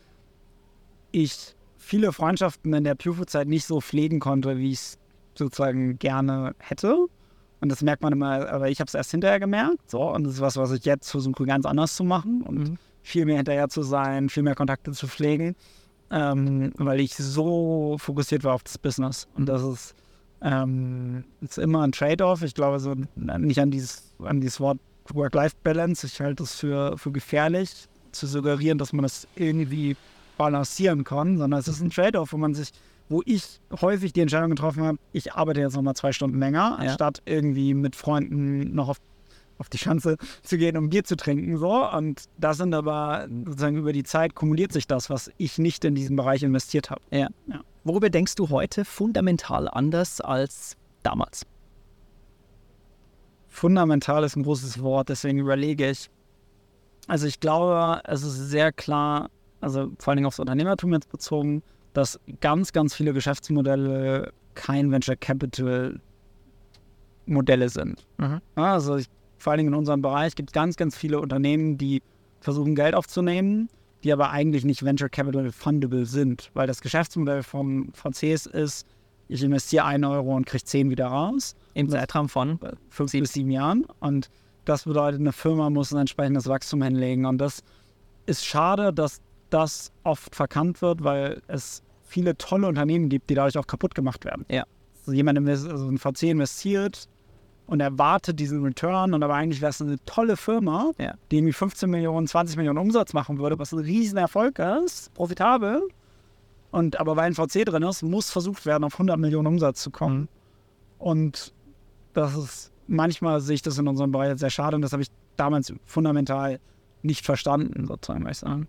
ich 1.13 1.55
viele 1.89 2.13
Freundschaften 2.13 2.75
in 2.75 2.85
der 2.85 2.95
Pufu-Zeit 2.95 3.49
nicht 3.49 3.65
so 3.65 3.81
pflegen 3.81 4.21
konnte, 4.21 4.59
wie 4.59 4.73
ich 4.73 4.79
es 4.79 4.99
sozusagen 5.35 5.99
gerne 5.99 6.55
hätte. 6.59 7.07
Und 7.61 7.71
das 7.71 7.81
merkt 7.83 8.03
man 8.03 8.13
immer, 8.13 8.47
aber 8.51 8.69
ich 8.69 8.79
habe 8.81 8.89
es 8.89 8.95
erst 8.95 9.11
hinterher 9.11 9.41
gemerkt. 9.41 9.91
So, 9.91 10.03
und 10.03 10.25
das 10.25 10.35
ist 10.35 10.41
was, 10.43 10.57
was 10.59 10.71
ich 10.73 10.85
jetzt 10.85 11.11
versuche, 11.11 11.47
ganz 11.47 11.65
anders 11.65 11.97
zu 11.97 12.05
machen 12.05 12.43
und 12.43 12.59
Mhm. 12.59 12.79
viel 13.03 13.25
mehr 13.25 13.37
hinterher 13.37 13.69
zu 13.71 13.83
sein, 13.83 14.29
viel 14.29 14.43
mehr 14.43 14.55
Kontakte 14.55 14.93
zu 14.93 15.09
pflegen, 15.09 15.57
ähm, 16.11 16.73
weil 16.77 17.01
ich 17.01 17.15
so 17.15 17.97
fokussiert 17.99 18.45
war 18.45 18.55
auf 18.55 18.65
das 18.65 18.77
Business. 18.77 19.27
Und 19.35 19.47
das 19.47 19.63
ist, 19.63 19.95
ähm, 20.43 21.25
ist 21.41 21.57
immer 21.57 21.83
ein 21.85 21.93
Trade-off. 21.93 22.43
Ich 22.43 22.55
glaube 22.55 22.79
so 22.81 22.95
nicht 23.17 23.59
an 23.61 23.71
dieses, 23.71 24.15
an 24.23 24.43
dieses 24.43 24.61
Wort 24.61 24.79
Work-Life-Balance. 25.15 26.07
Ich 26.07 26.21
halte 26.21 26.43
es 26.43 26.55
für, 26.55 26.99
für 26.99 27.11
gefährlich, 27.13 27.89
zu 28.13 28.27
suggerieren, 28.27 28.77
dass 28.77 28.93
man 28.93 29.05
das 29.05 29.27
irgendwie 29.37 29.97
balancieren 30.39 31.05
kann, 31.05 31.37
sondern 31.37 31.61
es 31.61 31.69
ist 31.69 31.81
ein 31.83 31.91
Trade-off, 31.91 32.33
wo 32.33 32.39
man 32.39 32.55
sich, 32.55 32.71
wo 33.11 33.23
ich 33.27 33.61
häufig 33.81 34.13
die 34.15 34.21
Entscheidung 34.23 34.51
getroffen 34.51 34.83
habe, 34.85 34.99
ich 35.13 35.35
arbeite 35.35 35.61
jetzt 35.61 35.75
nochmal 35.75 35.95
zwei 35.97 36.13
Stunden 36.13 36.39
länger, 36.39 36.79
Ja. 36.81 36.89
anstatt 36.89 37.21
irgendwie 37.27 37.75
mit 37.75 37.95
Freunden 37.97 38.75
noch 38.75 38.89
auf, 38.89 38.99
auf 39.59 39.69
die 39.69 39.79
Schanze 39.79 40.17
zu 40.43 40.57
gehen, 40.57 40.77
um 40.77 40.89
Bier 40.89 41.05
zu 41.05 41.17
trinken. 41.17 41.59
So. 41.59 41.87
Und 41.91 42.25
das 42.39 42.57
sind 42.59 42.73
aber 42.75 43.27
sozusagen 43.45 43.77
über 43.77 43.93
die 43.93 44.05
Zeit 44.05 44.35
kumuliert 44.35 44.73
sich 44.73 44.87
das, 44.87 45.11
was 45.11 45.31
ich 45.37 45.59
nicht 45.59 45.85
in 45.85 45.95
diesen 45.95 46.17
Bereich 46.17 46.43
investiert 46.43 46.91
habe. 46.91 47.03
Ja. 47.11 47.29
Ja. 47.49 47.61
Worüber 47.85 48.09
denkst 48.11 48.35
du 48.37 48.49
heute 48.51 48.85
fundamental 48.85 49.69
anders 49.69 50.21
als 50.21 50.77
damals? 51.03 51.45
fundamental 53.49 54.23
ist 54.23 54.37
ein 54.37 54.45
großes 54.45 54.83
Wort, 54.83 55.09
deswegen 55.09 55.39
überlege 55.39 55.91
ich. 55.91 56.11
Also 57.09 57.27
ich 57.27 57.41
glaube, 57.41 58.01
es 58.05 58.23
ist 58.23 58.51
sehr 58.51 58.71
klar, 58.73 59.31
also 59.61 59.91
vor 59.99 60.11
allen 60.11 60.19
Dingen 60.19 60.27
aufs 60.27 60.39
Unternehmertum 60.39 60.93
jetzt 60.93 61.11
bezogen, 61.11 61.63
dass 61.93 62.21
ganz, 62.41 62.73
ganz 62.73 62.95
viele 62.95 63.13
Geschäftsmodelle 63.13 64.33
kein 64.55 64.91
Venture 64.91 65.17
Capital 65.17 66.01
Modelle 67.27 67.69
sind. 67.69 68.07
Mhm. 68.19 68.41
Also 68.55 68.97
ich, 68.97 69.07
vor 69.39 69.53
allen 69.53 69.59
Dingen 69.59 69.73
in 69.73 69.79
unserem 69.79 70.03
Bereich 70.03 70.35
gibt 70.35 70.51
es 70.51 70.53
ganz, 70.53 70.77
ganz 70.77 70.97
viele 70.97 71.21
Unternehmen, 71.21 71.79
die 71.79 72.03
versuchen 72.41 72.75
Geld 72.75 72.95
aufzunehmen, 72.95 73.69
die 74.05 74.13
aber 74.13 74.31
eigentlich 74.31 74.65
nicht 74.65 74.85
Venture 74.85 75.09
Capital 75.09 75.53
fundable 75.53 76.07
sind, 76.07 76.51
weil 76.55 76.67
das 76.67 76.81
Geschäftsmodell 76.81 77.43
von 77.43 77.91
VCs 77.93 78.47
ist, 78.47 78.87
ich 79.29 79.43
investiere 79.43 79.85
einen 79.85 80.05
Euro 80.05 80.35
und 80.35 80.47
kriege 80.47 80.65
zehn 80.65 80.89
wieder 80.91 81.07
raus 81.07 81.55
Im 81.75 81.91
Zeitraum 81.91 82.29
von 82.31 82.59
fünf 82.89 83.13
bis 83.13 83.35
sieben 83.35 83.51
Jahren. 83.51 83.85
Und 84.01 84.31
das 84.65 84.85
bedeutet, 84.85 85.21
eine 85.21 85.33
Firma 85.33 85.69
muss 85.69 85.93
ein 85.93 86.01
entsprechendes 86.01 86.47
Wachstum 86.47 86.83
hinlegen. 86.83 87.27
Und 87.27 87.39
das 87.39 87.63
ist 88.25 88.47
schade, 88.47 88.93
dass 88.93 89.21
das 89.51 89.93
oft 90.05 90.35
verkannt 90.35 90.83
wird, 90.83 91.05
weil 91.05 91.43
es 91.49 91.83
viele 92.05 92.37
tolle 92.37 92.67
Unternehmen 92.67 93.09
gibt, 93.09 93.31
die 93.31 93.35
dadurch 93.35 93.59
auch 93.59 93.67
kaputt 93.67 93.95
gemacht 93.95 94.25
werden. 94.25 94.45
Ja. 94.51 94.65
Also 95.01 95.13
jemand, 95.13 95.39
also 95.47 95.89
ein 95.89 95.99
VC 95.99 96.25
investiert 96.25 97.09
und 97.67 97.81
erwartet 97.81 98.41
diesen 98.41 98.63
Return 98.63 99.15
und 99.15 99.23
aber 99.23 99.35
eigentlich 99.35 99.61
wäre 99.61 99.71
es 99.71 99.81
eine 99.81 100.03
tolle 100.07 100.37
Firma, 100.37 100.93
Ja. 100.99 101.15
die 101.31 101.39
irgendwie 101.39 101.53
15 101.53 101.91
Millionen, 101.91 102.27
20 102.27 102.57
Millionen 102.57 102.79
Umsatz 102.79 103.13
machen 103.13 103.39
würde, 103.39 103.59
was 103.59 103.73
ein 103.73 103.79
Riesenerfolg 103.79 104.59
ist, 104.59 105.13
profitabel. 105.15 105.83
Und 106.71 107.01
aber 107.01 107.17
weil 107.17 107.27
ein 107.27 107.35
VC 107.35 107.65
drin 107.65 107.83
ist, 107.83 108.03
muss 108.03 108.31
versucht 108.31 108.67
werden, 108.67 108.85
auf 108.85 108.95
100 108.95 109.19
Millionen 109.19 109.47
Umsatz 109.47 109.83
zu 109.83 109.91
kommen. 109.91 110.21
Mhm. 110.21 110.29
Und 110.99 111.55
das 112.13 112.37
ist, 112.37 112.73
manchmal 112.87 113.41
sehe 113.41 113.55
ich 113.55 113.63
das 113.63 113.79
in 113.79 113.87
unserem 113.87 114.13
Bereich 114.13 114.39
sehr 114.39 114.51
schade 114.51 114.77
und 114.77 114.83
das 114.83 114.93
habe 114.93 115.03
ich 115.03 115.09
damals 115.37 115.73
fundamental 115.85 116.59
nicht 117.03 117.25
verstanden, 117.25 117.87
sozusagen, 117.87 118.23
muss 118.25 118.33
ich 118.33 118.39
sagen. 118.39 118.67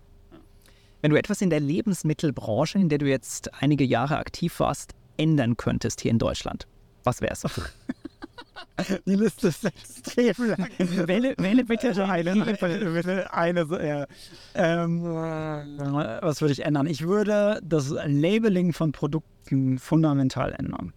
Wenn 1.02 1.10
du 1.10 1.18
etwas 1.18 1.40
in 1.40 1.50
der 1.50 1.60
Lebensmittelbranche, 1.60 2.78
in 2.78 2.88
der 2.88 2.98
du 2.98 3.06
jetzt 3.06 3.50
einige 3.62 3.84
Jahre 3.84 4.18
aktiv 4.18 4.60
warst, 4.60 4.92
ändern 5.16 5.56
könntest 5.56 6.00
hier 6.00 6.10
in 6.10 6.18
Deutschland, 6.18 6.66
was 7.04 7.20
wäre 7.20 7.32
es? 7.32 7.44
Die 9.06 9.14
Liste 9.14 9.48
ist 9.48 9.64
extrem 9.64 10.48
lang. 10.48 10.68
wähle, 10.78 11.34
wähle 11.38 11.64
bitte 11.64 11.90
eine, 12.04 12.44
bitte 12.44 13.32
eine, 13.32 13.66
so, 13.66 13.78
ja. 13.78 14.06
ähm, 14.54 15.04
äh, 15.04 16.22
was 16.22 16.40
würde 16.40 16.52
ich 16.52 16.64
ändern? 16.64 16.86
Ich 16.86 17.02
würde 17.02 17.60
das 17.62 17.90
Labeling 17.90 18.72
von 18.72 18.92
Produkten 18.92 19.78
fundamental 19.78 20.52
ändern. 20.52 20.92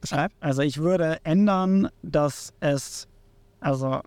Beschreib. 0.00 0.32
Also 0.40 0.62
ich 0.62 0.78
würde 0.78 1.18
ändern, 1.24 1.88
dass 2.02 2.52
es, 2.60 3.08
also 3.60 4.00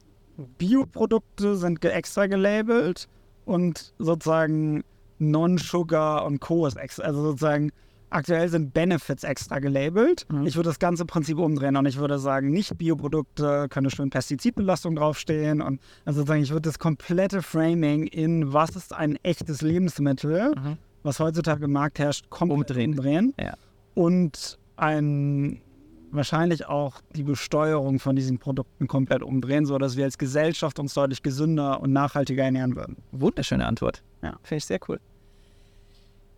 Bioprodukte 0.58 1.58
sind 1.58 1.84
extra 1.84 2.28
gelabelt 2.28 3.10
und 3.46 3.94
sozusagen 4.00 4.84
Non-Sugar 5.22 6.26
und 6.26 6.40
Co. 6.42 6.66
ist 6.66 6.78
extra, 6.78 7.04
also 7.04 7.22
sozusagen 7.22 7.72
aktuell 8.10 8.50
sind 8.50 8.74
Benefits 8.74 9.24
extra 9.24 9.60
gelabelt. 9.60 10.26
Mhm. 10.30 10.46
Ich 10.46 10.56
würde 10.58 10.70
das 10.70 10.80
ganze 10.80 11.06
Prinzip 11.06 11.38
umdrehen 11.38 11.78
und 11.78 11.86
ich 11.86 11.98
würde 11.98 12.20
sagen, 12.20 12.50
nicht 12.52 12.78
Bioprodukte, 12.78 13.68
könnte 13.70 13.90
schon 13.90 14.10
Pestizidbelastung 14.10 14.96
draufstehen 14.98 15.62
und 15.62 15.80
also 16.04 16.20
sozusagen 16.20 16.42
ich 16.44 16.52
würde 16.52 16.68
das 16.68 16.78
komplette 16.80 17.42
Framing 17.42 18.08
in 18.08 18.52
was 18.52 18.76
ist 18.76 18.94
ein 18.94 19.18
echtes 19.24 19.62
Lebensmittel, 19.62 20.54
Mhm. 20.56 20.78
was 21.04 21.20
heutzutage 21.20 21.64
im 21.66 21.72
Markt 21.72 22.00
herrscht, 22.00 22.30
komplett 22.30 22.72
Umdrehen. 22.72 22.90
umdrehen. 22.92 23.34
Ja. 23.40 23.54
Und 23.94 24.58
ein 24.76 25.62
wahrscheinlich 26.14 26.66
auch 26.68 27.00
die 27.16 27.24
Besteuerung 27.24 28.00
von 28.00 28.18
diesen 28.18 28.38
Produkten 28.38 28.88
komplett 28.88 29.24
umdrehen, 29.24 29.66
sodass 29.66 29.96
wir 29.96 30.04
als 30.04 30.18
Gesellschaft 30.18 30.78
uns 30.80 30.94
deutlich 30.94 31.24
gesünder 31.24 31.80
und 31.80 31.94
nachhaltiger 31.94 32.44
ernähren 32.44 32.76
würden. 32.76 32.98
Wunderschöne 33.14 33.66
Antwort. 33.66 34.04
Ja. 34.22 34.32
Finde 34.44 34.58
ich 34.58 34.66
sehr 34.66 34.80
cool. 34.90 35.00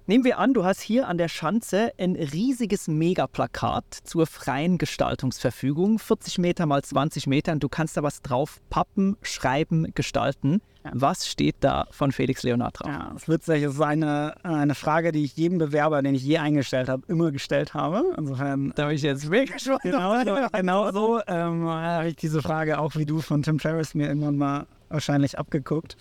Nehmen 0.05 0.25
wir 0.25 0.37
an, 0.37 0.53
du 0.53 0.65
hast 0.65 0.81
hier 0.81 1.07
an 1.07 1.17
der 1.17 1.29
Schanze 1.29 1.93
ein 1.97 2.17
riesiges 2.17 2.89
Megaplakat 2.89 3.85
zur 4.03 4.27
freien 4.27 4.77
Gestaltungsverfügung. 4.77 5.97
40 5.97 6.39
Meter 6.39 6.65
mal 6.65 6.83
20 6.83 7.25
Meter 7.25 7.53
und 7.53 7.63
du 7.63 7.69
kannst 7.69 7.95
da 7.95 8.03
was 8.03 8.21
drauf 8.21 8.59
pappen, 8.69 9.15
schreiben, 9.21 9.93
gestalten. 9.95 10.61
Ja. 10.83 10.91
Was 10.93 11.25
steht 11.29 11.55
da 11.61 11.87
von 11.91 12.11
Felix 12.11 12.43
Leonard 12.43 12.81
drauf? 12.81 12.89
Ja, 12.89 13.11
das 13.13 13.29
Witzige 13.29 13.67
ist 13.67 13.79
eine, 13.79 14.35
eine 14.43 14.75
Frage, 14.75 15.13
die 15.13 15.23
ich 15.23 15.37
jedem 15.37 15.57
Bewerber, 15.57 16.01
den 16.01 16.15
ich 16.15 16.25
je 16.25 16.37
eingestellt 16.37 16.89
habe, 16.89 17.03
immer 17.07 17.31
gestellt 17.31 17.73
habe. 17.73 18.03
Insofern 18.17 18.73
Da 18.75 18.87
bin 18.87 18.97
ich 18.97 19.03
jetzt 19.03 19.29
mega 19.29 19.53
gespannt. 19.53 19.83
genau, 19.83 20.21
so, 20.25 20.37
genau 20.51 20.91
so 20.91 21.21
ähm, 21.27 21.63
habe 21.65 22.09
ich 22.09 22.17
diese 22.17 22.41
Frage 22.41 22.77
auch 22.77 22.97
wie 22.97 23.05
du 23.05 23.21
von 23.21 23.41
Tim 23.41 23.57
Ferriss 23.57 23.95
mir 23.95 24.09
irgendwann 24.09 24.35
mal 24.35 24.65
wahrscheinlich 24.89 25.39
abgeguckt 25.39 25.95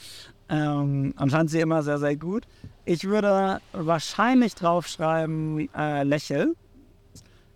ähm, 0.53 1.15
und 1.19 1.51
sie 1.51 1.61
immer 1.61 1.83
sehr, 1.83 1.99
sehr 1.99 2.15
gut. 2.16 2.47
Ich 2.85 3.05
würde 3.05 3.61
wahrscheinlich 3.73 4.55
draufschreiben, 4.55 5.69
äh, 5.74 6.03
lächel. 6.03 6.55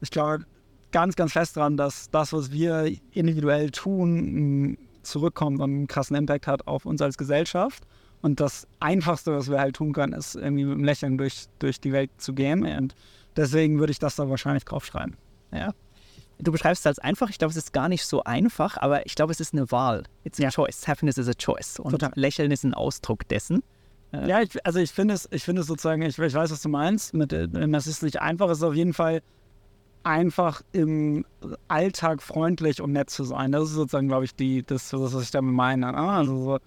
Ich 0.00 0.10
glaube 0.10 0.46
ganz, 0.92 1.14
ganz 1.14 1.32
fest 1.32 1.58
daran, 1.58 1.76
dass 1.76 2.10
das, 2.10 2.32
was 2.32 2.50
wir 2.50 2.90
individuell 3.12 3.70
tun, 3.70 4.78
zurückkommt 5.02 5.60
und 5.60 5.70
einen 5.70 5.86
krassen 5.86 6.16
Impact 6.16 6.46
hat 6.46 6.66
auf 6.66 6.86
uns 6.86 7.02
als 7.02 7.18
Gesellschaft. 7.18 7.84
Und 8.22 8.40
das 8.40 8.66
Einfachste, 8.80 9.36
was 9.36 9.50
wir 9.50 9.60
halt 9.60 9.76
tun 9.76 9.92
können, 9.92 10.14
ist 10.14 10.34
irgendwie 10.34 10.64
mit 10.64 10.78
dem 10.78 10.84
Lächeln 10.84 11.18
durch, 11.18 11.44
durch 11.58 11.80
die 11.80 11.92
Welt 11.92 12.10
zu 12.16 12.32
gehen. 12.32 12.64
Und 12.64 12.94
deswegen 13.36 13.78
würde 13.78 13.90
ich 13.90 13.98
das 13.98 14.16
da 14.16 14.28
wahrscheinlich 14.30 14.64
draufschreiben. 14.64 15.16
Ja. 15.52 15.72
Du 16.38 16.52
beschreibst 16.52 16.82
es 16.82 16.86
als 16.86 16.98
einfach. 16.98 17.30
Ich 17.30 17.38
glaube, 17.38 17.50
es 17.50 17.56
ist 17.56 17.72
gar 17.72 17.88
nicht 17.88 18.04
so 18.04 18.22
einfach, 18.24 18.76
aber 18.76 19.06
ich 19.06 19.14
glaube, 19.14 19.32
es 19.32 19.40
ist 19.40 19.54
eine 19.54 19.70
Wahl. 19.70 20.04
It's 20.24 20.38
a 20.38 20.42
Ja. 20.44 20.50
choice. 20.50 20.86
Happiness 20.86 21.16
is 21.18 21.28
a 21.28 21.34
choice. 21.34 21.78
Und 21.80 21.92
Total. 21.92 22.12
Lächeln 22.14 22.50
ist 22.50 22.64
ein 22.64 22.74
Ausdruck 22.74 23.26
dessen. 23.28 23.62
Ja, 24.12 24.40
ich, 24.40 24.64
also 24.64 24.78
ich 24.78 24.92
finde 24.92 25.14
es, 25.14 25.28
ich 25.30 25.42
finde 25.42 25.60
es 25.62 25.66
sozusagen, 25.66 26.00
ich, 26.02 26.18
ich 26.18 26.34
weiß, 26.34 26.50
was 26.50 26.62
du 26.62 26.68
meinst, 26.68 27.12
mit, 27.12 27.32
äh, 27.32 27.48
es 27.74 27.86
ist 27.86 28.02
nicht 28.02 28.20
einfach, 28.22 28.48
es 28.48 28.58
ist 28.58 28.64
auf 28.64 28.74
jeden 28.74 28.94
Fall 28.94 29.20
einfach 30.04 30.62
im 30.72 31.26
Alltag 31.68 32.22
freundlich 32.22 32.80
und 32.80 32.92
nett 32.92 33.10
zu 33.10 33.24
sein. 33.24 33.52
Das 33.52 33.64
ist 33.64 33.72
sozusagen, 33.74 34.06
glaube 34.08 34.24
ich, 34.24 34.34
die, 34.34 34.62
das, 34.62 34.88
das, 34.90 35.12
was 35.14 35.22
ich 35.22 35.30
damit 35.32 35.52
meine. 35.54 35.90
ne? 35.92 35.96
Also 35.98 36.44
so 36.44 36.58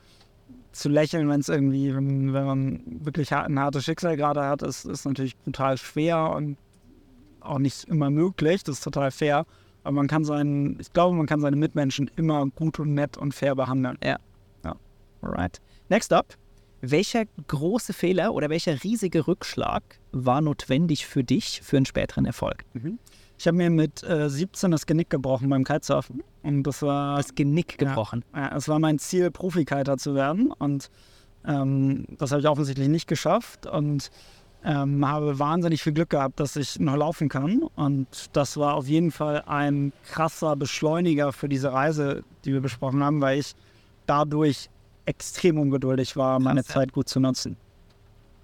zu 0.73 0.89
lächeln, 0.89 1.29
wenn 1.29 1.39
es 1.39 1.49
irgendwie, 1.49 1.95
wenn, 1.95 2.33
wenn 2.33 2.45
man 2.45 2.81
wirklich 3.05 3.33
ein 3.33 3.57
hartes 3.59 3.85
Schicksal 3.85 4.17
gerade 4.17 4.43
hat, 4.45 4.61
ist, 4.61 4.85
ist 4.85 5.05
natürlich 5.05 5.37
brutal 5.37 5.77
schwer 5.77 6.31
und 6.35 6.57
auch 7.41 7.59
nicht 7.59 7.85
immer 7.85 8.09
möglich. 8.09 8.63
Das 8.63 8.75
ist 8.75 8.83
total 8.83 9.11
fair. 9.11 9.45
Aber 9.83 9.93
man 9.93 10.07
kann 10.07 10.25
seinen, 10.25 10.79
ich 10.79 10.91
glaube, 10.93 11.15
man 11.15 11.25
kann 11.25 11.39
seine 11.39 11.55
Mitmenschen 11.55 12.11
immer 12.15 12.45
gut 12.47 12.79
und 12.79 12.93
nett 12.93 13.17
und 13.17 13.33
fair 13.33 13.55
behandeln. 13.55 13.97
Alright. 15.21 15.59
Next 15.89 16.13
up. 16.13 16.35
Welcher 16.81 17.25
große 17.47 17.91
Fehler 17.91 18.33
oder 18.33 18.49
welcher 18.49 18.83
riesige 18.83 19.27
Rückschlag 19.27 19.83
war 20.13 20.39
notwendig 20.39 21.05
für 21.05 21.25
dich 21.25 21.61
für 21.61 21.75
einen 21.75 21.85
späteren 21.85 22.25
Erfolg? 22.25 22.63
Ich 23.37 23.47
habe 23.47 23.57
mir 23.57 23.69
mit 23.69 24.01
äh, 24.03 24.29
17 24.29 24.71
das 24.71 24.85
Genick 24.85 25.09
gebrochen 25.09 25.49
beim 25.49 25.65
Kitesurfen. 25.65 26.23
Und 26.43 26.63
das 26.63 26.81
war 26.81 27.17
Das 27.17 27.35
Genick 27.35 27.77
gebrochen. 27.77 28.23
Ja, 28.33 28.55
es 28.55 28.69
war 28.69 28.79
mein 28.79 28.97
Ziel, 28.97 29.29
Profikiter 29.29 29.97
zu 29.97 30.15
werden 30.15 30.51
und 30.53 30.89
ähm, 31.45 32.05
das 32.17 32.31
habe 32.31 32.41
ich 32.41 32.47
offensichtlich 32.47 32.87
nicht 32.87 33.07
geschafft 33.07 33.65
und 33.65 34.09
ähm, 34.63 35.07
habe 35.07 35.39
wahnsinnig 35.39 35.81
viel 35.81 35.93
Glück 35.93 36.09
gehabt, 36.09 36.39
dass 36.39 36.55
ich 36.55 36.79
noch 36.79 36.95
laufen 36.95 37.29
kann 37.29 37.63
und 37.75 38.07
das 38.33 38.57
war 38.57 38.75
auf 38.75 38.87
jeden 38.87 39.11
Fall 39.11 39.43
ein 39.45 39.93
krasser 40.11 40.55
Beschleuniger 40.55 41.31
für 41.31 41.47
diese 41.47 41.71
Reise, 41.71 42.23
die 42.45 42.53
wir 42.53 42.61
besprochen 42.61 43.03
haben, 43.03 43.21
weil 43.21 43.39
ich 43.39 43.55
dadurch 44.05 44.69
extrem 45.05 45.57
ungeduldig 45.57 46.15
war, 46.15 46.39
meine 46.39 46.63
Krass. 46.63 46.73
Zeit 46.73 46.93
gut 46.93 47.07
zu 47.07 47.19
nutzen. 47.19 47.57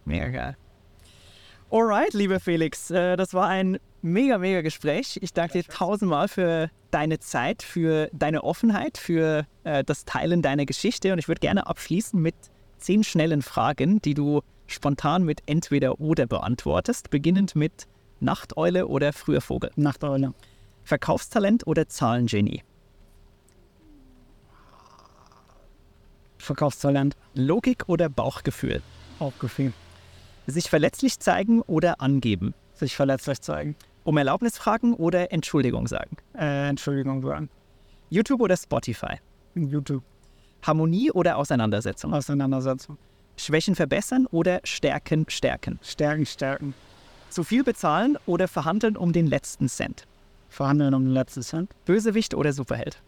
Mega 0.06 0.30
geil. 0.30 0.58
Alright, 1.72 2.14
lieber 2.14 2.40
Felix, 2.40 2.92
äh, 2.92 3.18
das 3.18 3.34
war 3.34 3.48
ein 3.48 3.80
mega, 4.02 4.38
mega 4.38 4.62
Gespräch. 4.62 5.20
Ich 5.22 5.34
danke 5.34 5.54
dir 5.62 5.64
tausendmal 5.66 6.28
für 6.28 6.70
deine 6.92 7.20
Zeit, 7.20 7.64
für 7.64 8.10
deine 8.14 8.44
Offenheit, 8.44 8.98
für 8.98 9.46
äh, 9.64 9.84
das 9.84 10.06
Teilen 10.06 10.42
deiner 10.42 10.66
Geschichte. 10.66 11.12
Und 11.12 11.20
ich 11.20 11.28
würde 11.28 11.40
gerne 11.40 11.68
abschließen 11.68 12.22
mit 12.22 12.36
zehn 12.78 13.04
schnellen 13.04 13.42
Fragen, 13.42 14.02
die 14.02 14.14
du 14.14 14.42
spontan 14.68 15.24
mit 15.24 15.42
entweder 15.46 16.00
oder 16.00 16.26
beantwortest, 16.26 17.10
beginnend 17.10 17.56
mit 17.56 17.88
Nachteule 18.20 18.88
oder 18.88 19.14
früher 19.14 19.42
Vogel. 19.42 19.72
Nachteule. 19.76 20.34
Verkaufstalent 20.84 21.66
oder 21.68 21.88
Zahlengenie? 21.88 22.64
Verkaufstalent. 26.38 27.16
Logik 27.34 27.84
oder 27.88 28.08
Bauchgefühl? 28.08 28.82
Aufgefühlt. 29.20 29.74
Sich 30.48 30.70
verletzlich 30.70 31.20
zeigen 31.20 31.62
oder 31.62 32.02
angeben? 32.02 32.54
Sich 32.74 32.96
verletzlich 32.96 33.42
zeigen. 33.42 33.76
Um 34.04 34.18
Erlaubnis 34.18 34.58
fragen 34.58 34.94
oder 34.94 35.32
Entschuldigung 35.32 35.88
sagen? 35.88 36.18
Äh, 36.38 36.70
Entschuldigung 36.70 37.24
sagen. 37.24 37.50
YouTube 38.12 38.42
oder 38.42 38.56
Spotify? 38.56 39.16
YouTube. 39.56 40.04
Harmonie 40.62 41.12
oder 41.12 41.38
Auseinandersetzung? 41.38 42.14
Auseinandersetzung. 42.14 42.98
Schwächen 43.38 43.76
verbessern 43.76 44.28
oder 44.32 44.62
Stärken 44.64 45.26
stärken? 45.30 45.80
Stärken, 45.82 46.26
stärken. 46.26 46.74
Zu 47.30 47.44
viel 47.44 47.64
bezahlen 47.64 48.18
oder 48.26 48.48
verhandeln 48.48 48.96
um 48.98 49.14
den 49.14 49.28
letzten 49.28 49.68
Cent? 49.68 50.06
Verhandeln 50.50 50.94
um 50.94 51.04
den 51.04 51.14
letzten 51.14 51.42
Cent. 51.42 51.72
Bösewicht 51.86 52.34
oder 52.34 52.54
Superheld? 52.54 53.02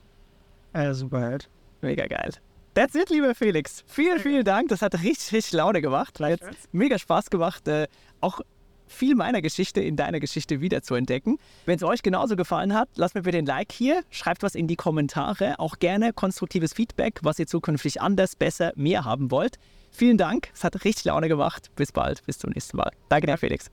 Äh, 0.74 0.94
Superheld. 0.94 1.50
Mega 1.82 2.06
geil. 2.08 2.34
That's 2.74 2.94
it, 2.94 3.10
lieber 3.10 3.34
Felix. 3.34 3.84
Vielen, 3.88 4.20
vielen 4.20 4.44
Dank. 4.44 4.70
Das 4.70 4.82
hat 4.82 4.94
richtig, 4.96 5.32
richtig 5.34 5.54
Laune 5.54 5.82
gemacht. 5.82 6.20
Hat 6.20 6.40
mega 6.72 7.00
Spaß 7.00 7.30
gemacht, 7.30 7.68
äh, 7.68 7.88
auch 8.22 8.42
viel 8.88 9.16
meiner 9.16 9.42
Geschichte 9.42 9.82
in 9.82 9.96
deiner 9.96 10.20
Geschichte 10.20 10.62
wieder 10.62 10.82
zu 10.82 10.96
entdecken. 10.96 11.38
Wenn 11.66 11.76
es 11.76 11.84
euch 11.84 12.02
genauso 12.04 12.36
gefallen 12.36 12.74
hat, 12.74 12.90
lasst 12.96 13.16
mir 13.16 13.24
bitte 13.24 13.38
ein 13.38 13.46
Like 13.46 13.72
hier, 13.72 14.04
schreibt 14.10 14.44
was 14.44 14.56
in 14.56 14.68
die 14.68 14.76
Kommentare, 14.76 15.60
auch 15.60 15.80
gerne 15.80 16.14
konstruktives 16.14 16.74
Feedback, 16.74 17.20
was 17.24 17.40
ihr 17.40 17.48
zukünftig 17.48 18.02
anders, 18.02 18.36
besser, 18.36 18.74
mehr 18.76 19.06
haben 19.06 19.32
wollt. 19.32 19.58
Vielen 19.92 20.18
Dank, 20.18 20.50
es 20.54 20.64
hat 20.64 20.84
richtig 20.84 21.06
Laune 21.06 21.28
gemacht. 21.28 21.72
Bis 21.76 21.92
bald, 21.92 22.26
bis 22.26 22.38
zum 22.38 22.52
nächsten 22.52 22.78
Mal. 22.78 22.92
Danke 23.10 23.28
dir, 23.28 23.38
Felix. 23.38 23.70